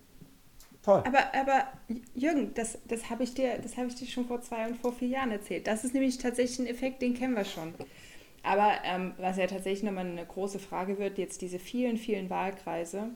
Toll. 0.84 1.04
Aber, 1.06 1.34
aber 1.36 1.68
Jürgen, 2.16 2.54
das, 2.56 2.80
das 2.88 3.10
habe 3.10 3.24
ich, 3.24 3.34
dir, 3.34 3.52
hab 3.52 3.88
ich 3.88 3.96
dir 3.96 4.08
schon 4.08 4.26
vor 4.26 4.42
zwei 4.42 4.68
und 4.68 4.78
vor 4.78 4.94
vier 4.94 5.10
Jahren 5.10 5.32
erzählt. 5.32 5.68
Das 5.68 5.84
ist 5.84 5.94
nämlich 5.94 6.18
tatsächlich 6.18 6.60
ein 6.60 6.68
Effekt, 6.68 7.02
den 7.02 7.14
kennen 7.14 7.36
wir 7.36 7.46
schon. 7.46 7.74
Aber 8.44 8.74
ähm, 8.84 9.14
was 9.18 9.38
ja 9.38 9.46
tatsächlich 9.46 9.84
nochmal 9.84 10.08
eine 10.08 10.26
große 10.26 10.58
Frage 10.58 10.98
wird, 10.98 11.20
jetzt 11.20 11.42
diese 11.42 11.60
vielen, 11.60 11.98
vielen 11.98 12.32
Wahlkreise, 12.32 13.10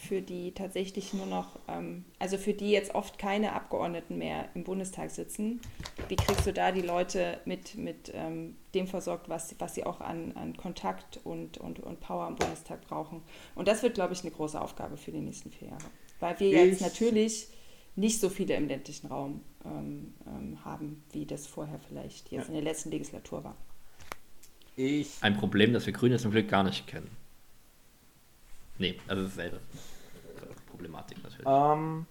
für 0.00 0.22
die 0.22 0.52
tatsächlich 0.52 1.12
nur 1.12 1.26
noch, 1.26 1.58
ähm, 1.68 2.04
also 2.18 2.38
für 2.38 2.54
die 2.54 2.70
jetzt 2.70 2.94
oft 2.94 3.18
keine 3.18 3.52
Abgeordneten 3.52 4.16
mehr 4.16 4.48
im 4.54 4.64
Bundestag 4.64 5.10
sitzen. 5.10 5.60
Wie 6.08 6.16
kriegst 6.16 6.46
du 6.46 6.52
da 6.52 6.72
die 6.72 6.80
Leute 6.80 7.38
mit, 7.44 7.76
mit 7.76 8.10
ähm, 8.14 8.56
dem 8.74 8.86
versorgt, 8.86 9.28
was, 9.28 9.54
was 9.58 9.74
sie 9.74 9.84
auch 9.84 10.00
an, 10.00 10.32
an 10.36 10.56
Kontakt 10.56 11.20
und, 11.24 11.58
und, 11.58 11.80
und 11.80 12.00
Power 12.00 12.26
im 12.28 12.36
Bundestag 12.36 12.80
brauchen? 12.88 13.22
Und 13.54 13.68
das 13.68 13.82
wird, 13.82 13.94
glaube 13.94 14.14
ich, 14.14 14.22
eine 14.22 14.30
große 14.30 14.60
Aufgabe 14.60 14.96
für 14.96 15.12
die 15.12 15.20
nächsten 15.20 15.50
vier 15.50 15.68
Jahre. 15.68 15.84
Weil 16.20 16.38
wir 16.38 16.48
ich 16.48 16.70
jetzt 16.70 16.80
natürlich 16.80 17.48
nicht 17.96 18.20
so 18.20 18.28
viele 18.28 18.54
im 18.54 18.68
ländlichen 18.68 19.08
Raum 19.08 19.40
ähm, 19.64 20.14
ähm 20.26 20.64
haben, 20.64 21.02
wie 21.12 21.26
das 21.26 21.46
vorher 21.46 21.80
vielleicht 21.88 22.30
jetzt 22.30 22.42
ja. 22.42 22.48
in 22.48 22.54
der 22.54 22.62
letzten 22.62 22.90
Legislatur 22.90 23.44
war. 23.44 23.56
Ich 24.76 25.10
Ein 25.20 25.36
Problem, 25.36 25.72
das 25.72 25.86
wir 25.86 25.92
Grüne 25.92 26.18
zum 26.18 26.30
Glück 26.30 26.48
gar 26.48 26.62
nicht 26.62 26.86
kennen. 26.86 27.10
Nee, 28.78 28.96
also 29.08 29.24
dasselbe. 29.24 29.60
Problematik 30.70 31.22
natürlich. 31.22 31.46
Ähm, 31.46 32.06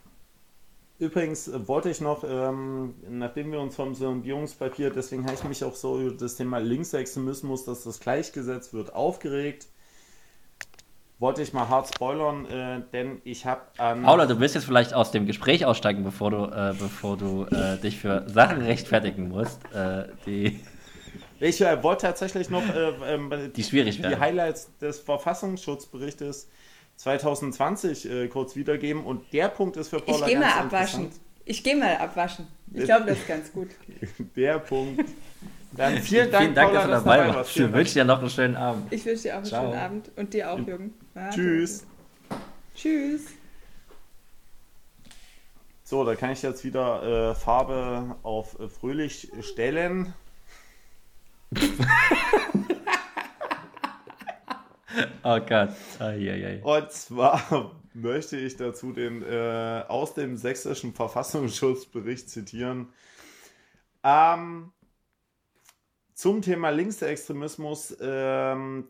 übrigens 1.00 1.50
wollte 1.68 1.90
ich 1.90 2.02
noch, 2.02 2.24
ähm, 2.24 2.94
nachdem 3.10 3.52
wir 3.52 3.60
uns 3.60 3.76
vom 3.76 3.96
Sondierungspapier, 3.96 4.92
deswegen 4.92 5.24
habe 5.24 5.34
ich 5.34 5.44
mich 5.46 5.64
auch 5.64 5.76
so 5.76 6.00
über 6.00 6.16
das 6.16 6.36
Thema 6.36 6.60
Linksextremismus, 6.60 7.66
dass 7.66 7.84
das 7.86 8.00
gleichgesetzt 8.00 8.74
wird, 8.74 8.94
aufgeregt. 8.94 9.68
Wollte 11.20 11.42
ich 11.42 11.52
mal 11.52 11.68
hart 11.68 11.94
spoilern, 11.94 12.46
äh, 12.46 12.82
denn 12.94 13.22
ich 13.26 13.46
habe 13.46 13.62
an. 13.78 14.04
Paula, 14.04 14.26
du 14.26 14.40
willst 14.40 14.56
jetzt 14.56 14.64
vielleicht 14.64 14.94
aus 14.94 15.12
dem 15.12 15.26
Gespräch 15.26 15.66
aussteigen, 15.66 16.04
bevor 16.04 16.32
du, 16.32 16.46
äh, 16.46 16.74
bevor 16.80 17.18
du 17.18 17.46
äh, 17.46 17.78
dich 17.78 17.98
für 17.98 18.24
Sachen 18.30 18.62
rechtfertigen 18.62 19.28
musst, 19.28 19.60
äh, 19.74 20.06
die. 20.26 20.60
Ich 21.42 21.62
äh, 21.62 21.82
wollte 21.82 22.02
tatsächlich 22.02 22.50
noch 22.50 22.64
äh, 22.68 23.14
ähm, 23.14 23.32
die, 23.56 23.64
schwierig 23.64 24.02
die 24.02 24.18
Highlights 24.18 24.76
des 24.82 25.00
Verfassungsschutzberichtes 25.00 26.50
2020 26.98 28.10
äh, 28.12 28.28
kurz 28.28 28.58
wiedergeben. 28.58 29.06
Und 29.06 29.32
der 29.32 29.48
Punkt 29.48 29.78
ist 29.78 29.88
für 29.88 30.02
Paula 30.02 30.26
Ich 30.26 30.34
gehe 30.34 30.40
mal 30.40 30.52
abwaschen. 30.52 31.10
Ich 31.46 31.64
gehe 31.64 31.78
mal 31.78 31.96
abwaschen. 31.96 32.46
Ich 32.74 32.84
glaube, 32.84 33.06
das 33.06 33.20
ist 33.20 33.28
ganz 33.28 33.54
gut. 33.54 33.70
der 34.36 34.60
Punkt. 34.60 35.06
Dann 35.80 35.98
vielen 36.00 36.30
Dank, 36.30 36.44
vielen 36.44 36.56
Dank 36.56 36.74
Paula, 36.74 36.88
dass 36.88 37.04
du 37.04 37.10
dabei 37.10 37.34
warst. 37.34 37.56
Ich 37.56 37.72
wünsche 37.72 37.94
dir 37.94 38.04
noch 38.04 38.20
einen 38.20 38.30
schönen 38.30 38.58
Abend. 38.58 38.92
Ich 38.92 39.06
wünsche 39.06 39.24
dir 39.24 39.32
auch 39.32 39.38
einen 39.38 39.46
Ciao. 39.46 39.64
schönen 39.64 39.80
Abend. 39.80 40.12
Und 40.18 40.34
dir 40.34 40.52
auch, 40.52 40.60
Jürgen. 40.60 40.94
Ja, 41.16 41.30
Tschüss. 41.30 41.88
Tschüss. 42.76 43.22
So, 45.86 46.04
da 46.04 46.16
kann 46.16 46.32
ich 46.32 46.42
jetzt 46.42 46.66
wieder 46.66 47.32
äh, 47.32 47.34
Farbe 47.36 48.18
auf 48.24 48.60
äh, 48.60 48.68
fröhlich 48.68 49.32
stellen. 49.40 50.14
Oh 55.24 55.40
Gott. 55.40 55.70
Ai, 56.00 56.60
Und 56.64 56.92
zwar 56.92 57.72
möchte 57.94 58.36
ich 58.38 58.58
dazu 58.58 58.92
den 58.92 59.22
äh, 59.22 59.84
aus 59.88 60.14
dem 60.14 60.36
sächsischen 60.36 60.94
Verfassungsschutzbericht 60.94 62.30
zitieren. 62.30 62.88
Ähm, 64.04 64.72
zum 66.20 66.42
Thema 66.42 66.70
Linksextremismus 66.70 67.96
ähm, 68.02 68.90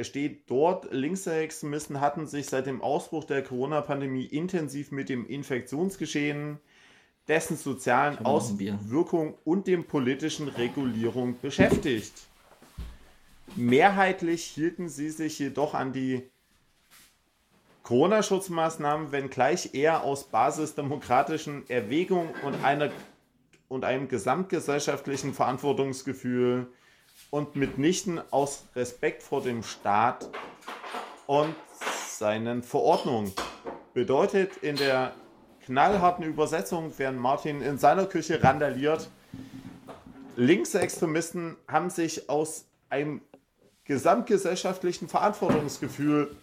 steht 0.00 0.48
dort, 0.48 0.90
Linksextremisten 0.90 2.00
hatten 2.00 2.26
sich 2.26 2.46
seit 2.46 2.64
dem 2.64 2.80
Ausbruch 2.80 3.24
der 3.24 3.44
Corona-Pandemie 3.44 4.24
intensiv 4.24 4.90
mit 4.90 5.10
dem 5.10 5.26
Infektionsgeschehen, 5.26 6.58
dessen 7.28 7.58
sozialen 7.58 8.24
Auswirkungen 8.24 9.34
und 9.44 9.66
dem 9.66 9.84
politischen 9.84 10.48
Regulierung 10.48 11.38
beschäftigt. 11.42 12.14
Mehrheitlich 13.56 14.44
hielten 14.44 14.88
sie 14.88 15.10
sich 15.10 15.38
jedoch 15.38 15.74
an 15.74 15.92
die 15.92 16.22
Corona-Schutzmaßnahmen, 17.82 19.12
wenngleich 19.12 19.74
eher 19.74 20.02
aus 20.02 20.24
basisdemokratischen 20.24 21.68
Erwägungen 21.68 22.30
und, 22.42 22.64
einer, 22.64 22.90
und 23.70 23.84
einem 23.84 24.08
gesamtgesellschaftlichen 24.08 25.32
Verantwortungsgefühl 25.32 26.66
und 27.30 27.54
mitnichten 27.54 28.20
aus 28.32 28.64
Respekt 28.74 29.22
vor 29.22 29.42
dem 29.42 29.62
Staat 29.62 30.28
und 31.28 31.54
seinen 32.08 32.64
Verordnungen. 32.64 33.32
Bedeutet 33.94 34.56
in 34.58 34.74
der 34.74 35.14
knallharten 35.64 36.24
Übersetzung, 36.24 36.92
während 36.96 37.20
Martin 37.20 37.62
in 37.62 37.78
seiner 37.78 38.06
Küche 38.06 38.42
randaliert, 38.42 39.08
Linksextremisten 40.34 41.56
haben 41.68 41.90
sich 41.90 42.28
aus 42.28 42.64
einem 42.88 43.20
gesamtgesellschaftlichen 43.84 45.08
Verantwortungsgefühl 45.08 46.36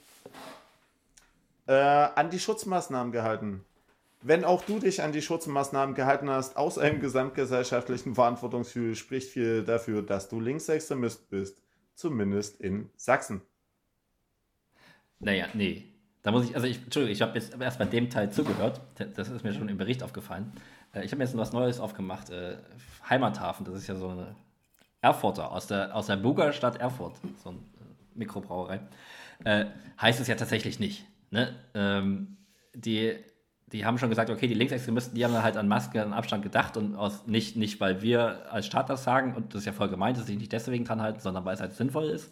äh, 1.68 1.74
an 1.74 2.30
die 2.30 2.40
Schutzmaßnahmen 2.40 3.12
gehalten. 3.12 3.66
Wenn 4.28 4.44
auch 4.44 4.62
du 4.62 4.78
dich 4.78 5.02
an 5.02 5.14
die 5.14 5.22
Schutzmaßnahmen 5.22 5.96
gehalten 5.96 6.30
hast, 6.30 6.58
aus 6.58 6.78
einem 6.78 7.00
gesamtgesellschaftlichen 7.00 8.14
Verantwortungsgefühl, 8.14 8.94
spricht 8.96 9.30
viel 9.30 9.64
dafür, 9.64 10.02
dass 10.02 10.28
du 10.28 10.42
Linksextremist 10.42 11.30
bist. 11.30 11.64
Zumindest 11.96 12.60
in 12.60 12.90
Sachsen. 12.98 13.42
Naja, 15.20 15.48
nee. 15.54 15.86
Da 16.24 16.32
muss 16.32 16.44
ich, 16.44 16.56
also 16.56 16.68
ich, 16.68 16.84
Entschuldigung, 16.84 17.14
ich 17.14 17.22
habe 17.22 17.40
jetzt 17.40 17.56
erst 17.58 17.80
bei 17.80 17.86
dem 17.86 18.10
Teil 18.10 18.30
zugehört. 18.30 18.82
Das 19.16 19.30
ist 19.30 19.46
mir 19.46 19.54
schon 19.54 19.70
im 19.70 19.78
Bericht 19.78 20.04
aufgefallen. 20.04 20.52
Äh, 20.94 21.06
ich 21.06 21.12
habe 21.12 21.20
mir 21.20 21.24
jetzt 21.24 21.38
was 21.38 21.54
Neues 21.54 21.80
aufgemacht. 21.80 22.30
Äh, 22.30 22.58
Heimathafen, 23.10 23.66
das 23.66 23.76
ist 23.76 23.88
ja 23.88 23.96
so 23.96 24.10
eine 24.10 24.36
Erfurter, 25.00 25.54
aus 25.54 25.68
der, 25.68 25.96
aus 25.96 26.08
der 26.08 26.18
Burgerstadt 26.18 26.76
Erfurt, 26.82 27.16
so 27.42 27.52
eine 27.52 27.60
äh, 27.60 27.62
Mikrobrauerei, 28.16 28.82
heißt 30.02 30.20
es 30.20 30.28
ja 30.28 30.36
tatsächlich 30.36 30.80
nicht. 30.80 31.06
Ne? 31.32 31.56
Ähm, 31.74 32.36
die, 32.74 33.16
die 33.74 33.86
haben 33.86 33.98
schon 33.98 34.10
gesagt, 34.10 34.30
okay, 34.30 34.48
die 34.48 34.54
Linksextremisten, 34.54 35.16
die 35.16 35.26
haben 35.26 35.34
halt 35.42 35.58
an 35.58 35.68
Maske 35.68 36.06
und 36.06 36.14
Abstand 36.14 36.44
gedacht 36.44 36.78
und 36.78 36.96
aus, 36.96 37.28
nicht, 37.28 37.58
nicht, 37.58 37.80
weil 37.82 38.02
wir 38.02 38.52
als 38.52 38.66
Staat 38.66 38.90
das 38.90 39.04
sagen, 39.04 39.34
und 39.36 39.54
das 39.54 39.62
ist 39.62 39.66
ja 39.66 39.74
voll 39.74 39.90
gemeint, 39.90 40.18
dass 40.18 40.26
sie 40.26 40.34
sich 40.34 40.40
nicht 40.40 40.54
deswegen 40.54 40.86
dran 40.86 41.02
halten, 41.02 41.20
sondern 41.20 41.44
weil 41.44 41.56
es 41.56 41.60
halt 41.60 41.74
sinnvoll 41.74 42.06
ist. 42.06 42.32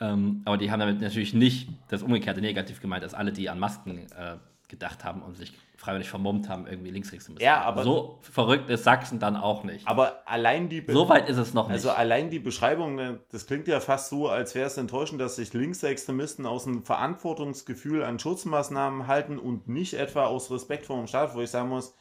Ähm, 0.00 0.40
aber 0.46 0.56
die 0.56 0.70
haben 0.70 0.80
damit 0.80 1.00
natürlich 1.00 1.34
nicht 1.34 1.68
das 1.88 2.02
Umgekehrte 2.02 2.40
negativ 2.40 2.80
gemeint, 2.80 3.04
dass 3.04 3.12
alle, 3.12 3.32
die 3.32 3.50
an 3.50 3.58
Masken 3.58 4.06
äh, 4.18 4.36
gedacht 4.68 5.04
haben 5.04 5.20
und 5.20 5.36
sich 5.36 5.52
freiwillig 5.82 6.08
vermummt 6.08 6.48
haben, 6.48 6.68
irgendwie 6.68 6.92
müssen. 6.92 7.36
Ja, 7.40 7.60
aber 7.62 7.82
so 7.82 8.18
verrückt 8.22 8.70
ist 8.70 8.84
Sachsen 8.84 9.18
dann 9.18 9.36
auch 9.36 9.64
nicht. 9.64 9.86
Aber 9.88 10.22
allein 10.26 10.68
die 10.68 10.80
Be 10.80 10.92
so 10.92 11.08
weit 11.08 11.28
ist 11.28 11.38
es 11.38 11.54
noch 11.54 11.66
nicht. 11.66 11.74
Also 11.74 11.90
allein 11.90 12.30
die 12.30 12.38
Beschreibung, 12.38 12.94
ne, 12.94 13.18
das 13.32 13.46
klingt 13.46 13.66
ja 13.66 13.80
fast 13.80 14.08
so, 14.08 14.28
als 14.28 14.54
wäre 14.54 14.68
es 14.68 14.76
enttäuschend, 14.76 15.20
dass 15.20 15.34
sich 15.34 15.52
Linksextremisten 15.52 16.46
aus 16.46 16.68
einem 16.68 16.84
Verantwortungsgefühl 16.84 18.04
an 18.04 18.20
Schutzmaßnahmen 18.20 19.08
halten 19.08 19.38
und 19.38 19.66
nicht 19.66 19.94
etwa 19.94 20.26
aus 20.26 20.52
Respekt 20.52 20.86
vor 20.86 20.98
dem 20.98 21.08
Staat, 21.08 21.34
wo 21.34 21.40
ich 21.40 21.50
sagen 21.50 21.70
muss, 21.70 21.96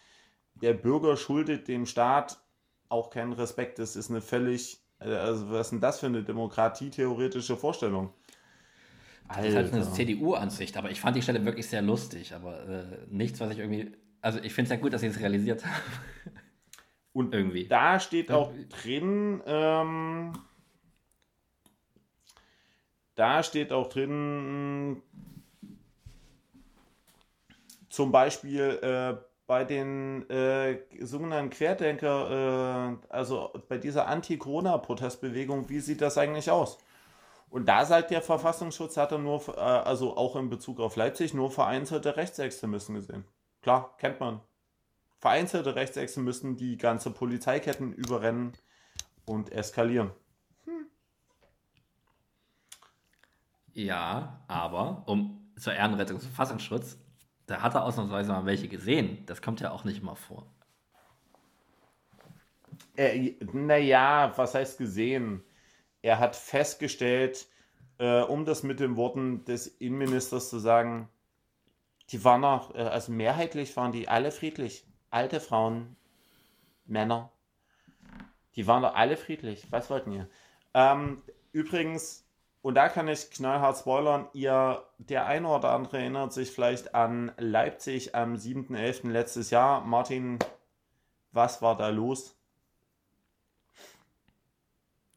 der 0.62 0.74
Bürger 0.74 1.18
schuldet 1.18 1.68
dem 1.68 1.88
Staat 1.88 2.38
auch 2.88 3.10
keinen 3.10 3.34
Respekt. 3.34 3.80
Das 3.80 3.95
ist 3.95 4.12
eine 4.12 4.22
völlig, 4.22 4.80
also 4.99 5.49
was 5.49 5.68
ist 5.68 5.72
denn 5.72 5.82
das 5.82 5.99
für 5.99 6.06
eine 6.06 6.22
demokratietheoretische 6.22 7.58
Vorstellung? 7.58 8.14
Das 9.36 9.45
ist 9.45 9.56
halt 9.56 9.74
eine 9.74 9.91
CDU-Ansicht, 9.91 10.78
aber 10.78 10.91
ich 10.91 11.02
fand 11.02 11.16
die 11.16 11.22
Stelle 11.22 11.44
wirklich 11.45 11.68
sehr 11.68 11.82
lustig, 11.82 12.34
aber 12.34 12.68
äh, 12.68 12.84
nichts, 13.10 13.40
was 13.40 13.52
ich 13.52 13.60
irgendwie. 13.60 13.91
Also 14.22 14.40
ich 14.40 14.53
finde 14.53 14.72
es 14.72 14.78
ja 14.78 14.82
gut, 14.82 14.94
dass 14.94 15.02
sie 15.02 15.08
es 15.08 15.20
realisiert 15.20 15.66
haben. 15.66 15.82
Und 17.14 17.34
Irgendwie. 17.34 17.68
da 17.68 17.99
steht 17.99 18.32
auch 18.32 18.53
drin, 18.70 19.41
ähm, 19.45 20.32
da 23.16 23.44
steht 23.44 23.74
auch 23.74 23.90
drin, 23.90 25.02
zum 27.90 28.12
Beispiel 28.14 28.80
äh, 28.82 29.18
bei 29.45 29.66
den 29.66 30.30
äh, 30.30 30.80
sogenannten 31.02 31.49
Querdenker, 31.49 32.98
äh, 33.02 33.08
also 33.14 33.52
bei 33.68 33.78
dieser 33.78 34.08
Anti-Corona-Protestbewegung, 34.08 35.68
wie 35.68 35.82
sieht 35.82 35.99
das 35.99 36.18
eigentlich 36.18 36.49
aus? 36.49 36.78
Und 37.52 37.65
da 37.65 37.86
sagt 37.86 38.11
der 38.11 38.22
Verfassungsschutz, 38.22 38.95
hat 38.95 39.11
er 39.11 39.18
nur, 39.18 39.45
äh, 39.49 39.60
also 39.60 40.15
auch 40.15 40.38
in 40.38 40.49
Bezug 40.49 40.80
auf 40.80 40.95
Leipzig, 40.95 41.34
nur 41.34 41.52
vereinzelte 41.52 42.15
Rechtsextremisten 42.15 42.95
gesehen. 42.95 43.26
Klar, 43.61 43.94
kennt 43.98 44.22
man. 44.22 44.40
Vereinzelte 45.19 45.76
Rechtsextremisten, 45.76 46.56
die 46.56 46.78
ganze 46.78 47.11
Polizeiketten 47.11 47.91
überrennen 47.91 48.53
und 49.26 49.52
eskalieren. 49.52 50.11
Ja, 53.73 54.44
aber 54.48 55.03
um 55.06 55.52
zur 55.57 55.73
Ehrenrettung 55.73 56.18
des 56.18 56.28
Verfassungsschutz, 56.28 56.98
da 57.48 57.61
hat 57.61 57.76
er 57.76 57.84
ausnahmsweise 57.84 58.32
mal 58.32 58.45
welche 58.45 58.69
gesehen. 58.69 59.26
Das 59.26 59.41
kommt 59.41 59.60
ja 59.60 59.72
auch 59.72 59.84
nicht 59.84 60.02
immer 60.02 60.15
vor. 60.15 60.49
Äh, 62.95 63.36
naja, 63.52 64.32
was 64.38 64.56
heißt 64.56 64.78
gesehen? 64.78 65.44
Er 66.02 66.19
hat 66.19 66.36
festgestellt, 66.36 67.48
äh, 67.98 68.22
um 68.22 68.45
das 68.45 68.64
mit 68.64 68.80
den 68.80 68.95
Worten 68.95 69.45
des 69.45 69.68
Innenministers 69.68 70.49
zu 70.49 70.60
sagen, 70.60 71.10
die 72.10 72.23
waren 72.23 72.44
auch, 72.44 72.73
äh, 72.76 72.80
also 72.80 73.11
mehrheitlich 73.11 73.76
waren 73.78 73.91
die 73.91 74.07
alle 74.07 74.32
friedlich. 74.32 74.86
Alte 75.10 75.40
Frauen, 75.40 75.95
Männer, 76.86 77.32
die 78.56 78.68
waren 78.68 78.84
doch 78.84 78.95
alle 78.95 79.18
friedlich. 79.18 79.72
Was 79.72 79.90
wollten 79.90 80.11
ihr? 80.11 80.30
Ähm, 80.73 81.22
übrigens, 81.52 82.26
und 82.61 82.76
da 82.76 82.90
kann 82.90 83.07
ich 83.07 83.32
knallhart 83.32 83.78
spoilern, 83.78 84.28
ihr, 84.34 84.86
der 84.98 85.26
eine 85.26 85.48
oder 85.48 85.72
andere 85.72 85.98
erinnert 85.98 86.32
sich 86.34 86.52
vielleicht 86.52 86.94
an 86.94 87.32
Leipzig 87.38 88.14
am 88.14 88.36
7.11. 88.36 89.10
letztes 89.10 89.49
Jahr. 89.49 89.82
Martin, 89.82 90.38
was 91.32 91.61
war 91.61 91.76
da 91.76 91.90
los? 91.90 92.36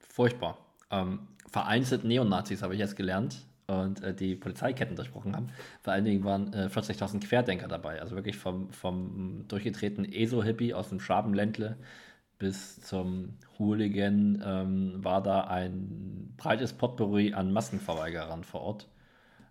Furchtbar. 0.09 0.64
Ähm, 0.95 1.21
vereinzelt 1.51 2.05
Neonazis 2.05 2.63
habe 2.63 2.75
ich 2.75 2.81
jetzt 2.81 2.97
gelernt 2.97 3.47
und 3.67 4.03
äh, 4.03 4.15
die 4.15 4.35
Polizeiketten 4.35 4.97
durchbrochen 4.97 5.35
haben. 5.35 5.49
Vor 5.83 5.93
allen 5.93 6.05
Dingen 6.05 6.25
waren 6.25 6.53
äh, 6.53 6.69
40.000 6.73 7.27
Querdenker 7.27 7.69
dabei. 7.69 8.01
Also 8.01 8.15
wirklich 8.17 8.37
vom, 8.37 8.71
vom 8.73 9.45
durchgetretenen 9.49 10.13
ESO-Hippie 10.13 10.75
aus 10.75 10.89
dem 10.89 11.01
Schwabenländle 11.01 11.77
bis 12.39 12.81
zum 12.81 13.39
Hooligan 13.59 14.43
ähm, 14.45 15.05
war 15.05 15.23
da 15.23 15.43
ein 15.43 16.35
breites 16.37 16.73
Potpourri 16.73 17.33
an 17.33 17.53
Maskenverweigerern 17.53 18.45
vor 18.45 18.61
Ort. 18.63 18.89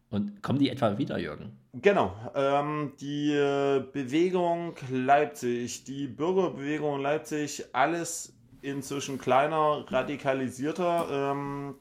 Und 0.09 0.43
kommen 0.43 0.59
die 0.59 0.69
etwa 0.69 0.99
wieder, 0.99 1.17
Jürgen? 1.17 1.57
Genau, 1.73 2.13
ähm, 2.35 2.93
die 2.99 3.31
äh, 3.31 3.83
Bewegung 3.91 4.75
Leipzig, 4.91 5.85
die 5.85 6.07
Bürgerbewegung 6.07 7.01
Leipzig, 7.01 7.65
alles 7.73 8.31
inzwischen 8.63 9.17
kleiner, 9.17 9.85
radikalisierter, 9.87 11.31
ähm, 11.31 11.75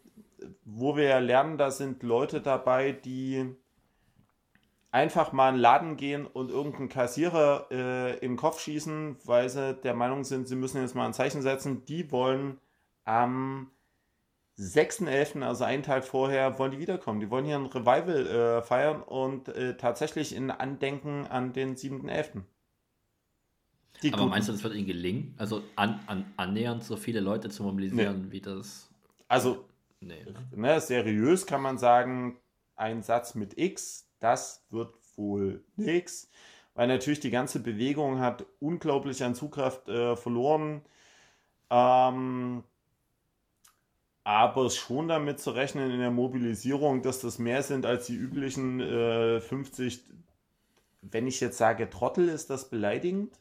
wo 0.65 0.97
wir 0.97 1.05
ja 1.05 1.19
lernen, 1.19 1.59
da 1.59 1.71
sind 1.71 2.03
Leute 2.03 2.41
dabei, 2.41 2.93
die 2.93 3.55
einfach 4.91 5.33
mal 5.33 5.49
in 5.49 5.55
den 5.57 5.61
Laden 5.63 5.97
gehen 5.97 6.27
und 6.27 6.51
irgendeinen 6.51 6.89
Kassierer 6.89 7.71
äh, 7.71 8.21
den 8.21 8.37
Kopf 8.37 8.61
schießen, 8.61 9.17
weil 9.25 9.49
sie 9.49 9.75
der 9.75 9.95
Meinung 9.95 10.25
sind, 10.25 10.47
sie 10.49 10.57
müssen 10.57 10.83
jetzt 10.83 10.95
mal 10.95 11.07
ein 11.07 11.15
Zeichen 11.15 11.43
setzen. 11.43 11.85
Die 11.87 12.13
wollen 12.13 12.61
am 13.05 13.71
6.11., 14.59 15.43
also 15.43 15.65
einen 15.65 15.83
Tag 15.83 16.05
vorher, 16.05 16.59
wollen 16.59 16.73
die 16.73 16.79
wiederkommen. 16.79 17.21
Die 17.21 17.31
wollen 17.31 17.47
hier 17.47 17.57
ein 17.57 17.67
Revival 17.67 18.27
äh, 18.27 18.63
feiern 18.63 19.03
und 19.03 19.49
äh, 19.49 19.77
tatsächlich 19.77 20.37
in 20.37 20.51
Andenken 20.51 21.27
an 21.27 21.53
den 21.53 21.75
7.11. 21.75 22.43
Die 24.03 24.13
Aber 24.13 24.27
meinst 24.27 24.49
du, 24.49 24.53
das 24.53 24.65
wird 24.65 24.75
ihnen 24.75 24.87
gelingen? 24.87 25.35
Also 25.39 25.63
an, 25.77 26.01
an, 26.07 26.33
annähernd 26.37 26.83
so 26.83 26.97
viele 26.97 27.21
Leute 27.21 27.51
zu 27.51 27.63
mobilisieren, 27.63 28.27
nee. 28.27 28.33
wie 28.33 28.41
das. 28.41 28.91
Also, 29.29 29.65
nee, 30.01 30.25
ne? 30.55 30.81
seriös 30.81 31.47
kann 31.47 31.63
man 31.63 31.79
sagen, 31.79 32.39
ein 32.77 33.03
Satz 33.03 33.35
mit 33.35 33.59
X, 33.59 34.09
das 34.19 34.65
wird 34.71 34.93
wohl 35.17 35.65
nichts. 35.77 36.31
Weil 36.75 36.89
natürlich 36.89 37.21
die 37.21 37.31
ganze 37.31 37.61
Bewegung 37.61 38.21
hat 38.21 38.47
unglaublich 38.59 39.23
an 39.23 39.35
Zugkraft 39.35 39.89
äh, 39.89 40.17
verloren. 40.17 40.83
Ähm, 41.71 42.65
aber 44.25 44.71
schon 44.71 45.09
damit 45.09 45.41
zu 45.41 45.51
rechnen 45.51 45.91
in 45.91 45.99
der 45.99 46.11
Mobilisierung, 46.11 47.03
dass 47.03 47.21
das 47.21 47.39
mehr 47.39 47.63
sind 47.63 47.85
als 47.85 48.07
die 48.07 48.15
üblichen 48.15 48.81
äh, 48.81 49.41
50. 49.41 50.03
Wenn 51.03 51.27
ich 51.27 51.41
jetzt 51.41 51.59
sage 51.59 51.91
Trottel, 51.91 52.29
ist 52.29 52.49
das 52.49 52.71
beleidigend? 52.71 53.39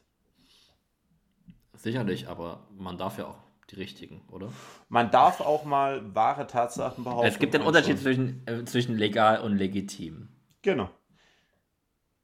Sicherlich, 1.82 2.28
aber 2.28 2.60
man 2.78 2.96
darf 2.96 3.18
ja 3.18 3.26
auch 3.26 3.38
die 3.68 3.74
richtigen, 3.74 4.22
oder? 4.30 4.52
Man 4.88 5.10
darf 5.10 5.40
auch 5.40 5.64
mal 5.64 6.14
wahre 6.14 6.46
Tatsachen 6.46 7.02
behaupten. 7.02 7.26
Es 7.26 7.40
gibt 7.40 7.54
den 7.54 7.62
Unterschied 7.62 7.98
zwischen, 7.98 8.46
äh, 8.46 8.64
zwischen 8.64 8.96
legal 8.96 9.40
und 9.40 9.56
legitim. 9.56 10.28
Genau. 10.62 10.90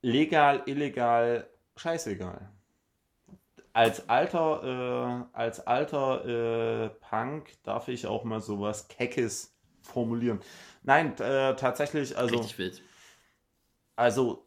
Legal, 0.01 0.62
illegal, 0.66 1.51
scheißegal. 1.76 2.51
Als 3.72 4.09
alter, 4.09 5.26
äh, 5.35 5.36
als 5.36 5.66
alter 5.66 6.85
äh, 6.85 6.89
Punk 6.90 7.51
darf 7.64 7.89
ich 7.89 8.06
auch 8.06 8.22
mal 8.22 8.40
sowas 8.40 8.86
Keckes 8.86 9.59
formulieren. 9.82 10.39
Nein, 10.85 11.18
äh, 11.18 11.56
tatsächlich, 11.56 12.16
also. 12.16 12.36
Richtig 12.36 12.59
wild. 12.59 12.82
Also, 13.97 14.47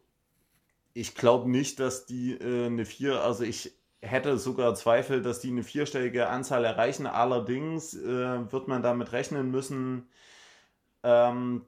ich 0.94 1.14
glaube 1.14 1.50
nicht, 1.50 1.80
dass 1.80 2.06
die 2.06 2.32
äh, 2.32 2.66
eine 2.66 2.86
4, 2.86 3.20
also 3.20 3.44
ich 3.44 3.74
hätte 4.02 4.36
sogar 4.36 4.74
Zweifel, 4.74 5.22
dass 5.22 5.40
die 5.40 5.50
eine 5.50 5.62
vierstellige 5.62 6.28
Anzahl 6.28 6.64
erreichen. 6.64 7.06
Allerdings 7.06 7.94
äh, 7.94 8.52
wird 8.52 8.68
man 8.68 8.82
damit 8.82 9.12
rechnen 9.12 9.50
müssen, 9.50 10.08
ähm, 11.04 11.64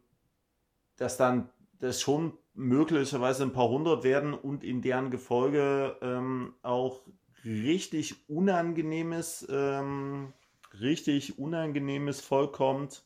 dass 0.97 1.17
dann 1.17 1.49
das 1.79 2.01
schon 2.01 2.37
möglicherweise 2.55 3.45
ein 3.45 3.53
paar 3.53 3.69
hundert 3.69 4.05
werden 4.05 4.35
und 4.35 4.65
in 4.65 4.83
deren 4.83 5.11
Gefolge 5.11 5.97
ähm, 6.03 6.55
auch 6.63 7.03
richtig 7.45 8.29
unangenehmes, 8.29 9.47
ähm, 9.51 10.33
richtig 10.81 11.39
unangenehmes 11.39 12.21
Volk 12.21 12.53
kommt. 12.53 13.05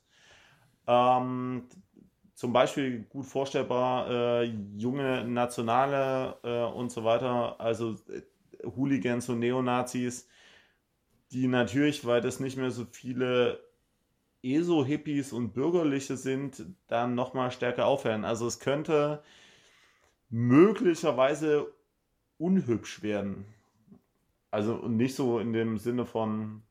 Ähm, 0.87 1.69
zum 2.35 2.53
Beispiel 2.53 3.05
gut 3.11 3.27
vorstellbar 3.27 4.09
äh, 4.09 4.45
junge 4.77 5.25
Nationale 5.25 6.37
äh, 6.45 6.73
und 6.73 6.93
so 6.93 7.05
weiter. 7.05 7.61
Also 7.61 7.97
äh, 8.11 8.23
Hooligans 8.65 9.29
und 9.29 9.41
Neonazis, 9.41 10.29
die 11.33 11.47
natürlich, 11.47 12.05
weil 12.05 12.21
das 12.21 12.41
nicht 12.41 12.57
mehr 12.57 12.71
so 12.71 12.87
viele 12.91 13.61
ESO-Hippies 14.43 15.33
und 15.33 15.53
Bürgerliche 15.53 16.17
sind, 16.17 16.65
dann 16.87 17.15
nochmal 17.15 17.51
stärker 17.51 17.87
aufhören. 17.87 18.25
Also 18.25 18.47
es 18.47 18.61
könnte 18.61 19.23
möglicherweise 20.31 21.73
unhübsch 22.39 23.03
werden. 23.03 23.47
Also 24.51 24.89
nicht 24.89 25.15
so 25.15 25.39
in 25.39 25.53
dem 25.53 25.79
Sinne 25.79 26.07
von, 26.07 26.63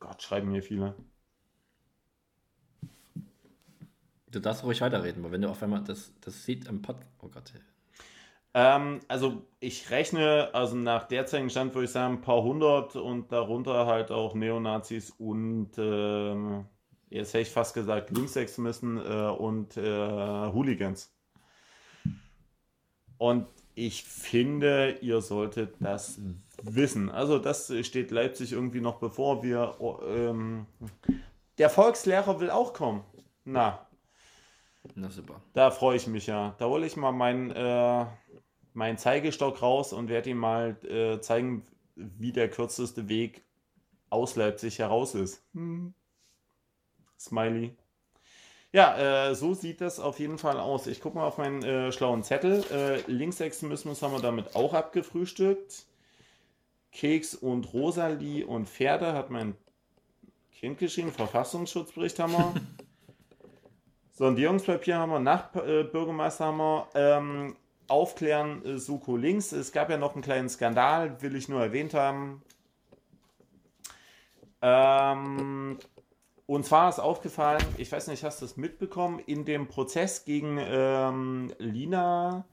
Gott, 0.00 0.22
schreiben 0.22 0.50
hier 0.50 0.62
viele. 0.62 0.96
Du 4.30 4.40
darfst 4.40 4.64
ruhig 4.64 4.80
weiterreden, 4.80 5.22
weil 5.22 5.32
wenn 5.32 5.42
du 5.42 5.50
auf 5.50 5.62
einmal 5.62 5.84
das, 5.84 6.12
das 6.22 6.44
sieht 6.44 6.66
im 6.66 6.80
Pod. 6.80 6.96
Oh 7.20 7.28
Gott, 7.28 7.52
ähm, 8.54 9.00
also 9.08 9.42
ich 9.60 9.90
rechne, 9.90 10.50
also 10.52 10.76
nach 10.76 11.08
derzeitigen 11.08 11.50
Stand 11.50 11.74
würde 11.74 11.86
ich 11.86 11.90
sagen, 11.90 12.14
ein 12.14 12.20
paar 12.20 12.42
hundert 12.42 12.96
und 12.96 13.32
darunter 13.32 13.86
halt 13.86 14.10
auch 14.10 14.34
Neonazis 14.34 15.10
und 15.10 15.70
ähm, 15.78 16.66
jetzt 17.08 17.32
hätte 17.32 17.42
ich 17.42 17.50
fast 17.50 17.74
gesagt 17.74 18.10
Linksextremisten 18.10 18.98
äh, 18.98 19.30
und 19.30 19.76
äh, 19.76 20.52
Hooligans. 20.52 21.14
Und 23.18 23.46
ich 23.74 24.04
finde, 24.04 24.98
ihr 25.00 25.20
solltet 25.20 25.76
das 25.80 26.18
wissen. 26.62 27.08
Also 27.08 27.38
das 27.38 27.72
steht 27.82 28.10
Leipzig 28.10 28.52
irgendwie 28.52 28.80
noch 28.80 28.96
bevor. 28.98 29.42
Wir, 29.42 29.76
ähm, 30.06 30.66
der 31.58 31.70
Volkslehrer 31.70 32.40
will 32.40 32.50
auch 32.50 32.72
kommen. 32.72 33.04
Na. 33.44 33.86
Na 34.94 35.08
super. 35.08 35.40
Da 35.52 35.70
freue 35.70 35.96
ich 35.96 36.06
mich 36.06 36.26
ja. 36.26 36.54
Da 36.58 36.66
hole 36.66 36.84
ich 36.84 36.96
mal 36.96 37.12
meinen 37.12 37.50
äh, 37.52 38.06
meinen 38.74 38.98
Zeigestock 38.98 39.62
raus 39.62 39.92
und 39.92 40.08
werde 40.08 40.30
ihm 40.30 40.38
mal 40.38 40.76
äh, 40.84 41.20
zeigen, 41.20 41.66
wie 41.94 42.32
der 42.32 42.48
kürzeste 42.48 43.08
Weg 43.08 43.42
aus 44.10 44.36
Leipzig 44.36 44.78
heraus 44.78 45.14
ist. 45.14 45.42
Hm. 45.54 45.94
Smiley. 47.18 47.76
Ja, 48.72 49.28
äh, 49.28 49.34
so 49.34 49.52
sieht 49.52 49.82
das 49.82 50.00
auf 50.00 50.18
jeden 50.18 50.38
Fall 50.38 50.58
aus. 50.58 50.86
Ich 50.86 51.00
gucke 51.00 51.18
mal 51.18 51.26
auf 51.26 51.36
meinen 51.36 51.62
äh, 51.62 51.92
schlauen 51.92 52.22
Zettel. 52.22 52.64
Äh, 52.70 53.00
Linksextremismus 53.10 54.02
haben 54.02 54.14
wir 54.14 54.20
damit 54.20 54.56
auch 54.56 54.72
abgefrühstückt. 54.72 55.84
Keks 56.90 57.34
und 57.34 57.72
Rosalie 57.72 58.46
und 58.46 58.68
Pferde 58.68 59.12
hat 59.12 59.30
mein 59.30 59.56
Kind 60.52 60.78
geschrieben. 60.78 61.12
Verfassungsschutzbericht 61.12 62.18
haben 62.18 62.32
wir. 62.32 62.54
Sondierungspapier 64.12 64.96
haben 64.96 65.12
wir. 65.12 65.20
Nachbürgermeister 65.20 66.46
haben 66.46 66.58
wir. 66.58 66.88
Ähm, 66.94 67.56
aufklären, 67.88 68.64
äh, 68.64 68.78
Suko 68.78 69.16
links. 69.16 69.52
Es 69.52 69.72
gab 69.72 69.90
ja 69.90 69.96
noch 69.96 70.14
einen 70.14 70.22
kleinen 70.22 70.48
Skandal, 70.48 71.20
will 71.22 71.36
ich 71.36 71.48
nur 71.48 71.60
erwähnt 71.60 71.94
haben. 71.94 72.42
Ähm, 74.60 75.78
und 76.46 76.64
zwar 76.64 76.88
ist 76.88 76.98
aufgefallen, 76.98 77.64
ich 77.78 77.90
weiß 77.90 78.08
nicht, 78.08 78.24
hast 78.24 78.40
du 78.40 78.46
das 78.46 78.56
mitbekommen, 78.56 79.20
in 79.20 79.44
dem 79.44 79.68
Prozess 79.68 80.24
gegen 80.24 80.58
ähm, 80.60 81.52
Lina 81.58 82.44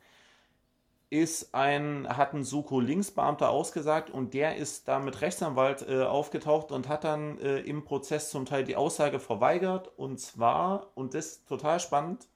ist 1.10 1.56
ein, 1.56 2.08
hat 2.08 2.34
ein 2.34 2.44
Suko 2.44 2.80
Linksbeamter 2.80 3.50
ausgesagt 3.50 4.12
und 4.12 4.34
der 4.36 4.58
ist 4.58 4.88
da 4.88 5.00
mit 5.00 5.22
Rechtsanwalt 5.22 5.88
äh, 5.88 6.04
aufgetaucht 6.04 6.72
und 6.72 6.88
hat 6.88 7.04
dann 7.04 7.40
äh, 7.40 7.60
im 7.62 7.84
Prozess 7.84 8.30
zum 8.30 8.46
Teil 8.46 8.64
die 8.64 8.76
Aussage 8.76 9.20
verweigert. 9.20 9.92
Und 9.98 10.20
zwar, 10.20 10.92
und 10.94 11.16
das 11.16 11.26
ist 11.26 11.48
total 11.48 11.80
spannend, 11.80 12.28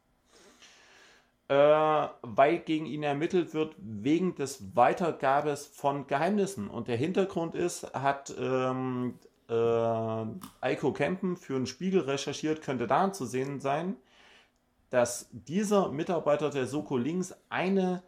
weil 1.54 2.60
gegen 2.60 2.86
ihn 2.86 3.04
ermittelt 3.04 3.54
wird 3.54 3.76
wegen 3.78 4.36
des 4.36 4.76
Weitergabes 4.76 5.68
von 5.68 6.08
Geheimnissen. 6.08 6.70
Und 6.70 6.88
der 6.88 6.98
Hintergrund 6.98 7.56
ist, 7.56 7.94
hat 7.94 8.34
ähm, 8.40 9.16
äh, 9.50 10.26
Eiko 10.62 10.94
Kempen 10.94 11.38
für 11.38 11.56
einen 11.56 11.68
Spiegel 11.68 12.02
recherchiert, 12.02 12.62
könnte 12.62 12.88
da 12.88 13.12
zu 13.12 13.26
sehen 13.26 13.60
sein, 13.60 13.98
dass 14.90 15.28
dieser 15.32 15.90
Mitarbeiter 15.90 16.50
der 16.50 16.68
Soko 16.68 16.98
Links 16.98 17.36
eine 17.50 18.04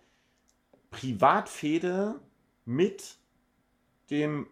Privatfehde 0.91 2.15
mit 2.63 3.17
dem 4.09 4.47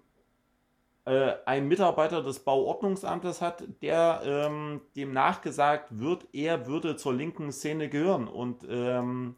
äh, 1.05 1.33
ein 1.45 1.67
Mitarbeiter 1.67 2.23
des 2.23 2.39
Bauordnungsamtes 2.39 3.41
hat, 3.41 3.63
der 3.81 4.21
ähm, 4.25 4.81
dem 4.95 5.11
nachgesagt 5.11 5.99
wird, 5.99 6.27
er 6.33 6.65
würde 6.67 6.95
zur 6.95 7.13
linken 7.13 7.51
Szene 7.51 7.89
gehören. 7.89 8.27
Und, 8.27 8.65
ähm, 8.69 9.35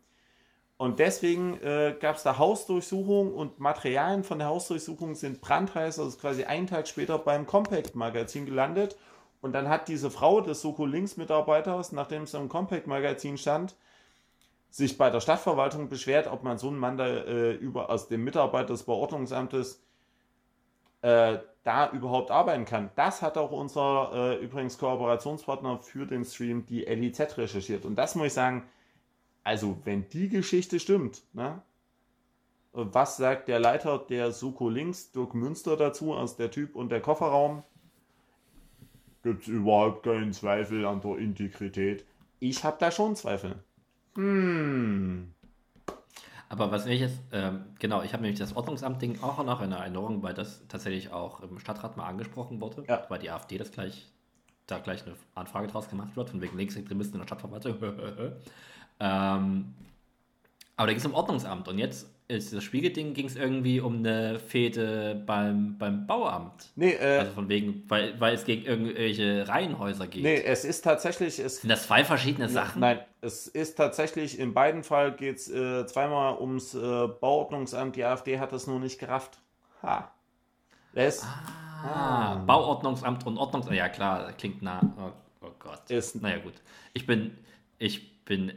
und 0.78 1.00
deswegen 1.00 1.60
äh, 1.62 1.96
gab 2.00 2.18
es 2.18 2.24
da 2.24 2.38
Hausdurchsuchung 2.38 3.34
und 3.34 3.60
Materialien 3.60 4.24
von 4.24 4.38
der 4.38 4.48
Hausdurchsuchung 4.50 5.16
sind 5.16 5.42
brandheiß, 5.42 6.00
also 6.00 6.16
quasi 6.18 6.44
einen 6.44 6.68
Tag 6.68 6.88
später 6.88 7.18
beim 7.18 7.48
Compact-Magazin 7.48 8.46
gelandet. 8.46 8.96
Und 9.42 9.54
dann 9.54 9.68
hat 9.68 9.88
diese 9.88 10.12
Frau 10.12 10.42
des 10.42 10.62
Soko 10.62 10.86
Links-Mitarbeiters, 10.86 11.92
nachdem 11.92 12.24
es 12.24 12.34
im 12.36 12.50
Compact-Magazin 12.50 13.38
stand, 13.38 13.76
sich 14.70 14.98
bei 14.98 15.10
der 15.10 15.22
Stadtverwaltung 15.22 15.90
beschwert, 15.90 16.28
ob 16.28 16.44
man 16.44 16.58
so 16.58 16.68
einen 16.68 16.78
Mann 16.78 16.98
da 16.98 17.08
äh, 17.08 17.54
über, 17.54 17.90
aus 17.90 18.08
dem 18.08 18.24
Mitarbeiter 18.24 18.74
des 18.74 18.84
Bauordnungsamtes 18.84 19.82
äh, 21.02 21.38
da 21.66 21.92
überhaupt 21.92 22.32
arbeiten 22.32 22.64
kann. 22.64 22.92
Das 22.96 23.22
hat 23.22 23.38
auch 23.38 23.52
unser 23.52 24.12
äh, 24.14 24.44
übrigens 24.44 24.78
Kooperationspartner 24.78 25.80
für 25.80 26.06
den 26.06 26.24
Stream, 26.24 26.66
die 26.68 26.82
LIZ, 26.82 27.38
recherchiert. 27.38 27.86
Und 27.86 27.96
das 27.96 28.16
muss 28.16 28.28
ich 28.28 28.34
sagen, 28.34 28.64
also 29.44 29.78
wenn 29.84 30.08
die 30.10 30.30
Geschichte 30.30 30.80
stimmt, 30.80 31.24
ne? 31.34 31.62
was 32.72 33.18
sagt 33.18 33.48
der 33.48 33.60
Leiter 33.60 33.98
der 33.98 34.32
Suko 34.32 34.70
Links, 34.70 35.12
Dirk 35.12 35.34
Münster 35.34 35.76
dazu, 35.76 36.14
als 36.14 36.36
der 36.36 36.52
Typ 36.52 36.76
und 36.76 36.92
der 36.92 37.02
Kofferraum? 37.02 37.64
Gibt 39.24 39.44
es 39.44 39.48
überhaupt 39.48 40.04
keinen 40.04 40.34
Zweifel 40.34 40.86
an 40.86 41.02
der 41.02 41.18
Integrität? 41.18 42.06
Ich 42.40 42.64
habe 42.64 42.78
da 42.80 42.92
schon 42.92 43.16
Zweifel. 43.16 43.64
Hm. 44.16 45.34
Aber 46.56 46.72
was 46.72 46.86
ich 46.86 47.02
jetzt, 47.02 47.20
ähm, 47.34 47.66
genau, 47.80 48.02
ich 48.02 48.14
habe 48.14 48.24
nämlich 48.24 48.40
das 48.40 48.56
Ordnungsamt-Ding 48.56 49.22
auch 49.22 49.44
noch 49.44 49.62
in 49.62 49.74
Erinnerung, 49.74 50.24
weil 50.24 50.34
das 50.34 50.66
tatsächlich 50.70 51.12
auch 51.12 51.42
im 51.42 51.60
Stadtrat 51.60 51.98
mal 51.98 52.06
angesprochen 52.06 52.62
wurde, 52.62 52.86
ja. 52.88 53.04
weil 53.10 53.20
die 53.20 53.30
AfD 53.30 53.58
das 53.58 53.72
gleich, 53.72 54.08
da 54.66 54.80
gleich 54.80 55.06
eine 55.06 55.16
Anfrage 55.34 55.68
draus 55.68 55.90
gemacht 55.90 56.16
wird, 56.16 56.30
von 56.30 56.40
wegen 56.40 56.58
Linksextremisten 56.58 57.16
in 57.16 57.20
der 57.20 57.28
Stadtverwaltung. 57.28 57.76
ähm, 59.02 59.76
aber 60.78 60.88
da 60.88 60.94
ging 60.94 60.98
es 60.98 61.06
um 61.06 61.14
Ordnungsamt 61.14 61.68
und 61.68 61.78
jetzt 61.78 62.08
ist 62.28 62.54
das 62.54 62.64
Spiegelding 62.64 63.14
ging 63.14 63.28
es 63.28 63.36
irgendwie 63.36 63.80
um 63.80 63.98
eine 63.98 64.40
Fehde 64.40 65.22
beim, 65.26 65.78
beim 65.78 66.08
Bauamt. 66.08 66.72
Nee, 66.76 66.94
äh, 66.94 67.20
also 67.20 67.34
von 67.34 67.50
wegen, 67.50 67.84
weil, 67.88 68.20
weil 68.20 68.34
es 68.34 68.46
gegen 68.46 68.66
irgendwelche 68.66 69.48
Reihenhäuser 69.48 70.08
geht. 70.08 70.24
Nee, 70.24 70.42
es 70.42 70.66
ist 70.66 70.82
tatsächlich. 70.82 71.38
Es, 71.38 71.62
Sind 71.62 71.70
das 71.70 71.86
zwei 71.86 72.04
verschiedene 72.04 72.50
Sachen? 72.50 72.80
Nein, 72.80 73.00
es 73.22 73.48
ist 73.48 73.76
tatsächlich, 73.76 74.40
in 74.40 74.54
beiden 74.56 74.84
Fällen 74.84 75.16
geht 75.18 75.38
es 75.38 75.52
äh, 75.52 75.86
zweimal 75.86 76.40
ums 76.40 76.74
äh, 76.74 76.80
Bauordnungsamt. 76.80 77.96
Die 77.96 78.04
AfD 78.04 78.40
hat 78.40 78.54
es 78.54 78.66
nur 78.66 78.80
nicht 78.80 79.00
gerafft. 79.00 79.38
Ha. 79.84 80.12
Es, 80.94 81.24
ah, 81.24 81.84
ah. 81.84 82.36
Bauordnungsamt 82.46 83.28
und 83.28 83.38
Ordnungsamt. 83.38 83.76
Ja, 83.76 83.90
klar, 83.90 84.32
klingt 84.34 84.64
nah. 84.64 84.82
Oh, 84.98 85.46
oh 85.46 85.52
Gott. 85.60 85.92
Ist, 85.92 86.22
naja, 86.22 86.40
gut. 86.40 86.56
Ich 86.94 87.06
bin, 87.06 87.38
ich 87.78 88.24
bin 88.24 88.54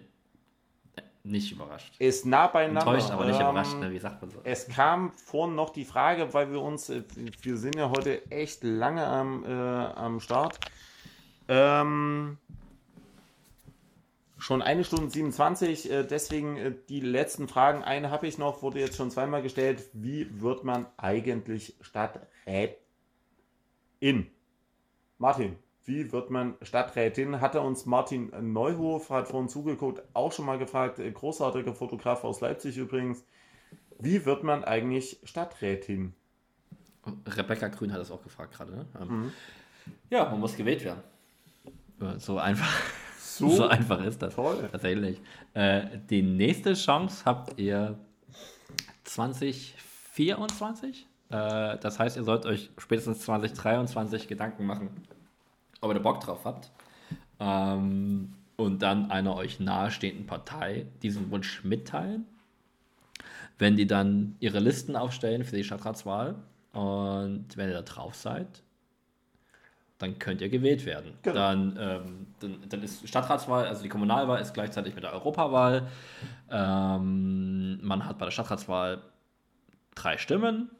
nicht 1.28 1.52
überrascht. 1.52 1.94
Ist 1.98 2.26
nah 2.26 2.46
beieinander. 2.46 2.80
Enttäuscht, 2.92 3.10
aber 3.10 3.26
nicht 3.26 3.36
ähm, 3.36 3.42
überrascht, 3.42 3.76
ne? 3.76 3.90
wie 3.90 3.98
sagt 3.98 4.20
man 4.22 4.30
so? 4.30 4.40
Es 4.44 4.68
kam 4.68 5.12
vorhin 5.12 5.54
noch 5.54 5.70
die 5.70 5.84
Frage, 5.84 6.32
weil 6.34 6.50
wir 6.50 6.60
uns, 6.60 6.88
äh, 6.88 7.02
wir 7.42 7.56
sind 7.56 7.76
ja 7.76 7.90
heute 7.90 8.30
echt 8.30 8.64
lange 8.64 9.06
am, 9.06 9.44
äh, 9.44 9.48
am 9.48 10.20
Start. 10.20 10.58
Ähm, 11.48 12.38
schon 14.38 14.62
eine 14.62 14.84
Stunde 14.84 15.10
27, 15.10 15.90
äh, 15.90 16.04
deswegen 16.04 16.56
äh, 16.56 16.72
die 16.88 17.00
letzten 17.00 17.48
Fragen. 17.48 17.82
Eine 17.82 18.10
habe 18.10 18.26
ich 18.26 18.38
noch, 18.38 18.62
wurde 18.62 18.80
jetzt 18.80 18.96
schon 18.96 19.10
zweimal 19.10 19.42
gestellt. 19.42 19.84
Wie 19.92 20.40
wird 20.40 20.64
man 20.64 20.86
eigentlich 20.96 21.74
Stadträtin? 21.80 22.76
Martin, 25.18 25.56
wie 25.88 26.12
wird 26.12 26.30
man 26.30 26.54
Stadträtin? 26.60 27.40
Hatte 27.40 27.62
uns 27.62 27.86
Martin 27.86 28.30
Neuhof, 28.52 29.08
hat 29.08 29.26
vorhin 29.26 29.48
zugeguckt, 29.48 30.02
auch 30.12 30.32
schon 30.32 30.44
mal 30.44 30.58
gefragt, 30.58 30.98
äh, 30.98 31.10
großartiger 31.10 31.72
Fotograf 31.74 32.24
aus 32.24 32.42
Leipzig 32.42 32.76
übrigens. 32.76 33.24
Wie 33.98 34.26
wird 34.26 34.44
man 34.44 34.64
eigentlich 34.64 35.18
Stadträtin? 35.24 36.12
Rebecca 37.26 37.68
Grün 37.68 37.90
hat 37.92 38.02
es 38.02 38.10
auch 38.10 38.22
gefragt 38.22 38.54
gerade. 38.54 38.72
Ne? 38.72 38.84
Ähm, 39.00 39.08
mhm. 39.08 39.32
Ja, 40.10 40.26
man 40.26 40.40
muss 40.40 40.54
gewählt 40.56 40.84
werden. 40.84 41.00
So 42.18 42.36
einfach. 42.38 42.82
So, 43.18 43.48
so 43.56 43.66
einfach 43.66 44.04
ist 44.04 44.20
das. 44.20 44.34
Toll. 44.34 44.68
Tatsächlich. 44.70 45.22
Äh, 45.54 46.00
die 46.10 46.20
nächste 46.22 46.74
Chance 46.74 47.24
habt 47.24 47.58
ihr 47.58 47.98
2024. 49.04 51.06
Äh, 51.30 51.78
das 51.78 51.98
heißt, 51.98 52.18
ihr 52.18 52.24
sollt 52.24 52.44
euch 52.44 52.68
spätestens 52.76 53.20
2023 53.20 54.28
Gedanken 54.28 54.66
machen, 54.66 54.90
ob 55.80 55.92
ihr 55.92 56.00
Bock 56.00 56.20
drauf 56.20 56.44
habt. 56.44 56.70
Ähm, 57.40 58.34
und 58.56 58.82
dann 58.82 59.10
einer 59.10 59.36
euch 59.36 59.60
nahestehenden 59.60 60.26
Partei 60.26 60.86
diesen 61.02 61.30
Wunsch 61.30 61.62
mitteilen. 61.62 62.26
Wenn 63.58 63.76
die 63.76 63.86
dann 63.86 64.36
ihre 64.40 64.58
Listen 64.58 64.96
aufstellen 64.96 65.44
für 65.44 65.56
die 65.56 65.64
Stadtratswahl 65.64 66.36
und 66.72 67.56
wenn 67.56 67.68
ihr 67.68 67.74
da 67.74 67.82
drauf 67.82 68.14
seid, 68.14 68.62
dann 69.98 70.18
könnt 70.18 70.40
ihr 70.40 70.48
gewählt 70.48 70.86
werden. 70.86 71.14
Genau. 71.22 71.34
Dann, 71.34 71.78
ähm, 71.80 72.26
dann, 72.40 72.68
dann, 72.68 72.82
ist 72.82 73.08
Stadtratswahl, 73.08 73.66
also 73.66 73.82
die 73.82 73.88
Kommunalwahl 73.88 74.40
ist 74.40 74.54
gleichzeitig 74.54 74.94
mit 74.94 75.02
der 75.02 75.12
Europawahl. 75.12 75.88
Ähm, 76.50 77.80
man 77.82 78.04
hat 78.04 78.18
bei 78.18 78.26
der 78.26 78.30
Stadtratswahl 78.30 79.02
drei 79.96 80.16
Stimmen, 80.16 80.70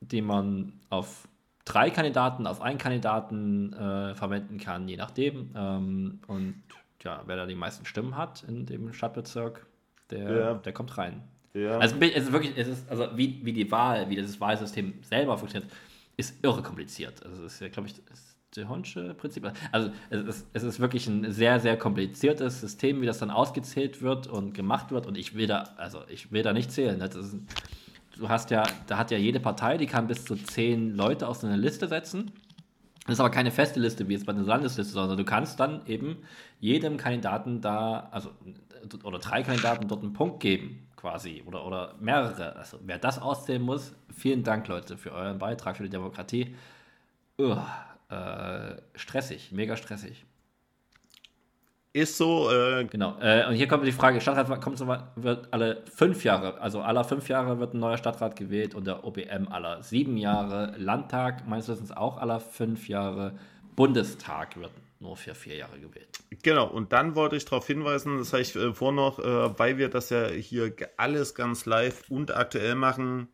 die 0.00 0.22
man 0.22 0.72
auf 0.90 1.28
drei 1.64 1.90
Kandidaten 1.90 2.46
auf 2.46 2.60
einen 2.60 2.78
Kandidaten 2.78 3.72
äh, 3.72 4.14
verwenden 4.14 4.58
kann, 4.58 4.88
je 4.88 4.96
nachdem. 4.96 5.50
Ähm, 5.54 6.20
und 6.26 6.62
ja, 7.02 7.22
wer 7.26 7.36
da 7.36 7.46
die 7.46 7.54
meisten 7.54 7.84
Stimmen 7.84 8.16
hat 8.16 8.44
in 8.46 8.66
dem 8.66 8.92
Stadtbezirk, 8.92 9.66
der, 10.10 10.36
ja. 10.36 10.54
der 10.54 10.72
kommt 10.72 10.96
rein. 10.98 11.22
Ja. 11.54 11.78
Also 11.78 11.96
es 12.00 12.24
ist 12.24 12.32
wirklich, 12.32 12.56
es 12.56 12.68
ist, 12.68 12.90
also 12.90 13.08
wie, 13.16 13.40
wie 13.44 13.52
die 13.52 13.70
Wahl, 13.70 14.08
wie 14.08 14.16
dieses 14.16 14.40
Wahlsystem 14.40 14.94
selber 15.02 15.36
funktioniert, 15.36 15.70
ist 16.16 16.42
irre 16.44 16.62
kompliziert. 16.62 17.24
Also 17.24 17.44
es 17.44 17.54
ist 17.54 17.60
ja, 17.60 17.68
glaube 17.68 17.88
ich, 17.88 17.94
das 18.04 18.68
Honsche 18.68 19.14
Prinzip. 19.14 19.50
Also 19.70 19.90
es 20.10 20.22
ist, 20.24 20.46
es 20.52 20.62
ist 20.62 20.80
wirklich 20.80 21.06
ein 21.06 21.32
sehr, 21.32 21.58
sehr 21.58 21.78
kompliziertes 21.78 22.60
System, 22.60 23.00
wie 23.00 23.06
das 23.06 23.18
dann 23.18 23.30
ausgezählt 23.30 24.02
wird 24.02 24.26
und 24.26 24.52
gemacht 24.52 24.90
wird. 24.90 25.06
Und 25.06 25.16
ich 25.16 25.34
will 25.34 25.46
da, 25.46 25.70
also 25.76 26.02
ich 26.08 26.32
will 26.32 26.42
da 26.42 26.52
nicht 26.52 26.70
zählen. 26.70 26.98
Das 26.98 27.14
ist 27.14 27.32
ein, 27.32 27.46
du 28.16 28.28
hast 28.28 28.50
ja, 28.50 28.64
da 28.86 28.98
hat 28.98 29.10
ja 29.10 29.18
jede 29.18 29.40
Partei, 29.40 29.76
die 29.76 29.86
kann 29.86 30.06
bis 30.06 30.24
zu 30.24 30.36
zehn 30.36 30.94
Leute 30.94 31.28
auf 31.28 31.38
so 31.38 31.46
eine 31.46 31.56
Liste 31.56 31.88
setzen. 31.88 32.32
Das 33.06 33.14
ist 33.14 33.20
aber 33.20 33.30
keine 33.30 33.50
feste 33.50 33.80
Liste, 33.80 34.08
wie 34.08 34.12
jetzt 34.12 34.26
bei 34.26 34.32
einer 34.32 34.42
Landesliste, 34.42 34.92
sondern 34.92 35.18
du 35.18 35.24
kannst 35.24 35.58
dann 35.58 35.84
eben 35.86 36.18
jedem 36.60 36.96
Kandidaten 36.96 37.60
da, 37.60 38.08
also 38.12 38.30
oder 39.02 39.18
drei 39.18 39.42
Kandidaten 39.42 39.88
dort 39.88 40.02
einen 40.02 40.12
Punkt 40.12 40.40
geben, 40.40 40.86
quasi, 40.96 41.42
oder, 41.46 41.66
oder 41.66 41.94
mehrere. 42.00 42.56
Also 42.56 42.78
wer 42.84 42.98
das 42.98 43.18
auszählen 43.20 43.62
muss, 43.62 43.92
vielen 44.14 44.44
Dank, 44.44 44.68
Leute, 44.68 44.96
für 44.96 45.12
euren 45.12 45.38
Beitrag 45.38 45.76
für 45.76 45.82
die 45.82 45.88
Demokratie. 45.88 46.54
Uah, 47.38 47.66
äh, 48.08 48.80
stressig, 48.94 49.50
mega 49.52 49.76
stressig. 49.76 50.24
Ist 51.94 52.16
so. 52.16 52.50
Äh, 52.50 52.84
genau. 52.86 53.18
Äh, 53.20 53.46
und 53.46 53.54
hier 53.54 53.68
kommt 53.68 53.86
die 53.86 53.92
Frage: 53.92 54.20
Stadtrat 54.20 54.60
kommt 54.62 54.78
so, 54.78 54.88
wird 55.16 55.48
alle 55.52 55.82
fünf 55.94 56.24
Jahre, 56.24 56.58
also 56.60 56.80
alle 56.80 57.04
fünf 57.04 57.28
Jahre 57.28 57.58
wird 57.58 57.74
ein 57.74 57.80
neuer 57.80 57.98
Stadtrat 57.98 58.34
gewählt 58.36 58.74
und 58.74 58.86
der 58.86 59.04
OBM 59.04 59.48
aller 59.50 59.82
sieben 59.82 60.16
Jahre. 60.16 60.74
Landtag 60.78 61.46
meines 61.46 61.68
Wissens 61.68 61.92
auch 61.92 62.18
aller 62.18 62.40
fünf 62.40 62.88
Jahre. 62.88 63.34
Bundestag 63.76 64.58
wird 64.58 64.70
nur 65.00 65.16
für 65.16 65.34
vier 65.34 65.56
Jahre 65.56 65.78
gewählt. 65.78 66.20
Genau, 66.42 66.66
und 66.66 66.92
dann 66.92 67.14
wollte 67.14 67.36
ich 67.36 67.44
darauf 67.44 67.66
hinweisen, 67.66 68.18
das 68.18 68.32
habe 68.32 68.42
ich 68.42 68.54
äh, 68.56 68.72
vor 68.72 68.92
noch, 68.92 69.18
äh, 69.18 69.58
weil 69.58 69.76
wir 69.76 69.88
das 69.88 70.10
ja 70.10 70.28
hier 70.28 70.72
alles 70.96 71.34
ganz 71.34 71.66
live 71.66 72.04
und 72.08 72.34
aktuell 72.34 72.74
machen. 72.74 73.28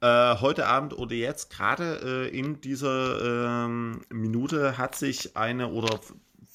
Äh, 0.00 0.36
heute 0.40 0.66
Abend 0.66 0.96
oder 0.96 1.14
jetzt, 1.14 1.50
gerade 1.50 2.28
äh, 2.30 2.38
in 2.38 2.60
dieser 2.60 3.66
ähm, 3.66 4.00
Minute, 4.08 4.78
hat 4.78 4.94
sich 4.94 5.36
eine 5.36 5.68
oder 5.68 6.00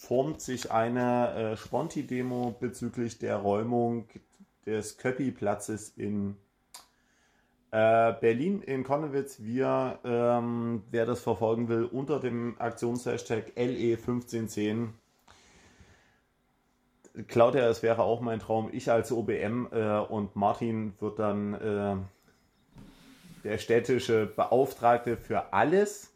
formt 0.06 0.40
sich 0.40 0.72
eine 0.72 1.34
äh, 1.34 1.58
Sponti-Demo 1.58 2.56
bezüglich 2.60 3.18
der 3.18 3.38
Räumung 3.38 4.08
des 4.66 4.98
Köppi-Platzes 4.98 5.90
in 5.98 6.38
äh, 7.72 8.14
Berlin 8.14 8.62
in 8.62 8.84
Konnewitz. 8.84 9.42
Wir, 9.42 10.00
ähm, 10.04 10.84
wer 10.92 11.06
das 11.06 11.22
verfolgen 11.22 11.70
will, 11.70 11.86
unter 11.86 12.20
dem 12.20 12.56
Aktionshashtag 12.60 13.54
LE1510. 13.56 14.90
Claudia, 17.28 17.68
es 17.68 17.82
wäre 17.82 18.04
auch 18.04 18.22
mein 18.22 18.40
Traum, 18.40 18.70
ich 18.72 18.92
als 18.92 19.12
OBM 19.12 19.68
äh, 19.72 20.00
und 20.00 20.36
Martin 20.36 20.94
wird 21.00 21.18
dann 21.18 21.54
äh, 21.54 21.96
der 23.44 23.58
städtische 23.58 24.28
Beauftragte 24.28 25.18
für 25.18 25.52
alles. 25.54 26.12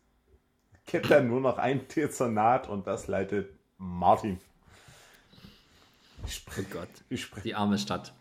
Gibt 0.85 1.09
dann 1.09 1.27
nur 1.27 1.41
noch 1.41 1.57
ein 1.57 1.87
Dezernat 1.87 2.69
und 2.69 2.85
das 2.85 3.07
leitet 3.07 3.58
Martin. 3.79 4.39
Ich 6.27 6.45
oh 6.47 6.61
Gott, 6.71 6.89
ich 7.09 7.31
die 7.43 7.55
arme 7.55 7.79
Stadt. 7.79 8.13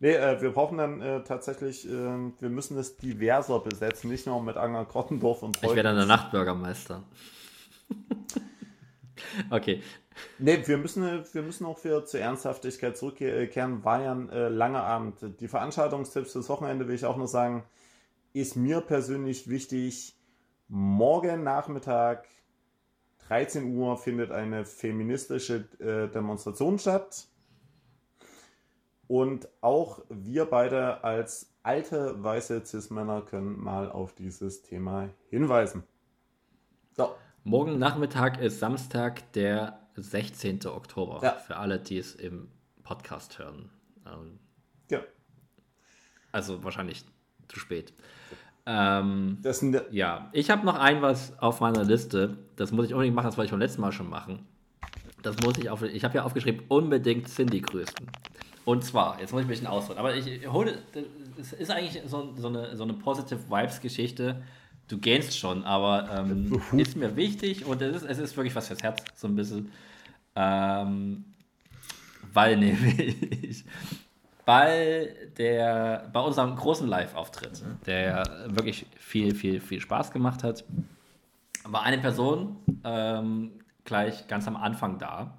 Nee, 0.00 0.14
äh, 0.14 0.40
wir 0.40 0.50
brauchen 0.50 0.78
dann 0.78 1.02
äh, 1.02 1.22
tatsächlich, 1.22 1.86
äh, 1.86 1.90
wir 1.90 2.48
müssen 2.48 2.78
es 2.78 2.96
diverser 2.96 3.60
besetzen, 3.60 4.10
nicht 4.10 4.26
nur 4.26 4.42
mit 4.42 4.56
Anger 4.56 4.86
Grottendorf 4.86 5.42
und 5.42 5.56
Treukens. 5.56 5.72
Ich 5.72 5.76
werde 5.76 5.90
dann 5.90 5.96
der 5.96 6.06
Nachtbürgermeister. 6.06 7.02
okay. 9.50 9.82
Nee, 10.38 10.66
wir 10.66 10.78
müssen, 10.78 11.24
wir 11.32 11.42
müssen 11.42 11.66
auch 11.66 11.84
wieder 11.84 12.06
zur 12.06 12.20
Ernsthaftigkeit 12.20 12.96
zurückkehren. 12.96 13.84
War 13.84 14.02
ja 14.02 14.12
ein 14.12 14.30
äh, 14.30 14.48
langer 14.48 14.82
Abend. 14.82 15.40
Die 15.40 15.48
Veranstaltungstipps 15.48 16.32
fürs 16.32 16.48
Wochenende 16.48 16.88
will 16.88 16.94
ich 16.94 17.04
auch 17.04 17.18
nur 17.18 17.28
sagen, 17.28 17.64
ist 18.32 18.56
mir 18.56 18.80
persönlich 18.80 19.48
wichtig. 19.48 20.14
Morgen 20.68 21.42
Nachmittag 21.42 22.26
13 23.30 23.76
Uhr 23.76 23.96
findet 23.96 24.32
eine 24.32 24.64
feministische 24.64 25.64
äh, 25.78 26.12
Demonstration 26.12 26.80
statt. 26.80 27.28
Und 29.06 29.48
auch 29.60 30.00
wir 30.08 30.46
beide 30.46 31.04
als 31.04 31.54
alte 31.62 32.20
weiße 32.22 32.66
Cis-Männer 32.66 33.22
können 33.22 33.56
mal 33.56 33.88
auf 33.88 34.16
dieses 34.16 34.62
Thema 34.62 35.10
hinweisen. 35.28 35.84
So. 36.96 37.14
Morgen 37.44 37.78
Nachmittag 37.78 38.40
ist 38.40 38.58
Samstag, 38.58 39.32
der 39.34 39.78
16. 39.94 40.66
Oktober. 40.66 41.20
Ja. 41.22 41.34
Für 41.34 41.56
alle, 41.56 41.78
die 41.78 41.98
es 41.98 42.16
im 42.16 42.50
Podcast 42.82 43.38
hören. 43.38 43.70
Ähm, 44.06 44.40
ja. 44.90 45.02
Also 46.32 46.64
wahrscheinlich 46.64 47.04
zu 47.46 47.60
spät. 47.60 47.92
Ähm, 48.66 49.38
das, 49.42 49.64
ja, 49.90 50.28
ich 50.32 50.50
habe 50.50 50.64
noch 50.66 50.78
ein 50.78 51.02
was 51.02 51.38
auf 51.38 51.60
meiner 51.60 51.84
Liste. 51.84 52.38
Das 52.56 52.72
muss 52.72 52.86
ich 52.86 52.92
unbedingt 52.92 53.16
machen, 53.16 53.26
das 53.26 53.36
wollte 53.36 53.46
ich 53.46 53.50
beim 53.52 53.60
letzten 53.60 53.80
Mal 53.80 53.92
schon 53.92 54.08
machen. 54.08 54.46
Das 55.22 55.36
muss 55.42 55.58
ich 55.58 55.68
auf. 55.70 55.82
Ich 55.82 56.04
habe 56.04 56.16
ja 56.16 56.24
aufgeschrieben, 56.24 56.64
unbedingt 56.68 57.28
Cindy 57.28 57.60
grüßen. 57.60 58.06
Und 58.64 58.84
zwar, 58.84 59.20
jetzt 59.20 59.32
muss 59.32 59.40
ich 59.40 59.46
ein 59.46 59.50
bisschen 59.50 59.66
ausholen, 59.66 59.98
aber 59.98 60.14
ich 60.14 60.46
hole. 60.48 60.78
Es 61.38 61.52
ist 61.52 61.70
eigentlich 61.70 62.00
so, 62.06 62.34
so, 62.36 62.48
eine, 62.48 62.76
so 62.76 62.84
eine 62.84 62.92
Positive 62.94 63.40
Vibes-Geschichte. 63.48 64.42
Du 64.88 64.98
gähnst 64.98 65.38
schon, 65.38 65.64
aber 65.64 66.08
ähm, 66.12 66.60
ist 66.78 66.96
mir 66.96 67.16
wichtig 67.16 67.64
und 67.64 67.80
es 67.80 68.02
ist, 68.02 68.08
es 68.08 68.18
ist 68.18 68.36
wirklich 68.36 68.54
was 68.54 68.68
fürs 68.68 68.82
Herz, 68.82 69.04
so 69.14 69.28
ein 69.28 69.36
bisschen. 69.36 69.72
Ähm, 70.36 71.24
weil 72.32 72.56
nämlich 72.58 73.64
bei, 74.50 75.14
der, 75.38 76.10
bei 76.12 76.18
unserem 76.18 76.56
großen 76.56 76.88
Live-Auftritt, 76.88 77.62
der 77.86 78.24
wirklich 78.48 78.84
viel, 78.96 79.32
viel, 79.32 79.60
viel 79.60 79.80
Spaß 79.80 80.10
gemacht 80.10 80.42
hat, 80.42 80.64
war 81.62 81.84
eine 81.84 81.98
Person 81.98 82.56
ähm, 82.82 83.52
gleich 83.84 84.26
ganz 84.26 84.48
am 84.48 84.56
Anfang 84.56 84.98
da. 84.98 85.38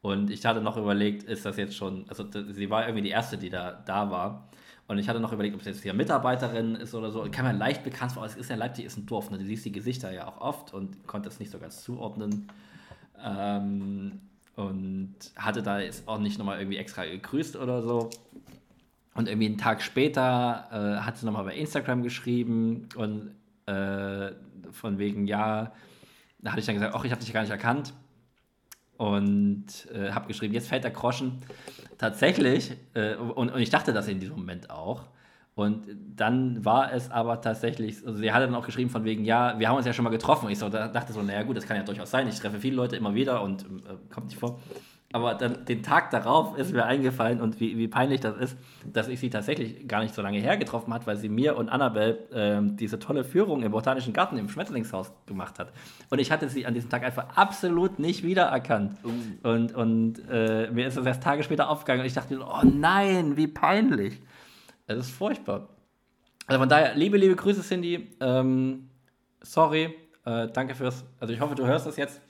Und 0.00 0.30
ich 0.30 0.46
hatte 0.46 0.62
noch 0.62 0.78
überlegt, 0.78 1.24
ist 1.24 1.44
das 1.44 1.58
jetzt 1.58 1.76
schon, 1.76 2.06
also 2.08 2.24
sie 2.50 2.70
war 2.70 2.86
irgendwie 2.86 3.02
die 3.02 3.10
erste, 3.10 3.36
die 3.36 3.50
da, 3.50 3.72
da 3.72 4.10
war. 4.10 4.48
Und 4.88 4.96
ich 4.96 5.06
hatte 5.06 5.20
noch 5.20 5.34
überlegt, 5.34 5.54
ob 5.54 5.60
es 5.60 5.66
jetzt 5.66 5.82
hier 5.82 5.92
Mitarbeiterin 5.92 6.76
ist 6.76 6.94
oder 6.94 7.10
so. 7.10 7.26
Ich 7.26 7.32
kann 7.32 7.44
mir 7.44 7.52
leicht 7.52 7.84
bekannt 7.84 8.12
vor, 8.12 8.24
es 8.24 8.36
ist 8.36 8.48
ja 8.48 8.56
Leipzig 8.56 8.86
ist 8.86 8.96
ein 8.96 9.04
Dorf, 9.04 9.30
ne? 9.30 9.36
du 9.36 9.44
siehst 9.44 9.66
die 9.66 9.72
Gesichter 9.72 10.12
ja 10.12 10.26
auch 10.26 10.40
oft 10.40 10.72
und 10.72 11.06
konnte 11.06 11.28
es 11.28 11.40
nicht 11.40 11.50
so 11.50 11.58
ganz 11.58 11.84
zuordnen. 11.84 12.48
Ähm, 13.22 14.29
und 14.56 15.14
hatte 15.36 15.62
da 15.62 15.80
jetzt 15.80 16.06
auch 16.08 16.18
nicht 16.18 16.38
nochmal 16.38 16.58
irgendwie 16.58 16.78
extra 16.78 17.04
gegrüßt 17.04 17.56
oder 17.56 17.82
so. 17.82 18.10
Und 19.14 19.28
irgendwie 19.28 19.46
einen 19.46 19.58
Tag 19.58 19.82
später 19.82 20.68
äh, 20.70 21.04
hat 21.04 21.16
sie 21.16 21.26
nochmal 21.26 21.44
bei 21.44 21.54
Instagram 21.54 22.02
geschrieben 22.02 22.88
und 22.96 23.32
äh, 23.66 24.32
von 24.72 24.98
wegen, 24.98 25.26
ja, 25.26 25.72
da 26.38 26.50
hatte 26.52 26.60
ich 26.60 26.66
dann 26.66 26.76
gesagt, 26.76 26.94
ach, 26.94 27.04
ich 27.04 27.10
habe 27.10 27.20
dich 27.20 27.32
gar 27.32 27.42
nicht 27.42 27.50
erkannt. 27.50 27.92
Und 28.96 29.66
äh, 29.94 30.10
habe 30.12 30.26
geschrieben, 30.26 30.52
jetzt 30.52 30.68
fällt 30.68 30.84
der 30.84 30.90
Groschen. 30.90 31.38
Tatsächlich, 31.96 32.72
äh, 32.94 33.14
und, 33.14 33.50
und 33.50 33.60
ich 33.60 33.70
dachte 33.70 33.92
das 33.92 34.08
in 34.08 34.20
diesem 34.20 34.36
Moment 34.36 34.70
auch. 34.70 35.04
Und 35.60 35.84
dann 36.16 36.64
war 36.64 36.92
es 36.92 37.10
aber 37.10 37.40
tatsächlich, 37.40 38.06
also 38.06 38.18
sie 38.18 38.32
hat 38.32 38.42
dann 38.42 38.54
auch 38.54 38.64
geschrieben 38.64 38.88
von 38.88 39.04
wegen, 39.04 39.24
ja, 39.26 39.58
wir 39.58 39.68
haben 39.68 39.76
uns 39.76 39.84
ja 39.84 39.92
schon 39.92 40.04
mal 40.04 40.10
getroffen. 40.10 40.46
Und 40.46 40.52
ich 40.52 40.58
so, 40.58 40.68
da 40.70 40.88
dachte 40.88 41.12
so, 41.12 41.22
naja 41.22 41.42
gut, 41.42 41.56
das 41.56 41.66
kann 41.66 41.76
ja 41.76 41.82
durchaus 41.82 42.10
sein. 42.10 42.26
Ich 42.28 42.38
treffe 42.38 42.58
viele 42.58 42.76
Leute 42.76 42.96
immer 42.96 43.14
wieder 43.14 43.42
und 43.42 43.64
äh, 43.64 43.66
kommt 44.10 44.28
nicht 44.28 44.38
vor. 44.38 44.58
Aber 45.12 45.34
dann 45.34 45.64
den 45.66 45.82
Tag 45.82 46.10
darauf 46.10 46.56
ist 46.56 46.72
mir 46.72 46.84
eingefallen 46.86 47.40
und 47.40 47.58
wie, 47.58 47.76
wie 47.76 47.88
peinlich 47.88 48.20
das 48.20 48.36
ist, 48.36 48.56
dass 48.90 49.08
ich 49.08 49.18
sie 49.18 49.28
tatsächlich 49.28 49.88
gar 49.88 50.02
nicht 50.02 50.14
so 50.14 50.22
lange 50.22 50.38
her 50.38 50.56
getroffen 50.56 50.94
hat, 50.94 51.06
weil 51.06 51.16
sie 51.16 51.28
mir 51.28 51.56
und 51.56 51.68
Annabelle 51.68 52.18
äh, 52.30 52.60
diese 52.62 53.00
tolle 53.00 53.24
Führung 53.24 53.64
im 53.64 53.72
Botanischen 53.72 54.12
Garten 54.12 54.38
im 54.38 54.48
Schmetterlingshaus 54.48 55.12
gemacht 55.26 55.58
hat. 55.58 55.72
Und 56.10 56.20
ich 56.20 56.30
hatte 56.30 56.48
sie 56.48 56.64
an 56.64 56.74
diesem 56.74 56.90
Tag 56.90 57.02
einfach 57.02 57.26
absolut 57.34 57.98
nicht 57.98 58.22
wiedererkannt. 58.22 58.98
Uh. 59.04 59.48
Und, 59.48 59.74
und 59.74 60.22
äh, 60.30 60.70
mir 60.70 60.86
ist 60.86 60.96
das 60.96 61.04
erst 61.04 61.24
Tage 61.24 61.42
später 61.42 61.68
aufgegangen 61.68 62.00
und 62.00 62.06
ich 62.06 62.14
dachte, 62.14 62.38
oh 62.40 62.62
nein, 62.64 63.36
wie 63.36 63.48
peinlich. 63.48 64.20
Es 64.90 65.06
ist 65.06 65.10
furchtbar. 65.10 65.68
Also 66.46 66.60
von 66.60 66.68
daher, 66.68 66.94
liebe, 66.94 67.16
liebe 67.16 67.36
Grüße, 67.36 67.62
Cindy. 67.62 68.10
Ähm, 68.20 68.90
sorry, 69.40 69.94
äh, 70.24 70.48
danke 70.48 70.74
fürs. 70.74 71.04
Also 71.20 71.32
ich 71.32 71.40
hoffe, 71.40 71.54
du 71.54 71.66
hörst 71.66 71.86
das 71.86 71.96
jetzt 71.96 72.20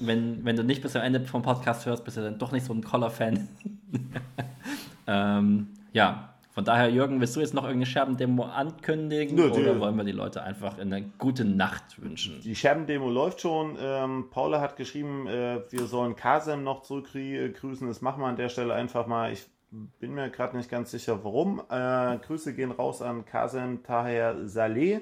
wenn, 0.00 0.44
wenn 0.44 0.56
du 0.56 0.64
nicht 0.64 0.82
bis 0.82 0.92
zum 0.92 1.02
Ende 1.02 1.20
vom 1.20 1.42
Podcast 1.42 1.86
hörst, 1.86 2.04
bist 2.04 2.16
du 2.16 2.22
dann 2.22 2.38
doch 2.38 2.52
nicht 2.52 2.64
so 2.64 2.72
ein 2.72 2.82
Collar-Fan. 2.82 3.48
ähm, 5.06 5.68
ja, 5.92 6.34
von 6.52 6.64
daher, 6.64 6.90
Jürgen, 6.90 7.20
willst 7.20 7.36
du 7.36 7.40
jetzt 7.40 7.54
noch 7.54 7.62
irgendeine 7.62 7.86
Scherbendemo 7.86 8.44
ankündigen 8.44 9.36
Nö, 9.36 9.50
oder 9.50 9.78
wollen 9.78 9.96
wir 9.96 10.04
die 10.04 10.12
Leute 10.12 10.42
einfach 10.42 10.78
eine 10.78 11.02
gute 11.18 11.44
Nacht 11.44 12.02
wünschen? 12.02 12.40
Die 12.42 12.56
Scherbendemo 12.56 13.08
läuft 13.08 13.42
schon. 13.42 13.76
Ähm, 13.80 14.28
Paula 14.30 14.60
hat 14.60 14.76
geschrieben, 14.76 15.26
äh, 15.26 15.60
wir 15.70 15.86
sollen 15.86 16.16
Kasem 16.16 16.64
noch 16.64 16.82
zurückgrüßen. 16.82 17.86
Das 17.86 18.00
machen 18.00 18.20
wir 18.22 18.26
an 18.26 18.36
der 18.36 18.48
Stelle 18.48 18.74
einfach 18.74 19.06
mal. 19.06 19.32
Ich 19.32 19.46
bin 19.70 20.14
mir 20.14 20.30
gerade 20.30 20.56
nicht 20.56 20.70
ganz 20.70 20.90
sicher, 20.90 21.24
warum. 21.24 21.60
Äh, 21.70 22.18
Grüße 22.18 22.54
gehen 22.54 22.72
raus 22.72 23.02
an 23.02 23.24
Kasem 23.24 23.82
Taher 23.82 24.48
Saleh. 24.48 25.00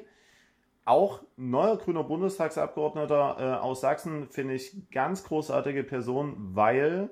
Auch 0.85 1.23
neuer 1.37 1.77
grüner 1.77 2.05
Bundestagsabgeordneter 2.05 3.37
äh, 3.39 3.59
aus 3.59 3.83
Sachsen 3.83 4.29
finde 4.29 4.55
ich 4.55 4.91
ganz 4.91 5.25
großartige 5.25 5.85
Person, 5.85 6.37
weil 6.55 7.11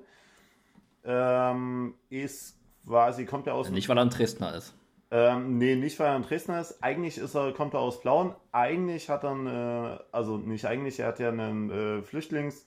ähm, 1.03 1.93
ist 2.09 2.59
quasi, 2.85 3.25
kommt 3.25 3.47
er 3.47 3.53
aus. 3.53 3.69
Nicht, 3.69 3.87
weil 3.87 3.97
er 3.97 4.05
ein 4.05 4.09
Dresdner 4.09 4.55
ist. 4.55 4.73
Ähm, 5.09 5.57
nee, 5.57 5.75
nicht 5.75 5.99
weil 5.99 6.07
er 6.07 6.15
ein 6.15 6.23
Dresdner 6.23 6.59
ist. 6.59 6.83
Eigentlich 6.83 7.17
ist 7.17 7.35
er, 7.35 7.53
kommt 7.53 7.73
er 7.75 7.79
aus 7.79 8.01
Plauen. 8.01 8.35
Eigentlich 8.51 9.09
hat 9.09 9.23
er, 9.23 9.31
einen, 9.31 9.47
äh, 9.47 9.99
also 10.11 10.37
nicht 10.37 10.65
eigentlich, 10.65 10.99
er 10.99 11.07
hat 11.07 11.19
ja 11.19 11.29
einen 11.29 11.69
äh, 11.69 12.01
Flüchtlings- 12.01 12.65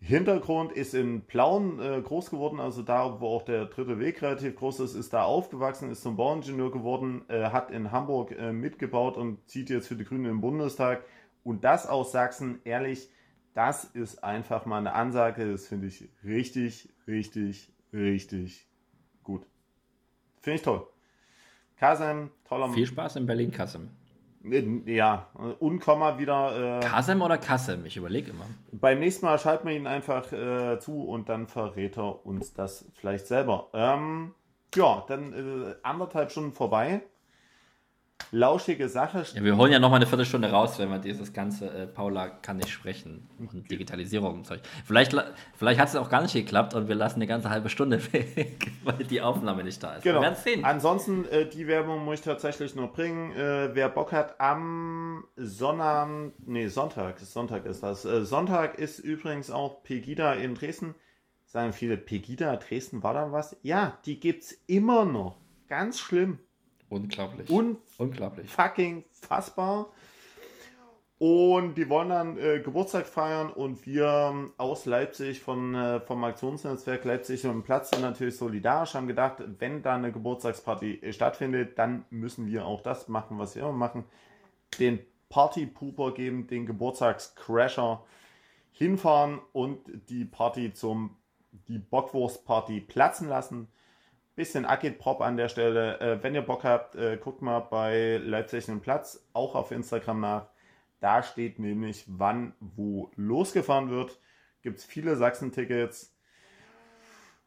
Hintergrund 0.00 0.72
ist 0.72 0.94
in 0.94 1.22
Plauen 1.22 1.80
äh, 1.80 2.00
groß 2.00 2.30
geworden, 2.30 2.60
also 2.60 2.82
da, 2.82 3.20
wo 3.20 3.28
auch 3.28 3.42
der 3.42 3.66
dritte 3.66 3.98
Weg 3.98 4.22
relativ 4.22 4.56
groß 4.56 4.80
ist, 4.80 4.94
ist 4.94 5.12
da 5.12 5.24
aufgewachsen, 5.24 5.90
ist 5.90 6.02
zum 6.02 6.16
Bauingenieur 6.16 6.70
geworden, 6.70 7.24
äh, 7.28 7.50
hat 7.50 7.70
in 7.70 7.90
Hamburg 7.90 8.32
äh, 8.32 8.52
mitgebaut 8.52 9.16
und 9.16 9.48
zieht 9.48 9.70
jetzt 9.70 9.88
für 9.88 9.96
die 9.96 10.04
Grünen 10.04 10.26
im 10.26 10.40
Bundestag. 10.40 11.04
Und 11.42 11.64
das 11.64 11.86
aus 11.86 12.12
Sachsen, 12.12 12.60
ehrlich, 12.64 13.08
das 13.54 13.84
ist 13.84 14.22
einfach 14.22 14.66
mal 14.66 14.78
eine 14.78 14.92
Ansage, 14.92 15.50
das 15.50 15.66
finde 15.66 15.86
ich 15.86 16.08
richtig, 16.22 16.90
richtig, 17.06 17.72
richtig 17.92 18.68
gut. 19.24 19.46
Finde 20.40 20.56
ich 20.56 20.62
toll. 20.62 20.86
Kasem, 21.76 22.30
toller 22.44 22.68
Viel 22.68 22.86
Spaß 22.86 23.16
in 23.16 23.26
Berlin, 23.26 23.50
Kasem. 23.50 23.90
Ja, 24.86 25.28
und 25.58 25.80
Komma 25.80 26.18
wieder. 26.18 26.78
Äh, 26.78 26.86
Kasem 26.86 27.22
oder 27.22 27.38
Kassem? 27.38 27.84
Ich 27.86 27.96
überlege 27.96 28.30
immer. 28.30 28.46
Beim 28.72 29.00
nächsten 29.00 29.26
Mal 29.26 29.38
schalten 29.38 29.66
wir 29.68 29.74
ihn 29.74 29.86
einfach 29.86 30.32
äh, 30.32 30.78
zu 30.78 31.04
und 31.04 31.28
dann 31.28 31.46
verrät 31.46 31.96
er 31.96 32.24
uns 32.24 32.54
das 32.54 32.86
vielleicht 32.94 33.26
selber. 33.26 33.68
Ähm, 33.72 34.34
ja, 34.74 35.04
dann 35.08 35.32
äh, 35.32 35.74
anderthalb 35.82 36.30
Stunden 36.30 36.52
vorbei 36.52 37.02
lauschige 38.30 38.88
Sache. 38.88 39.24
Ja, 39.34 39.42
wir 39.42 39.56
holen 39.56 39.72
ja 39.72 39.78
noch 39.78 39.90
mal 39.90 39.96
eine 39.96 40.06
Viertelstunde 40.06 40.50
raus, 40.50 40.78
wenn 40.78 40.90
wir 40.90 40.98
dieses 40.98 41.32
ganze 41.32 41.70
äh, 41.70 41.86
Paula 41.86 42.28
kann 42.28 42.56
nicht 42.58 42.70
sprechen 42.70 43.28
und 43.38 43.70
Digitalisierung 43.70 44.34
und 44.34 44.46
Zeug. 44.46 44.60
Vielleicht, 44.84 45.14
vielleicht 45.54 45.80
hat 45.80 45.88
es 45.88 45.96
auch 45.96 46.08
gar 46.08 46.22
nicht 46.22 46.34
geklappt 46.34 46.74
und 46.74 46.88
wir 46.88 46.94
lassen 46.94 47.16
eine 47.16 47.26
ganze 47.26 47.50
halbe 47.50 47.68
Stunde 47.68 48.00
weg, 48.12 48.72
weil 48.84 49.04
die 49.04 49.20
Aufnahme 49.20 49.64
nicht 49.64 49.82
da 49.82 49.94
ist. 49.94 50.02
Genau. 50.02 50.20
Wir 50.20 50.34
sehen. 50.34 50.64
Ansonsten, 50.64 51.24
äh, 51.26 51.48
die 51.48 51.66
Werbung 51.66 52.04
muss 52.04 52.16
ich 52.16 52.24
tatsächlich 52.24 52.74
noch 52.74 52.92
bringen. 52.92 53.32
Äh, 53.32 53.74
wer 53.74 53.88
Bock 53.88 54.12
hat, 54.12 54.40
am 54.40 55.24
Sonntag, 55.36 56.08
nee, 56.44 56.68
Sonntag, 56.68 57.18
Sonntag 57.20 57.66
ist 57.66 57.82
das. 57.82 58.04
Äh, 58.04 58.24
Sonntag 58.24 58.78
ist 58.78 58.98
übrigens 58.98 59.50
auch 59.50 59.82
Pegida 59.82 60.32
in 60.34 60.54
Dresden. 60.54 60.94
Sagen 61.44 61.72
viele, 61.72 61.96
Pegida 61.96 62.56
Dresden 62.56 63.02
war 63.02 63.14
da 63.14 63.30
was? 63.32 63.56
Ja, 63.62 63.98
die 64.04 64.18
gibt 64.18 64.42
es 64.42 64.52
immer 64.66 65.04
noch. 65.04 65.38
Ganz 65.68 65.98
schlimm. 65.98 66.38
Unglaublich. 66.88 67.50
Un 67.50 67.78
Unglaublich. 67.98 68.50
Fucking 68.50 69.04
fassbar. 69.12 69.90
Und 71.18 71.76
die 71.76 71.88
wollen 71.88 72.10
dann 72.10 72.36
äh, 72.36 72.60
Geburtstag 72.60 73.06
feiern 73.06 73.50
und 73.50 73.86
wir 73.86 74.50
aus 74.58 74.84
Leipzig 74.84 75.40
von, 75.40 75.74
äh, 75.74 76.00
vom 76.00 76.22
Aktionsnetzwerk 76.24 77.04
Leipzig 77.06 77.46
und 77.46 77.62
Platz 77.62 77.88
sind 77.90 78.02
natürlich 78.02 78.36
solidarisch, 78.36 78.92
haben 78.92 79.06
gedacht, 79.06 79.42
wenn 79.58 79.82
da 79.82 79.94
eine 79.94 80.12
Geburtstagsparty 80.12 81.00
äh, 81.00 81.12
stattfindet, 81.14 81.78
dann 81.78 82.04
müssen 82.10 82.46
wir 82.46 82.66
auch 82.66 82.82
das 82.82 83.08
machen, 83.08 83.38
was 83.38 83.54
wir 83.54 83.62
immer 83.62 83.72
machen. 83.72 84.04
Den 84.78 84.98
Party-Pooper 85.30 86.12
geben, 86.12 86.48
den 86.48 86.66
Geburtstagscrasher 86.66 88.04
hinfahren 88.72 89.40
und 89.54 89.78
die 90.10 90.26
Party 90.26 90.74
zum, 90.74 91.16
die 91.66 91.78
Bockwurst-Party 91.78 92.82
platzen 92.82 93.30
lassen 93.30 93.68
bisschen 94.36 94.66
Agit-Prop 94.66 95.20
an 95.22 95.36
der 95.36 95.48
Stelle. 95.48 95.98
Äh, 95.98 96.22
wenn 96.22 96.34
ihr 96.34 96.42
Bock 96.42 96.62
habt, 96.62 96.94
äh, 96.94 97.16
guckt 97.16 97.42
mal 97.42 97.60
bei 97.60 98.18
Leipzig 98.22 98.68
einen 98.68 98.80
Platz, 98.80 99.26
auch 99.32 99.54
auf 99.54 99.72
Instagram 99.72 100.20
nach. 100.20 100.48
Da 101.00 101.22
steht 101.22 101.58
nämlich, 101.58 102.04
wann 102.06 102.54
wo 102.60 103.10
losgefahren 103.16 103.90
wird. 103.90 104.20
Gibt 104.62 104.78
es 104.78 104.84
viele 104.84 105.16
Sachsen-Tickets. 105.16 106.14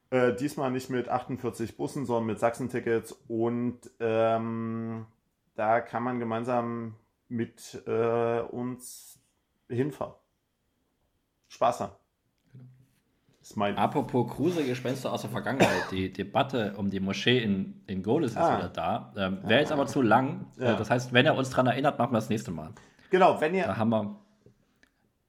Äh, 0.10 0.34
diesmal 0.36 0.72
nicht 0.72 0.90
mit 0.90 1.08
48 1.08 1.78
Bussen, 1.78 2.06
sondern 2.06 2.26
mit 2.26 2.40
Sachsen-Tickets. 2.40 3.12
Und 3.28 3.80
ähm, 4.00 5.06
da 5.56 5.82
kann 5.82 6.04
man 6.04 6.20
gemeinsam 6.20 6.96
mit 7.28 7.84
äh, 7.86 8.40
uns 8.42 9.20
hinfahren. 9.68 10.16
Spaß 11.50 11.82
haben. 11.82 11.99
Apropos 13.58 14.32
Kruse, 14.32 14.64
Gespenster 14.64 15.12
aus 15.12 15.22
der 15.22 15.30
Vergangenheit. 15.30 15.92
Die 15.92 16.14
Debatte 16.14 16.74
um 16.78 16.90
die 16.90 17.00
Moschee 17.00 17.40
in, 17.40 17.82
in 17.88 18.04
Golis 18.04 18.38
ah. 18.38 18.54
ist 18.54 18.58
wieder 18.58 18.70
da. 18.70 19.14
Ähm, 19.18 19.40
Wäre 19.44 19.62
jetzt 19.62 19.72
aber 19.72 19.88
zu 19.88 20.02
lang. 20.02 20.48
Ja. 20.58 20.76
Das 20.76 20.90
heißt, 20.90 21.14
wenn 21.14 21.26
er 21.26 21.36
uns 21.36 21.50
daran 21.50 21.68
erinnert, 21.68 21.98
machen 21.98 22.12
wir 22.12 22.18
das 22.18 22.30
nächste 22.30 22.52
Mal. 22.52 22.72
Genau, 23.10 23.42
wenn 23.42 23.56
ihr. 23.56 23.66
Da 23.66 23.78
haben 23.78 23.90
wir. 23.90 24.16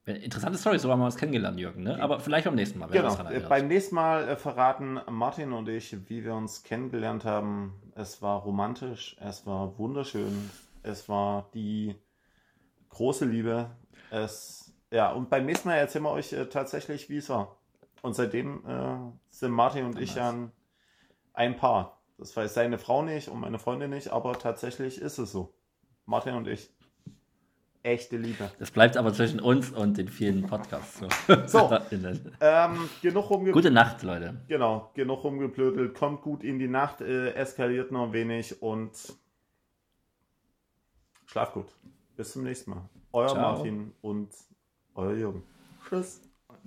Interessante 0.06 0.58
Story, 0.58 0.78
so 0.78 0.90
haben 0.90 0.98
wir 0.98 1.04
uns 1.04 1.16
kennengelernt, 1.16 1.58
Jürgen. 1.58 1.84
Ne? 1.84 2.02
Aber 2.02 2.18
vielleicht 2.20 2.44
beim 2.44 2.56
nächsten 2.56 2.78
Mal. 2.78 2.88
Genau. 2.88 3.16
Beim 3.48 3.68
nächsten 3.68 3.94
Mal 3.94 4.28
äh, 4.28 4.36
verraten 4.36 4.98
Martin 5.08 5.52
und 5.52 5.68
ich, 5.68 5.96
wie 6.08 6.24
wir 6.24 6.34
uns 6.34 6.62
kennengelernt 6.62 7.24
haben. 7.24 7.74
Es 7.94 8.20
war 8.20 8.40
romantisch, 8.40 9.16
es 9.20 9.46
war 9.46 9.78
wunderschön, 9.78 10.50
es 10.82 11.08
war 11.08 11.48
die 11.54 11.94
große 12.88 13.24
Liebe. 13.24 13.70
Es, 14.10 14.72
ja, 14.90 15.12
und 15.12 15.30
beim 15.30 15.46
nächsten 15.46 15.68
Mal 15.68 15.76
erzählen 15.76 16.04
wir 16.04 16.10
euch 16.10 16.32
äh, 16.32 16.46
tatsächlich, 16.46 17.08
wie 17.08 17.18
es 17.18 17.28
war. 17.28 17.59
Und 18.02 18.14
seitdem 18.14 18.64
äh, 18.66 18.96
sind 19.30 19.52
Martin 19.52 19.84
und 19.84 20.00
ich 20.00 20.14
ja 20.14 20.34
ein 21.32 21.56
Paar. 21.56 22.00
Das 22.18 22.36
weiß 22.36 22.52
seine 22.52 22.78
Frau 22.78 23.02
nicht 23.02 23.28
und 23.28 23.40
meine 23.40 23.58
Freundin 23.58 23.90
nicht, 23.90 24.08
aber 24.08 24.38
tatsächlich 24.38 25.00
ist 25.00 25.18
es 25.18 25.32
so. 25.32 25.54
Martin 26.04 26.34
und 26.34 26.48
ich. 26.48 26.70
Echte 27.82 28.18
Liebe. 28.18 28.50
Das 28.58 28.70
bleibt 28.70 28.98
aber 28.98 29.14
zwischen 29.14 29.40
uns 29.40 29.70
und 29.70 29.96
den 29.96 30.08
vielen 30.08 30.46
Podcasts. 30.46 31.00
So, 31.26 31.46
so 31.46 31.78
ähm, 32.40 32.90
genug 33.00 33.30
rumgeblödelt. 33.30 33.54
Gute 33.54 33.70
Nacht, 33.70 34.02
Leute. 34.02 34.38
Genau, 34.48 34.90
genug 34.92 35.24
rumgeblödelt. 35.24 35.94
Kommt 35.94 36.20
gut 36.20 36.44
in 36.44 36.58
die 36.58 36.68
Nacht, 36.68 37.00
äh, 37.00 37.32
eskaliert 37.32 37.90
noch 37.90 38.08
ein 38.08 38.12
wenig 38.12 38.60
und 38.60 38.90
schlaf 41.24 41.54
gut. 41.54 41.68
Bis 42.16 42.32
zum 42.32 42.42
nächsten 42.42 42.72
Mal. 42.72 42.82
Euer 43.14 43.28
Ciao. 43.28 43.40
Martin 43.40 43.94
und 44.02 44.28
euer 44.94 45.14
Jürgen. 45.14 45.42
Tschüss. 45.88 46.29